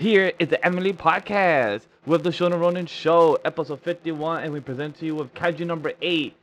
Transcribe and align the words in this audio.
Here 0.00 0.32
is 0.38 0.48
the 0.48 0.64
Emily 0.64 0.94
Podcast 0.94 1.82
with 2.06 2.22
the 2.22 2.30
Shonen 2.30 2.58
Ronin 2.58 2.86
Show, 2.86 3.36
episode 3.44 3.82
51, 3.82 4.44
and 4.44 4.50
we 4.50 4.58
present 4.58 4.96
to 4.96 5.04
you 5.04 5.14
with 5.14 5.34
Kaiju 5.34 5.66
number 5.66 5.92
8, 6.00 6.34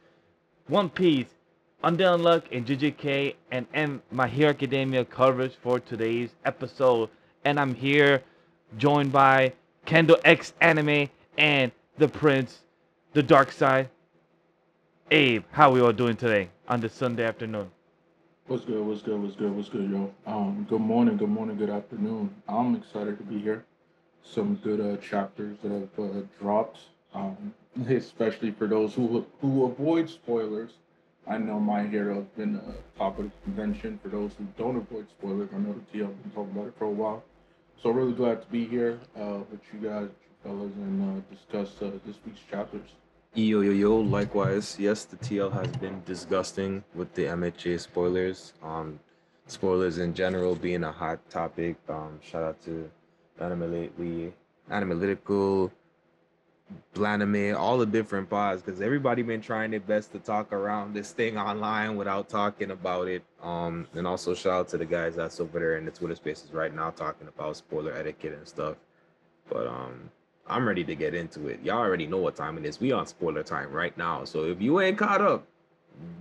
One 0.68 0.92
Piece, 0.92 1.26
Undead 1.84 2.20
Unluck, 2.20 2.44
and 2.52 2.68
JJK, 2.68 3.34
and 3.50 3.66
M 3.74 4.04
My 4.12 4.28
Hero 4.28 4.52
Academia 4.52 5.04
coverage 5.06 5.56
for 5.56 5.80
today's 5.80 6.30
episode. 6.46 7.10
And 7.46 7.60
I'm 7.60 7.74
here 7.74 8.22
joined 8.78 9.12
by 9.12 9.54
Kendell 9.88 10.22
X 10.24 10.54
Anime 10.62 11.10
and 11.40 11.72
the 11.98 12.08
Prince, 12.08 12.60
the 13.14 13.24
Dark 13.24 13.52
Side. 13.52 13.90
Abe, 15.10 15.44
how 15.50 15.72
are 15.72 15.74
we 15.74 15.82
all 15.82 15.94
doing 15.94 16.16
today 16.16 16.50
on 16.68 16.80
this 16.80 16.94
Sunday 16.94 17.26
afternoon? 17.26 17.72
What's 18.48 18.64
good? 18.64 18.82
What's 18.86 19.02
good? 19.02 19.22
What's 19.22 19.36
good? 19.36 19.54
What's 19.54 19.68
good, 19.68 19.92
yo? 19.92 20.14
Um, 20.26 20.66
good 20.70 20.80
morning. 20.80 21.18
Good 21.18 21.28
morning. 21.28 21.58
Good 21.58 21.70
afternoon. 21.70 22.34
I'm 22.48 22.76
excited 22.76 23.18
to 23.18 23.24
be 23.26 23.40
here. 23.40 23.66
Some 24.24 24.56
good 24.64 24.80
uh, 24.80 24.96
chapters 25.02 25.58
that 25.64 25.72
have 25.74 26.00
uh, 26.00 26.22
dropped, 26.40 26.80
um, 27.14 27.54
especially 27.90 28.52
for 28.52 28.66
those 28.66 28.94
who 28.94 29.26
who 29.42 29.66
avoid 29.66 30.10
spoilers. 30.10 30.76
I 31.28 31.38
know 31.40 31.60
my 31.60 31.88
hero 31.88 32.16
has 32.16 32.26
been 32.38 32.56
a 32.56 32.98
top 32.98 33.20
of 33.20 33.26
the 33.26 33.32
convention. 33.44 34.00
For 34.02 34.08
those 34.08 34.32
who 34.38 34.48
don't 34.58 34.78
avoid 34.78 35.10
spoilers, 35.10 35.50
I 35.54 35.58
know 35.58 35.74
the 35.74 35.98
TL 36.00 36.08
has 36.08 36.16
been 36.16 36.32
talking 36.32 36.52
about 36.52 36.68
it 36.68 36.74
for 36.78 36.86
a 36.86 36.90
while. 36.90 37.26
So 37.84 37.90
really 37.90 38.14
glad 38.14 38.42
to 38.44 38.48
be 38.48 38.66
here 38.66 38.98
uh, 39.20 39.40
with 39.52 39.60
you 39.74 39.80
guys, 39.90 40.08
you 40.08 40.36
fellas, 40.42 40.72
and 40.78 41.04
uh, 41.04 41.36
discuss 41.36 41.82
uh, 41.82 41.92
this 42.06 42.16
week's 42.26 42.40
chapters. 42.50 42.88
Yo 43.34 43.62
yo 43.62 43.72
yo, 43.72 43.98
likewise. 43.98 44.78
Yes, 44.80 45.06
the 45.06 45.18
TL 45.18 45.54
has 45.54 45.68
been 45.78 46.02
disgusting 46.06 46.84
with 46.96 47.14
the 47.14 47.26
MHA 47.26 47.80
spoilers. 47.80 48.54
Um 48.64 49.00
spoilers 49.46 49.98
in 50.00 50.14
general 50.14 50.56
being 50.56 50.84
a 50.84 50.92
hot 50.92 51.20
topic. 51.30 51.78
Um 51.88 52.20
shout 52.24 52.44
out 52.44 52.62
to 52.64 52.90
Anime 53.40 53.72
Lately 53.72 54.34
Analytical 54.70 55.72
Blanime, 56.94 57.56
all 57.58 57.78
the 57.78 57.86
different 57.86 58.30
pods, 58.30 58.62
because 58.62 58.82
everybody 58.82 59.22
been 59.22 59.42
trying 59.42 59.72
their 59.72 59.80
best 59.80 60.12
to 60.12 60.20
talk 60.20 60.52
around 60.52 60.94
this 60.94 61.12
thing 61.12 61.38
online 61.38 61.96
without 61.96 62.28
talking 62.28 62.72
about 62.72 63.08
it. 63.08 63.24
Um, 63.42 63.88
and 63.94 64.06
also 64.06 64.34
shout 64.34 64.54
out 64.54 64.68
to 64.70 64.78
the 64.78 64.86
guys 64.86 65.16
that's 65.16 65.40
over 65.40 65.60
there 65.60 65.78
in 65.78 65.86
the 65.86 65.92
Twitter 65.92 66.16
spaces 66.16 66.52
right 66.52 66.74
now 66.74 66.90
talking 66.90 67.28
about 67.28 67.56
spoiler 67.56 67.94
etiquette 67.94 68.34
and 68.34 68.48
stuff. 68.48 68.76
But 69.50 69.68
um, 69.68 70.10
I'm 70.50 70.68
ready 70.68 70.84
to 70.84 70.96
get 70.96 71.14
into 71.14 71.48
it. 71.48 71.60
Y'all 71.64 71.78
already 71.80 72.08
know 72.08 72.18
what 72.18 72.36
time 72.36 72.58
it 72.58 72.66
is. 72.66 72.80
We 72.80 72.92
on 72.92 73.06
spoiler 73.06 73.44
time 73.44 73.72
right 73.72 73.98
now. 73.98 74.24
So 74.24 74.46
if 74.46 74.62
you 74.62 74.80
ain't 74.80 74.98
caught 74.98 75.22
up, 75.22 75.46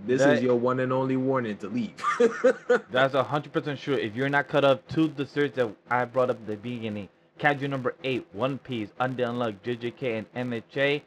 this 0.05 0.21
That- 0.21 0.37
is 0.37 0.43
your 0.43 0.55
one 0.55 0.79
and 0.79 0.91
only 0.91 1.17
warning 1.17 1.57
to 1.57 1.67
leave. 1.67 1.93
That's 2.91 3.13
a 3.13 3.23
hundred 3.23 3.53
percent 3.53 3.79
sure. 3.79 3.97
If 3.97 4.15
you're 4.15 4.29
not 4.29 4.47
caught 4.47 4.63
up 4.65 4.87
to 4.89 5.07
the 5.07 5.25
series 5.25 5.53
that 5.53 5.69
I 5.89 6.05
brought 6.05 6.29
up 6.29 6.37
at 6.37 6.47
the 6.47 6.57
beginning, 6.57 7.09
Kaiju 7.39 7.69
number 7.69 7.93
eight, 8.03 8.25
One 8.33 8.57
Piece, 8.57 8.89
Undead 8.99 9.27
Unluck, 9.27 9.55
JJK, 9.63 10.25
and 10.33 10.51
MHA, 10.51 11.01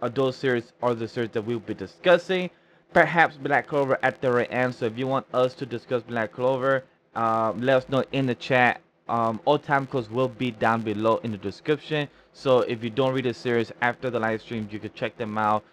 uh, 0.00 0.08
those 0.08 0.36
series 0.36 0.72
are 0.82 0.94
the 0.94 1.06
series 1.06 1.30
that 1.30 1.42
we'll 1.42 1.60
be 1.60 1.74
discussing. 1.74 2.48
Perhaps 2.94 3.36
Black 3.36 3.66
Clover 3.66 3.98
at 4.02 4.20
the 4.22 4.32
right 4.32 4.50
end. 4.52 4.74
So 4.74 4.86
if 4.86 4.96
you 4.96 5.06
want 5.06 5.26
us 5.34 5.52
to 5.54 5.66
discuss 5.66 6.02
Black 6.02 6.32
Clover, 6.32 6.84
um, 7.14 7.60
let 7.60 7.76
us 7.76 7.88
know 7.88 8.04
in 8.12 8.26
the 8.26 8.34
chat. 8.34 8.80
Um, 9.08 9.40
all 9.44 9.58
time 9.58 9.86
codes 9.86 10.08
will 10.08 10.28
be 10.28 10.50
down 10.50 10.82
below 10.82 11.18
in 11.18 11.32
the 11.32 11.38
description. 11.38 12.08
So 12.32 12.60
if 12.60 12.82
you 12.82 12.90
don't 12.90 13.12
read 13.12 13.26
the 13.26 13.34
series 13.34 13.70
after 13.82 14.10
the 14.10 14.18
live 14.18 14.40
stream, 14.40 14.68
you 14.70 14.78
can 14.78 14.92
check 14.94 15.16
them 15.16 15.36
out 15.36 15.64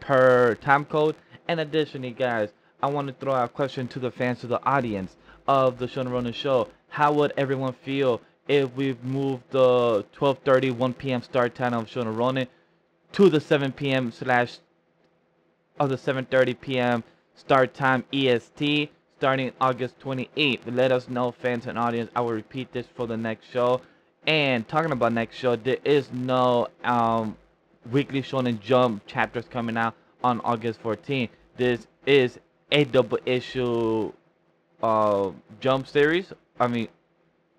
per 0.00 0.56
time 0.56 0.84
code. 0.84 1.16
And 1.48 1.60
additionally, 1.60 2.10
guys, 2.10 2.50
I 2.82 2.88
want 2.90 3.08
to 3.08 3.14
throw 3.14 3.34
out 3.34 3.44
a 3.44 3.48
question 3.48 3.86
to 3.88 3.98
the 3.98 4.10
fans, 4.10 4.40
to 4.40 4.46
the 4.46 4.64
audience 4.64 5.16
of 5.46 5.78
the 5.78 5.86
Shonen 5.86 6.10
Ronin 6.10 6.32
show. 6.32 6.68
How 6.88 7.12
would 7.12 7.32
everyone 7.36 7.74
feel 7.74 8.20
if 8.48 8.74
we 8.74 8.96
moved 9.02 9.44
the 9.50 10.04
12:30, 10.16 10.74
1 10.76 10.94
p.m. 10.94 11.22
start 11.22 11.54
time 11.54 11.74
of 11.74 11.86
Shonen 11.86 12.16
Ronin 12.16 12.48
to 13.12 13.28
the 13.28 13.40
7 13.40 13.72
p.m. 13.72 14.10
slash 14.10 14.58
of 15.78 15.88
the 15.88 15.96
7:30 15.96 16.60
p.m. 16.60 17.04
start 17.34 17.74
time 17.74 18.04
EST 18.12 18.90
starting 19.20 19.52
August 19.60 20.00
28th? 20.00 20.60
Let 20.74 20.90
us 20.92 21.06
know, 21.10 21.30
fans 21.30 21.66
and 21.66 21.78
audience. 21.78 22.10
I 22.16 22.22
will 22.22 22.32
repeat 22.32 22.72
this 22.72 22.86
for 22.96 23.06
the 23.06 23.18
next 23.18 23.50
show. 23.52 23.82
And 24.26 24.66
talking 24.66 24.92
about 24.92 25.12
next 25.12 25.36
show, 25.36 25.56
there 25.56 25.76
is 25.84 26.10
no 26.10 26.68
um, 26.84 27.36
weekly 27.92 28.22
Shonen 28.22 28.58
Jump 28.60 29.06
chapters 29.06 29.44
coming 29.50 29.76
out 29.76 29.94
on 30.24 30.40
August 30.40 30.82
14th. 30.82 31.28
This 31.58 31.86
is 32.06 32.38
a 32.72 32.84
double 32.84 33.18
issue 33.26 34.10
uh, 34.82 35.32
Jump 35.60 35.86
series. 35.86 36.32
I 36.58 36.68
mean, 36.68 36.88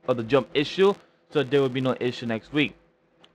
of 0.08 0.18
the 0.18 0.24
Jump 0.24 0.50
issue. 0.56 0.96
So 1.32 1.44
there 1.44 1.62
will 1.62 1.70
be 1.70 1.82
no 1.82 1.96
issue 2.00 2.26
next 2.26 2.52
week. 2.52 2.74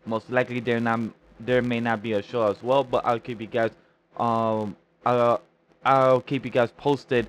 Most 0.05 0.31
likely 0.31 0.59
there 0.59 0.81
not 0.81 0.99
there 1.39 1.63
may 1.63 1.79
not 1.79 2.03
be 2.03 2.15
a 2.15 2.23
show 2.23 2.43
as 2.51 2.61
well, 2.61 2.83
but 2.83 3.05
I'll 3.07 3.21
keep 3.21 3.41
you 3.41 3.47
guys 3.47 3.71
um 4.17 4.75
I'll, 5.05 5.43
I'll 5.85 6.21
keep 6.21 6.45
you 6.45 6.51
guys 6.51 6.71
posted 6.77 7.29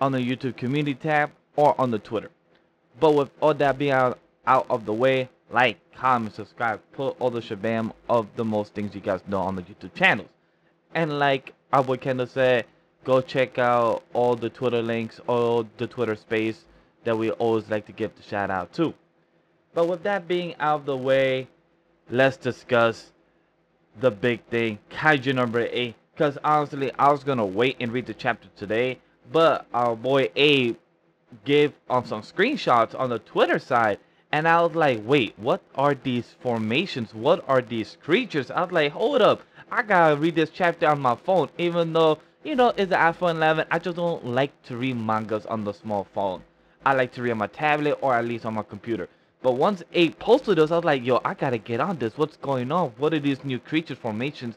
on 0.00 0.12
the 0.12 0.18
YouTube 0.18 0.56
community 0.56 0.94
tab 0.94 1.30
or 1.56 1.78
on 1.80 1.90
the 1.90 1.98
Twitter. 1.98 2.30
But 3.00 3.14
with 3.14 3.30
all 3.40 3.54
that 3.54 3.78
being 3.78 3.92
out, 3.92 4.18
out 4.46 4.66
of 4.70 4.86
the 4.86 4.92
way, 4.92 5.28
like, 5.50 5.78
comment, 5.94 6.34
subscribe, 6.34 6.80
put 6.92 7.16
all 7.20 7.30
the 7.30 7.40
shabam 7.40 7.92
of 8.08 8.26
the 8.36 8.44
most 8.44 8.74
things 8.74 8.94
you 8.94 9.00
guys 9.00 9.20
know 9.26 9.40
on 9.40 9.56
the 9.56 9.62
YouTube 9.62 9.94
channels. 9.94 10.28
And 10.94 11.18
like 11.18 11.52
our 11.72 11.82
boy 11.82 11.96
Kendall 11.96 12.26
said, 12.26 12.66
go 13.04 13.20
check 13.20 13.58
out 13.58 14.02
all 14.12 14.36
the 14.36 14.50
Twitter 14.50 14.82
links, 14.82 15.20
all 15.26 15.66
the 15.76 15.86
Twitter 15.86 16.16
space 16.16 16.64
that 17.04 17.16
we 17.16 17.30
always 17.32 17.68
like 17.68 17.86
to 17.86 17.92
give 17.92 18.14
the 18.16 18.22
shout 18.22 18.50
out 18.50 18.72
to. 18.74 18.94
But 19.74 19.86
with 19.86 20.02
that 20.02 20.26
being 20.26 20.54
out 20.58 20.80
of 20.80 20.86
the 20.86 20.96
way, 20.96 21.48
let's 22.10 22.36
discuss 22.36 23.12
the 24.00 24.10
big 24.10 24.42
thing, 24.44 24.78
Kaiju 24.90 25.34
number 25.34 25.68
8. 25.70 25.94
Because 26.12 26.38
honestly, 26.42 26.90
I 26.98 27.12
was 27.12 27.22
going 27.22 27.38
to 27.38 27.44
wait 27.44 27.76
and 27.80 27.92
read 27.92 28.06
the 28.06 28.14
chapter 28.14 28.48
today, 28.56 28.98
but 29.32 29.66
our 29.72 29.96
boy 29.96 30.30
Abe 30.36 30.76
gave 31.44 31.72
um, 31.90 32.04
some 32.04 32.22
screenshots 32.22 32.98
on 32.98 33.10
the 33.10 33.18
Twitter 33.20 33.58
side. 33.58 33.98
And 34.32 34.46
I 34.46 34.60
was 34.62 34.74
like, 34.74 35.00
wait, 35.04 35.34
what 35.38 35.62
are 35.74 35.94
these 35.94 36.36
formations? 36.40 37.14
What 37.14 37.44
are 37.48 37.62
these 37.62 37.96
creatures? 38.02 38.50
I 38.50 38.62
was 38.62 38.72
like, 38.72 38.92
hold 38.92 39.22
up. 39.22 39.42
I 39.70 39.82
gotta 39.82 40.16
read 40.16 40.34
this 40.34 40.50
chapter 40.50 40.86
on 40.86 41.00
my 41.00 41.14
phone, 41.14 41.48
even 41.58 41.92
though, 41.92 42.18
you 42.44 42.54
know, 42.54 42.72
it's 42.76 42.90
the 42.90 42.96
iPhone 42.96 43.36
11. 43.36 43.66
I 43.70 43.78
just 43.78 43.96
don't 43.96 44.24
like 44.26 44.62
to 44.64 44.76
read 44.76 44.96
mangas 44.96 45.46
on 45.46 45.64
the 45.64 45.72
small 45.72 46.06
phone. 46.14 46.42
I 46.84 46.94
like 46.94 47.12
to 47.14 47.22
read 47.22 47.32
on 47.32 47.38
my 47.38 47.46
tablet 47.48 47.98
or 48.00 48.14
at 48.14 48.24
least 48.24 48.46
on 48.46 48.54
my 48.54 48.62
computer. 48.62 49.08
But 49.42 49.52
once 49.52 49.82
Abe 49.92 50.18
posted 50.18 50.58
this, 50.58 50.70
I 50.70 50.76
was 50.76 50.84
like, 50.84 51.04
yo, 51.04 51.20
I 51.24 51.34
gotta 51.34 51.58
get 51.58 51.80
on 51.80 51.98
this. 51.98 52.16
What's 52.16 52.36
going 52.38 52.72
on? 52.72 52.92
What 52.98 53.14
are 53.14 53.20
these 53.20 53.44
new 53.44 53.58
creature 53.58 53.94
formations? 53.94 54.56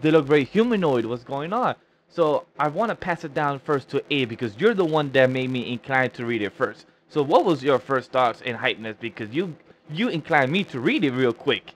They 0.00 0.10
look 0.10 0.26
very 0.26 0.44
humanoid. 0.44 1.04
What's 1.04 1.24
going 1.24 1.52
on? 1.52 1.76
So 2.08 2.46
I 2.58 2.68
want 2.68 2.90
to 2.90 2.96
pass 2.96 3.24
it 3.24 3.34
down 3.34 3.58
first 3.58 3.88
to 3.90 4.02
A 4.10 4.24
because 4.24 4.56
you're 4.58 4.74
the 4.74 4.84
one 4.84 5.10
that 5.12 5.30
made 5.30 5.50
me 5.50 5.72
inclined 5.72 6.14
to 6.14 6.24
read 6.26 6.42
it 6.42 6.52
first. 6.52 6.86
So 7.08 7.22
what 7.22 7.44
was 7.44 7.62
your 7.62 7.78
first 7.78 8.10
thoughts 8.10 8.42
and 8.44 8.56
hypeness? 8.56 8.98
Because 8.98 9.30
you 9.30 9.56
you 9.90 10.08
inclined 10.08 10.50
me 10.50 10.64
to 10.64 10.80
read 10.80 11.04
it 11.04 11.12
real 11.12 11.32
quick. 11.32 11.74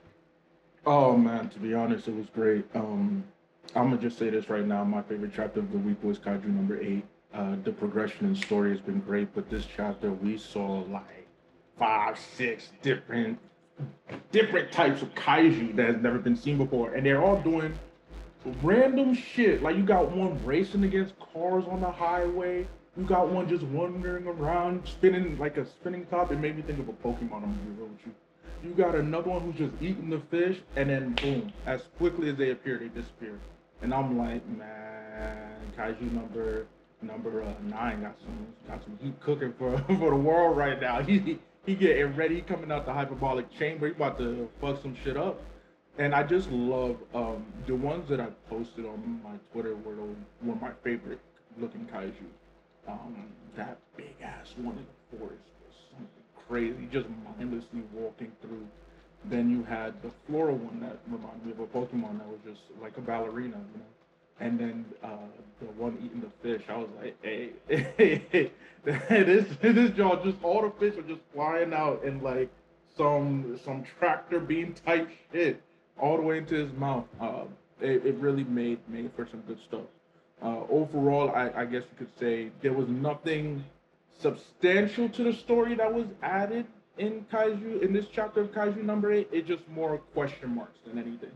Oh 0.85 1.15
man, 1.15 1.49
to 1.49 1.59
be 1.59 1.73
honest, 1.73 2.07
it 2.07 2.15
was 2.15 2.27
great. 2.33 2.65
Um, 2.75 3.23
I'm 3.75 3.89
gonna 3.89 4.01
just 4.01 4.17
say 4.17 4.29
this 4.29 4.49
right 4.49 4.65
now. 4.65 4.83
My 4.83 5.01
favorite 5.03 5.31
chapter 5.35 5.59
of 5.59 5.71
the 5.71 5.77
week 5.77 6.03
was 6.03 6.19
Kaiju 6.19 6.45
number 6.45 6.81
eight. 6.81 7.05
Uh, 7.33 7.55
the 7.63 7.71
progression 7.71 8.25
and 8.25 8.37
story 8.37 8.71
has 8.71 8.81
been 8.81 8.99
great, 8.99 9.33
but 9.33 9.49
this 9.49 9.65
chapter 9.65 10.11
we 10.11 10.37
saw 10.37 10.79
like 10.89 11.27
five, 11.77 12.19
six 12.19 12.71
different 12.81 13.39
different 14.31 14.71
types 14.71 15.01
of 15.01 15.13
kaiju 15.15 15.75
that 15.75 15.87
has 15.87 16.01
never 16.01 16.19
been 16.19 16.35
seen 16.35 16.57
before, 16.57 16.93
and 16.93 17.05
they're 17.05 17.23
all 17.23 17.41
doing 17.41 17.73
random 18.63 19.13
shit. 19.13 19.61
Like 19.61 19.75
you 19.75 19.83
got 19.83 20.11
one 20.11 20.43
racing 20.45 20.83
against 20.83 21.13
cars 21.33 21.65
on 21.69 21.81
the 21.81 21.91
highway. 21.91 22.67
You 22.97 23.03
got 23.05 23.29
one 23.29 23.47
just 23.47 23.63
wandering 23.63 24.27
around, 24.27 24.85
spinning 24.87 25.37
like 25.37 25.57
a 25.57 25.65
spinning 25.65 26.05
top. 26.07 26.31
It 26.31 26.39
made 26.39 26.55
me 26.57 26.61
think 26.61 26.79
of 26.79 26.89
a 26.89 26.93
Pokemon. 26.93 27.21
I'm 27.21 27.41
gonna 27.41 27.53
be 27.53 27.71
real 27.77 27.87
with 27.87 28.05
you. 28.05 28.13
You 28.63 28.71
got 28.71 28.95
another 28.95 29.29
one 29.29 29.41
who's 29.41 29.55
just 29.55 29.81
eating 29.81 30.09
the 30.09 30.19
fish, 30.29 30.59
and 30.75 30.89
then 30.89 31.13
boom, 31.13 31.51
as 31.65 31.83
quickly 31.97 32.29
as 32.29 32.35
they 32.35 32.51
appear, 32.51 32.77
they 32.77 32.89
disappear. 32.89 33.39
And 33.81 33.93
I'm 33.93 34.17
like, 34.17 34.45
man, 34.47 35.55
Kaiju 35.77 36.11
number 36.11 36.67
number 37.01 37.41
uh, 37.41 37.53
nine 37.63 38.01
got 38.01 38.15
some 38.21 38.47
got 38.67 38.83
some 38.83 38.99
heat 39.01 39.19
cooking 39.21 39.53
for 39.57 39.77
for 39.87 40.09
the 40.11 40.15
world 40.15 40.57
right 40.57 40.79
now. 40.79 41.01
He 41.01 41.39
he 41.65 41.75
getting 41.75 42.15
ready, 42.15 42.41
coming 42.41 42.71
out 42.71 42.85
the 42.85 42.93
hyperbolic 42.93 43.51
chamber. 43.57 43.87
He 43.87 43.93
about 43.93 44.17
to 44.17 44.49
fuck 44.59 44.81
some 44.81 44.95
shit 45.03 45.15
up. 45.15 45.39
And 45.97 46.15
I 46.15 46.23
just 46.23 46.49
love 46.49 46.97
um, 47.13 47.45
the 47.67 47.75
ones 47.75 48.07
that 48.09 48.19
I 48.19 48.27
posted 48.49 48.85
on 48.85 49.21
my 49.23 49.35
Twitter 49.51 49.75
were 49.75 49.95
the, 49.95 50.07
were 50.43 50.55
my 50.55 50.71
favorite 50.83 51.19
looking 51.59 51.85
kaiju. 51.93 52.13
Um, 52.87 53.27
that 53.55 53.77
big 53.97 54.15
ass 54.23 54.53
one 54.57 54.77
in 54.77 54.85
the 54.85 55.17
forest 55.17 55.43
was 55.65 55.75
something 55.91 56.07
crazy, 56.47 56.87
just 56.91 57.07
mindlessly 57.37 57.81
walking 57.93 58.31
through. 58.41 58.65
Then 59.25 59.49
you 59.51 59.63
had 59.63 60.01
the 60.01 60.09
floral 60.27 60.55
one 60.55 60.79
that 60.79 60.97
reminded 61.07 61.45
me 61.45 61.51
of 61.51 61.59
a 61.59 61.67
Pokemon 61.67 62.19
that 62.19 62.27
was 62.27 62.39
just 62.45 62.61
like 62.81 62.97
a 62.97 63.01
ballerina, 63.01 63.57
you 63.73 63.79
know. 63.79 63.85
And 64.39 64.59
then 64.59 64.85
uh, 65.03 65.27
the 65.59 65.67
one 65.73 65.99
eating 66.03 66.21
the 66.21 66.31
fish, 66.41 66.65
I 66.67 66.77
was 66.77 66.89
like, 66.99 67.15
hey, 67.21 67.51
hey, 67.67 68.23
hey, 68.83 69.23
this 69.23 69.45
this 69.61 69.95
y'all 69.95 70.23
just 70.23 70.37
all 70.41 70.63
the 70.63 70.71
fish 70.79 70.97
are 70.97 71.07
just 71.07 71.21
flying 71.33 71.73
out 71.73 72.03
in 72.03 72.23
like 72.23 72.49
some 72.97 73.59
some 73.63 73.83
tractor 73.99 74.39
beam 74.39 74.73
type 74.85 75.07
shit 75.31 75.61
all 76.01 76.17
the 76.17 76.23
way 76.23 76.39
into 76.39 76.55
his 76.55 76.73
mouth. 76.73 77.05
Uh, 77.19 77.43
it, 77.79 78.05
it 78.05 78.15
really 78.15 78.43
made 78.43 78.79
made 78.89 79.11
for 79.15 79.27
some 79.29 79.41
good 79.41 79.59
stuff. 79.67 79.85
Uh, 80.41 80.61
overall, 80.69 81.31
I, 81.31 81.51
I 81.55 81.65
guess 81.65 81.83
you 81.91 81.97
could 81.97 82.19
say 82.19 82.51
there 82.61 82.73
was 82.73 82.87
nothing 82.89 83.63
substantial 84.19 85.07
to 85.09 85.23
the 85.23 85.33
story 85.33 85.75
that 85.75 85.93
was 85.93 86.07
added 86.21 86.65
in 86.97 87.25
Kaiju 87.31 87.81
in 87.81 87.93
this 87.93 88.05
chapter 88.13 88.41
of 88.41 88.51
Kaiju 88.51 88.83
number 88.83 89.13
eight. 89.13 89.29
It's 89.31 89.47
just 89.47 89.67
more 89.69 89.97
question 90.13 90.55
marks 90.55 90.79
than 90.85 90.97
anything. 90.97 91.31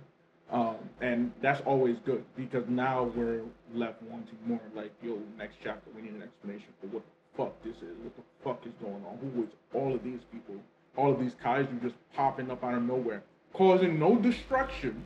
Um, 0.52 0.76
and 1.02 1.32
that's 1.42 1.62
always 1.66 1.98
good 2.06 2.24
because 2.36 2.64
now 2.68 3.12
we're 3.16 3.42
left 3.74 4.02
wanting 4.04 4.38
more. 4.46 4.62
Like, 4.76 4.92
yo, 5.02 5.20
next 5.38 5.58
chapter, 5.64 5.90
we 5.96 6.04
need 6.04 6.14
an 6.14 6.22
explanation 6.22 6.68
for 6.80 6.88
what 6.88 7.04
the 7.04 7.38
fuck 7.38 7.64
this 7.64 7.78
is. 7.78 7.98
What 8.04 8.16
the 8.16 8.24
fuck 8.44 8.62
is 8.66 8.74
going 8.82 9.04
on? 9.06 9.18
Who 9.22 9.44
is 9.44 9.50
all 9.74 9.94
of 9.94 10.04
these 10.04 10.20
people? 10.32 10.56
All 10.96 11.12
of 11.12 11.20
these 11.20 11.34
kaiju 11.44 11.82
just 11.82 11.96
popping 12.16 12.52
up 12.52 12.64
out 12.64 12.76
of 12.76 12.84
nowhere, 12.84 13.24
causing 13.56 13.98
no 13.98 14.18
destruction, 14.18 15.06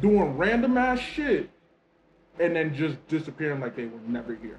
doing 0.00 0.36
random 0.36 0.78
ass 0.78 0.98
shit, 0.98 1.50
and 2.40 2.56
then 2.56 2.74
just 2.74 3.06
disappearing 3.08 3.60
like 3.60 3.76
they 3.76 3.84
were 3.84 4.00
never 4.06 4.34
here. 4.34 4.58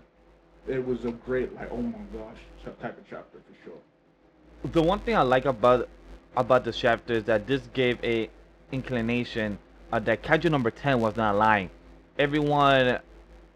It 0.68 0.86
was 0.86 1.04
a 1.06 1.12
great, 1.12 1.54
like, 1.56 1.70
oh 1.72 1.82
my 1.82 1.98
gosh, 2.14 2.38
type 2.82 2.98
of 2.98 3.04
chapter 3.10 3.40
for 3.40 3.64
sure. 3.66 4.72
The 4.72 4.82
one 4.82 5.00
thing 5.00 5.16
I 5.16 5.22
like 5.22 5.46
about 5.46 5.90
about 6.38 6.64
this 6.64 6.78
chapter 6.78 7.14
is 7.14 7.24
that 7.26 7.48
this 7.48 7.62
gave 7.74 7.98
a 8.04 8.30
inclination 8.72 9.58
uh, 9.92 10.00
that 10.00 10.24
Kaiju 10.24 10.50
number 10.50 10.72
10 10.72 11.00
was 11.00 11.16
not 11.16 11.36
lying. 11.36 11.70
Everyone 12.18 13.00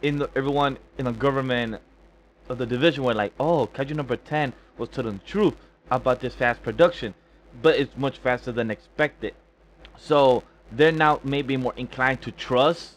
in 0.02 0.18
the 0.20 0.30
everyone 0.36 0.78
in 0.98 1.06
the 1.06 1.12
government 1.12 1.80
of 2.50 2.58
the 2.58 2.66
division 2.66 3.04
were 3.04 3.14
like, 3.14 3.34
"Oh, 3.40 3.68
Kaiju 3.74 3.96
number 3.96 4.18
10 4.18 4.54
was 4.78 4.90
telling 4.90 5.20
the 5.20 5.24
truth 5.24 5.56
about 5.90 6.20
this 6.20 6.36
fast 6.36 6.62
production, 6.64 7.14
but 7.62 7.78
it's 7.78 7.96
much 7.98 8.18
faster 8.18 8.52
than 8.52 8.72
expected." 8.72 9.34
So 9.98 10.44
they're 10.72 10.92
now 10.92 11.20
maybe 11.24 11.58
more 11.58 11.74
inclined 11.76 12.22
to 12.24 12.32
trust 12.32 12.96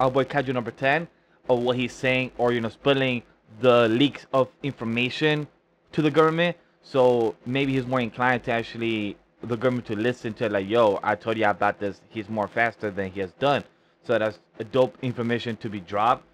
our 0.00 0.10
boy 0.10 0.24
Kaiju 0.24 0.52
number 0.52 0.70
10 0.70 1.08
or 1.48 1.58
what 1.58 1.76
he's 1.76 1.92
saying, 1.92 2.32
or 2.38 2.52
you 2.52 2.60
know, 2.60 2.68
spilling 2.68 3.22
the 3.60 3.88
leaks 3.88 4.26
of 4.32 4.48
information 4.62 5.46
to 5.92 6.02
the 6.02 6.10
government. 6.10 6.56
So 6.82 7.36
maybe 7.46 7.72
he's 7.74 7.86
more 7.86 8.00
inclined 8.00 8.44
to 8.44 8.52
actually 8.52 9.16
the 9.42 9.56
government 9.56 9.86
to 9.86 9.96
listen 9.96 10.34
to 10.34 10.48
like, 10.48 10.68
yo, 10.68 10.98
I 11.02 11.14
told 11.14 11.36
you 11.36 11.46
about 11.46 11.78
this. 11.78 12.00
He's 12.08 12.28
more 12.28 12.48
faster 12.48 12.90
than 12.90 13.10
he 13.10 13.20
has 13.20 13.32
done. 13.32 13.64
So 14.04 14.18
that's 14.18 14.38
a 14.58 14.64
dope 14.64 14.96
information 15.02 15.56
to 15.58 15.68
be 15.68 15.80
dropped. 15.80 16.24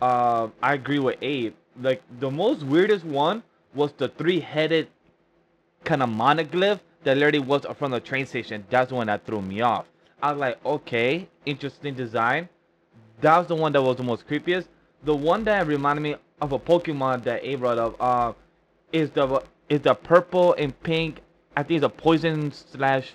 Uh, 0.00 0.48
I 0.62 0.74
agree 0.74 0.98
with 0.98 1.16
Abe. 1.22 1.54
Like 1.80 2.02
the 2.18 2.30
most 2.30 2.62
weirdest 2.64 3.04
one 3.04 3.42
was 3.74 3.92
the 3.92 4.08
three-headed 4.08 4.88
kind 5.84 6.02
of 6.02 6.08
monoglyph 6.10 6.80
that 7.04 7.16
literally 7.16 7.40
was 7.40 7.66
from 7.78 7.90
the 7.90 8.00
train 8.00 8.26
station. 8.26 8.64
That's 8.70 8.90
the 8.90 8.94
one 8.94 9.06
that 9.08 9.24
threw 9.26 9.42
me 9.42 9.60
off. 9.60 9.86
I 10.22 10.32
was 10.32 10.40
like, 10.40 10.64
okay, 10.64 11.28
interesting 11.46 11.94
design. 11.94 12.48
That 13.20 13.38
was 13.38 13.46
the 13.48 13.56
one 13.56 13.72
that 13.72 13.82
was 13.82 13.96
the 13.96 14.02
most 14.02 14.28
creepiest. 14.28 14.66
The 15.04 15.14
one 15.14 15.44
that 15.44 15.66
reminded 15.66 16.02
me 16.02 16.16
of 16.40 16.52
a 16.52 16.58
Pokemon 16.58 17.24
that 17.24 17.44
Abe 17.44 17.60
brought 17.60 17.78
up 17.78 17.96
uh, 18.00 18.32
is 18.92 19.10
the 19.10 19.42
is 19.68 19.80
the 19.80 19.94
purple 19.94 20.54
and 20.54 20.80
pink 20.82 21.20
I 21.56 21.62
think 21.62 21.78
it's 21.78 21.86
a 21.86 21.88
poison 21.88 22.52
slash 22.52 23.12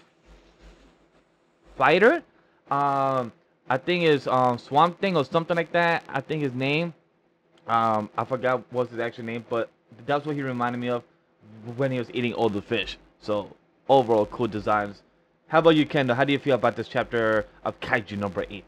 fighter. 1.76 2.24
Um, 2.70 3.32
I 3.70 3.78
think 3.78 4.04
it's 4.04 4.28
um 4.28 4.58
Swamp 4.58 5.00
Thing 5.02 5.18
or 5.18 5.26
something 5.26 5.56
like 5.56 5.72
that. 5.72 6.04
I 6.08 6.22
think 6.22 6.44
his 6.44 6.54
name. 6.54 6.94
Um, 7.68 8.10
I 8.18 8.24
forgot 8.24 8.64
what's 8.72 8.92
his 8.92 9.00
actual 9.00 9.26
name, 9.26 9.46
but 9.50 9.70
that's 10.06 10.26
what 10.26 10.36
he 10.36 10.42
reminded 10.42 10.78
me 10.78 10.90
of 10.90 11.04
when 11.76 11.92
he 11.92 12.00
was 12.00 12.10
eating 12.14 12.34
all 12.34 12.50
the 12.50 12.62
fish. 12.62 12.98
So 13.20 13.56
overall, 13.90 14.26
cool 14.28 14.48
designs. 14.48 15.02
How 15.48 15.60
about 15.60 15.76
you, 15.76 15.86
Kendall? 15.86 16.16
How 16.16 16.24
do 16.24 16.34
you 16.34 16.40
feel 16.40 16.56
about 16.56 16.76
this 16.76 16.88
chapter 16.88 17.46
of 17.64 17.80
Kaiju 17.80 18.18
number 18.18 18.46
eight? 18.50 18.66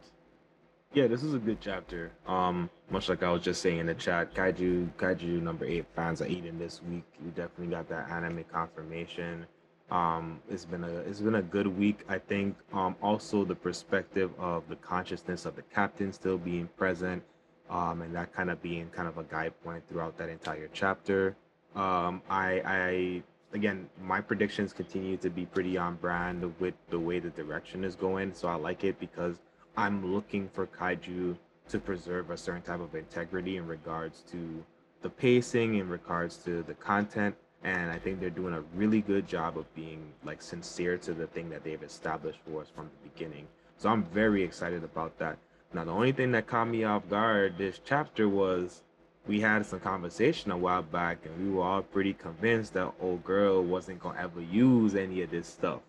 Yeah, 0.94 1.08
this 1.08 1.24
is 1.24 1.34
a 1.34 1.38
good 1.38 1.60
chapter. 1.62 2.12
Um, 2.26 2.70
much 2.90 3.10
like 3.10 3.22
I 3.22 3.32
was 3.32 3.44
just 3.44 3.62
saying 3.62 3.80
in 3.80 3.86
the 3.86 3.94
chat, 3.94 4.34
Kaiju 4.34 4.90
Kaiju 4.98 5.42
number 5.42 5.66
eight 5.66 5.86
fans 5.96 6.22
are 6.22 6.28
eating 6.28 6.58
this 6.58 6.82
week. 6.90 7.04
We 7.24 7.30
definitely 7.32 7.68
got 7.68 7.90
that 7.90 8.10
anime 8.10 8.44
confirmation. 8.52 9.46
Um, 9.92 10.40
it's 10.50 10.66
been 10.66 10.84
a 10.84 10.98
it's 11.00 11.20
been 11.20 11.36
a 11.36 11.42
good 11.42 11.68
week. 11.68 12.06
I 12.08 12.18
think 12.18 12.56
um, 12.74 12.96
also 13.02 13.44
the 13.44 13.56
perspective 13.56 14.32
of 14.40 14.68
the 14.70 14.76
consciousness 14.78 15.46
of 15.46 15.56
the 15.56 15.64
captain 15.64 16.14
still 16.14 16.38
being 16.38 16.70
present, 16.78 17.22
um, 17.70 18.02
and 18.02 18.16
that 18.16 18.34
kind 18.34 18.50
of 18.50 18.62
being 18.62 18.90
kind 18.90 19.08
of 19.08 19.18
a 19.18 19.24
guide 19.24 19.54
point 19.64 19.84
throughout 19.90 20.18
that 20.18 20.30
entire 20.30 20.70
chapter. 20.74 21.36
Um, 21.76 22.22
I, 22.30 22.62
I 22.66 23.24
again, 23.54 23.90
my 24.02 24.22
predictions 24.22 24.74
continue 24.74 25.18
to 25.18 25.30
be 25.30 25.46
pretty 25.46 25.78
on 25.78 25.96
brand 25.96 26.54
with 26.60 26.74
the 26.90 27.00
way 27.00 27.20
the 27.20 27.30
direction 27.30 27.84
is 27.84 27.96
going. 27.96 28.34
So 28.34 28.48
I 28.48 28.56
like 28.56 28.84
it 28.84 29.00
because 29.00 29.38
I'm 29.78 30.14
looking 30.14 30.50
for 30.50 30.68
kaiju 30.68 31.38
to 31.70 31.80
preserve 31.80 32.32
a 32.32 32.38
certain 32.38 32.62
type 32.62 32.82
of 32.82 32.96
integrity 32.96 33.58
in 33.58 33.68
regards 33.68 34.22
to 34.32 34.64
the 35.02 35.10
pacing, 35.10 35.76
in 35.76 35.88
regards 35.88 36.38
to 36.38 36.64
the 36.64 36.74
content, 36.74 37.36
and 37.64 37.92
I 37.92 37.98
think 37.98 38.20
they're 38.20 38.30
doing 38.30 38.54
a 38.54 38.62
really 38.76 39.02
good 39.02 39.28
job 39.28 39.58
of 39.58 39.74
being 39.76 40.12
like 40.24 40.42
sincere 40.42 40.98
to 41.00 41.14
the 41.14 41.28
thing 41.28 41.50
that 41.50 41.64
they've 41.64 41.82
established 41.82 42.40
for 42.46 42.62
us 42.62 42.68
from 42.74 42.86
the 42.86 43.10
beginning. 43.10 43.48
So 43.78 43.90
I'm 43.90 44.04
very 44.06 44.44
excited 44.44 44.84
about 44.84 45.18
that. 45.20 45.38
Now, 45.74 45.86
the 45.86 45.92
only 45.92 46.12
thing 46.12 46.32
that 46.32 46.48
caught 46.48 46.68
me 46.68 46.84
off 46.84 47.08
guard 47.10 47.58
this 47.58 47.80
chapter 47.86 48.28
was 48.28 48.82
we 49.28 49.40
had 49.40 49.66
some 49.66 49.80
conversation 49.80 50.52
a 50.52 50.58
while 50.58 50.82
back, 50.82 51.20
and 51.26 51.46
we 51.46 51.54
were 51.54 51.64
all 51.64 51.82
pretty 51.82 52.14
convinced 52.14 52.74
that 52.74 52.94
old 53.00 53.24
girl 53.24 53.64
wasn't 53.64 54.00
gonna 54.00 54.20
ever 54.20 54.42
use 54.42 54.96
any 54.96 55.22
of 55.22 55.32
this 55.32 55.48
stuff. 55.48 55.82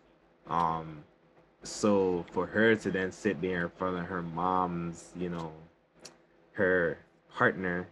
Um, 0.49 1.05
so 1.62 2.25
for 2.32 2.47
her 2.47 2.75
to 2.77 2.91
then 2.91 3.12
sit 3.12 3.41
there 3.41 3.65
in 3.65 3.71
front 3.71 3.99
of 3.99 4.06
her 4.06 4.23
mom's, 4.23 5.12
you 5.17 5.29
know, 5.29 5.53
her 6.53 6.99
partner, 7.35 7.87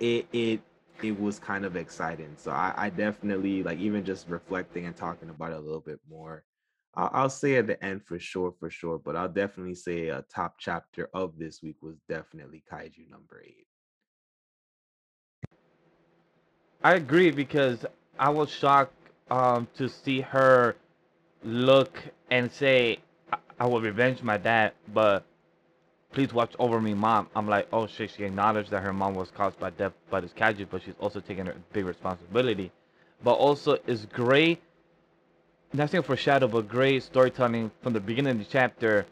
it 0.00 0.26
it 0.32 0.60
it 1.02 1.18
was 1.18 1.38
kind 1.38 1.64
of 1.64 1.76
exciting. 1.76 2.34
So 2.36 2.50
I, 2.50 2.74
I 2.76 2.90
definitely 2.90 3.62
like 3.62 3.78
even 3.78 4.04
just 4.04 4.28
reflecting 4.28 4.86
and 4.86 4.96
talking 4.96 5.30
about 5.30 5.52
it 5.52 5.58
a 5.58 5.60
little 5.60 5.80
bit 5.80 6.00
more. 6.10 6.44
I'll, 6.94 7.10
I'll 7.12 7.30
say 7.30 7.56
at 7.56 7.66
the 7.68 7.82
end 7.84 8.02
for 8.04 8.18
sure, 8.18 8.52
for 8.58 8.70
sure, 8.70 8.98
but 8.98 9.16
I'll 9.16 9.28
definitely 9.28 9.76
say 9.76 10.08
a 10.08 10.24
top 10.34 10.56
chapter 10.58 11.08
of 11.14 11.38
this 11.38 11.62
week 11.62 11.76
was 11.82 11.96
definitely 12.08 12.64
Kaiju 12.70 13.08
number 13.10 13.42
eight. 13.46 13.67
I 16.82 16.94
agree 16.94 17.30
because 17.32 17.84
I 18.18 18.30
was 18.30 18.50
shocked 18.50 18.94
um, 19.30 19.66
to 19.76 19.88
see 19.88 20.20
her 20.20 20.76
look 21.42 22.00
and 22.30 22.50
say, 22.52 22.98
I, 23.32 23.38
I 23.60 23.66
will 23.66 23.80
revenge 23.80 24.22
my 24.22 24.36
dad, 24.36 24.72
but 24.94 25.24
please 26.12 26.32
watch 26.32 26.54
over 26.58 26.80
me, 26.80 26.94
mom. 26.94 27.28
I'm 27.34 27.48
like, 27.48 27.66
oh 27.72 27.88
shit, 27.88 28.12
she 28.16 28.24
acknowledged 28.24 28.70
that 28.70 28.82
her 28.82 28.92
mom 28.92 29.14
was 29.14 29.30
caused 29.30 29.58
by 29.58 29.70
death 29.70 29.92
by 30.08 30.20
this 30.20 30.32
kaiju, 30.32 30.68
but 30.70 30.82
she's 30.82 30.94
also 31.00 31.20
taking 31.20 31.48
a 31.48 31.54
big 31.72 31.84
responsibility. 31.84 32.70
But 33.24 33.32
also, 33.32 33.78
it's 33.86 34.04
great, 34.06 34.62
nothing 35.72 36.02
foreshadow, 36.02 36.46
but 36.46 36.68
great 36.68 37.02
storytelling 37.02 37.72
from 37.82 37.92
the 37.92 38.00
beginning 38.00 38.32
of 38.32 38.38
the 38.38 38.44
chapter 38.44 39.04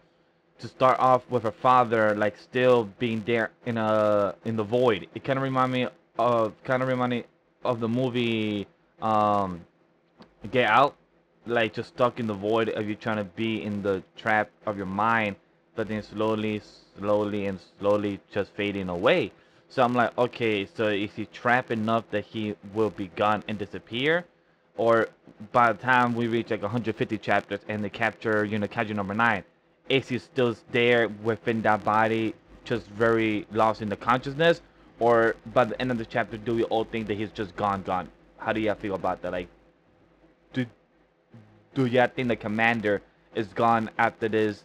to 0.61 0.69
start 0.69 1.01
off 1.01 1.29
with 1.29 1.43
her 1.43 1.51
father, 1.51 2.15
like 2.15 2.39
still 2.39 2.85
being 3.01 3.25
there 3.27 3.51
in 3.67 3.77
a 3.77 4.37
in 4.45 4.55
the 4.57 4.63
void. 4.63 5.09
It 5.17 5.25
kind 5.25 5.37
of 5.37 5.43
remind 5.43 5.73
me 5.73 5.89
of 6.19 6.55
kind 6.63 6.83
of 6.83 6.89
remind 6.89 7.11
me 7.11 7.25
of 7.67 7.81
the 7.81 7.89
movie 7.89 8.67
um, 9.03 9.61
Get 10.51 10.69
Out, 10.69 10.97
like 11.47 11.75
just 11.75 11.91
stuck 11.91 12.21
in 12.21 12.27
the 12.27 12.35
void 12.35 12.69
of 12.71 12.89
you 12.89 12.95
trying 12.95 13.19
to 13.19 13.25
be 13.25 13.63
in 13.63 13.83
the 13.83 14.03
trap 14.17 14.51
of 14.67 14.77
your 14.77 14.87
mind 14.87 15.37
but 15.77 15.89
then 15.89 16.03
slowly, 16.03 16.61
slowly, 16.99 17.47
and 17.47 17.61
slowly 17.79 18.19
just 18.33 18.51
fading 18.55 18.89
away. 18.89 19.31
So 19.69 19.83
I'm 19.83 19.95
like, 19.95 20.17
okay, 20.19 20.67
so 20.75 20.89
is 20.89 21.11
he 21.15 21.27
trapped 21.27 21.71
enough 21.71 22.05
that 22.11 22.25
he 22.25 22.57
will 22.75 22.91
be 22.91 23.09
gone 23.09 23.45
and 23.47 23.59
disappear? 23.59 24.25
Or 24.77 25.09
by 25.53 25.73
the 25.73 25.79
time 25.79 26.15
we 26.15 26.27
reach 26.27 26.51
like 26.51 26.63
150 26.63 27.19
chapters 27.19 27.61
and 27.69 27.85
they 27.85 27.91
capture, 27.91 28.45
you 28.45 28.59
know, 28.59 28.67
Kaiju 28.67 28.95
number 28.95 29.15
9, 29.15 29.45
is 29.89 30.09
he 30.09 30.19
still 30.19 30.57
there 30.73 31.09
within 31.23 31.63
that 31.63 31.85
body, 31.85 32.35
just 32.65 32.87
very 32.89 33.47
lost 33.53 33.83
in 33.83 33.89
the 33.89 33.97
consciousness? 33.97 34.63
Or 34.99 35.37
by 35.53 35.65
the 35.65 35.81
end 35.81 35.91
of 35.91 35.99
the 35.99 36.07
chapter, 36.07 36.37
do 36.37 36.55
we 36.55 36.65
all 36.65 36.85
think 36.85 37.07
that 37.09 37.17
he's 37.17 37.31
just 37.31 37.55
gone, 37.57 37.83
gone? 37.83 38.09
How 38.39 38.53
do 38.53 38.61
you 38.61 38.75
feel 38.75 38.95
about 38.95 39.23
that? 39.23 39.33
Like, 39.33 39.49
do, 40.53 40.67
do 41.75 41.87
you 41.87 42.07
think 42.15 42.29
the 42.29 42.37
commander 42.37 43.03
is 43.35 43.49
gone 43.49 43.91
after 43.99 44.29
this 44.29 44.65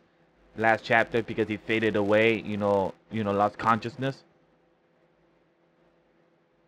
last 0.57 0.83
chapter 0.83 1.21
because 1.21 1.47
he 1.47 1.57
faded 1.57 1.95
away, 1.95 2.41
you 2.41 2.57
know, 2.57 2.93
you 3.11 3.23
know, 3.23 3.31
lost 3.31 3.57
consciousness? 3.57 4.23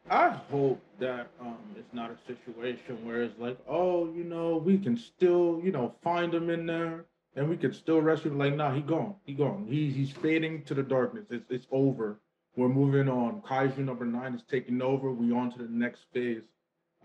I 0.10 0.30
hope 0.52 0.82
that 1.00 1.30
um 1.40 1.58
it's 1.78 1.94
not 1.94 2.12
a 2.12 2.18
situation 2.28 3.06
where 3.06 3.24
it's 3.24 3.40
like, 3.40 3.58
oh, 3.68 4.12
you 4.14 4.26
know, 4.26 4.58
we 4.58 4.78
can 4.78 4.98
still, 4.98 5.62
you 5.64 5.72
know, 5.72 5.96
find 6.04 6.34
him 6.34 6.50
in 6.50 6.66
there 6.66 7.06
and 7.36 7.50
we 7.50 7.58
can 7.58 7.74
still 7.74 8.02
rescue 8.02 8.32
him. 8.32 8.38
Like, 8.38 8.56
nah, 8.56 8.74
he 8.74 8.82
gone. 8.82 9.16
He 9.26 9.34
gone. 9.34 9.66
He's 9.68 9.96
he's 9.96 10.12
fading 10.12 10.64
to 10.66 10.74
the 10.74 10.84
darkness. 10.84 11.26
It's 11.30 11.46
it's 11.50 11.68
over. 11.72 12.20
We're 12.56 12.70
moving 12.70 13.10
on. 13.10 13.42
Kaiju 13.42 13.80
number 13.80 14.06
nine 14.06 14.36
is 14.36 14.44
taking 14.44 14.82
over. 14.82 15.12
We 15.12 15.32
on 15.32 15.52
to 15.54 15.58
the 15.58 15.70
next 15.70 16.06
phase. 16.14 16.44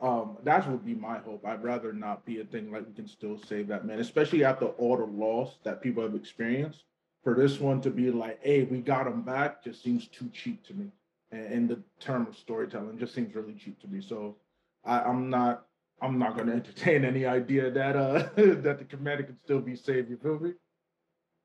Um, 0.00 0.37
that 0.45 0.69
would 0.71 0.85
be 0.85 0.95
my 0.95 1.19
hope. 1.19 1.45
I'd 1.45 1.62
rather 1.64 1.93
not 1.93 2.25
be 2.25 2.40
a 2.40 2.45
thing 2.45 2.71
like 2.71 2.87
we 2.87 2.95
can 2.95 3.09
still 3.09 3.38
save 3.49 3.67
that 3.69 3.85
man, 3.85 3.99
especially 3.99 4.45
after 4.45 4.67
all 4.67 4.97
the 4.97 5.05
loss 5.05 5.59
that 5.64 5.83
people 5.83 6.02
have 6.02 6.14
experienced. 6.14 6.85
For 7.25 7.35
this 7.35 7.59
one 7.59 7.81
to 7.81 7.90
be 7.90 8.11
like, 8.11 8.38
hey, 8.43 8.62
we 8.62 8.78
got 8.78 9.07
him 9.07 9.23
back, 9.23 9.64
just 9.64 9.83
seems 9.83 10.07
too 10.07 10.31
cheap 10.33 10.64
to 10.69 10.75
me. 10.75 10.93
And 11.33 11.52
in 11.52 11.67
the 11.67 11.83
term 11.99 12.26
of 12.26 12.37
storytelling, 12.37 12.97
just 12.99 13.14
seems 13.14 13.35
really 13.35 13.55
cheap 13.55 13.81
to 13.81 13.88
me. 13.88 14.00
So 14.00 14.37
I, 14.85 15.00
I'm 15.00 15.28
not 15.28 15.67
I'm 16.00 16.19
not 16.19 16.37
gonna 16.37 16.52
entertain 16.62 17.05
any 17.05 17.26
idea 17.26 17.71
that 17.71 17.97
uh 17.97 18.28
that 18.37 18.78
the 18.78 18.85
commander 18.85 19.25
can 19.25 19.37
still 19.45 19.61
be 19.61 19.75
saved, 19.75 20.11
you 20.11 20.17
feel 20.17 20.38
me? 20.38 20.52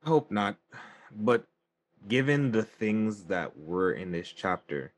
Hope 0.05 0.29
not. 0.31 0.57
But 1.15 1.45
given 2.07 2.51
the 2.51 2.63
things 2.63 3.23
that 3.25 3.57
were 3.57 3.93
in 3.93 4.11
this 4.11 4.29
chapter, 4.29 4.93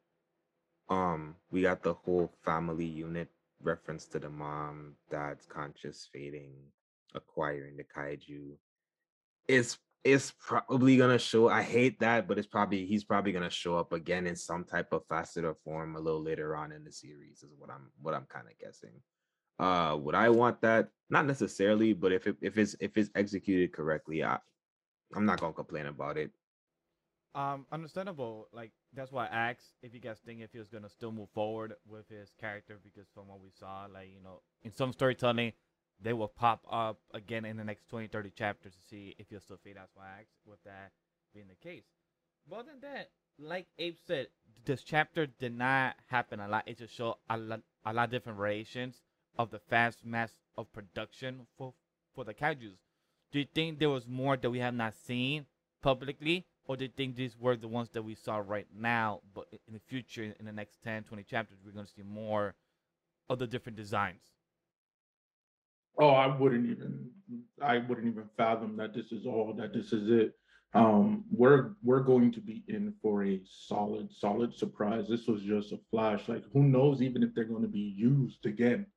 um, 0.90 1.36
we 1.52 1.62
got 1.62 1.84
the 1.84 1.94
whole 1.94 2.32
family 2.44 2.86
unit 2.86 3.30
reference 3.62 4.06
to 4.06 4.20
the 4.20 4.30
mom, 4.30 4.94
dad's 5.10 5.46
conscious 5.46 6.08
fading, 6.12 6.54
acquiring 7.14 7.78
the 7.78 7.84
kaiju. 7.84 8.52
It's 9.48 9.78
it's 10.04 10.34
probably 10.40 10.98
gonna 10.98 11.18
show. 11.18 11.50
I 11.50 11.64
hate 11.64 12.00
that, 12.00 12.28
but 12.28 12.38
it's 12.38 12.48
probably 12.48 12.86
he's 12.86 13.04
probably 13.04 13.32
gonna 13.32 13.50
show 13.50 13.76
up 13.78 13.92
again 13.92 14.28
in 14.28 14.36
some 14.36 14.64
type 14.64 14.94
of 14.94 15.06
facet 15.08 15.46
or 15.46 15.56
form 15.56 15.96
a 15.96 16.00
little 16.00 16.22
later 16.22 16.56
on 16.56 16.72
in 16.72 16.84
the 16.84 16.92
series. 16.92 17.42
Is 17.42 17.56
what 17.58 17.72
I'm 17.72 17.90
what 18.02 18.14
I'm 18.14 18.28
kind 18.30 18.46
of 18.48 18.58
guessing. 18.60 19.02
Uh, 19.58 19.98
would 19.98 20.16
I 20.16 20.30
want 20.30 20.62
that? 20.62 20.90
Not 21.10 21.26
necessarily, 21.26 21.94
but 21.94 22.12
if 22.12 22.28
it 22.28 22.38
if 22.42 22.58
it's 22.58 22.76
if 22.80 22.98
it's 22.98 23.10
executed 23.16 23.74
correctly, 23.74 24.24
I 24.24 24.38
I'm 25.16 25.26
not 25.26 25.40
gonna 25.40 25.54
complain 25.54 25.88
about 25.88 26.18
it. 26.18 26.32
Um, 27.36 27.66
understandable. 27.70 28.48
Like 28.54 28.72
that's 28.94 29.12
why 29.12 29.26
I 29.26 29.52
asked 29.52 29.74
if 29.84 29.94
you 29.94 30.00
guys 30.00 30.20
think 30.26 30.40
if 30.42 30.54
he 30.54 30.58
was 30.58 30.70
gonna 30.70 30.90
still 30.90 31.12
move 31.12 31.30
forward 31.34 31.76
with 31.86 32.08
his 32.08 32.34
character 32.40 32.80
because 32.82 33.08
from 33.14 33.28
what 33.28 33.42
we 33.42 33.50
saw, 33.60 33.88
like 33.94 34.08
you 34.08 34.24
know, 34.24 34.42
in 34.64 34.72
some 34.72 34.94
storytelling, 34.94 35.52
they 36.02 36.14
will 36.14 36.30
pop 36.30 36.66
up 36.72 37.00
again 37.14 37.44
in 37.44 37.58
the 37.58 37.64
next 37.64 37.90
20, 37.90 38.08
30 38.08 38.30
chapters 38.32 38.74
to 38.74 38.80
see 38.90 39.16
if 39.20 39.30
he'll 39.30 39.42
still 39.42 39.60
fade. 39.64 39.76
That's 39.76 39.92
why 39.96 40.06
I 40.06 40.22
asked 40.22 40.30
with 40.46 40.64
that 40.64 40.92
being 41.34 41.48
the 41.50 41.68
case. 41.68 41.84
But 42.50 42.60
other 42.60 42.72
than 42.80 42.92
that, 42.94 43.10
like 43.38 43.68
Abe 43.80 43.98
said, 44.08 44.28
this 44.64 44.82
chapter 44.82 45.26
did 45.26 45.58
not 45.58 45.96
happen 46.08 46.40
a 46.40 46.48
lot. 46.48 46.64
It 46.68 46.78
just 46.78 46.96
showed 46.96 47.16
a 47.30 47.38
lot, 47.38 47.62
a 47.86 47.94
lot 47.94 48.06
of 48.06 48.12
different 48.12 48.38
variations 48.38 49.02
of 49.38 49.52
the 49.52 49.60
fast 49.60 50.06
mass 50.06 50.32
of 50.58 50.72
production 50.72 51.48
for 51.58 51.74
for 52.14 52.24
the 52.24 52.34
kaiju's. 52.34 52.78
Do 53.32 53.40
you 53.40 53.46
think 53.54 53.80
there 53.80 53.90
was 53.90 54.08
more 54.08 54.38
that 54.38 54.50
we 54.50 54.60
have 54.60 54.74
not 54.74 54.94
seen 54.94 55.48
publicly, 55.82 56.46
or 56.68 56.76
do 56.76 56.86
you 56.86 56.92
think 56.96 57.16
these 57.16 57.38
were 57.40 57.56
the 57.56 57.68
ones 57.68 57.90
that 57.90 58.02
we 58.02 58.16
saw 58.16 58.42
right 58.46 58.68
now, 58.78 59.22
but 59.34 59.48
in 59.68 59.74
the 59.74 59.80
future, 59.80 60.34
in 60.40 60.46
the 60.46 60.52
next 60.52 60.82
10, 60.84 61.04
20 61.04 61.24
chapters, 61.24 61.58
we're 61.64 61.72
going 61.72 61.86
to 61.86 61.92
see 61.92 62.04
more 62.04 62.56
of 63.30 63.40
the 63.40 63.48
different 63.48 63.78
designs? 63.78 64.22
Oh, 65.98 66.10
I 66.10 66.28
wouldn't 66.28 66.70
even 66.70 67.10
I 67.62 67.78
wouldn't 67.78 68.08
even 68.08 68.30
fathom 68.36 68.76
that 68.78 68.94
this 68.94 69.12
is 69.12 69.26
all 69.26 69.54
that 69.58 69.74
this 69.74 69.94
is 69.94 70.10
it. 70.10 70.34
Um, 70.74 71.24
we're 71.32 71.76
we're 71.84 72.02
going 72.02 72.34
to 72.34 72.42
be 72.42 72.64
in 72.68 72.94
for 73.02 73.24
a 73.24 73.42
solid, 73.46 74.12
solid 74.12 74.54
surprise. 74.54 75.08
This 75.08 75.26
was 75.26 75.42
just 75.42 75.72
a 75.72 75.80
flash. 75.90 76.28
Like 76.28 76.44
who 76.52 76.64
knows 76.64 77.02
even 77.02 77.24
if 77.24 77.34
they're 77.34 77.46
going 77.46 77.62
to 77.62 77.70
be 77.70 77.96
used 77.96 78.46
again, 78.46 78.88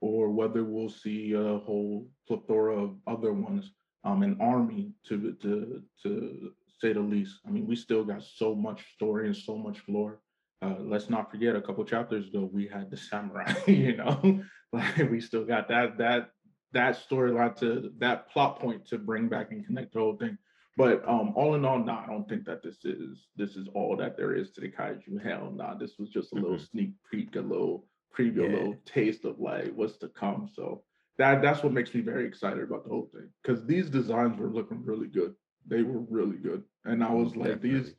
or 0.00 0.30
whether 0.30 0.64
we'll 0.64 0.88
see 0.88 1.32
a 1.34 1.58
whole 1.58 2.08
plethora 2.26 2.76
of 2.76 2.96
other 3.06 3.32
ones, 3.32 3.70
um, 4.02 4.24
an 4.24 4.36
army 4.40 4.90
to 5.06 5.34
to 5.34 5.82
to 6.02 6.52
say 6.80 6.92
the 6.92 7.00
least. 7.00 7.40
I 7.46 7.50
mean, 7.50 7.66
we 7.66 7.76
still 7.76 8.04
got 8.04 8.22
so 8.22 8.54
much 8.54 8.84
story 8.94 9.26
and 9.26 9.36
so 9.36 9.56
much 9.56 9.82
lore. 9.88 10.20
Uh, 10.62 10.74
let's 10.80 11.08
not 11.08 11.30
forget 11.30 11.54
a 11.54 11.60
couple 11.62 11.84
chapters 11.84 12.28
ago 12.28 12.48
we 12.52 12.66
had 12.66 12.90
the 12.90 12.96
samurai, 12.96 13.52
you 13.66 13.96
know, 13.96 14.42
like 14.72 15.10
we 15.10 15.20
still 15.20 15.44
got 15.44 15.68
that 15.68 15.98
that 15.98 16.30
that 16.72 16.98
storyline 17.08 17.56
to 17.56 17.90
that 17.98 18.28
plot 18.30 18.58
point 18.58 18.86
to 18.86 18.98
bring 18.98 19.28
back 19.28 19.52
and 19.52 19.64
connect 19.64 19.92
the 19.92 20.00
whole 20.00 20.16
thing. 20.16 20.36
But 20.76 21.02
um, 21.08 21.32
all 21.34 21.54
in 21.56 21.64
all, 21.64 21.82
nah, 21.82 22.04
I 22.04 22.06
don't 22.06 22.28
think 22.28 22.44
that 22.44 22.62
this 22.62 22.84
is 22.84 23.26
this 23.36 23.56
is 23.56 23.68
all 23.74 23.96
that 23.96 24.16
there 24.16 24.34
is 24.34 24.50
to 24.52 24.60
the 24.60 24.68
kaiju. 24.70 25.22
Hell, 25.22 25.52
nah, 25.54 25.74
this 25.74 25.94
was 25.98 26.10
just 26.10 26.32
a 26.32 26.36
little 26.36 26.56
Mhm. 26.56 26.70
sneak 26.70 26.90
peek, 27.10 27.36
a 27.36 27.40
little 27.40 27.88
preview, 28.16 28.48
a 28.48 28.52
little 28.52 28.76
taste 28.84 29.24
of 29.24 29.38
like 29.40 29.72
what's 29.74 29.98
to 29.98 30.08
come. 30.08 30.48
So 30.52 30.84
that 31.18 31.42
that's 31.42 31.62
what 31.62 31.72
makes 31.72 31.94
me 31.94 32.00
very 32.00 32.26
excited 32.26 32.62
about 32.62 32.84
the 32.84 32.90
whole 32.90 33.10
thing 33.12 33.28
because 33.42 33.64
these 33.66 33.90
designs 33.90 34.38
were 34.38 34.50
looking 34.50 34.84
really 34.84 35.08
good. 35.08 35.34
They 35.68 35.82
were 35.82 36.00
really 36.00 36.36
good, 36.36 36.64
and 36.84 37.04
I 37.04 37.12
was 37.12 37.36
like, 37.36 37.60
these, 37.60 37.92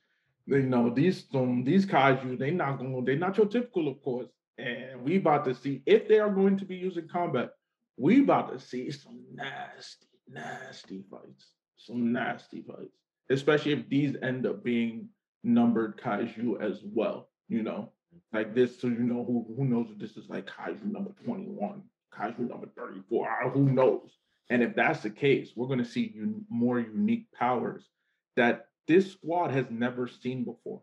you 0.46 0.64
know, 0.64 0.90
these 0.90 1.26
um, 1.34 1.64
these 1.64 1.86
kaiju, 1.86 2.38
they 2.40 2.52
not 2.52 2.80
going, 2.80 3.06
they 3.06 3.16
not 3.16 3.38
your 3.38 3.48
typical, 3.48 3.88
of 3.88 4.02
course. 4.02 4.28
And 4.58 5.04
we 5.04 5.18
about 5.18 5.46
to 5.46 5.56
see 5.56 5.82
if 5.86 6.08
they 6.08 6.20
are 6.20 6.30
going 6.30 6.58
to 6.58 6.66
be 6.66 6.76
using 6.76 7.08
combat. 7.08 7.52
We 7.98 8.22
about 8.22 8.52
to 8.52 8.60
see 8.60 8.92
some 8.92 9.22
nasty, 9.34 10.08
nasty 10.28 11.04
fights. 11.10 11.54
Some 11.78 12.12
nasty 12.12 12.62
fights. 12.62 12.98
Especially 13.30 13.74
if 13.74 13.88
these 13.88 14.16
end 14.22 14.46
up 14.46 14.64
being 14.64 15.10
numbered 15.44 16.00
kaiju 16.02 16.62
as 16.62 16.82
well. 16.84 17.30
You 17.48 17.64
know, 17.64 17.92
like 18.34 18.54
this, 18.54 18.80
so 18.80 18.88
you 18.88 19.00
know 19.00 19.24
who 19.24 19.54
who 19.56 19.66
knows 19.66 19.88
if 19.92 20.00
this 20.00 20.18
is 20.18 20.30
like 20.30 20.48
kaiju 20.48 20.86
number 20.86 21.12
21, 21.26 21.82
kaiju 22.14 22.50
number 22.50 22.68
34, 22.78 23.30
ah, 23.30 23.50
who 23.50 23.72
knows? 23.72 24.19
And 24.50 24.64
if 24.64 24.76
that's 24.76 25.02
the 25.02 25.10
case, 25.10 25.52
we're 25.56 25.68
going 25.68 25.80
to 25.80 25.86
see 25.86 26.14
un- 26.20 26.46
more 26.50 26.80
unique 26.80 27.28
powers 27.32 27.88
that 28.36 28.68
this 28.88 29.12
squad 29.12 29.52
has 29.52 29.66
never 29.70 30.08
seen 30.08 30.44
before. 30.44 30.82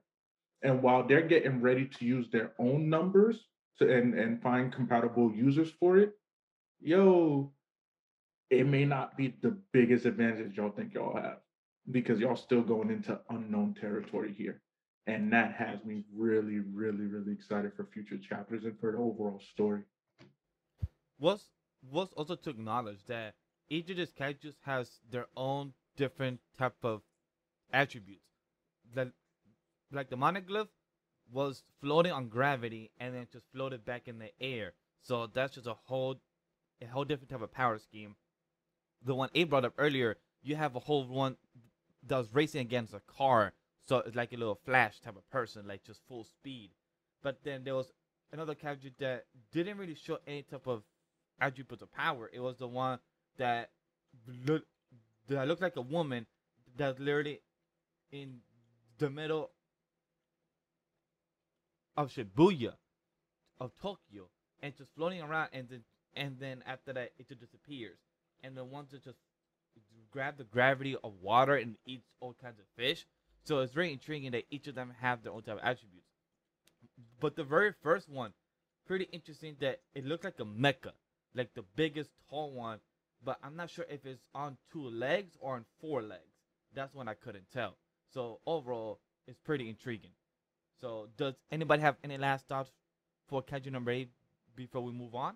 And 0.62 0.82
while 0.82 1.06
they're 1.06 1.26
getting 1.26 1.61
ready 1.61 1.87
to 1.87 2.04
use 2.04 2.30
their 2.30 2.52
own 2.58 2.88
numbers 2.88 3.49
to, 3.78 3.92
and, 3.92 4.14
and 4.14 4.42
find 4.42 4.73
compatible 4.73 5.32
users 5.35 5.70
for 5.78 5.99
it, 5.99 6.12
yo, 6.80 7.52
it 8.50 8.66
may 8.66 8.85
not 8.85 9.16
be 9.16 9.35
the 9.42 9.56
biggest 9.73 10.06
advantage 10.06 10.56
y'all 10.56 10.70
think 10.70 10.94
y'all 10.94 11.16
have 11.16 11.38
because 11.90 12.20
y'all 12.20 12.37
still 12.37 12.62
going 12.62 12.90
into 12.90 13.18
unknown 13.30 13.75
territory 13.75 14.35
here. 14.37 14.61
And 15.08 15.32
that 15.32 15.54
has 15.54 15.85
me 15.85 16.04
really, 16.14 16.61
really, 16.61 17.06
really 17.06 17.32
excited 17.32 17.73
for 17.76 17.85
future 17.85 18.18
chapters 18.18 18.64
and 18.64 18.78
for 18.80 18.92
the 18.92 18.99
overall 18.99 19.40
story. 19.52 19.82
was 21.18 21.44
was 21.90 22.12
also 22.14 22.35
to 22.35 22.50
acknowledge 22.50 23.04
that 23.06 23.35
each 23.68 23.90
of 23.90 23.96
these 23.96 24.12
characters 24.12 24.54
has 24.64 25.00
their 25.11 25.26
own 25.37 25.73
different 25.96 26.40
type 26.58 26.76
of 26.82 27.02
attributes. 27.73 28.23
That 28.94 29.12
like 29.92 30.11
the 30.11 30.16
monoglyph 30.16 30.68
was 31.32 31.62
floating 31.80 32.12
on 32.12 32.28
gravity 32.28 32.90
and 32.99 33.14
then 33.14 33.26
just 33.32 33.46
floated 33.52 33.85
back 33.85 34.06
in 34.06 34.18
the 34.18 34.30
air. 34.40 34.73
So 35.02 35.28
that's 35.32 35.54
just 35.54 35.66
a 35.66 35.75
whole 35.87 36.16
a 36.80 36.87
whole 36.87 37.04
different 37.04 37.30
type 37.30 37.42
of 37.42 37.52
power 37.52 37.78
scheme. 37.78 38.16
The 39.04 39.14
one 39.14 39.30
A 39.35 39.44
brought 39.44 39.64
up 39.64 39.75
earlier, 39.78 40.16
you 40.42 40.56
have 40.56 40.76
a 40.76 40.80
whole 40.80 41.06
one 41.06 41.37
that 42.06 42.18
was 42.18 42.28
racing 42.32 42.61
against 42.61 42.94
a 42.94 43.00
car. 43.00 43.52
So 43.88 43.99
it's 43.99 44.16
like 44.16 44.32
a 44.32 44.37
little 44.37 44.58
flash 44.64 45.00
type 45.00 45.16
of 45.16 45.28
person, 45.30 45.66
like 45.66 45.85
just 45.85 46.00
full 46.08 46.25
speed. 46.25 46.70
But 47.23 47.38
then 47.44 47.64
there 47.64 47.75
was 47.75 47.92
another 48.32 48.54
character 48.54 48.88
that 48.99 49.26
didn't 49.52 49.78
really 49.78 49.94
show 49.94 50.18
any 50.26 50.42
type 50.42 50.66
of 50.66 50.82
attributes 51.40 51.82
of 51.82 51.92
power. 51.92 52.30
It 52.32 52.40
was 52.40 52.56
the 52.56 52.66
one 52.66 52.99
that 53.38 53.71
look 54.47 54.64
that 55.28 55.49
looked 55.49 55.62
like 55.62 55.76
a 55.76 55.83
woman 55.83 56.26
that's 56.76 56.99
literally 56.99 57.40
in 58.12 58.38
the 58.99 59.11
middle 59.11 59.50
of 61.97 62.11
Shibuya, 62.11 62.73
of 63.61 63.73
Tokyo, 63.81 64.28
and 64.62 64.76
just 64.76 64.90
floating 64.95 65.23
around, 65.23 65.49
and 65.52 65.69
then 65.69 65.83
and 66.14 66.38
then 66.38 66.62
after 66.66 66.93
that 66.93 67.12
it 67.19 67.28
just 67.28 67.40
disappears. 67.40 67.99
And 68.43 68.57
the 68.57 68.64
ones 68.64 68.90
that 68.93 69.02
just 69.02 69.19
grab 70.11 70.37
the 70.38 70.45
gravity 70.45 70.97
of 71.02 71.12
water 71.21 71.57
and 71.57 71.76
eats 71.85 72.07
all 72.21 72.35
kinds 72.40 72.59
of 72.59 72.64
fish. 72.76 73.07
So 73.45 73.61
it's 73.61 73.73
very 73.73 73.93
intriguing 73.93 74.33
that 74.33 74.45
each 74.50 74.66
of 74.66 74.75
them 74.75 74.93
have 75.00 75.23
their 75.23 75.33
own 75.33 75.43
type 75.43 75.57
of 75.57 75.62
attributes. 75.62 76.07
But 77.21 77.37
the 77.37 77.45
very 77.45 77.73
first 77.83 78.09
one, 78.09 78.33
pretty 78.87 79.09
interesting 79.12 79.57
that 79.61 79.81
it 79.95 80.05
looked 80.05 80.25
like 80.25 80.40
a 80.40 80.45
mecha, 80.45 80.93
like 81.35 81.55
the 81.55 81.64
biggest 81.76 82.11
tall 82.28 82.50
one. 82.52 82.78
But 83.25 83.38
I'm 83.42 83.56
not 83.56 83.70
sure 83.70 83.87
if 83.88 84.04
it's 84.06 84.23
on 84.35 84.56
two 84.73 84.88
legs 84.88 85.37
or 85.40 85.54
on 85.56 85.64
four 85.80 86.02
legs. 86.02 86.23
That's 86.75 86.94
one 86.94 87.08
I 87.08 87.14
couldn't 87.14 87.50
tell. 87.52 87.76
So 88.12 88.40
overall, 88.46 89.00
it's 89.26 89.38
pretty 89.38 89.68
intriguing. 89.68 90.12
So 90.80 91.08
does 91.16 91.35
anybody 91.50 91.82
have 91.82 91.96
any 92.04 92.18
last 92.18 92.46
thoughts 92.46 92.70
for 93.28 93.42
Kaiju 93.42 93.73
number 93.73 93.90
eight 93.90 94.11
before 94.54 94.82
we 94.82 94.92
move 94.92 95.14
on? 95.14 95.35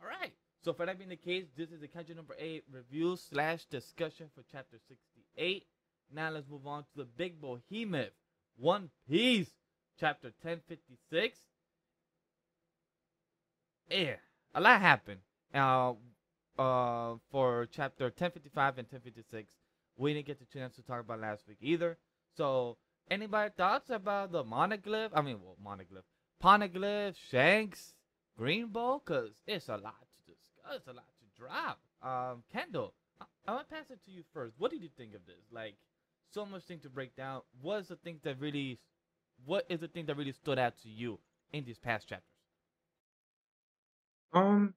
All 0.00 0.08
right. 0.08 0.32
So 0.62 0.72
for 0.72 0.86
that 0.86 0.98
being 0.98 1.10
the 1.10 1.16
case, 1.16 1.44
this 1.56 1.70
is 1.70 1.80
the 1.80 1.88
Kaiju 1.88 2.16
number 2.16 2.34
eight 2.38 2.64
review 2.70 3.16
slash 3.16 3.64
discussion 3.64 4.28
for 4.34 4.42
chapter 4.50 4.78
68. 4.88 5.66
Now 6.12 6.30
let's 6.30 6.48
move 6.48 6.66
on 6.66 6.82
to 6.82 6.88
the 6.96 7.04
big 7.04 7.40
behemoth, 7.40 8.12
One 8.56 8.90
Piece, 9.08 9.50
chapter 9.98 10.28
1056. 10.42 11.38
Yeah, 13.90 14.14
a 14.54 14.60
lot 14.60 14.80
happened. 14.80 15.20
Uh, 15.52 15.94
uh, 16.58 17.14
for 17.30 17.66
chapter 17.70 18.04
1055 18.04 18.78
and 18.78 18.86
1056, 18.90 19.50
we 19.96 20.14
didn't 20.14 20.26
get 20.26 20.38
the 20.38 20.46
chance 20.46 20.74
to 20.76 20.82
talk 20.82 21.00
about 21.00 21.20
last 21.20 21.44
week 21.48 21.58
either. 21.60 21.96
So, 22.36 22.76
anybody 23.10 23.52
thoughts 23.56 23.90
about 23.90 24.32
the 24.32 24.44
monoglyph? 24.44 25.10
I 25.14 25.22
mean, 25.22 25.38
well, 25.42 25.56
monoglyph, 25.64 26.04
poneglyph, 26.42 27.14
Shanks, 27.30 27.94
Green 28.36 28.68
Bull? 28.68 29.00
Cause 29.00 29.30
it's 29.46 29.68
a 29.68 29.76
lot 29.76 29.94
to 30.00 30.32
discuss, 30.32 30.86
a 30.86 30.92
lot 30.92 31.06
to 31.20 31.40
drop. 31.40 31.80
Um, 32.02 32.42
Kendall, 32.52 32.94
I, 33.20 33.24
I 33.46 33.52
want 33.52 33.68
to 33.68 33.74
pass 33.74 33.90
it 33.90 34.00
to 34.06 34.10
you 34.10 34.22
first. 34.32 34.54
What 34.58 34.70
did 34.70 34.82
you 34.82 34.90
think 34.96 35.14
of 35.14 35.24
this? 35.26 35.44
Like, 35.52 35.76
so 36.32 36.44
much 36.44 36.64
thing 36.64 36.80
to 36.80 36.90
break 36.90 37.14
down. 37.16 37.42
What 37.60 37.80
is 37.80 37.88
the 37.88 37.96
thing 37.96 38.18
that 38.24 38.40
really, 38.40 38.80
what 39.44 39.64
is 39.68 39.80
the 39.80 39.88
thing 39.88 40.06
that 40.06 40.16
really 40.16 40.32
stood 40.32 40.58
out 40.58 40.74
to 40.82 40.88
you 40.88 41.18
in 41.52 41.64
these 41.64 41.78
past 41.78 42.08
chapters? 42.08 42.28
Um, 44.32 44.74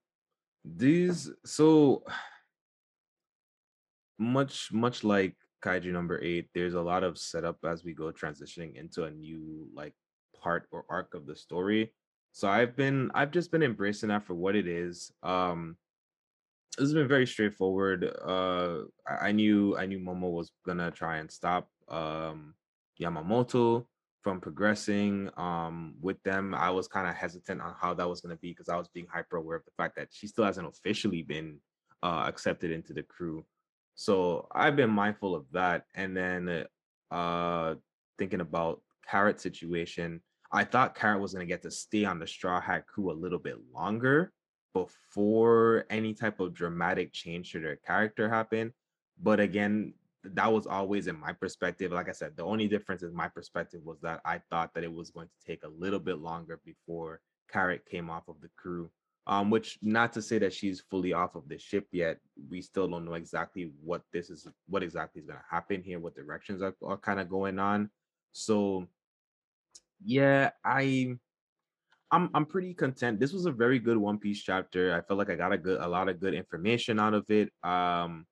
these 0.76 1.32
so 1.46 2.04
much 4.20 4.72
much 4.72 5.04
like 5.04 5.36
Kaiju 5.64 5.92
number 5.92 6.22
eight, 6.22 6.50
there's 6.54 6.74
a 6.74 6.82
lot 6.82 7.04
of 7.04 7.18
setup 7.18 7.58
as 7.66 7.84
we 7.84 7.94
go 7.94 8.12
transitioning 8.12 8.76
into 8.76 9.04
a 9.04 9.12
new 9.12 9.68
like 9.74 9.94
part 10.42 10.68
or 10.72 10.86
arc 10.90 11.14
of 11.14 11.26
the 11.26 11.36
story. 11.36 11.94
So 12.32 12.48
I've 12.48 12.76
been 12.76 13.12
I've 13.14 13.32
just 13.32 13.52
been 13.52 13.64
embracing 13.64 14.10
that 14.10 14.26
for 14.26 14.36
what 14.36 14.56
it 14.56 14.68
is. 14.68 15.12
Um 15.24 15.78
this 16.78 16.86
has 16.86 16.94
been 16.94 17.08
very 17.08 17.26
straightforward. 17.26 18.06
Uh 18.26 18.82
I, 19.08 19.30
I 19.30 19.32
knew 19.32 19.78
I 19.78 19.86
knew 19.86 20.00
Momo 20.00 20.32
was 20.32 20.52
gonna 20.66 20.92
try 20.92 21.18
and 21.18 21.32
stop 21.32 21.70
um 21.90 22.54
Yamato 22.98 23.88
from 24.28 24.42
progressing 24.42 25.30
um 25.38 25.94
with 26.02 26.22
them. 26.24 26.54
I 26.54 26.70
was 26.70 26.90
kind 26.90 27.08
of 27.08 27.16
hesitant 27.16 27.62
on 27.62 27.74
how 27.80 27.94
that 27.94 28.10
was 28.10 28.20
gonna 28.20 28.36
be 28.36 28.52
because 28.52 28.68
I 28.68 28.76
was 28.76 28.90
being 28.90 29.08
hyper 29.10 29.38
aware 29.38 29.56
of 29.56 29.64
the 29.64 29.72
fact 29.78 29.96
that 29.96 30.10
she 30.12 30.28
still 30.28 30.44
hasn't 30.44 30.68
officially 30.68 31.22
been 31.24 31.60
uh 32.04 32.26
accepted 32.28 32.72
into 32.72 32.92
the 32.92 33.04
crew. 33.04 33.46
So 33.96 34.50
I've 34.52 34.76
been 34.76 34.90
mindful 34.90 35.34
of 35.34 35.46
that. 35.54 35.86
And 35.96 36.18
then 36.18 36.66
uh 37.10 37.76
thinking 38.20 38.42
about 38.42 38.82
Carrot 39.10 39.40
situation, 39.40 40.20
I 40.52 40.66
thought 40.66 40.94
Carrot 40.94 41.22
was 41.22 41.32
gonna 41.32 41.46
get 41.46 41.62
to 41.62 41.72
stay 41.72 42.04
on 42.04 42.20
the 42.20 42.28
Straw 42.28 42.60
Hat 42.60 42.86
crew 42.86 43.10
a 43.10 43.22
little 43.24 43.40
bit 43.40 43.56
longer 43.74 44.34
before 44.74 45.86
any 45.90 46.14
type 46.14 46.42
of 46.42 46.54
dramatic 46.54 47.14
change 47.14 47.54
to 47.54 47.62
their 47.62 47.78
character 47.78 48.28
happened. 48.28 48.74
But 49.24 49.40
again, 49.40 49.94
that 50.36 50.52
was 50.52 50.68
always 50.68 51.08
in 51.08 51.20
my 51.20 51.34
perspective. 51.34 51.92
Like 51.92 52.10
I 52.10 52.14
said, 52.14 52.36
the 52.36 52.44
only 52.44 52.68
difference 52.68 53.04
in 53.04 53.14
my 53.14 53.28
perspective 53.28 53.82
was 53.84 54.00
that 54.02 54.22
I 54.26 54.42
thought 54.50 54.74
that 54.74 54.84
it 54.84 54.94
was 54.94 55.12
going 55.12 55.28
to 55.28 55.46
take 55.46 55.64
a 55.64 55.70
little 55.70 56.00
bit 56.00 56.20
longer 56.20 56.60
before 56.66 57.22
Carrot 57.52 57.86
came 57.86 58.10
off 58.10 58.28
of 58.28 58.36
the 58.42 58.50
crew. 58.58 58.90
Um, 59.30 59.50
which 59.50 59.78
not 59.82 60.14
to 60.14 60.22
say 60.22 60.38
that 60.40 60.54
she's 60.54 60.80
fully 60.90 61.12
off 61.12 61.36
of 61.36 61.50
the 61.50 61.58
ship 61.58 61.86
yet. 61.92 62.20
We 62.50 62.62
still 62.62 62.88
don't 62.88 63.04
know 63.04 63.16
exactly 63.16 63.74
what 63.84 64.02
this 64.14 64.30
is, 64.30 64.48
what 64.70 64.84
exactly 64.84 65.20
is 65.20 65.28
going 65.28 65.38
to 65.38 65.46
happen 65.52 65.84
here, 65.84 66.00
what 66.00 66.16
directions 66.16 66.62
are, 66.62 66.74
are 66.82 66.96
kind 66.96 67.20
of 67.20 67.28
going 67.30 67.60
on. 67.60 67.90
So, 68.32 68.88
yeah, 70.02 70.52
I, 70.64 71.18
I'm 72.10 72.30
I'm 72.34 72.46
pretty 72.46 72.74
content. 72.74 73.20
This 73.20 73.34
was 73.34 73.46
a 73.46 73.52
very 73.52 73.80
good 73.80 73.98
One 73.98 74.18
Piece 74.18 74.42
chapter. 74.42 74.96
I 74.96 75.02
felt 75.02 75.18
like 75.18 75.30
I 75.30 75.36
got 75.36 75.52
a 75.52 75.58
good, 75.58 75.82
a 75.82 75.88
lot 75.90 76.08
of 76.08 76.22
good 76.22 76.34
information 76.34 76.98
out 76.98 77.14
of 77.14 77.30
it. 77.30 77.52
Um, 77.64 78.26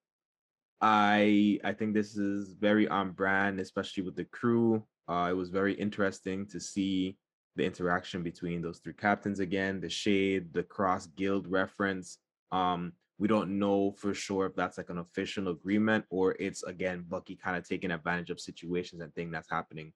I 0.88 1.60
I 1.64 1.74
think 1.74 1.96
this 1.96 2.16
is 2.16 2.54
very 2.54 2.88
on 2.88 3.10
brand, 3.12 3.60
especially 3.60 4.04
with 4.04 4.16
the 4.16 4.26
crew. 4.26 4.84
Uh, 5.08 5.30
it 5.32 5.34
was 5.34 5.50
very 5.50 5.74
interesting 5.74 6.46
to 6.50 6.60
see 6.60 7.18
the 7.56 7.66
interaction 7.66 8.22
between 8.22 8.62
those 8.62 8.78
three 8.78 8.94
captains 8.94 9.40
again, 9.40 9.82
the 9.82 9.90
shade, 9.90 10.54
the 10.54 10.62
cross 10.62 11.08
guild 11.08 11.48
reference. 11.48 12.20
Um, 12.52 12.94
we 13.18 13.28
don't 13.28 13.58
know 13.58 13.94
for 13.98 14.14
sure 14.14 14.46
if 14.46 14.56
that's 14.56 14.78
like 14.78 14.92
an 14.92 15.00
official 15.00 15.48
agreement 15.48 16.06
or 16.12 16.36
it's 16.40 16.62
again 16.62 17.04
Buggy 17.10 17.36
kind 17.36 17.58
of 17.58 17.68
taking 17.68 17.90
advantage 17.90 18.30
of 18.30 18.40
situations 18.40 19.02
and 19.02 19.12
things 19.16 19.32
that's 19.32 19.50
happening. 19.50 19.92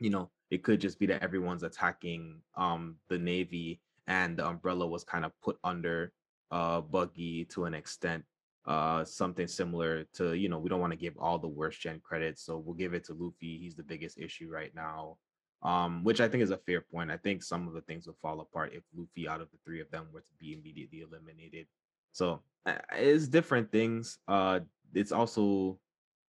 You 0.00 0.10
know, 0.10 0.30
it 0.50 0.64
could 0.64 0.80
just 0.80 0.98
be 0.98 1.06
that 1.06 1.22
everyone's 1.22 1.62
attacking 1.62 2.40
um 2.56 2.96
the 3.08 3.18
Navy 3.18 3.80
and 4.08 4.36
the 4.36 4.48
umbrella 4.48 4.88
was 4.88 5.04
kind 5.04 5.24
of 5.24 5.30
put 5.40 5.56
under 5.62 6.12
uh 6.50 6.80
Buggy 6.80 7.44
to 7.52 7.66
an 7.66 7.74
extent 7.74 8.24
uh 8.66 9.04
something 9.04 9.46
similar 9.46 10.04
to 10.12 10.34
you 10.34 10.48
know 10.48 10.58
we 10.58 10.68
don't 10.68 10.80
want 10.80 10.92
to 10.92 10.98
give 10.98 11.16
all 11.18 11.38
the 11.38 11.48
worst 11.48 11.80
gen 11.80 12.00
credits 12.04 12.44
so 12.44 12.58
we'll 12.58 12.74
give 12.74 12.92
it 12.92 13.04
to 13.04 13.14
luffy 13.14 13.58
he's 13.58 13.74
the 13.74 13.82
biggest 13.82 14.18
issue 14.18 14.50
right 14.50 14.74
now 14.74 15.16
um 15.62 16.04
which 16.04 16.20
i 16.20 16.28
think 16.28 16.42
is 16.42 16.50
a 16.50 16.58
fair 16.58 16.82
point 16.82 17.10
i 17.10 17.16
think 17.16 17.42
some 17.42 17.66
of 17.66 17.72
the 17.72 17.80
things 17.82 18.06
will 18.06 18.18
fall 18.20 18.40
apart 18.40 18.72
if 18.74 18.82
luffy 18.94 19.26
out 19.26 19.40
of 19.40 19.50
the 19.50 19.58
three 19.64 19.80
of 19.80 19.90
them 19.90 20.06
were 20.12 20.20
to 20.20 20.34
be 20.38 20.52
immediately 20.52 21.00
eliminated 21.00 21.66
so 22.12 22.42
uh, 22.66 22.74
it's 22.92 23.28
different 23.28 23.70
things 23.72 24.18
uh 24.28 24.60
it's 24.94 25.12
also 25.12 25.78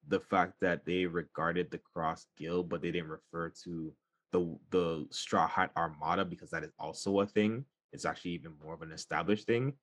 the 0.07 0.19
fact 0.19 0.53
that 0.61 0.85
they 0.85 1.05
regarded 1.05 1.69
the 1.69 1.79
cross 1.93 2.27
guild 2.37 2.69
but 2.69 2.81
they 2.81 2.91
didn't 2.91 3.09
refer 3.09 3.51
to 3.63 3.93
the 4.31 4.57
the 4.69 5.05
straw 5.11 5.47
hat 5.47 5.71
armada 5.75 6.23
because 6.23 6.49
that 6.49 6.63
is 6.63 6.71
also 6.79 7.19
a 7.19 7.25
thing 7.25 7.65
it's 7.91 8.05
actually 8.05 8.31
even 8.31 8.53
more 8.63 8.73
of 8.73 8.81
an 8.81 8.91
established 8.91 9.45
thing 9.45 9.73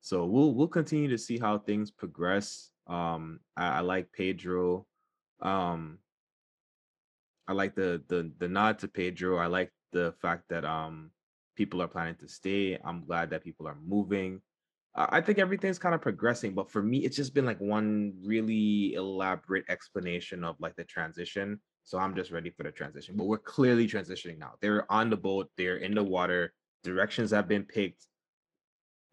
so 0.00 0.24
we'll 0.24 0.54
we'll 0.54 0.68
continue 0.68 1.08
to 1.08 1.18
see 1.18 1.38
how 1.38 1.58
things 1.58 1.90
progress. 1.90 2.70
Um, 2.86 3.40
I, 3.56 3.78
I 3.78 3.80
like 3.80 4.12
Pedro. 4.12 4.86
Um, 5.40 5.98
I 7.46 7.52
like 7.52 7.74
the 7.74 8.02
the 8.08 8.30
the 8.38 8.48
nod 8.48 8.78
to 8.80 8.88
Pedro. 8.88 9.38
I 9.38 9.46
like 9.46 9.70
the 9.92 10.14
fact 10.20 10.44
that 10.50 10.64
um 10.64 11.10
people 11.56 11.82
are 11.82 11.88
planning 11.88 12.14
to 12.16 12.28
stay. 12.28 12.78
I'm 12.84 13.04
glad 13.04 13.30
that 13.30 13.44
people 13.44 13.66
are 13.66 13.76
moving. 13.84 14.40
I 14.94 15.20
think 15.20 15.38
everything's 15.38 15.78
kind 15.78 15.94
of 15.94 16.00
progressing, 16.00 16.54
but 16.54 16.70
for 16.70 16.82
me, 16.82 17.04
it's 17.04 17.16
just 17.16 17.32
been 17.32 17.46
like 17.46 17.60
one 17.60 18.14
really 18.20 18.94
elaborate 18.94 19.64
explanation 19.68 20.42
of 20.42 20.56
like 20.58 20.74
the 20.74 20.84
transition. 20.84 21.60
So 21.84 21.98
I'm 21.98 22.16
just 22.16 22.32
ready 22.32 22.50
for 22.50 22.64
the 22.64 22.72
transition. 22.72 23.14
But 23.16 23.26
we're 23.26 23.38
clearly 23.38 23.86
transitioning 23.86 24.38
now. 24.38 24.54
They're 24.60 24.90
on 24.90 25.08
the 25.08 25.16
boat. 25.16 25.50
They're 25.56 25.76
in 25.76 25.94
the 25.94 26.02
water. 26.02 26.52
Directions 26.82 27.30
have 27.30 27.46
been 27.46 27.62
picked 27.62 28.06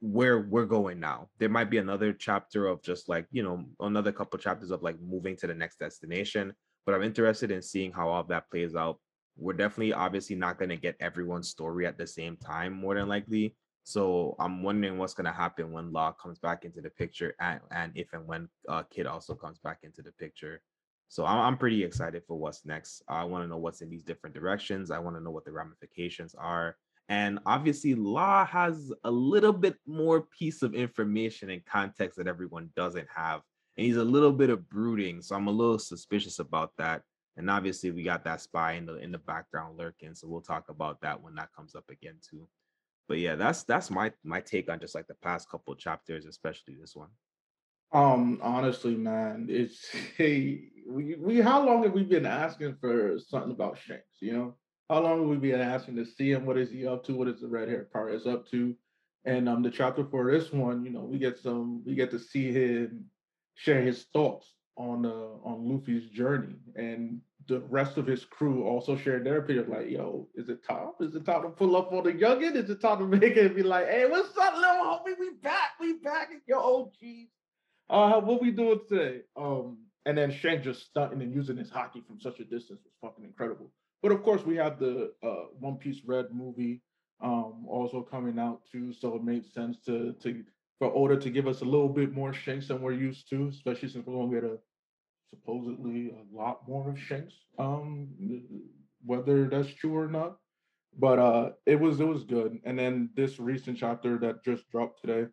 where 0.05 0.41
we're 0.41 0.65
going 0.65 0.99
now. 0.99 1.27
There 1.39 1.49
might 1.49 1.71
be 1.71 1.79
another 1.79 2.13
chapter 2.13 2.67
of 2.67 2.83
just 2.83 3.09
like, 3.09 3.25
you 3.31 3.41
know, 3.41 3.65
another 3.79 4.11
couple 4.11 4.37
chapters 4.37 4.69
of 4.69 4.83
like 4.83 5.01
moving 5.01 5.35
to 5.37 5.47
the 5.47 5.55
next 5.55 5.79
destination, 5.79 6.53
but 6.85 6.93
I'm 6.93 7.01
interested 7.01 7.49
in 7.49 7.63
seeing 7.63 7.91
how 7.91 8.09
all 8.09 8.23
that 8.25 8.49
plays 8.51 8.75
out. 8.75 8.99
We're 9.35 9.53
definitely 9.53 9.93
obviously 9.93 10.35
not 10.35 10.59
going 10.59 10.69
to 10.69 10.77
get 10.77 10.95
everyone's 10.99 11.49
story 11.49 11.87
at 11.87 11.97
the 11.97 12.05
same 12.05 12.37
time, 12.37 12.73
more 12.73 12.93
than 12.93 13.07
likely. 13.07 13.55
So 13.83 14.35
I'm 14.39 14.61
wondering 14.61 14.99
what's 14.99 15.15
going 15.15 15.25
to 15.25 15.31
happen 15.31 15.71
when 15.71 15.91
Law 15.91 16.11
comes 16.11 16.37
back 16.37 16.65
into 16.65 16.81
the 16.81 16.91
picture 16.91 17.35
and, 17.39 17.59
and 17.71 17.91
if 17.95 18.13
and 18.13 18.27
when 18.27 18.47
uh, 18.69 18.83
Kid 18.83 19.07
also 19.07 19.33
comes 19.33 19.57
back 19.57 19.79
into 19.81 20.03
the 20.03 20.11
picture. 20.11 20.61
So 21.07 21.25
I'm, 21.25 21.39
I'm 21.39 21.57
pretty 21.57 21.83
excited 21.83 22.21
for 22.27 22.37
what's 22.37 22.63
next. 22.63 23.01
I 23.07 23.23
want 23.23 23.43
to 23.43 23.47
know 23.47 23.57
what's 23.57 23.81
in 23.81 23.89
these 23.89 24.03
different 24.03 24.35
directions. 24.35 24.91
I 24.91 24.99
want 24.99 25.15
to 25.15 25.23
know 25.23 25.31
what 25.31 25.45
the 25.45 25.51
ramifications 25.51 26.35
are. 26.35 26.77
And 27.07 27.39
obviously, 27.45 27.93
Law 27.93 28.45
has 28.45 28.91
a 29.03 29.11
little 29.11 29.53
bit 29.53 29.75
more 29.85 30.21
piece 30.21 30.63
of 30.63 30.73
information 30.73 31.51
and 31.51 31.63
context 31.65 32.17
that 32.17 32.27
everyone 32.27 32.69
doesn't 32.75 33.07
have. 33.13 33.41
And 33.77 33.85
he's 33.85 33.97
a 33.97 34.03
little 34.03 34.31
bit 34.31 34.49
of 34.49 34.67
brooding. 34.69 35.21
So 35.21 35.35
I'm 35.35 35.47
a 35.47 35.51
little 35.51 35.77
suspicious 35.77 36.39
about 36.39 36.71
that. 36.77 37.03
And 37.37 37.49
obviously, 37.49 37.91
we 37.91 38.03
got 38.03 38.23
that 38.23 38.41
spy 38.41 38.73
in 38.73 38.85
the 38.85 38.95
in 38.95 39.11
the 39.11 39.19
background 39.19 39.77
lurking. 39.77 40.15
So 40.15 40.27
we'll 40.27 40.41
talk 40.41 40.69
about 40.69 41.01
that 41.01 41.21
when 41.21 41.35
that 41.35 41.53
comes 41.55 41.75
up 41.75 41.83
again 41.89 42.15
too. 42.27 42.47
But 43.07 43.19
yeah, 43.19 43.35
that's 43.35 43.63
that's 43.63 43.91
my 43.91 44.11
my 44.23 44.41
take 44.41 44.69
on 44.69 44.79
just 44.79 44.95
like 44.95 45.07
the 45.07 45.15
past 45.15 45.49
couple 45.49 45.75
chapters, 45.75 46.25
especially 46.25 46.75
this 46.79 46.95
one. 46.95 47.09
Um, 47.91 48.39
honestly, 48.41 48.95
man, 48.95 49.47
it's 49.49 49.89
hey, 50.17 50.69
we 50.87 51.15
we 51.15 51.39
how 51.39 51.65
long 51.65 51.83
have 51.83 51.93
we 51.93 52.03
been 52.03 52.25
asking 52.25 52.77
for 52.79 53.19
something 53.19 53.51
about 53.51 53.77
Shanks? 53.77 54.21
You 54.21 54.33
know, 54.33 54.55
how 54.89 55.01
long 55.01 55.19
have 55.19 55.29
we 55.29 55.37
been 55.37 55.61
asking 55.61 55.95
to 55.95 56.05
see 56.05 56.31
him? 56.31 56.45
What 56.45 56.57
is 56.57 56.69
he 56.71 56.85
up 56.85 57.03
to? 57.05 57.15
What 57.15 57.27
is 57.27 57.41
the 57.41 57.47
red 57.47 57.69
hair 57.69 57.87
pirates 57.91 58.25
up 58.25 58.47
to? 58.51 58.75
And 59.25 59.49
um, 59.49 59.63
the 59.63 59.71
chapter 59.71 60.05
for 60.05 60.31
this 60.31 60.51
one, 60.51 60.85
you 60.85 60.91
know, 60.91 61.03
we 61.03 61.17
get 61.17 61.39
some, 61.39 61.83
we 61.85 61.95
get 61.95 62.11
to 62.11 62.19
see 62.19 62.51
him 62.51 63.05
share 63.55 63.81
his 63.81 64.05
thoughts 64.13 64.53
on 64.77 65.05
uh 65.05 65.09
on 65.09 65.63
Luffy's 65.63 66.09
journey, 66.09 66.55
and 66.75 67.21
the 67.47 67.61
rest 67.69 67.97
of 67.97 68.05
his 68.05 68.25
crew 68.25 68.65
also 68.65 68.97
shared 68.97 69.25
their 69.25 69.37
opinion. 69.37 69.69
Like, 69.69 69.89
yo, 69.89 70.27
is 70.35 70.49
it 70.49 70.65
time? 70.67 70.89
Is 70.99 71.15
it 71.15 71.25
time 71.25 71.43
to 71.43 71.49
pull 71.49 71.75
up 71.75 71.91
on 71.93 72.03
the 72.03 72.11
youngin? 72.11 72.55
Is 72.55 72.69
it 72.69 72.81
time 72.81 72.99
to 72.99 73.05
make 73.19 73.37
it 73.37 73.55
be 73.55 73.63
like, 73.63 73.87
hey, 73.87 74.05
what's 74.09 74.37
up, 74.37 74.55
little 74.55 74.85
homie? 74.85 75.17
We 75.19 75.31
back, 75.41 75.71
we 75.79 75.93
back 75.99 76.29
at 76.35 76.41
your 76.47 76.59
OGs. 76.59 77.29
Uh, 77.89 78.19
what 78.21 78.41
we 78.41 78.51
doing 78.51 78.79
today? 78.89 79.21
Um, 79.37 79.77
and 80.05 80.17
then 80.17 80.31
Shank 80.31 80.63
just 80.63 80.85
stunting 80.87 81.21
and 81.21 81.33
using 81.33 81.57
his 81.57 81.71
haki 81.71 82.05
from 82.05 82.19
such 82.19 82.39
a 82.39 82.43
distance 82.43 82.81
was 82.83 82.93
fucking 83.01 83.23
incredible. 83.23 83.71
But 84.05 84.11
of 84.11 84.21
course, 84.21 84.45
we 84.45 84.55
have 84.57 84.77
the 84.77 85.13
uh, 85.23 85.45
One 85.59 85.77
Piece 85.77 86.01
Red 86.05 86.27
movie 86.31 86.83
um, 87.21 87.65
also 87.67 88.03
coming 88.03 88.37
out 88.37 88.61
too, 88.71 88.93
so 88.93 89.15
it 89.15 89.23
made 89.23 89.51
sense 89.51 89.79
to 89.87 90.13
to 90.21 90.43
for 90.77 90.95
Oda 90.95 91.17
to 91.17 91.31
give 91.31 91.47
us 91.47 91.61
a 91.61 91.65
little 91.65 91.89
bit 91.89 92.13
more 92.13 92.31
Shanks 92.31 92.67
than 92.67 92.83
we're 92.83 92.93
used 92.93 93.27
to, 93.31 93.47
especially 93.47 93.89
since 93.89 94.05
we're 94.05 94.13
gonna 94.13 94.31
get 94.31 94.43
a 94.43 94.59
supposedly 95.31 96.11
a 96.11 96.37
lot 96.37 96.67
more 96.67 96.91
of 96.91 96.99
Shanks. 96.99 97.33
Um, 97.57 98.09
whether 99.03 99.49
that's 99.49 99.73
true 99.73 99.97
or 99.97 100.07
not, 100.07 100.37
but 100.99 101.17
uh, 101.17 101.49
it 101.65 101.79
was 101.79 101.99
it 101.99 102.07
was 102.07 102.25
good. 102.25 102.59
And 102.63 102.77
then 102.77 103.09
this 103.15 103.39
recent 103.39 103.79
chapter 103.79 104.19
that 104.19 104.43
just 104.43 104.69
dropped 104.69 105.01
today, 105.01 105.31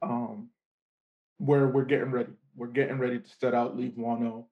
um, 0.00 0.48
where 1.38 1.66
we're 1.66 1.86
getting 1.86 2.12
ready, 2.12 2.34
we're 2.54 2.68
getting 2.68 2.98
ready 2.98 3.18
to 3.18 3.28
set 3.40 3.52
out, 3.52 3.76
leave 3.76 3.94
Wano 3.98 4.44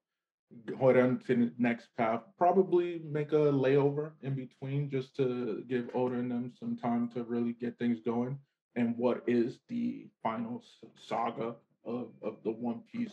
go 0.79 0.93
down 0.93 1.21
to 1.27 1.37
the 1.37 1.53
next 1.59 1.89
path. 1.97 2.23
Probably 2.39 3.03
make 3.05 3.33
a 3.33 3.53
layover 3.53 4.13
in 4.23 4.35
between 4.35 4.91
just 4.91 5.17
to 5.17 5.65
give 5.69 5.91
Oda 5.95 6.17
and 6.17 6.31
them 6.31 6.53
some 6.59 6.77
time 6.77 7.09
to 7.15 7.25
really 7.25 7.53
get 7.55 7.79
things 7.79 7.99
going. 8.05 8.39
And 8.77 8.97
what 8.97 9.23
is 9.27 9.59
the 9.69 10.09
final 10.23 10.63
saga 10.97 11.55
of, 11.85 12.09
of 12.23 12.37
the 12.45 12.51
One 12.51 12.83
Piece 12.93 13.13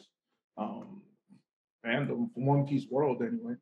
um, 0.57 1.01
fandom, 1.85 2.29
One 2.33 2.65
Piece 2.65 2.87
world 2.89 3.21
anyway. 3.21 3.55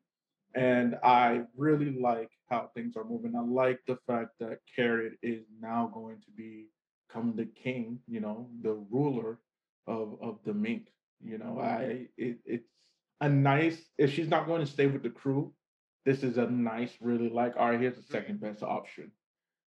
And 0.54 0.96
I 1.02 1.42
really 1.56 1.98
like 1.98 2.30
how 2.48 2.70
things 2.74 2.96
are 2.96 3.04
moving. 3.04 3.36
I 3.36 3.40
like 3.40 3.80
the 3.86 3.98
fact 4.06 4.30
that 4.40 4.58
Carrot 4.74 5.14
is 5.22 5.42
now 5.60 5.90
going 5.92 6.16
to 6.20 6.30
become 6.30 7.36
the 7.36 7.46
king, 7.46 8.00
you 8.06 8.20
know, 8.20 8.48
the 8.62 8.74
ruler 8.90 9.38
of 9.86 10.18
of 10.22 10.38
the 10.44 10.54
mink. 10.54 10.88
You 11.22 11.38
know, 11.38 11.60
I 11.60 12.06
it, 12.16 12.38
it's 12.44 12.68
a 13.20 13.28
nice 13.28 13.78
if 13.98 14.12
she's 14.12 14.28
not 14.28 14.46
going 14.46 14.60
to 14.60 14.66
stay 14.66 14.86
with 14.86 15.02
the 15.02 15.10
crew, 15.10 15.52
this 16.04 16.22
is 16.22 16.38
a 16.38 16.46
nice, 16.48 16.92
really 17.00 17.28
like, 17.28 17.54
all 17.56 17.70
right, 17.70 17.80
here's 17.80 17.96
the 17.96 18.02
second 18.02 18.40
best 18.40 18.62
option. 18.62 19.12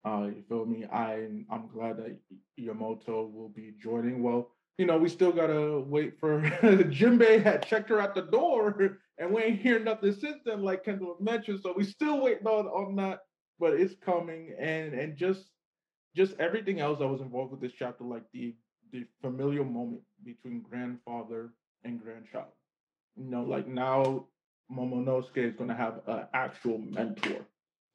Uh, 0.05 0.29
you 0.35 0.43
feel 0.47 0.65
me? 0.65 0.85
I'm 0.85 1.45
I'm 1.51 1.67
glad 1.67 1.97
that 1.97 2.17
Yamato 2.55 3.25
will 3.25 3.49
be 3.49 3.73
joining. 3.81 4.23
Well, 4.23 4.49
you 4.77 4.85
know, 4.85 4.97
we 4.97 5.09
still 5.09 5.33
gotta 5.33 5.81
wait 5.81 6.17
for 6.19 6.41
Jinbei 6.63 7.43
had 7.43 7.65
checked 7.65 7.89
her 7.89 7.99
at 7.99 8.15
the 8.15 8.21
door, 8.21 8.99
and 9.17 9.33
we 9.33 9.41
ain't 9.43 9.59
hear 9.59 9.79
nothing 9.79 10.13
since 10.13 10.37
then, 10.45 10.63
like 10.63 10.85
Kendall 10.85 11.17
mentioned. 11.19 11.59
So 11.61 11.73
we 11.75 11.83
still 11.83 12.21
waiting 12.21 12.47
on 12.47 12.67
on 12.67 12.95
that, 12.95 13.19
but 13.59 13.73
it's 13.73 13.95
coming, 14.05 14.55
and 14.57 14.93
and 14.93 15.17
just 15.17 15.49
just 16.15 16.33
everything 16.39 16.79
else 16.79 16.99
that 16.99 17.07
was 17.07 17.21
involved 17.21 17.51
with 17.51 17.61
this 17.61 17.73
chapter, 17.77 18.05
like 18.05 18.23
the 18.33 18.55
the 18.93 19.05
familial 19.21 19.65
moment 19.65 20.01
between 20.23 20.61
grandfather 20.61 21.51
and 21.83 22.01
grandchild. 22.01 22.53
You 23.19 23.29
know, 23.29 23.43
like 23.43 23.67
now 23.67 24.27
Momonosuke 24.71 25.37
is 25.37 25.55
gonna 25.55 25.75
have 25.75 26.01
an 26.07 26.27
actual 26.33 26.79
mentor, 26.79 27.45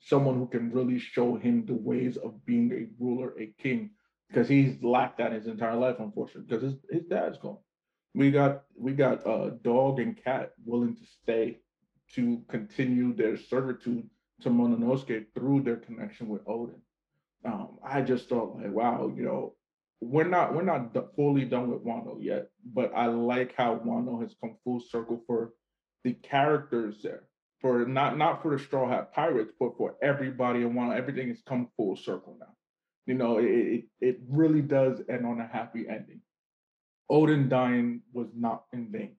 someone 0.01 0.37
who 0.37 0.47
can 0.47 0.71
really 0.71 0.99
show 0.99 1.37
him 1.37 1.67
the 1.67 1.75
ways 1.75 2.17
of 2.19 2.45
being 2.47 2.73
a 2.73 2.87
ruler, 3.03 3.35
a 3.41 3.47
king, 3.59 3.93
because 4.29 4.49
he's 4.49 4.83
lacked 4.83 5.19
that 5.19 5.33
his 5.33 5.47
entire 5.47 5.77
life, 5.77 5.97
unfortunately, 6.01 6.45
because 6.49 6.63
his, 6.63 6.75
his 6.91 7.05
dad's 7.09 7.39
gone. 7.39 7.59
We 8.15 8.31
got 8.33 8.65
we 8.79 8.93
got 8.93 9.27
a 9.27 9.53
dog 9.63 9.99
and 10.01 10.17
cat 10.23 10.53
willing 10.65 10.97
to 10.97 11.07
stay 11.23 11.61
to 12.15 12.43
continue 12.49 13.15
their 13.15 13.37
servitude 13.37 14.09
to 14.43 14.51
Momonosuke 14.51 15.27
through 15.35 15.63
their 15.63 15.77
connection 15.77 16.29
with 16.29 16.45
Oden. 16.45 16.81
Um, 17.45 17.79
I 17.85 18.03
just 18.03 18.29
thought 18.29 18.57
like, 18.57 18.73
wow, 18.73 19.13
you 19.15 19.25
know, 19.25 19.55
we're 20.11 20.29
not 20.29 20.55
we're 20.55 20.63
not 20.63 20.95
fully 21.17 21.45
done 21.45 21.71
with 21.71 21.85
Wano 21.85 22.17
yet, 22.21 22.49
but 22.65 22.93
I 22.95 23.07
like 23.07 23.55
how 23.57 23.77
Wano 23.77 24.21
has 24.23 24.35
come 24.41 24.57
full 24.65 24.81
circle 24.81 25.23
for 25.27 25.53
the 26.05 26.15
characters 26.15 26.97
there. 27.03 27.25
For 27.61 27.87
not 27.87 28.19
not 28.19 28.43
for 28.43 28.57
the 28.57 28.63
Straw 28.63 28.89
Hat 28.89 29.13
Pirates, 29.15 29.53
but 29.59 29.77
for 29.79 29.97
everybody 30.03 30.63
in 30.63 30.75
Wano, 30.75 30.97
everything 30.97 31.29
has 31.29 31.43
come 31.47 31.69
full 31.77 31.97
circle 31.97 32.37
now. 32.39 32.55
You 33.07 33.15
know, 33.15 33.39
it, 33.39 33.47
it 33.47 33.85
it 34.01 34.19
really 34.29 34.63
does 34.63 35.01
end 35.09 35.25
on 35.25 35.41
a 35.41 35.47
happy 35.47 35.87
ending. 35.89 36.21
Oden 37.11 37.49
dying 37.49 38.03
was 38.13 38.29
not 38.35 38.65
in 38.73 38.91
vain. 38.91 39.17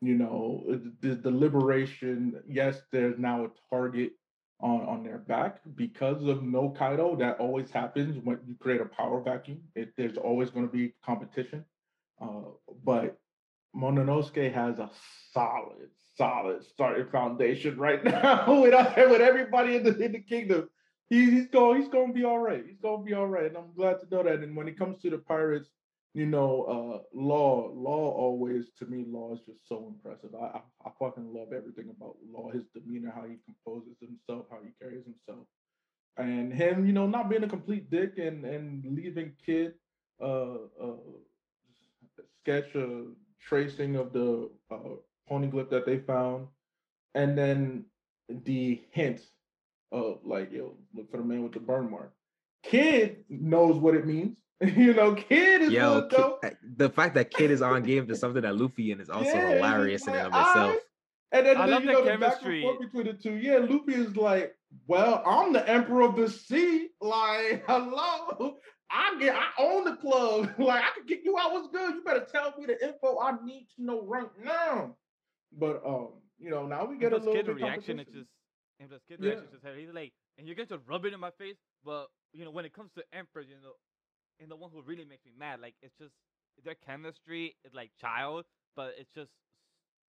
You 0.00 0.14
know, 0.14 0.64
the, 1.00 1.14
the 1.14 1.30
liberation, 1.30 2.42
yes, 2.46 2.82
there's 2.92 3.18
now 3.18 3.46
a 3.46 3.50
target 3.70 4.12
on, 4.60 4.80
on 4.82 5.02
their 5.02 5.18
back 5.18 5.60
because 5.74 6.26
of 6.26 6.42
no 6.42 6.70
Kaido. 6.70 7.16
That 7.16 7.38
always 7.38 7.70
happens 7.70 8.18
when 8.24 8.38
you 8.46 8.54
create 8.58 8.80
a 8.80 8.86
power 8.86 9.20
vacuum. 9.20 9.60
It, 9.74 9.92
there's 9.96 10.16
always 10.16 10.50
going 10.50 10.66
to 10.66 10.72
be 10.72 10.94
competition. 11.04 11.64
Uh, 12.20 12.50
but 12.84 13.18
Momonosuke 13.74 14.52
has 14.54 14.78
a 14.78 14.90
solid, 15.32 15.90
solid 16.16 16.64
starting 16.64 17.08
foundation 17.10 17.76
right 17.76 18.02
now 18.04 18.60
with, 18.62 18.74
with 18.96 19.20
everybody 19.20 19.76
in 19.76 19.82
the 19.82 19.96
in 19.98 20.12
the 20.12 20.20
kingdom. 20.20 20.68
He, 21.08 21.30
he's 21.30 21.48
going 21.48 21.82
he's 21.82 21.90
going 21.90 22.08
to 22.08 22.14
be 22.14 22.24
all 22.24 22.38
right. 22.38 22.64
He's 22.66 22.80
going 22.80 23.00
to 23.00 23.04
be 23.04 23.14
all 23.14 23.26
right, 23.26 23.46
and 23.46 23.56
I'm 23.56 23.74
glad 23.76 24.00
to 24.00 24.06
know 24.10 24.22
that. 24.22 24.40
And 24.40 24.56
when 24.56 24.68
it 24.68 24.78
comes 24.78 25.02
to 25.02 25.10
the 25.10 25.18
pirates, 25.18 25.68
you 26.14 26.26
know, 26.26 26.62
uh, 26.62 27.02
Law, 27.12 27.72
Law 27.74 28.12
always 28.12 28.66
to 28.78 28.86
me, 28.86 29.04
Law 29.08 29.34
is 29.34 29.40
just 29.40 29.68
so 29.68 29.92
impressive. 29.92 30.30
I, 30.40 30.58
I, 30.58 30.60
I 30.86 30.90
fucking 30.98 31.34
love 31.34 31.48
everything 31.52 31.90
about 31.90 32.14
Law, 32.32 32.50
his 32.52 32.62
demeanor, 32.72 33.12
how 33.14 33.24
he 33.24 33.36
composes 33.44 33.96
himself, 34.00 34.46
how 34.48 34.60
he 34.62 34.70
carries 34.80 35.04
himself, 35.04 35.44
and 36.16 36.52
him, 36.52 36.86
you 36.86 36.92
know, 36.92 37.08
not 37.08 37.28
being 37.28 37.42
a 37.42 37.48
complete 37.48 37.90
dick 37.90 38.18
and 38.18 38.44
and 38.44 38.84
leaving 38.96 39.32
Kid 39.44 39.74
uh, 40.22 40.54
uh 40.80 40.96
sketch 42.40 42.72
a 42.76 43.06
tracing 43.40 43.96
of 43.96 44.12
the 44.12 44.48
uh, 44.70 44.94
poneglyph 45.28 45.70
that 45.70 45.84
they 45.84 45.98
found, 45.98 46.46
and 47.16 47.36
then 47.36 47.86
the 48.28 48.82
hint 48.92 49.20
of 49.90 50.20
like, 50.22 50.52
yo, 50.52 50.76
look 50.94 51.10
for 51.10 51.16
the 51.16 51.24
man 51.24 51.42
with 51.42 51.52
the 51.52 51.60
burn 51.60 51.90
mark. 51.90 52.12
Kid 52.62 53.24
knows 53.28 53.76
what 53.76 53.96
it 53.96 54.06
means 54.06 54.38
you 54.76 54.94
know, 54.94 55.14
Kid 55.14 55.62
is 55.62 55.72
Yo, 55.72 56.06
Kid, 56.08 56.20
uh, 56.20 56.50
the 56.76 56.90
fact 56.90 57.14
that 57.14 57.30
Kid 57.30 57.50
is 57.50 57.62
on 57.62 57.82
game 57.84 58.06
to 58.06 58.16
something 58.16 58.42
that 58.42 58.56
Luffy 58.56 58.92
in 58.92 59.00
is 59.00 59.10
also 59.10 59.30
yeah, 59.30 59.50
hilarious 59.50 60.06
in 60.06 60.14
and 60.14 60.32
of 60.32 60.46
itself. 60.46 60.76
and 61.32 61.46
then, 61.46 61.56
I 61.56 61.66
then 61.66 61.82
you 61.82 61.92
know 61.92 62.04
the 62.04 62.10
chemistry. 62.10 62.62
back 62.62 62.70
and 62.70 62.78
forth 62.78 62.92
between 62.92 63.06
the 63.06 63.22
two. 63.22 63.34
Yeah, 63.36 63.58
Luffy 63.58 63.94
is 63.94 64.16
like, 64.16 64.54
well, 64.86 65.22
I'm 65.26 65.52
the 65.52 65.68
emperor 65.68 66.02
of 66.02 66.16
the 66.16 66.28
sea. 66.28 66.88
Like, 67.00 67.64
hello, 67.68 68.56
I 68.90 69.16
get, 69.18 69.34
I 69.34 69.62
own 69.62 69.84
the 69.84 69.96
club. 69.96 70.50
like, 70.58 70.82
I 70.82 70.90
can 70.96 71.06
get 71.06 71.24
you 71.24 71.36
out. 71.38 71.52
What's 71.52 71.68
good? 71.68 71.94
You 71.94 72.04
better 72.04 72.26
tell 72.30 72.54
me 72.58 72.66
the 72.66 72.82
info 72.84 73.18
I 73.20 73.32
need 73.44 73.66
to 73.76 73.84
know 73.84 74.02
right 74.06 74.30
now. 74.42 74.96
But 75.56 75.82
um, 75.86 76.08
you 76.38 76.50
know, 76.50 76.66
now 76.66 76.84
we 76.84 76.98
get 76.98 77.12
a 77.12 77.16
little 77.16 77.34
kid 77.34 77.48
reaction. 77.48 78.00
It's 78.00 78.12
just, 78.12 78.28
and 78.80 78.90
the 78.90 79.00
kid 79.08 79.18
yeah. 79.20 79.30
reaction 79.30 79.48
just 79.52 79.78
he's 79.78 79.88
like, 79.94 80.12
and 80.38 80.48
you 80.48 80.54
get 80.54 80.68
to 80.70 80.80
rub 80.88 81.04
it 81.04 81.12
in 81.12 81.20
my 81.20 81.30
face, 81.38 81.56
but 81.84 82.06
you 82.32 82.44
know, 82.44 82.50
when 82.50 82.64
it 82.64 82.74
comes 82.74 82.90
to 82.96 83.04
emperors, 83.12 83.46
you 83.48 83.56
know, 83.62 83.74
and 84.40 84.50
the 84.50 84.56
one 84.56 84.70
who 84.72 84.82
really 84.82 85.04
makes 85.04 85.24
me 85.24 85.32
mad. 85.38 85.60
Like 85.60 85.74
it's 85.82 85.94
just 85.98 86.14
their 86.64 86.76
chemistry 86.86 87.56
is 87.64 87.74
like 87.74 87.90
child, 88.00 88.44
but 88.76 88.94
it's 88.98 89.10
just 89.14 89.30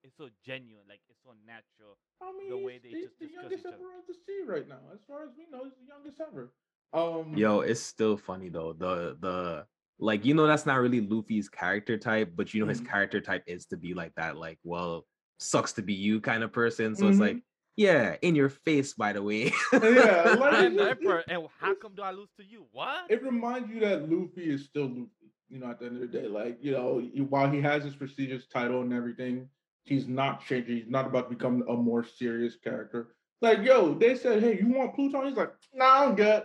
it's 0.02 0.16
so 0.16 0.28
genuine. 0.44 0.84
Like 0.88 1.00
it's 1.08 1.18
so 1.24 1.30
natural. 1.46 1.96
I 2.22 2.32
mean, 2.36 2.50
the 2.50 2.64
way 2.64 2.78
they 2.82 2.90
he's 2.90 3.04
just 3.06 3.18
the 3.18 3.30
youngest 3.32 3.66
ever 3.66 3.98
of 3.98 4.06
the 4.06 4.14
sea 4.14 4.42
right 4.46 4.68
now. 4.68 4.80
As 4.92 5.00
far 5.08 5.24
as 5.24 5.30
we 5.36 5.44
know, 5.50 5.64
he's 5.64 5.74
the 5.74 5.88
youngest 5.88 6.20
ever. 6.20 6.52
Um, 6.92 7.34
Yo, 7.36 7.60
it's 7.60 7.80
still 7.80 8.16
funny 8.16 8.48
though. 8.48 8.72
The 8.72 9.16
the 9.20 9.66
like 9.98 10.24
you 10.24 10.34
know 10.34 10.46
that's 10.46 10.66
not 10.66 10.80
really 10.80 11.00
Luffy's 11.00 11.48
character 11.48 11.96
type, 11.96 12.32
but 12.36 12.52
you 12.52 12.60
know 12.60 12.70
mm-hmm. 12.70 12.80
his 12.80 12.88
character 12.88 13.20
type 13.20 13.42
is 13.46 13.66
to 13.66 13.76
be 13.76 13.94
like 13.94 14.12
that. 14.16 14.36
Like, 14.36 14.58
well, 14.62 15.06
sucks 15.38 15.72
to 15.74 15.82
be 15.82 15.94
you 15.94 16.20
kind 16.20 16.42
of 16.42 16.52
person. 16.52 16.94
So 16.94 17.04
mm-hmm. 17.04 17.10
it's 17.10 17.20
like 17.20 17.42
yeah, 17.76 18.16
in 18.22 18.34
your 18.34 18.48
face, 18.48 18.94
by 18.94 19.12
the 19.12 19.22
way. 19.22 19.52
yeah, 19.72 19.78
like, 20.38 21.24
and 21.28 21.48
how 21.58 21.74
come 21.74 21.94
do 21.94 22.02
I 22.02 22.12
lose 22.12 22.28
to 22.38 22.44
you? 22.44 22.66
What? 22.72 23.10
It 23.10 23.22
reminds 23.22 23.70
you 23.70 23.80
that 23.80 24.08
Luffy 24.10 24.50
is 24.50 24.64
still 24.64 24.86
Luffy. 24.86 25.08
You 25.48 25.60
know, 25.60 25.70
at 25.70 25.78
the 25.78 25.86
end 25.86 26.02
of 26.02 26.10
the 26.10 26.18
day, 26.18 26.26
like 26.26 26.58
you 26.60 26.72
know, 26.72 27.00
while 27.28 27.50
he 27.50 27.60
has 27.60 27.84
his 27.84 27.94
prestigious 27.94 28.46
title 28.46 28.80
and 28.80 28.92
everything, 28.92 29.48
he's 29.84 30.08
not 30.08 30.44
changing. 30.44 30.76
He's 30.76 30.88
not 30.88 31.06
about 31.06 31.28
to 31.28 31.36
become 31.36 31.64
a 31.68 31.74
more 31.74 32.04
serious 32.04 32.56
character. 32.56 33.08
Like, 33.40 33.62
yo, 33.62 33.94
they 33.94 34.16
said, 34.16 34.42
hey, 34.42 34.58
you 34.58 34.68
want 34.68 34.94
Pluton? 34.94 35.26
He's 35.26 35.36
like, 35.36 35.52
nah, 35.72 36.04
I'm 36.04 36.14
good. 36.14 36.44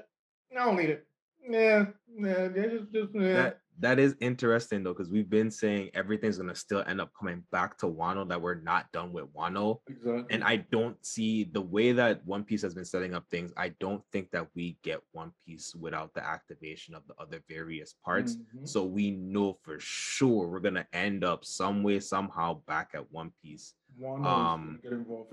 I 0.52 0.65
don't 0.65 0.76
need 0.76 0.89
it. 0.89 1.08
Yeah, 1.48 1.86
yeah, 2.20 2.48
they 2.50 2.63
just, 2.63 2.92
just 2.92 3.15
yeah. 3.15 3.34
That, 3.34 3.59
that 3.80 4.00
is 4.00 4.15
interesting 4.20 4.84
though, 4.84 4.94
because 4.94 5.10
we've 5.10 5.30
been 5.30 5.50
saying 5.50 5.89
everything's 5.94 6.38
gonna 6.38 6.56
still 6.56 6.84
end 6.88 7.02
up 7.02 7.12
coming 7.18 7.44
back 7.52 7.78
to 7.80 7.88
Wano, 7.88 8.28
that 8.30 8.42
we're 8.42 8.62
not 8.62 8.92
done 8.92 9.12
with 9.13 9.26
Wano. 9.34 9.80
Exactly. 9.88 10.26
And 10.30 10.44
I 10.44 10.58
don't 10.72 10.98
see 11.06 11.46
the 11.46 11.62
way 11.62 11.92
that 11.94 12.26
One 12.26 12.44
Piece 12.44 12.62
has 12.62 12.74
been 12.74 12.86
setting 12.86 13.15
up 13.15 13.26
things, 13.30 13.52
I 13.58 13.70
don't 13.80 14.04
think 14.12 14.32
that 14.32 14.48
we 14.56 14.78
get 14.84 15.00
One 15.12 15.32
Piece 15.46 15.76
without 15.76 16.13
the 16.13 16.26
activation 16.26 16.94
of 16.96 17.04
the 17.08 17.13
other 17.20 17.42
various 17.50 17.96
parts. 18.04 18.36
Mm-hmm. 18.36 18.65
So 18.65 18.84
we 18.84 19.12
know 19.12 19.58
for 19.63 19.80
sure 19.80 20.48
we're 20.48 20.60
gonna 20.60 20.88
end 20.94 21.24
up 21.24 21.46
some 21.46 21.84
way, 21.84 22.00
somehow 22.00 22.62
back 22.68 22.92
at 22.94 23.12
One 23.12 23.32
Piece 23.42 23.74
um 24.06 24.80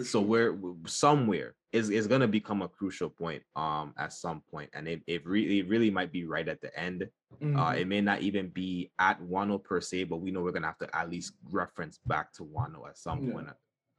so 0.02 0.20
we're 0.20 0.56
somewhere 0.86 1.54
is 1.72 1.90
is 1.90 2.06
going 2.06 2.20
to 2.20 2.28
become 2.28 2.62
a 2.62 2.68
crucial 2.68 3.08
point 3.08 3.42
um 3.54 3.92
at 3.98 4.12
some 4.12 4.42
point 4.50 4.68
and 4.72 4.88
it, 4.88 5.02
it 5.06 5.26
really 5.26 5.60
it 5.60 5.68
really 5.68 5.90
might 5.90 6.12
be 6.12 6.24
right 6.24 6.48
at 6.48 6.60
the 6.60 6.78
end 6.78 7.06
mm-hmm. 7.42 7.58
uh 7.58 7.72
it 7.72 7.86
may 7.86 8.00
not 8.00 8.20
even 8.20 8.48
be 8.48 8.90
at 8.98 9.20
wano 9.22 9.62
per 9.62 9.80
se 9.80 10.04
but 10.04 10.18
we 10.18 10.30
know 10.30 10.40
we're 10.40 10.52
gonna 10.52 10.66
have 10.66 10.78
to 10.78 10.96
at 10.96 11.10
least 11.10 11.34
reference 11.50 11.98
back 12.06 12.32
to 12.32 12.44
wano 12.44 12.88
at 12.88 12.98
some 12.98 13.24
yeah. 13.24 13.32
point 13.32 13.48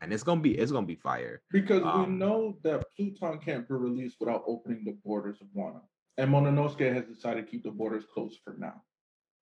and 0.01 0.13
it's 0.13 0.23
gonna 0.23 0.41
be 0.41 0.57
it's 0.57 0.71
gonna 0.71 0.85
be 0.85 0.95
fire 0.95 1.41
because 1.51 1.83
um, 1.83 1.99
we 2.01 2.17
know 2.17 2.57
that 2.63 2.83
pluton 2.95 3.39
can't 3.39 3.67
be 3.67 3.75
released 3.75 4.17
without 4.19 4.43
opening 4.47 4.83
the 4.83 4.97
borders 5.05 5.37
of 5.41 5.47
wano 5.55 5.81
and 6.17 6.31
momonosuke 6.31 6.93
has 6.93 7.05
decided 7.05 7.45
to 7.45 7.51
keep 7.51 7.63
the 7.63 7.71
borders 7.71 8.05
closed 8.13 8.39
for 8.43 8.55
now 8.57 8.81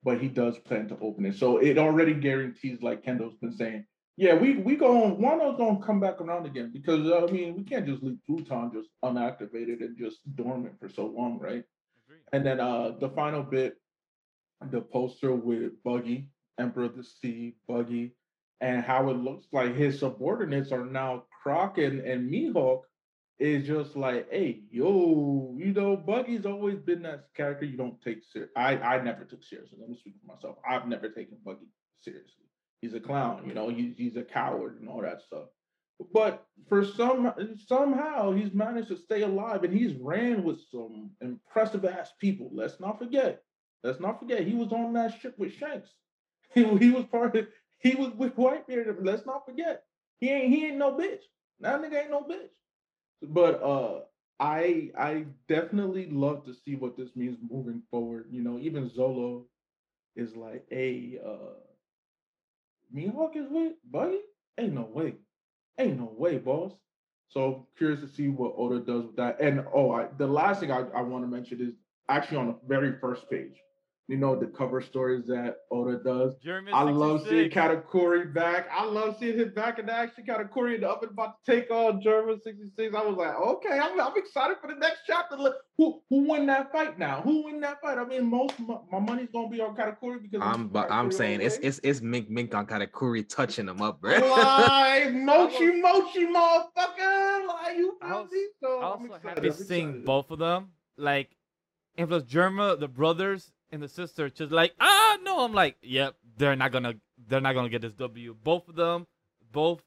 but 0.03 0.21
he 0.21 0.27
does 0.27 0.59
plan 0.59 0.87
to 0.87 0.97
open 0.99 1.25
it 1.25 1.35
so 1.35 1.57
it 1.57 1.77
already 1.77 2.13
guarantees 2.13 2.81
like 2.81 3.03
kendall's 3.03 3.35
been 3.35 3.51
saying 3.51 3.85
yeah, 4.17 4.33
we 4.35 4.57
we 4.57 4.75
going 4.75 5.17
Wano's 5.17 5.57
gonna 5.57 5.85
come 5.85 5.99
back 5.99 6.21
around 6.21 6.45
again 6.45 6.71
because 6.71 7.11
I 7.11 7.31
mean 7.31 7.55
we 7.55 7.63
can't 7.63 7.85
just 7.85 8.01
leave 8.01 8.17
Pluton 8.25 8.71
just 8.73 8.89
unactivated 9.03 9.81
and 9.81 9.97
just 9.97 10.19
dormant 10.35 10.79
for 10.79 10.89
so 10.89 11.07
long, 11.07 11.39
right? 11.39 11.63
And 12.31 12.45
then 12.45 12.59
uh 12.59 12.91
the 12.99 13.09
final 13.09 13.43
bit, 13.43 13.77
the 14.71 14.81
poster 14.81 15.33
with 15.33 15.83
Buggy, 15.83 16.29
Emperor 16.59 16.85
of 16.85 16.95
the 16.95 17.03
Sea, 17.03 17.55
Buggy, 17.67 18.13
and 18.61 18.83
how 18.83 19.09
it 19.09 19.17
looks 19.17 19.47
like 19.51 19.75
his 19.75 19.99
subordinates 19.99 20.71
are 20.71 20.85
now 20.85 21.25
Croc 21.43 21.77
and, 21.77 21.99
and 21.99 22.31
Mihawk 22.31 22.81
is 23.37 23.67
just 23.67 23.97
like, 23.97 24.31
hey, 24.31 24.61
yo, 24.71 25.53
you 25.57 25.73
know, 25.73 25.97
Buggy's 25.97 26.45
always 26.45 26.79
been 26.79 27.01
that 27.01 27.25
character 27.35 27.65
you 27.65 27.75
don't 27.75 28.01
take 28.01 28.23
serious. 28.23 28.49
I, 28.55 28.77
I 28.77 29.03
never 29.03 29.25
took 29.25 29.43
seriously. 29.43 29.77
Let 29.79 29.89
me 29.89 29.97
speak 29.97 30.15
for 30.21 30.33
myself. 30.33 30.55
I've 30.67 30.87
never 30.87 31.09
taken 31.09 31.37
Buggy 31.43 31.67
seriously. 31.99 32.44
He's 32.85 32.93
a 32.93 32.99
clown, 32.99 33.41
you 33.47 33.55
know, 33.55 33.67
he's 33.69 34.15
a 34.15 34.21
coward 34.21 34.79
and 34.79 34.87
all 34.87 35.01
that 35.01 35.23
stuff. 35.23 35.45
But 36.13 36.45
for 36.69 36.85
some 36.85 37.33
somehow 37.65 38.31
he's 38.31 38.53
managed 38.53 38.89
to 38.89 38.95
stay 38.95 39.23
alive 39.23 39.63
and 39.63 39.73
he's 39.73 39.95
ran 39.95 40.43
with 40.43 40.59
some 40.69 41.09
impressive 41.19 41.83
ass 41.83 42.11
people. 42.21 42.51
Let's 42.53 42.79
not 42.79 42.99
forget. 42.99 43.41
Let's 43.83 43.99
not 43.99 44.19
forget 44.19 44.45
he 44.45 44.53
was 44.53 44.71
on 44.71 44.93
that 44.93 45.19
ship 45.19 45.33
with 45.39 45.53
Shanks. 45.53 45.89
He, 46.53 46.63
he 46.77 46.91
was 46.91 47.05
part 47.05 47.35
of 47.35 47.47
he 47.79 47.95
was 47.95 48.11
with 48.13 48.35
Whitebeard. 48.35 49.03
Let's 49.03 49.25
not 49.25 49.47
forget. 49.47 49.81
He 50.19 50.29
ain't 50.29 50.53
he 50.53 50.67
ain't 50.67 50.77
no 50.77 50.91
bitch. 50.91 51.23
That 51.61 51.81
nigga 51.81 52.03
ain't 52.03 52.11
no 52.11 52.21
bitch. 52.21 52.53
But 53.23 53.63
uh 53.63 54.01
I 54.39 54.91
I 54.95 55.25
definitely 55.47 56.11
love 56.11 56.45
to 56.45 56.53
see 56.53 56.75
what 56.75 56.95
this 56.95 57.15
means 57.15 57.39
moving 57.49 57.81
forward. 57.89 58.27
You 58.29 58.43
know, 58.43 58.59
even 58.59 58.93
Zoro 58.93 59.47
is 60.15 60.35
like, 60.35 60.67
hey, 60.69 61.17
uh 61.25 61.55
Mihawk 62.93 63.35
is 63.35 63.47
with 63.49 63.73
Buggy? 63.89 64.19
Ain't 64.57 64.73
no 64.73 64.89
way. 64.91 65.15
Ain't 65.77 65.99
no 65.99 66.13
way, 66.17 66.37
boss. 66.37 66.73
So 67.27 67.67
curious 67.77 67.99
to 68.01 68.07
see 68.07 68.29
what 68.29 68.53
Oda 68.57 68.79
does 68.79 69.05
with 69.07 69.15
that. 69.17 69.41
And 69.41 69.65
oh, 69.73 69.91
I, 69.91 70.07
the 70.17 70.27
last 70.27 70.59
thing 70.59 70.71
I, 70.71 70.85
I 70.95 71.01
want 71.01 71.23
to 71.23 71.27
mention 71.27 71.61
is 71.61 71.73
actually 72.07 72.37
on 72.37 72.47
the 72.47 72.55
very 72.67 72.93
first 72.99 73.29
page 73.29 73.55
you 74.07 74.17
know, 74.17 74.35
the 74.35 74.45
cover 74.45 74.81
stories 74.81 75.25
that 75.25 75.57
Oda 75.71 75.97
does. 76.03 76.35
German 76.35 76.73
I 76.73 76.83
love 76.83 77.25
seeing 77.27 77.49
Katakuri 77.49 78.31
back. 78.31 78.67
I 78.71 78.85
love 78.85 79.17
seeing 79.19 79.39
him 79.39 79.51
back 79.55 79.79
in 79.79 79.89
action. 79.89 80.23
Katakuri 80.27 80.75
in 80.75 80.81
the 80.81 80.89
oven 80.89 81.09
about 81.09 81.43
to 81.43 81.51
take 81.51 81.71
on 81.71 82.01
Germa 82.01 82.39
66. 82.41 82.93
I 82.95 83.03
was 83.03 83.17
like, 83.17 83.35
okay, 83.35 83.79
I'm, 83.79 83.99
I'm 83.99 84.15
excited 84.15 84.57
for 84.61 84.67
the 84.67 84.75
next 84.79 84.99
chapter. 85.07 85.35
Look, 85.35 85.55
who 85.77 86.01
who 86.09 86.29
win 86.29 86.45
that 86.47 86.71
fight 86.71 86.99
now? 86.99 87.21
Who 87.21 87.45
win 87.45 87.59
that 87.61 87.81
fight? 87.81 87.97
I 87.97 88.05
mean, 88.05 88.29
most 88.29 88.59
my, 88.59 88.77
my 88.91 88.99
money's 88.99 89.29
gonna 89.33 89.49
be 89.49 89.59
on 89.59 89.75
Katakuri 89.75 90.21
because 90.21 90.39
I'm 90.41 90.67
but 90.67 90.91
I'm 90.91 91.11
saying 91.11 91.41
it's 91.41 91.57
it's 91.57 91.79
it's 91.83 92.01
Mink 92.01 92.29
Mink 92.29 92.53
on 92.53 92.67
Katakuri 92.67 93.27
touching 93.27 93.67
him 93.67 93.81
up, 93.81 94.01
bro. 94.01 94.19
Like 94.19 95.13
mochi 95.13 95.81
mochi 95.81 96.27
motherfucker. 96.27 97.47
Like 97.47 97.77
you 97.77 97.97
feel 97.99 98.27
me? 98.31 98.47
So 98.61 98.81
I'm 98.83 99.11
also 99.11 99.27
happy 99.27 99.51
seeing 99.51 100.03
both 100.03 100.29
of 100.29 100.37
them. 100.37 100.69
Like 100.95 101.35
if 101.97 102.03
it 102.03 102.13
was 102.13 102.23
Germa, 102.23 102.79
the 102.79 102.87
brothers 102.87 103.51
and 103.71 103.81
the 103.81 103.87
sister 103.87 104.29
just 104.29 104.51
like 104.51 104.73
ah 104.79 105.17
no. 105.23 105.43
I'm 105.43 105.53
like 105.53 105.77
yep 105.81 106.15
they're 106.37 106.55
not 106.55 106.71
gonna 106.71 106.95
they're 107.27 107.41
not 107.41 107.53
gonna 107.53 107.69
get 107.69 107.81
this 107.81 107.93
w. 107.93 108.35
Both 108.43 108.67
of 108.69 108.75
them 108.75 109.07
both 109.51 109.81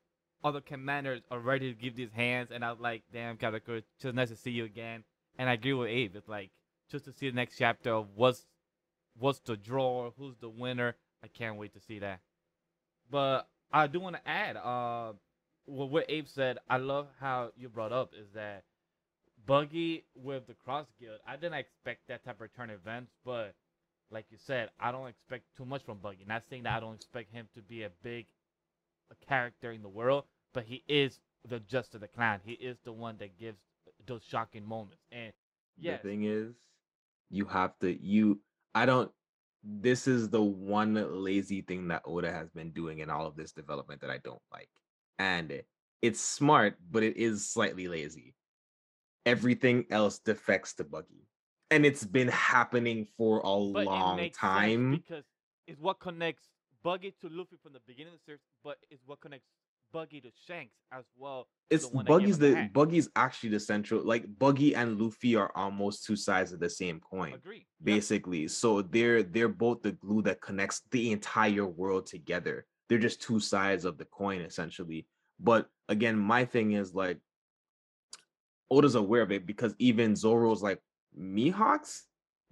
other 0.45 0.61
commanders 0.61 1.23
are 1.31 1.41
ready 1.41 1.73
to 1.73 1.79
give 1.79 1.97
these 1.97 2.13
hands 2.13 2.51
and 2.53 2.65
i 2.65 2.71
was 2.71 2.81
like 2.81 3.03
damn 3.13 3.37
Katakuri, 3.37 3.83
just 4.01 4.15
nice 4.15 4.29
to 4.29 4.37
see 4.37 4.51
you 4.51 4.65
again. 4.65 5.05
And 5.39 5.49
i 5.49 5.55
agree 5.55 5.73
with 5.73 5.89
abe. 5.89 6.17
It's 6.17 6.29
like 6.29 6.51
just 6.91 7.05
to 7.05 7.13
see 7.13 7.29
the 7.31 7.37
next 7.37 7.59
chapter 7.59 7.93
of 7.93 8.07
what's 8.15 8.47
what's 9.19 9.41
the 9.41 9.57
draw 9.57 10.11
who's 10.19 10.37
the 10.41 10.49
winner. 10.49 10.97
I 11.23 11.27
can't 11.27 11.57
wait 11.57 11.75
to 11.75 11.81
see 11.81 11.99
that. 11.99 12.21
But 13.11 13.49
i 13.73 13.87
do 13.87 14.01
want 14.01 14.17
to 14.17 14.29
add 14.29 14.57
uh 14.57 15.13
what 15.67 16.07
abe 16.09 16.27
said 16.27 16.59
i 16.69 16.77
love 16.77 17.07
how 17.21 17.51
you 17.57 17.69
brought 17.69 17.93
up 17.93 18.13
is 18.19 18.27
that 18.35 18.65
buggy 19.47 20.05
with 20.15 20.47
the 20.47 20.55
cross 20.55 20.87
guild 21.01 21.19
i 21.27 21.37
didn't 21.37 21.55
expect 21.55 22.09
that 22.09 22.25
type 22.25 22.41
of 22.41 22.55
turn 22.55 22.71
events 22.71 23.13
but 23.25 23.55
like 24.11 24.27
you 24.31 24.39
said, 24.39 24.71
I 24.81 24.93
don't 24.93 25.09
expect 25.09 25.45
too 25.57 25.65
much 25.65 25.83
from 25.83 25.99
Buggy. 25.99 26.25
Not 26.27 26.45
saying 26.49 26.63
that 26.65 26.77
I 26.77 26.81
don't 26.81 26.95
expect 26.95 27.33
him 27.33 27.49
to 27.55 27.63
be 27.63 27.83
a 27.83 27.91
big 28.03 28.27
a 29.11 29.27
character 29.27 29.73
in 29.73 29.83
the 29.83 29.89
world, 29.89 30.25
but 30.53 30.65
he 30.65 30.85
is 30.89 31.21
the 31.49 31.61
just 31.61 31.95
of 31.95 32.01
the 32.01 32.09
clown. 32.09 32.41
He 32.45 32.53
is 32.53 32.77
the 32.85 32.93
one 32.93 33.17
that 33.19 33.39
gives 33.39 33.59
those 34.07 34.23
shocking 34.29 34.67
moments. 34.67 35.03
And 35.13 35.33
yes, 35.79 36.03
the 36.03 36.09
thing 36.09 36.25
is, 36.25 36.55
you 37.31 37.45
have 37.47 37.79
to 37.81 37.93
you. 37.93 38.41
I 38.75 38.87
don't. 38.87 39.11
This 39.65 40.07
is 40.07 40.29
the 40.29 40.43
one 40.43 40.95
lazy 41.25 41.63
thing 41.63 41.89
that 41.89 42.03
Oda 42.05 42.31
has 42.31 42.49
been 42.51 42.71
doing 42.71 43.01
in 43.01 43.11
all 43.11 43.27
of 43.27 43.37
this 43.37 43.53
development 43.53 44.01
that 44.01 44.11
I 44.11 44.19
don't 44.19 44.43
like, 44.53 44.71
and 45.19 45.63
it's 46.01 46.21
smart, 46.21 46.77
but 46.91 47.03
it 47.03 47.17
is 47.17 47.49
slightly 47.49 47.89
lazy. 47.89 48.35
Everything 49.27 49.85
else 49.91 50.21
defects 50.21 50.75
to 50.75 50.85
Buggy 50.85 51.28
and 51.71 51.85
it's 51.85 52.05
been 52.05 52.29
happening 52.29 53.07
for 53.17 53.39
a 53.41 53.73
but 53.73 53.85
long 53.85 54.31
time 54.31 54.93
because 54.93 55.25
it's 55.67 55.81
what 55.81 56.01
connects 56.01 56.49
Buggy 56.83 57.15
to 57.21 57.29
Luffy 57.29 57.57
from 57.63 57.73
the 57.73 57.81
beginning 57.87 58.15
of 58.15 58.21
the 58.21 58.25
series, 58.25 58.41
but 58.65 58.77
it's 58.91 59.03
what 59.05 59.21
connects 59.21 59.47
Buggy 59.93 60.21
to 60.21 60.31
Shanks 60.47 60.75
as 60.93 61.05
well. 61.17 61.49
It's 61.71 61.87
Buggy's 61.87 62.39
the, 62.39 62.51
the 62.51 62.71
Buggy's 62.73 63.09
actually 63.17 63.51
the 63.51 63.61
central. 63.61 64.03
Like 64.03 64.27
Buggy 64.39 64.75
and 64.75 65.01
Luffy 65.01 65.37
are 65.37 65.51
almost 65.55 66.05
two 66.05 66.17
sides 66.17 66.53
of 66.53 66.61
the 66.61 66.71
same 66.71 67.01
coin. 67.01 67.35
Agree. 67.35 67.67
Basically, 67.83 68.43
yep. 68.43 68.51
so 68.51 68.83
they're 68.83 69.23
they're 69.23 69.49
both 69.49 69.83
the 69.83 69.93
glue 69.93 70.23
that 70.23 70.41
connects 70.41 70.83
the 70.91 71.13
entire 71.13 71.67
world 71.67 72.07
together. 72.07 72.67
They're 72.89 72.99
just 72.99 73.21
two 73.21 73.41
sides 73.41 73.85
of 73.85 73.99
the 73.99 74.07
coin 74.07 74.41
essentially. 74.41 75.07
But 75.41 75.69
again, 75.89 76.19
my 76.19 76.45
thing 76.45 76.73
is 76.73 76.95
like 76.95 77.19
Oda's 78.71 78.95
aware 78.95 79.23
of 79.23 79.33
it 79.33 79.47
because 79.47 79.75
even 79.79 80.17
Zoro's 80.17 80.63
like, 80.63 80.81
Mihawks, 81.17 82.03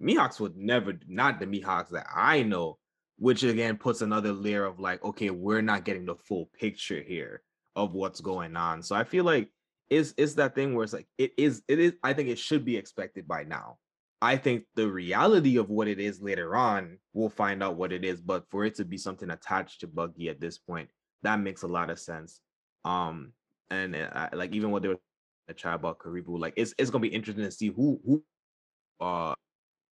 Mihawks 0.01 0.39
would 0.39 0.57
never, 0.57 0.99
not 1.07 1.39
the 1.39 1.45
Mihawks 1.45 1.89
that 1.89 2.07
I 2.13 2.43
know, 2.43 2.77
which 3.17 3.43
again 3.43 3.77
puts 3.77 4.01
another 4.01 4.31
layer 4.31 4.65
of 4.65 4.79
like, 4.79 5.03
okay, 5.03 5.29
we're 5.29 5.61
not 5.61 5.85
getting 5.85 6.05
the 6.05 6.15
full 6.15 6.49
picture 6.59 7.01
here 7.01 7.41
of 7.75 7.93
what's 7.93 8.21
going 8.21 8.55
on. 8.55 8.81
So 8.81 8.95
I 8.95 9.03
feel 9.03 9.23
like 9.23 9.49
it's 9.89 10.13
it's 10.17 10.33
that 10.33 10.53
thing 10.53 10.73
where 10.73 10.83
it's 10.83 10.93
like 10.93 11.07
it 11.17 11.31
is 11.37 11.61
it 11.67 11.79
is 11.79 11.93
I 12.03 12.13
think 12.13 12.29
it 12.29 12.39
should 12.39 12.65
be 12.65 12.77
expected 12.77 13.27
by 13.27 13.43
now. 13.43 13.77
I 14.21 14.35
think 14.35 14.65
the 14.75 14.89
reality 14.89 15.57
of 15.57 15.69
what 15.69 15.87
it 15.87 15.99
is 15.99 16.21
later 16.21 16.55
on, 16.55 16.97
we'll 17.13 17.29
find 17.29 17.61
out 17.61 17.75
what 17.75 17.93
it 17.93 18.03
is. 18.03 18.19
But 18.19 18.49
for 18.49 18.65
it 18.65 18.75
to 18.75 18.85
be 18.85 18.97
something 18.97 19.29
attached 19.29 19.81
to 19.81 19.87
Buggy 19.87 20.29
at 20.29 20.41
this 20.41 20.57
point, 20.57 20.89
that 21.21 21.39
makes 21.39 21.61
a 21.61 21.67
lot 21.67 21.91
of 21.91 21.99
sense. 21.99 22.41
Um, 22.83 23.33
and 23.69 23.95
uh, 23.95 24.29
like 24.33 24.53
even 24.53 24.71
what 24.71 24.81
they 24.81 24.89
were 24.89 24.99
a 25.49 25.53
chat 25.53 25.75
about 25.75 25.99
Caribou, 25.99 26.37
like 26.37 26.53
it's 26.57 26.73
it's 26.77 26.89
gonna 26.89 27.01
be 27.01 27.07
interesting 27.09 27.45
to 27.45 27.51
see 27.51 27.67
who 27.67 27.99
who 28.05 28.23
uh 28.99 29.33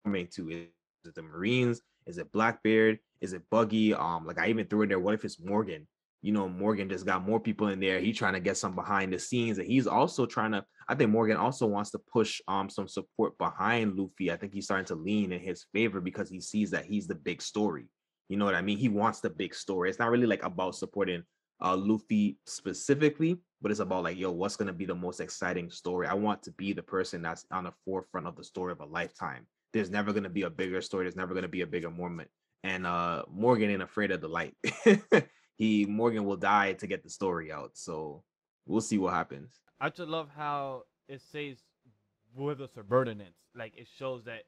coming 0.05 0.27
to? 0.35 0.49
Is 0.49 0.67
it 1.05 1.15
the 1.15 1.21
Marines? 1.21 1.81
Is 2.05 2.17
it 2.17 2.31
Blackbeard? 2.31 2.99
Is 3.21 3.33
it 3.33 3.43
Buggy? 3.49 3.93
Um, 3.93 4.25
like 4.25 4.39
I 4.39 4.47
even 4.47 4.67
threw 4.67 4.81
in 4.83 4.89
there. 4.89 4.99
What 4.99 5.13
if 5.13 5.25
it's 5.25 5.39
Morgan? 5.39 5.87
You 6.21 6.31
know, 6.31 6.47
Morgan 6.47 6.89
just 6.89 7.05
got 7.05 7.25
more 7.25 7.39
people 7.39 7.67
in 7.67 7.81
there. 7.81 7.99
He's 7.99 8.17
trying 8.17 8.33
to 8.33 8.39
get 8.39 8.55
some 8.55 8.75
behind 8.75 9.11
the 9.11 9.19
scenes, 9.19 9.57
and 9.57 9.67
he's 9.67 9.87
also 9.87 10.25
trying 10.25 10.53
to. 10.53 10.63
I 10.87 10.95
think 10.95 11.11
Morgan 11.11 11.37
also 11.37 11.65
wants 11.65 11.91
to 11.91 11.99
push 11.99 12.41
um 12.47 12.69
some 12.69 12.87
support 12.87 13.37
behind 13.37 13.97
Luffy. 13.97 14.31
I 14.31 14.37
think 14.37 14.53
he's 14.53 14.65
starting 14.65 14.85
to 14.87 14.95
lean 14.95 15.31
in 15.31 15.41
his 15.41 15.65
favor 15.73 15.99
because 16.01 16.29
he 16.29 16.39
sees 16.39 16.71
that 16.71 16.85
he's 16.85 17.07
the 17.07 17.15
big 17.15 17.41
story. 17.41 17.85
You 18.29 18.37
know 18.37 18.45
what 18.45 18.55
I 18.55 18.61
mean? 18.61 18.77
He 18.77 18.89
wants 18.89 19.19
the 19.19 19.29
big 19.29 19.53
story. 19.53 19.89
It's 19.89 19.99
not 19.99 20.11
really 20.11 20.27
like 20.27 20.43
about 20.43 20.75
supporting 20.75 21.23
uh 21.61 21.75
Luffy 21.75 22.37
specifically, 22.45 23.37
but 23.63 23.71
it's 23.71 23.79
about 23.79 24.03
like, 24.03 24.19
yo, 24.19 24.29
what's 24.29 24.57
gonna 24.57 24.73
be 24.73 24.85
the 24.85 24.93
most 24.93 25.21
exciting 25.21 25.71
story? 25.71 26.05
I 26.05 26.13
want 26.13 26.43
to 26.43 26.51
be 26.51 26.73
the 26.73 26.83
person 26.83 27.21
that's 27.21 27.45
on 27.49 27.63
the 27.63 27.71
forefront 27.85 28.27
of 28.27 28.35
the 28.35 28.43
story 28.43 28.73
of 28.73 28.81
a 28.81 28.85
lifetime. 28.85 29.47
There's 29.71 29.89
never 29.89 30.11
gonna 30.11 30.29
be 30.29 30.41
a 30.41 30.49
bigger 30.49 30.81
story. 30.81 31.05
There's 31.05 31.15
never 31.15 31.33
gonna 31.33 31.47
be 31.47 31.61
a 31.61 31.67
bigger 31.67 31.89
moment. 31.89 32.29
And 32.65 32.85
uh 32.85 33.23
Morgan 33.31 33.69
ain't 33.69 33.81
afraid 33.81 34.11
of 34.11 34.19
the 34.19 34.27
light. 34.27 34.53
he 35.55 35.85
Morgan 35.85 36.25
will 36.25 36.35
die 36.35 36.73
to 36.73 36.87
get 36.87 37.03
the 37.03 37.09
story 37.09 37.53
out. 37.53 37.71
So 37.75 38.23
we'll 38.65 38.81
see 38.81 38.97
what 38.97 39.13
happens. 39.13 39.61
I 39.79 39.89
just 39.89 40.09
love 40.09 40.27
how 40.35 40.83
it 41.07 41.21
says 41.31 41.55
with 42.35 42.57
the 42.57 42.67
subordinates. 42.67 43.39
Like 43.55 43.73
it 43.77 43.87
shows 43.97 44.25
that, 44.25 44.43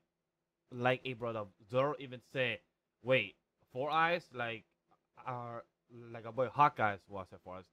like 0.73 0.99
a 1.05 1.13
brother 1.13 1.43
Zoro 1.71 1.95
even 1.99 2.19
say, 2.33 2.59
"Wait, 3.01 3.35
four 3.71 3.89
eyes 3.89 4.27
like 4.33 4.65
are 5.25 5.63
like 6.11 6.25
a 6.25 6.33
boy 6.33 6.47
Hawkeyes 6.47 6.99
was 7.07 7.27
for 7.43 7.57
us 7.57 7.65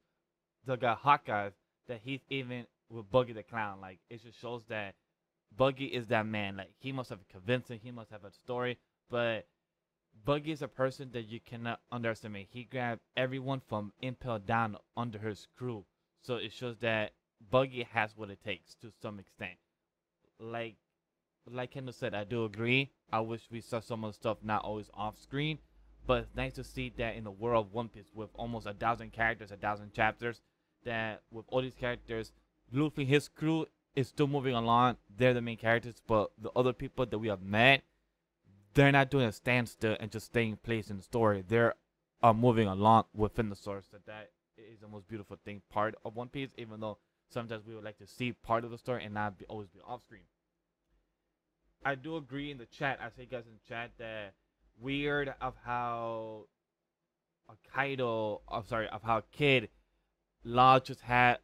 the 0.67 0.77
guy 0.77 0.95
Hawkeye 0.95 1.51
that 1.89 2.01
he's 2.03 2.21
even 2.31 2.67
with 2.91 3.11
Buggy 3.11 3.33
the 3.33 3.43
Clown. 3.43 3.81
Like 3.81 3.99
it 4.11 4.23
just 4.23 4.41
shows 4.41 4.63
that 4.69 4.95
Buggy 5.57 5.87
is 5.87 6.07
that 6.09 6.27
man. 6.27 6.57
Like 6.57 6.73
he 6.79 6.93
must 6.93 7.11
have 7.11 7.19
convincing, 7.31 7.81
he 7.83 7.91
must 7.91 8.11
have 8.11 8.25
a 8.25 8.33
story, 8.33 8.79
but 9.11 9.47
Buggy 10.25 10.53
is 10.53 10.63
a 10.63 10.69
person 10.69 11.11
that 11.13 11.29
you 11.29 11.41
cannot 11.41 11.81
underestimate. 11.91 12.49
He 12.51 12.65
grabbed 12.65 13.01
everyone 13.17 13.61
from 13.69 13.93
Impel 14.03 14.39
down 14.39 14.77
under 14.97 15.19
his 15.19 15.49
crew. 15.57 15.85
So 16.21 16.37
it 16.37 16.53
shows 16.53 16.77
that 16.81 17.13
Buggy 17.51 17.87
has 17.93 18.17
what 18.17 18.31
it 18.31 18.43
takes 18.45 18.75
to 18.77 18.93
some 19.01 19.19
extent. 19.19 19.59
Like 20.39 20.77
like 21.51 21.73
Kendall 21.73 21.93
said, 21.93 22.15
I 22.15 22.25
do 22.25 22.45
agree. 22.45 22.93
I 23.13 23.21
wish 23.21 23.49
we 23.51 23.61
saw 23.61 23.81
some 23.81 24.05
of 24.05 24.13
the 24.13 24.17
stuff 24.17 24.39
not 24.43 24.65
always 24.65 24.91
off 24.95 25.19
screen. 25.19 25.59
But 26.07 26.23
it's 26.23 26.35
nice 26.37 26.53
to 26.55 26.65
see 26.65 26.93
that 26.99 27.15
in 27.15 27.25
the 27.25 27.31
world 27.31 27.67
of 27.67 27.73
One 27.73 27.89
Piece 27.89 28.11
with 28.13 28.31
almost 28.35 28.67
a 28.67 28.75
thousand 28.75 29.13
characters, 29.13 29.53
a 29.53 29.57
thousand 29.57 29.93
chapters, 29.93 30.41
that 30.85 31.23
with 31.31 31.47
all 31.49 31.63
these 31.63 31.75
characters, 31.75 32.33
Luffy, 32.73 33.05
his 33.05 33.29
crew 33.29 33.67
is 33.95 34.09
still 34.09 34.27
moving 34.27 34.55
along. 34.55 34.97
They're 35.15 35.35
the 35.35 35.41
main 35.41 35.57
characters, 35.57 36.01
but 36.07 36.31
the 36.41 36.51
other 36.57 36.73
people 36.73 37.07
that 37.07 37.19
we 37.19 37.29
have 37.29 37.43
met, 37.43 37.83
they're 38.75 38.93
not 38.93 39.11
doing 39.11 39.27
a 39.27 39.33
standstill 39.33 39.97
and 40.01 40.11
just 40.11 40.27
staying 40.27 40.57
place 40.57 40.91
in 40.91 40.97
the 40.97 41.03
story. 41.03 41.45
They're 41.47 41.75
uh, 42.23 42.33
moving 42.33 42.69
along 42.69 43.05
within 43.15 43.51
the 43.51 43.57
source. 43.57 43.87
That 43.93 44.07
that 44.07 44.31
is 44.57 44.81
the 44.81 44.89
most 44.89 45.09
beautiful 45.09 45.37
thing 45.45 45.63
part 45.71 45.95
of 46.05 46.17
One 46.17 46.29
Piece. 46.29 46.49
Even 46.57 46.81
though 46.81 46.99
sometimes 47.29 47.67
we 47.67 47.75
would 47.75 47.85
like 47.85 47.99
to 47.99 48.07
see 48.07 48.33
part 48.33 48.65
of 48.65 48.71
the 48.71 48.79
story 48.79 49.05
and 49.05 49.15
not 49.15 49.39
be, 49.39 49.45
always 49.47 49.69
be 49.69 49.81
off 49.87 50.03
screen. 50.03 50.23
I 51.85 51.97
do 51.97 52.17
agree 52.17 52.51
in 52.51 52.59
the 52.59 52.67
chat. 52.67 52.99
I 53.03 53.09
say 53.11 53.27
guys 53.27 53.45
in 53.47 53.53
the 53.53 53.69
chat 53.69 53.91
that 53.99 54.35
weird 54.81 55.35
of 55.41 55.55
how 55.65 56.47
a 57.49 57.55
Kaido, 57.75 58.41
I'm 58.49 58.65
sorry, 58.67 58.89
of 58.89 59.03
how 59.03 59.23
Kid 59.33 59.69
Law 60.45 60.81
just 60.81 61.01
had 61.01 61.39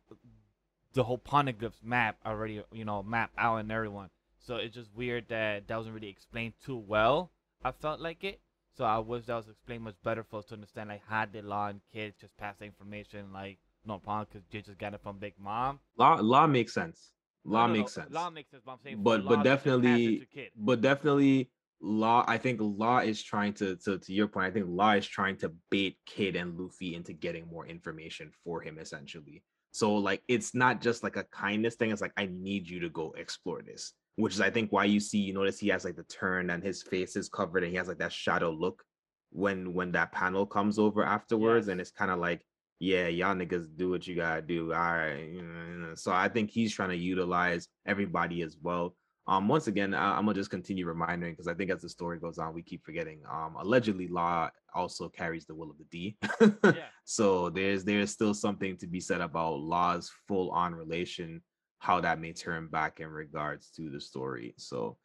the 0.92 1.04
whole 1.04 1.18
poneglyphs 1.18 1.82
map 1.82 2.16
already, 2.26 2.62
you 2.72 2.84
know, 2.84 3.02
map 3.02 3.30
out 3.38 3.56
and 3.56 3.70
everyone. 3.70 4.10
So 4.38 4.56
it's 4.56 4.74
just 4.74 4.94
weird 4.94 5.28
that 5.28 5.68
that 5.68 5.76
wasn't 5.76 5.94
really 5.94 6.08
explained 6.08 6.54
too 6.64 6.76
well. 6.76 7.30
I 7.64 7.72
felt 7.72 8.00
like 8.00 8.24
it. 8.24 8.40
So 8.76 8.84
I 8.84 8.98
wish 8.98 9.26
that 9.26 9.34
was 9.34 9.48
explained 9.48 9.84
much 9.84 9.96
better 10.04 10.22
for 10.22 10.38
us 10.38 10.46
to 10.46 10.54
understand 10.54 10.88
like 10.88 11.02
how 11.06 11.24
did 11.24 11.44
Law 11.44 11.68
and 11.68 11.80
Kid 11.92 12.14
just 12.20 12.36
pass 12.36 12.56
the 12.58 12.64
information 12.64 13.32
like 13.32 13.58
no 13.84 13.98
problem 13.98 14.26
because 14.30 14.46
they 14.50 14.60
just 14.60 14.78
got 14.78 14.94
it 14.94 15.00
from 15.02 15.18
Big 15.18 15.34
Mom. 15.38 15.80
Law 15.96 16.16
law 16.20 16.46
makes 16.46 16.72
sense. 16.74 17.12
Law 17.44 17.66
No, 17.66 17.72
no, 17.72 17.78
makes 17.80 17.96
no, 17.96 18.02
sense. 18.02 18.14
Law 18.14 18.30
makes 18.30 18.50
sense, 18.50 18.62
but 18.64 18.72
I'm 18.72 18.78
saying 18.84 19.02
but 19.02 19.24
but 19.24 19.42
to 19.42 19.44
just 19.44 19.64
pass 19.64 19.64
it 19.64 19.64
definitely 19.64 20.50
but 20.56 20.80
definitely 20.80 21.50
law 21.80 22.24
i 22.26 22.36
think 22.36 22.58
law 22.60 22.98
is 22.98 23.22
trying 23.22 23.52
to, 23.52 23.76
to 23.76 23.98
to 23.98 24.12
your 24.12 24.26
point 24.26 24.46
i 24.46 24.50
think 24.50 24.66
law 24.68 24.92
is 24.92 25.06
trying 25.06 25.36
to 25.36 25.52
bait 25.70 25.96
kid 26.06 26.34
and 26.34 26.58
luffy 26.58 26.94
into 26.94 27.12
getting 27.12 27.46
more 27.48 27.66
information 27.66 28.30
for 28.44 28.60
him 28.60 28.78
essentially 28.78 29.42
so 29.70 29.94
like 29.94 30.22
it's 30.26 30.54
not 30.54 30.80
just 30.80 31.02
like 31.02 31.16
a 31.16 31.24
kindness 31.24 31.76
thing 31.76 31.90
it's 31.90 32.02
like 32.02 32.12
i 32.16 32.28
need 32.32 32.68
you 32.68 32.80
to 32.80 32.88
go 32.88 33.14
explore 33.16 33.62
this 33.62 33.92
which 34.16 34.34
is 34.34 34.40
i 34.40 34.50
think 34.50 34.72
why 34.72 34.84
you 34.84 34.98
see 34.98 35.18
you 35.18 35.32
notice 35.32 35.58
he 35.58 35.68
has 35.68 35.84
like 35.84 35.94
the 35.94 36.02
turn 36.04 36.50
and 36.50 36.64
his 36.64 36.82
face 36.82 37.14
is 37.14 37.28
covered 37.28 37.62
and 37.62 37.70
he 37.70 37.78
has 37.78 37.86
like 37.86 37.98
that 37.98 38.12
shadow 38.12 38.50
look 38.50 38.82
when 39.30 39.72
when 39.72 39.92
that 39.92 40.10
panel 40.10 40.46
comes 40.46 40.78
over 40.78 41.04
afterwards 41.04 41.68
and 41.68 41.80
it's 41.80 41.92
kind 41.92 42.10
of 42.10 42.18
like 42.18 42.42
yeah 42.80 43.06
y'all 43.08 43.34
niggas 43.34 43.66
do 43.76 43.90
what 43.90 44.06
you 44.06 44.16
gotta 44.16 44.42
do 44.42 44.72
all 44.72 44.78
right 44.78 45.28
you 45.32 45.42
know, 45.42 45.66
you 45.70 45.78
know. 45.78 45.94
so 45.94 46.10
i 46.10 46.28
think 46.28 46.50
he's 46.50 46.74
trying 46.74 46.88
to 46.88 46.96
utilize 46.96 47.68
everybody 47.86 48.42
as 48.42 48.56
well 48.62 48.96
um, 49.28 49.46
once 49.46 49.66
again, 49.66 49.92
I, 49.92 50.16
I'm 50.16 50.24
gonna 50.24 50.34
just 50.34 50.50
continue 50.50 50.86
reminding 50.86 51.32
because 51.32 51.48
I 51.48 51.54
think 51.54 51.70
as 51.70 51.82
the 51.82 51.88
story 51.88 52.18
goes 52.18 52.38
on, 52.38 52.54
we 52.54 52.62
keep 52.62 52.82
forgetting. 52.82 53.20
Um, 53.30 53.56
allegedly, 53.60 54.08
Law 54.08 54.48
also 54.74 55.10
carries 55.10 55.44
the 55.44 55.54
will 55.54 55.70
of 55.70 55.76
the 55.78 55.84
D. 55.90 56.16
Yeah. 56.64 56.86
So 57.04 57.50
there's 57.50 57.84
there's 57.84 58.10
still 58.10 58.32
something 58.32 58.78
to 58.78 58.86
be 58.86 59.00
said 59.00 59.20
about 59.20 59.60
Law's 59.60 60.10
full 60.26 60.50
on 60.50 60.74
relation, 60.74 61.42
how 61.78 62.00
that 62.00 62.20
may 62.20 62.32
turn 62.32 62.68
back 62.68 63.00
in 63.00 63.08
regards 63.08 63.70
to 63.76 63.90
the 63.90 64.00
story. 64.00 64.54
So 64.56 64.96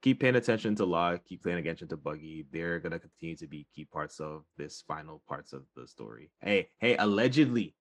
keep 0.00 0.20
paying 0.20 0.36
attention 0.36 0.76
to 0.76 0.84
Law, 0.84 1.16
keep 1.16 1.42
paying 1.42 1.58
attention 1.58 1.88
to 1.88 1.96
Buggy. 1.96 2.46
They're 2.52 2.78
gonna 2.78 3.00
continue 3.00 3.36
to 3.36 3.48
be 3.48 3.66
key 3.74 3.84
parts 3.84 4.20
of 4.20 4.44
this 4.56 4.84
final 4.86 5.22
parts 5.28 5.52
of 5.52 5.62
the 5.74 5.88
story. 5.88 6.30
Hey, 6.40 6.68
hey, 6.78 6.96
allegedly, 6.96 7.74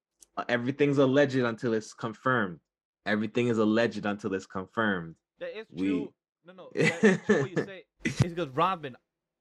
everything's 0.50 0.98
alleged 0.98 1.36
until 1.36 1.74
it's 1.74 1.94
confirmed. 1.94 2.60
Everything 3.06 3.50
is 3.50 3.60
alleged 3.60 4.06
until 4.06 4.34
it's 4.34 4.48
confirmed. 4.48 5.16
That 5.42 5.60
is 5.60 5.68
We- 5.72 5.88
true. 5.88 6.14
No, 6.46 6.54
no, 6.54 6.70
that 6.76 7.04
is 7.04 7.20
true 7.26 7.42
what 7.42 7.50
you 7.52 7.66
say. 7.66 7.84
It's 8.06 8.22
because 8.22 8.48
Robin, 8.50 8.96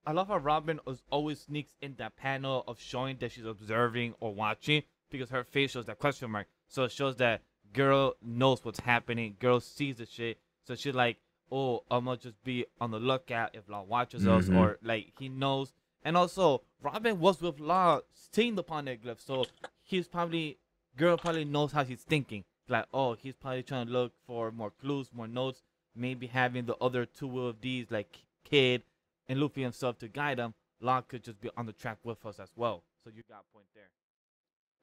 I 0.05 0.11
love 0.11 0.27
how 0.27 0.37
Robin 0.37 0.79
is 0.87 1.01
always 1.09 1.39
sneaks 1.41 1.71
in 1.81 1.95
that 1.97 2.15
panel 2.17 2.63
of 2.67 2.79
showing 2.79 3.17
that 3.21 3.31
she's 3.31 3.45
observing 3.45 4.15
or 4.19 4.33
watching 4.35 4.83
because 5.09 5.29
her 5.29 5.43
face 5.43 5.71
shows 5.71 5.85
that 5.85 5.97
question 5.99 6.29
mark. 6.29 6.47
So 6.67 6.83
it 6.83 6.91
shows 6.91 7.15
that 7.17 7.41
girl 7.73 8.15
knows 8.21 8.63
what's 8.65 8.79
happening. 8.81 9.35
Girl 9.39 9.59
sees 9.59 9.95
the 9.97 10.05
shit. 10.05 10.37
So 10.67 10.75
she's 10.75 10.93
like, 10.93 11.17
oh, 11.51 11.83
I'm 11.89 12.05
gonna 12.05 12.17
just 12.17 12.43
be 12.43 12.65
on 12.79 12.91
the 12.91 12.99
lookout 12.99 13.55
if 13.55 13.67
Law 13.69 13.83
watches 13.83 14.27
us 14.27 14.45
Mhm. 14.45 14.57
or 14.57 14.77
like 14.83 15.13
he 15.17 15.27
knows. 15.29 15.73
And 16.03 16.15
also, 16.17 16.61
Robin 16.81 17.19
was 17.19 17.41
with 17.41 17.59
Law 17.59 18.01
seeing 18.13 18.55
the 18.55 18.63
poneglyph, 18.63 19.19
so 19.19 19.45
he's 19.83 20.07
probably 20.07 20.57
girl 20.97 21.17
probably 21.17 21.45
knows 21.45 21.71
how 21.71 21.83
he's 21.83 22.03
thinking. 22.03 22.43
Like, 22.67 22.85
oh, 22.93 23.13
he's 23.13 23.35
probably 23.35 23.63
trying 23.63 23.87
to 23.87 23.91
look 23.93 24.13
for 24.25 24.51
more 24.51 24.69
clues, 24.71 25.09
more 25.13 25.27
notes. 25.27 25.63
Maybe 25.95 26.27
having 26.27 26.65
the 26.65 26.75
other 26.77 27.05
two 27.05 27.47
of 27.47 27.61
these, 27.61 27.87
like 27.89 28.17
Kid 28.43 28.83
and 29.27 29.39
Luffy 29.39 29.61
himself, 29.61 29.97
to 29.99 30.07
guide 30.07 30.39
him. 30.39 30.53
Law 30.79 31.01
could 31.01 31.23
just 31.23 31.39
be 31.39 31.49
on 31.57 31.65
the 31.65 31.73
track 31.73 31.97
with 32.03 32.25
us 32.25 32.39
as 32.39 32.49
well. 32.55 32.83
So 33.03 33.11
you 33.13 33.23
got 33.29 33.43
a 33.49 33.53
point 33.53 33.67
there. 33.75 33.89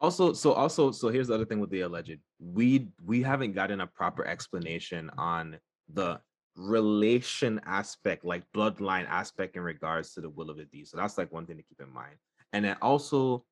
Also, 0.00 0.32
so 0.32 0.52
also, 0.52 0.92
so 0.92 1.08
here's 1.08 1.28
the 1.28 1.34
other 1.34 1.44
thing 1.44 1.58
with 1.58 1.70
the 1.70 1.80
alleged. 1.80 2.18
We 2.38 2.88
we 3.04 3.22
haven't 3.22 3.52
gotten 3.52 3.80
a 3.80 3.86
proper 3.86 4.24
explanation 4.26 5.10
on 5.18 5.58
the 5.92 6.20
relation 6.56 7.60
aspect, 7.64 8.24
like 8.24 8.44
bloodline 8.54 9.08
aspect 9.08 9.56
in 9.56 9.62
regards 9.62 10.12
to 10.14 10.20
the 10.20 10.30
will 10.30 10.50
of 10.50 10.56
the 10.56 10.64
D. 10.66 10.84
So 10.84 10.96
that's 10.96 11.18
like 11.18 11.32
one 11.32 11.46
thing 11.46 11.56
to 11.56 11.62
keep 11.62 11.80
in 11.80 11.92
mind. 11.92 12.14
And 12.52 12.64
then 12.64 12.76
also, 12.80 13.44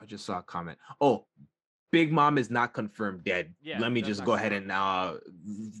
I 0.00 0.06
just 0.06 0.24
saw 0.24 0.38
a 0.38 0.42
comment. 0.42 0.78
Oh, 1.00 1.26
Big 1.92 2.12
Mom 2.12 2.38
is 2.38 2.50
not 2.50 2.74
confirmed 2.74 3.24
dead. 3.24 3.54
Yeah, 3.62 3.78
Let 3.78 3.92
me 3.92 4.02
just 4.02 4.24
go 4.24 4.34
ahead 4.34 4.52
and 4.52 4.70
uh 4.72 5.14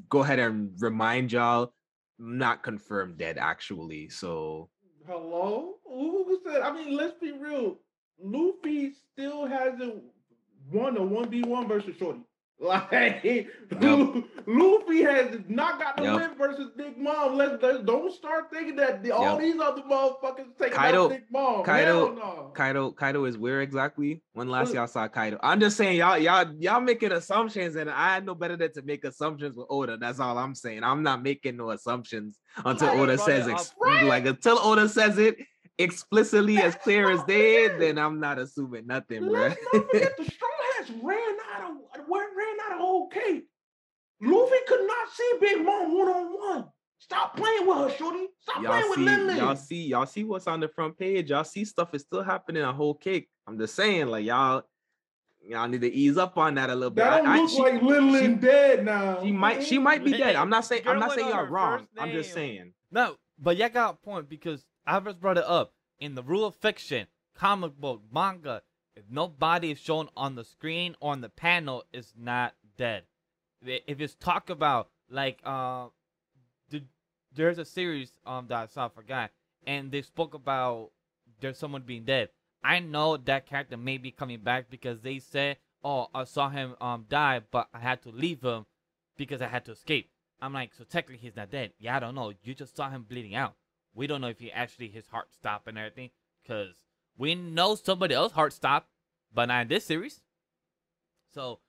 go 0.08 0.22
ahead 0.22 0.38
and 0.38 0.70
remind 0.78 1.32
y'all, 1.32 1.72
not 2.18 2.62
confirmed 2.62 3.18
dead 3.18 3.38
actually. 3.38 4.08
So 4.08 4.70
Hello? 5.06 5.74
Who 5.84 6.40
said? 6.44 6.62
I 6.62 6.72
mean, 6.72 6.96
let's 6.96 7.18
be 7.20 7.32
real. 7.32 7.78
Luffy 8.18 8.92
still 9.12 9.46
hasn't 9.46 10.02
won 10.72 10.96
a 10.96 11.02
one 11.02 11.28
v 11.30 11.42
one 11.42 11.68
versus 11.68 11.94
Shorty. 11.98 12.20
Like 12.60 13.22
Luffy 14.46 15.02
has 15.02 15.38
not 15.48 15.78
got 15.78 15.96
the 15.96 16.04
Yep. 16.04 16.14
win 16.20 16.30
versus 16.38 16.70
Big 16.76 16.96
Mom. 16.96 17.36
Let's, 17.36 17.62
let's 17.62 17.84
don't 17.84 18.12
start 18.12 18.46
thinking 18.50 18.76
that 18.76 19.02
the, 19.02 19.10
all 19.10 19.38
Yep. 19.38 19.40
these 19.40 19.60
other 19.60 19.82
motherfuckers 19.82 20.56
taking 20.58 20.72
Kaido- 20.74 21.04
out 21.04 21.10
Big 21.10 21.24
Mom. 21.30 21.64
Kaido- 21.64 22.14
no. 22.14 22.50
Kaido 22.54 22.92
Kaido 22.92 23.24
is 23.26 23.36
where 23.36 23.60
exactly? 23.60 24.22
When 24.32 24.48
last 24.48 24.72
y'all 24.72 24.86
saw 24.86 25.06
Kaido? 25.08 25.38
I'm 25.42 25.60
just 25.60 25.76
saying 25.76 25.98
y'all 25.98 26.16
y'all 26.16 26.50
y'all 26.58 26.80
making 26.80 27.12
assumptions 27.12 27.76
and 27.76 27.90
I 27.90 28.20
know 28.20 28.34
better 28.34 28.56
than 28.56 28.72
to 28.72 28.82
make 28.82 29.04
assumptions 29.04 29.54
with 29.54 29.66
Oda. 29.68 29.98
That's 29.98 30.18
all 30.20 30.38
I'm 30.38 30.54
saying. 30.54 30.82
I'm 30.82 31.02
not 31.02 31.22
making 31.22 31.58
no 31.58 31.70
assumptions 31.72 32.38
until 32.64 32.88
Oda 32.88 33.18
says 33.18 33.48
ex- 33.48 33.74
Right. 33.78 34.04
like 34.04 34.24
until 34.26 34.58
Oda 34.60 34.88
says 34.88 35.18
it 35.18 35.36
explicitly 35.78 36.56
as 36.56 36.74
clear 36.76 37.10
as 37.10 37.22
day, 37.24 37.68
then 37.78 37.98
I'm 37.98 38.18
not 38.18 38.38
assuming 38.38 38.86
nothing, 38.86 39.28
bro. 39.28 39.52
Let's 40.88 41.02
not 41.02 41.02
forget 41.02 41.02
the 41.02 41.02
Straw 41.02 41.08
Hats 41.08 41.50
ran 41.50 41.64
out 41.64 41.70
of 41.70 42.08
ran 42.08 42.56
out 42.66 42.72
of 42.72 42.78
whole 42.78 43.08
cake. 43.08 43.44
Luffy 44.20 44.56
could 44.66 44.86
not 44.86 45.08
see 45.12 45.32
Big 45.40 45.64
Mom 45.64 45.96
one 45.96 46.08
on 46.08 46.32
one. 46.32 46.64
Stop 46.98 47.36
playing 47.36 47.66
with 47.66 47.76
her, 47.76 47.90
Shorty. 47.90 48.26
Stop 48.40 48.62
y'all 48.62 48.72
playing 48.72 48.88
with 48.88 48.98
see, 48.98 49.04
Lin 49.04 49.36
y'all 49.36 49.56
see, 49.56 49.86
y'all 49.86 50.06
see 50.06 50.24
what's 50.24 50.46
on 50.46 50.60
the 50.60 50.68
front 50.68 50.98
page. 50.98 51.30
Y'all 51.30 51.44
see 51.44 51.64
stuff 51.64 51.94
is 51.94 52.02
still 52.02 52.22
happening 52.22 52.62
a 52.62 52.72
whole 52.72 52.94
cake. 52.94 53.28
I'm 53.46 53.58
just 53.58 53.74
saying, 53.74 54.06
like 54.06 54.24
y'all, 54.24 54.62
y'all 55.42 55.68
need 55.68 55.82
to 55.82 55.92
ease 55.92 56.16
up 56.16 56.38
on 56.38 56.54
that 56.54 56.70
a 56.70 56.74
little 56.74 56.90
bit. 56.90 57.02
That 57.04 57.12
I- 57.12 57.16
don't 57.18 57.28
I- 57.28 57.36
look 57.40 57.50
she- 57.50 57.60
like 57.62 57.82
Lin 57.82 58.12
Lin 58.12 58.34
she- 58.34 58.40
dead 58.40 58.84
now. 58.84 59.22
She 59.22 59.32
might 59.32 59.62
she 59.62 59.78
might 59.78 60.02
be 60.04 60.12
dead. 60.12 60.36
I'm 60.36 60.48
not 60.48 60.64
saying 60.64 60.82
I'm 60.86 60.98
not 60.98 61.12
saying 61.12 61.28
y'all 61.28 61.46
wrong. 61.46 61.86
I'm 61.98 62.10
just 62.12 62.32
saying. 62.32 62.72
No, 62.90 63.16
but 63.38 63.56
y'all 63.58 63.68
got 63.68 63.94
a 63.94 63.96
point 63.98 64.28
because 64.28 64.64
Alvarez 64.86 65.16
brought 65.16 65.38
it 65.38 65.44
up. 65.44 65.72
In 65.98 66.14
the 66.14 66.22
rule 66.22 66.44
of 66.44 66.54
fiction, 66.56 67.06
comic 67.34 67.72
book, 67.74 68.02
manga, 68.12 68.62
if 68.96 69.04
nobody 69.10 69.70
is 69.70 69.78
shown 69.78 70.08
on 70.16 70.34
the 70.34 70.44
screen 70.44 70.96
or 71.00 71.12
on 71.12 71.20
the 71.20 71.28
panel, 71.28 71.84
is 71.92 72.14
not 72.18 72.54
dead. 72.76 73.04
If 73.62 74.00
it's 74.00 74.14
talk 74.14 74.50
about 74.50 74.88
like 75.10 75.40
uh, 75.44 75.88
the, 76.70 76.82
there's 77.34 77.58
a 77.58 77.64
series 77.64 78.12
um 78.24 78.46
that 78.48 78.58
I 78.58 78.66
saw, 78.66 78.86
I 78.86 78.88
forgot, 78.88 79.30
and 79.66 79.92
they 79.92 80.02
spoke 80.02 80.34
about 80.34 80.90
there's 81.40 81.58
someone 81.58 81.82
being 81.82 82.04
dead. 82.04 82.30
I 82.64 82.80
know 82.80 83.16
that 83.16 83.46
character 83.46 83.76
may 83.76 83.98
be 83.98 84.10
coming 84.10 84.40
back 84.40 84.70
because 84.70 85.00
they 85.00 85.18
said, 85.18 85.58
"Oh, 85.84 86.08
I 86.14 86.24
saw 86.24 86.48
him 86.48 86.74
um 86.80 87.06
die, 87.08 87.42
but 87.50 87.68
I 87.74 87.80
had 87.80 88.02
to 88.02 88.10
leave 88.10 88.42
him 88.42 88.66
because 89.16 89.42
I 89.42 89.48
had 89.48 89.64
to 89.66 89.72
escape." 89.72 90.10
I'm 90.40 90.52
like, 90.52 90.74
so 90.74 90.84
technically 90.84 91.22
he's 91.22 91.36
not 91.36 91.50
dead. 91.50 91.72
Yeah, 91.78 91.96
I 91.96 92.00
don't 92.00 92.14
know. 92.14 92.32
You 92.42 92.54
just 92.54 92.76
saw 92.76 92.90
him 92.90 93.06
bleeding 93.08 93.34
out. 93.34 93.54
We 93.94 94.06
don't 94.06 94.20
know 94.20 94.28
if 94.28 94.38
he 94.38 94.52
actually 94.52 94.88
his 94.88 95.06
heart 95.06 95.32
stopped 95.32 95.66
and 95.66 95.78
everything, 95.78 96.10
because 96.42 96.74
we 97.18 97.34
know 97.34 97.74
somebody 97.74 98.14
else 98.14 98.32
heart 98.32 98.52
stopped, 98.52 98.88
but 99.32 99.46
not 99.46 99.62
in 99.62 99.68
this 99.68 99.84
series. 99.84 100.20
So 101.32 101.60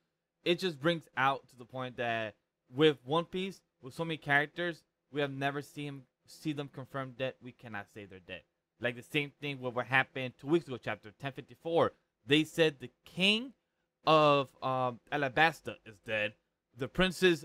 it 0.44 0.58
just 0.58 0.80
brings 0.80 1.04
out 1.16 1.48
to 1.48 1.56
the 1.56 1.64
point 1.64 1.96
that 1.96 2.34
with 2.74 2.98
One 3.04 3.24
Piece, 3.24 3.60
with 3.82 3.94
so 3.94 4.04
many 4.04 4.16
characters, 4.16 4.82
we 5.12 5.20
have 5.20 5.30
never 5.30 5.62
seen 5.62 6.02
see 6.26 6.52
them 6.52 6.68
confirmed 6.72 7.16
dead. 7.16 7.34
We 7.42 7.52
cannot 7.52 7.86
say 7.94 8.04
they're 8.04 8.18
dead. 8.20 8.42
Like 8.80 8.96
the 8.96 9.02
same 9.02 9.32
thing 9.40 9.60
with 9.60 9.74
what 9.74 9.86
happened 9.86 10.34
two 10.40 10.46
weeks 10.46 10.66
ago, 10.66 10.76
chapter 10.76 11.08
1054. 11.08 11.92
They 12.26 12.44
said 12.44 12.76
the 12.78 12.90
king 13.04 13.52
of 14.06 14.48
um, 14.62 15.00
Alabasta 15.12 15.76
is 15.86 15.96
dead. 16.06 16.34
The 16.76 16.88
princess 16.88 17.44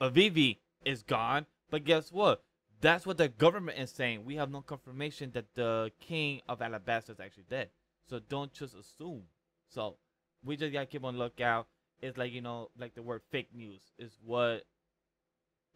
Avivi 0.00 0.58
is 0.84 1.02
gone. 1.02 1.46
But 1.70 1.84
guess 1.84 2.12
what? 2.12 2.42
That's 2.82 3.06
what 3.06 3.16
the 3.16 3.28
government 3.28 3.78
is 3.78 3.90
saying. 3.92 4.24
We 4.24 4.34
have 4.36 4.50
no 4.50 4.60
confirmation 4.60 5.30
that 5.34 5.46
the 5.54 5.92
king 6.00 6.40
of 6.48 6.58
Alabasta 6.58 7.10
is 7.10 7.20
actually 7.20 7.44
dead. 7.48 7.70
So 8.10 8.18
don't 8.28 8.52
just 8.52 8.74
assume. 8.74 9.22
So 9.68 9.96
we 10.44 10.56
just 10.56 10.72
gotta 10.72 10.86
keep 10.86 11.04
on 11.04 11.16
lookout. 11.16 11.68
It's 12.00 12.18
like 12.18 12.32
you 12.32 12.40
know, 12.40 12.70
like 12.76 12.94
the 12.94 13.02
word 13.02 13.22
fake 13.30 13.50
news 13.54 13.92
is 13.98 14.18
what 14.24 14.64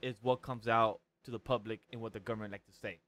is 0.02 0.16
what 0.20 0.42
comes 0.42 0.66
out 0.66 1.00
to 1.24 1.30
the 1.30 1.38
public 1.38 1.80
and 1.92 2.02
what 2.02 2.12
the 2.12 2.20
government 2.20 2.50
like 2.52 2.66
to 2.66 2.72
say. 2.72 2.98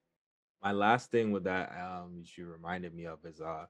My 0.62 0.72
last 0.72 1.10
thing 1.10 1.32
with 1.32 1.44
that, 1.44 1.70
um, 1.72 2.22
you 2.36 2.46
reminded 2.46 2.94
me 2.94 3.06
of 3.06 3.18
is 3.24 3.40
uh 3.40 3.66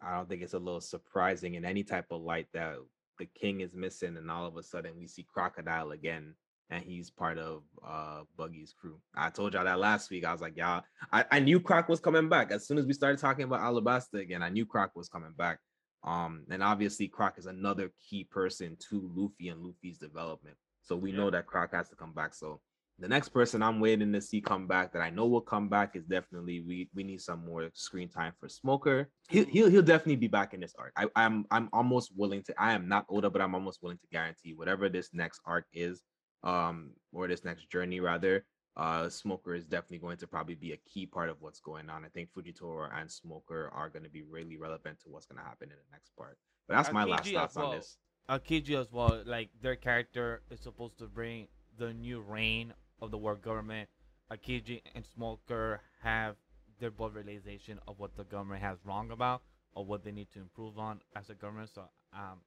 I 0.00 0.16
don't 0.16 0.28
think 0.28 0.42
it's 0.42 0.54
a 0.54 0.58
little 0.58 0.80
surprising 0.80 1.54
in 1.54 1.64
any 1.64 1.82
type 1.82 2.06
of 2.12 2.22
light 2.22 2.46
that 2.52 2.76
the 3.18 3.26
king 3.26 3.60
is 3.60 3.74
missing, 3.74 4.16
and 4.16 4.30
all 4.30 4.46
of 4.46 4.56
a 4.56 4.62
sudden 4.62 4.92
we 4.96 5.08
see 5.08 5.24
Crocodile 5.24 5.90
again, 5.90 6.34
and 6.72 6.82
he's 6.82 7.10
part 7.10 7.38
of 7.38 7.62
uh 7.86 8.22
Buggy's 8.36 8.72
crew. 8.72 8.98
I 9.14 9.30
told 9.30 9.52
y'all 9.54 9.64
that 9.64 9.78
last 9.78 10.10
week. 10.10 10.24
I 10.24 10.32
was 10.32 10.40
like, 10.40 10.56
y'all, 10.56 10.82
I, 11.12 11.24
I 11.30 11.38
knew 11.38 11.60
Croc 11.60 11.88
was 11.88 12.00
coming 12.00 12.28
back. 12.28 12.50
As 12.50 12.66
soon 12.66 12.78
as 12.78 12.86
we 12.86 12.94
started 12.94 13.20
talking 13.20 13.44
about 13.44 13.60
Alabasta 13.60 14.20
again, 14.20 14.42
I 14.42 14.48
knew 14.48 14.64
Croc 14.66 14.96
was 14.96 15.08
coming 15.08 15.34
back. 15.36 15.58
Um, 16.02 16.44
and 16.50 16.62
obviously 16.62 17.06
Croc 17.08 17.38
is 17.38 17.46
another 17.46 17.92
key 18.08 18.24
person 18.24 18.76
to 18.88 19.10
Luffy 19.14 19.48
and 19.48 19.62
Luffy's 19.62 19.98
development. 19.98 20.56
So 20.80 20.96
we 20.96 21.10
Yeah. 21.10 21.18
know 21.18 21.30
that 21.30 21.46
Croc 21.46 21.72
has 21.74 21.88
to 21.90 21.96
come 21.96 22.12
back. 22.12 22.34
So 22.34 22.60
the 22.98 23.08
next 23.08 23.30
person 23.30 23.62
I'm 23.62 23.80
waiting 23.80 24.12
to 24.12 24.20
see 24.20 24.40
come 24.40 24.66
back 24.66 24.92
that 24.92 25.02
I 25.02 25.10
know 25.10 25.26
will 25.26 25.40
come 25.40 25.68
back 25.68 25.96
is 25.96 26.04
definitely 26.04 26.60
we 26.60 26.88
we 26.94 27.02
need 27.02 27.20
some 27.20 27.44
more 27.44 27.68
screen 27.74 28.08
time 28.08 28.32
for 28.38 28.48
Smoker. 28.48 29.10
He'll 29.28 29.46
he'll, 29.46 29.70
he'll 29.70 29.82
definitely 29.82 30.16
be 30.16 30.28
back 30.28 30.54
in 30.54 30.60
this 30.60 30.74
arc. 30.78 30.92
I, 30.96 31.06
I'm 31.16 31.44
I'm 31.50 31.68
almost 31.72 32.12
willing 32.16 32.42
to 32.44 32.54
I 32.58 32.72
am 32.72 32.88
not 32.88 33.06
Oda, 33.08 33.30
but 33.30 33.42
I'm 33.42 33.54
almost 33.54 33.82
willing 33.82 33.98
to 33.98 34.06
guarantee 34.12 34.54
whatever 34.54 34.88
this 34.88 35.10
next 35.12 35.40
arc 35.44 35.66
is, 35.72 36.02
um, 36.44 36.90
or 37.12 37.28
this 37.28 37.44
next 37.44 37.70
journey 37.70 38.00
rather. 38.00 38.44
Uh, 38.74 39.08
Smoker 39.08 39.54
is 39.54 39.66
definitely 39.66 39.98
going 39.98 40.16
to 40.16 40.26
probably 40.26 40.54
be 40.54 40.72
a 40.72 40.78
key 40.78 41.04
part 41.04 41.28
of 41.28 41.42
what's 41.42 41.60
going 41.60 41.90
on. 41.90 42.06
I 42.06 42.08
think 42.08 42.30
Fujitora 42.32 42.88
and 42.98 43.10
Smoker 43.10 43.70
are 43.74 43.90
going 43.90 44.04
to 44.04 44.08
be 44.08 44.22
really 44.22 44.56
relevant 44.56 45.00
to 45.00 45.10
what's 45.10 45.26
going 45.26 45.38
to 45.38 45.44
happen 45.44 45.68
in 45.68 45.76
the 45.76 45.92
next 45.92 46.16
part. 46.16 46.38
But 46.66 46.76
that's 46.76 46.92
my 46.92 47.04
last 47.04 47.28
thoughts 47.30 47.56
on 47.56 47.62
well. 47.64 47.72
this. 47.72 47.98
Aokiji 48.30 48.80
as 48.80 48.90
well, 48.90 49.22
like 49.26 49.50
their 49.60 49.76
character 49.76 50.42
is 50.50 50.60
supposed 50.60 50.98
to 50.98 51.06
bring 51.06 51.48
the 51.78 51.92
new 51.92 52.20
reign 52.20 52.72
of 53.00 53.10
the 53.10 53.18
world 53.18 53.42
government. 53.42 53.90
Aokiji 54.32 54.80
and 54.94 55.04
Smoker 55.14 55.80
have 56.02 56.36
their 56.80 56.90
both 56.90 57.12
realization 57.14 57.78
of 57.86 57.98
what 57.98 58.16
the 58.16 58.24
government 58.24 58.62
has 58.62 58.78
wrong 58.84 59.10
about 59.10 59.42
or 59.74 59.84
what 59.84 60.04
they 60.04 60.12
need 60.12 60.30
to 60.32 60.38
improve 60.38 60.78
on 60.78 61.00
as 61.14 61.28
a 61.28 61.34
government. 61.34 61.70
So 61.74 61.82
um, 62.14 62.40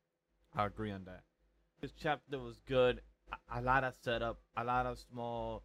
I 0.55 0.65
agree 0.65 0.91
on 0.91 1.03
that. 1.05 1.21
This 1.81 1.91
chapter 1.91 2.39
was 2.39 2.59
good. 2.67 3.01
A, 3.51 3.61
lot 3.61 3.83
of 3.83 3.95
setup, 4.01 4.39
a 4.55 4.63
lot 4.63 4.85
of 4.85 4.99
small 4.99 5.63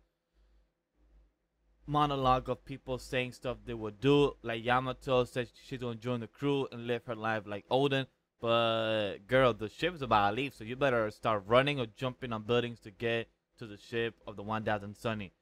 monologue 1.86 2.48
of 2.48 2.64
people 2.64 2.98
saying 2.98 3.32
stuff 3.32 3.58
they 3.64 3.74
would 3.74 4.00
do. 4.00 4.36
Like 4.42 4.64
Yamato 4.64 5.24
said 5.24 5.48
she's 5.64 5.80
gonna 5.80 5.96
join 5.96 6.20
the 6.20 6.26
crew 6.26 6.68
and 6.70 6.86
live 6.86 7.04
her 7.06 7.16
life 7.16 7.44
like 7.46 7.68
Oden. 7.68 8.06
But 8.40 9.26
girl, 9.26 9.52
the 9.52 9.68
ship's 9.68 10.00
about 10.00 10.30
to 10.30 10.36
leave, 10.36 10.54
so 10.54 10.64
you 10.64 10.76
better 10.76 11.10
start 11.10 11.44
running 11.46 11.78
or 11.78 11.86
jumping 11.86 12.32
on 12.32 12.44
buildings 12.44 12.80
to 12.80 12.90
get 12.90 13.28
to 13.58 13.66
the 13.66 13.76
ship 13.76 14.14
of 14.26 14.36
the 14.36 14.42
1000 14.42 14.96
Sunny. 14.96 15.32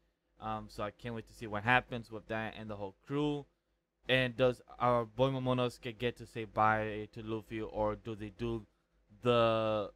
Um, 0.40 0.66
so 0.68 0.82
I 0.82 0.90
can't 0.90 1.14
wait 1.14 1.28
to 1.28 1.34
see 1.34 1.46
what 1.46 1.64
happens 1.64 2.10
with 2.10 2.26
that 2.28 2.54
and 2.58 2.68
the 2.68 2.76
whole 2.76 2.96
crew. 3.06 3.46
And 4.08 4.36
does 4.36 4.62
our 4.78 5.04
boy 5.04 5.28
Momonosuke 5.28 5.98
get 5.98 6.16
to 6.16 6.26
say 6.26 6.44
bye 6.44 7.08
to 7.12 7.22
Luffy, 7.22 7.60
or 7.60 7.94
do 7.94 8.14
they 8.14 8.30
do 8.30 8.66
the 9.22 9.90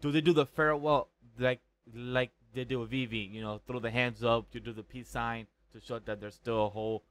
do 0.00 0.10
they 0.10 0.20
do 0.20 0.32
the 0.32 0.46
farewell 0.46 1.08
like 1.38 1.60
like 1.94 2.32
they 2.54 2.64
do 2.64 2.80
with 2.80 2.90
Vivi? 2.90 3.18
You 3.18 3.42
know, 3.42 3.60
throw 3.66 3.80
the 3.80 3.90
hands 3.90 4.22
up, 4.22 4.46
you 4.52 4.60
do 4.60 4.72
the 4.72 4.82
peace 4.82 5.08
sign 5.08 5.46
to 5.72 5.80
show 5.80 5.98
that 5.98 6.20
there's 6.20 6.34
still 6.34 6.66
a 6.66 6.70
whole 6.70 7.02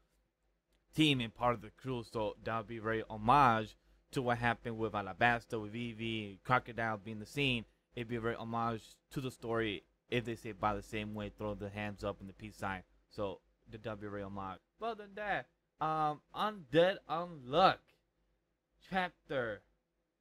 team 0.95 1.19
and 1.19 1.34
part 1.34 1.55
of 1.55 1.61
the 1.61 1.71
crew. 1.71 2.03
So 2.09 2.36
that 2.43 2.57
would 2.57 2.67
be 2.67 2.80
very 2.80 3.03
homage 3.09 3.76
to 4.11 4.21
what 4.21 4.38
happened 4.38 4.78
with 4.78 4.93
Alabasta, 4.93 5.61
with 5.61 5.71
Vivi, 5.71 6.39
Crocodile 6.43 6.97
being 6.97 7.19
the 7.19 7.26
scene. 7.26 7.65
It'd 7.95 8.07
be 8.09 8.17
very 8.17 8.36
homage 8.36 8.84
to 9.11 9.21
the 9.21 9.32
story 9.32 9.84
if 10.09 10.26
they 10.26 10.36
say 10.36 10.51
by 10.51 10.76
the 10.76 10.82
same 10.82 11.15
way, 11.15 11.32
throw 11.36 11.55
the 11.55 11.69
hands 11.69 12.03
up 12.03 12.19
and 12.19 12.30
the 12.30 12.34
peace 12.34 12.57
sign. 12.57 12.84
So 13.09 13.39
the 13.71 13.91
a 13.91 13.95
very 13.95 14.21
homage. 14.21 14.59
But 14.80 14.86
other 14.91 15.05
than 15.05 15.15
that, 15.15 15.47
um, 15.84 16.21
Undead 16.36 16.97
Unluck 17.09 17.78
chapter, 18.89 19.61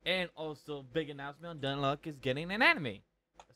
and 0.04 0.28
also 0.36 0.84
big 0.92 1.10
announcement: 1.10 1.60
Undead 1.60 1.76
Unluck 1.76 2.06
is 2.06 2.18
getting 2.18 2.50
an 2.50 2.62
anime. 2.62 2.98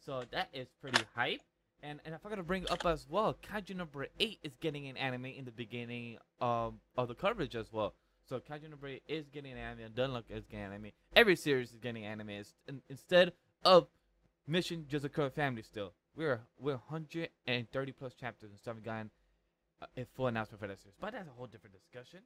So 0.05 0.25
that 0.33 0.49
is 0.53 0.69
pretty 0.81 1.03
hype. 1.15 1.41
And 1.83 2.01
and 2.05 2.15
I 2.15 2.19
forgot 2.19 2.37
to 2.37 2.43
bring 2.43 2.69
up 2.71 2.85
as 2.87 3.07
well, 3.09 3.37
Kaiju 3.43 3.77
number 3.77 4.07
eight 4.19 4.39
is 4.43 4.57
getting 4.57 4.89
an 4.89 4.97
anime 4.97 5.27
in 5.27 5.45
the 5.45 5.51
beginning 5.51 6.19
um, 6.41 6.81
of 6.97 7.09
the 7.09 7.15
coverage 7.15 7.55
as 7.55 7.73
well. 7.73 7.95
So 8.29 8.41
Kaiju 8.41 8.71
number 8.71 8.89
eight 8.89 9.03
is 9.07 9.29
getting 9.29 9.53
an 9.53 9.59
anime, 9.59 9.85
and 9.85 9.95
Dunlock 9.95 10.25
is 10.31 10.45
getting 10.47 10.67
an 10.67 10.73
anime. 10.73 10.91
Every 11.15 11.37
series 11.37 11.73
is 11.73 11.79
getting 11.79 12.05
anime. 12.05 12.43
Instead 12.89 13.33
of 13.65 13.89
Mission 14.47 14.87
Yozakura 14.91 15.33
Family 15.33 15.63
still. 15.63 15.93
We're 16.17 16.41
we're 16.59 16.81
130 16.89 17.93
plus 17.93 18.15
chapters 18.15 18.51
and 18.51 18.59
still 18.59 18.73
haven't 18.73 18.85
gotten 18.85 19.11
a, 19.83 20.03
a 20.03 20.07
full 20.15 20.29
announcement 20.29 20.61
for 20.61 20.69
that 20.69 20.81
series. 20.81 20.95
But 21.01 21.13
that's 21.13 21.29
a 21.29 21.33
whole 21.33 21.47
different 21.47 21.75
discussion. 21.75 22.21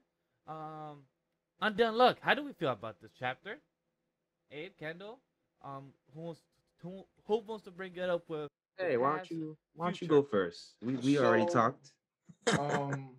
Um, 0.46 1.04
Undead 1.62 1.92
Unluck. 1.92 2.16
How 2.20 2.34
do 2.34 2.44
we 2.44 2.52
feel 2.52 2.70
about 2.70 3.00
this 3.00 3.10
chapter? 3.18 3.58
Abe, 4.52 4.72
Kendell, 4.80 5.18
um, 5.64 5.92
who 6.14 6.20
wants 6.22 6.40
who, 6.82 7.04
who 7.26 7.40
wants 7.46 7.64
to 7.64 7.70
bring 7.70 7.94
it 7.96 8.08
up 8.08 8.28
with? 8.28 8.48
Hey, 8.78 8.96
why 8.96 9.16
don't 9.16 9.30
you 9.30 9.56
why 9.74 9.86
don't 9.86 10.00
you 10.00 10.08
future? 10.08 10.22
go 10.22 10.28
first? 10.28 10.74
We 10.82 10.94
we 10.96 11.18
already 11.18 11.46
talked. 11.46 11.92
Um, 12.58 13.10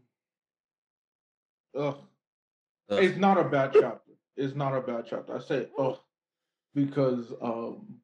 ugh, 1.77 1.97
Ugh. 2.89 3.03
it's 3.03 3.17
not 3.17 3.37
a 3.37 3.43
bad 3.43 3.71
chapter. 3.73 4.11
It's 4.35 4.55
not 4.55 4.75
a 4.75 4.81
bad 4.81 5.05
chapter. 5.09 5.35
I 5.35 5.39
say 5.39 5.67
ugh 5.77 5.99
because 6.73 7.31
um, 7.41 7.97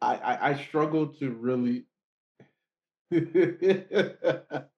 I 0.00 0.16
I, 0.16 0.50
I 0.50 0.54
struggle 0.54 1.06
to 1.14 1.30
really. 1.30 1.86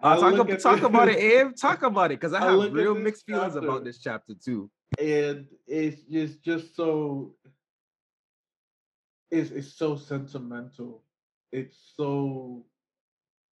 Uh, 0.00 0.20
talk 0.20 0.48
at 0.50 0.60
talk 0.60 0.82
about 0.82 1.08
it, 1.08 1.18
Abe. 1.18 1.54
Talk 1.60 1.82
about 1.82 2.12
it, 2.12 2.20
because 2.20 2.32
I 2.32 2.38
I 2.40 2.52
have 2.52 2.60
at 2.60 2.72
real 2.72 2.94
mixed 2.94 3.26
feelings 3.26 3.54
chapter. 3.54 3.66
about 3.66 3.84
this 3.84 3.98
chapter 3.98 4.34
too. 4.34 4.70
and 4.98 5.46
it's 5.66 6.02
just 6.02 6.42
just 6.42 6.76
so 6.76 7.34
it's 9.30 9.50
it's 9.50 9.74
so 9.76 9.96
sentimental. 9.96 11.04
It's 11.52 11.76
so 11.96 12.64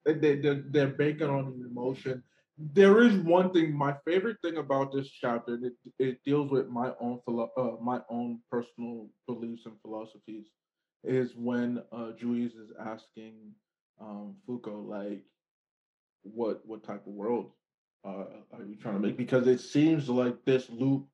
they 0.06 0.36
they're, 0.36 0.62
they're 0.68 0.88
banking 0.88 1.28
on 1.28 1.60
emotion. 1.68 2.22
There 2.56 3.02
is 3.02 3.16
one 3.18 3.52
thing. 3.52 3.72
My 3.76 3.94
favorite 4.04 4.38
thing 4.42 4.56
about 4.56 4.92
this 4.92 5.08
chapter, 5.08 5.58
it 5.62 5.74
it 5.98 6.18
deals 6.24 6.50
with 6.50 6.68
my 6.68 6.92
own 7.00 7.20
philo- 7.24 7.52
uh, 7.56 7.82
my 7.82 8.00
own 8.08 8.40
personal 8.50 9.08
beliefs 9.26 9.66
and 9.66 9.74
philosophies, 9.82 10.46
is 11.04 11.34
when 11.36 11.82
uh, 11.92 12.12
Juiz 12.12 12.52
is 12.54 12.70
asking 12.80 13.34
um, 14.00 14.34
Fuuko 14.48 14.86
like, 14.86 15.24
what 16.22 16.60
what 16.66 16.84
type 16.84 17.06
of 17.06 17.12
world 17.12 17.50
uh, 18.04 18.24
are 18.52 18.64
you 18.66 18.76
trying 18.76 18.94
to 18.94 19.00
make? 19.00 19.16
Because 19.16 19.46
it 19.46 19.60
seems 19.60 20.08
like 20.08 20.44
this 20.44 20.68
loop 20.70 21.06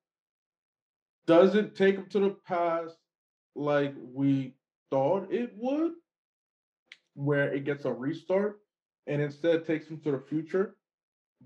doesn't 1.27 1.75
take 1.75 1.97
him 1.97 2.07
to 2.11 2.19
the 2.21 2.37
past 2.47 2.97
like 3.55 3.95
we 4.13 4.55
thought 4.91 5.33
it 5.33 5.53
would, 5.57 5.93
where 7.15 7.53
it 7.53 7.65
gets 7.65 7.85
a 7.85 7.93
restart, 7.93 8.59
and 9.07 9.23
instead 9.23 9.65
takes 9.65 9.89
him 9.89 10.01
to 10.01 10.13
the 10.13 10.23
future. 10.29 10.77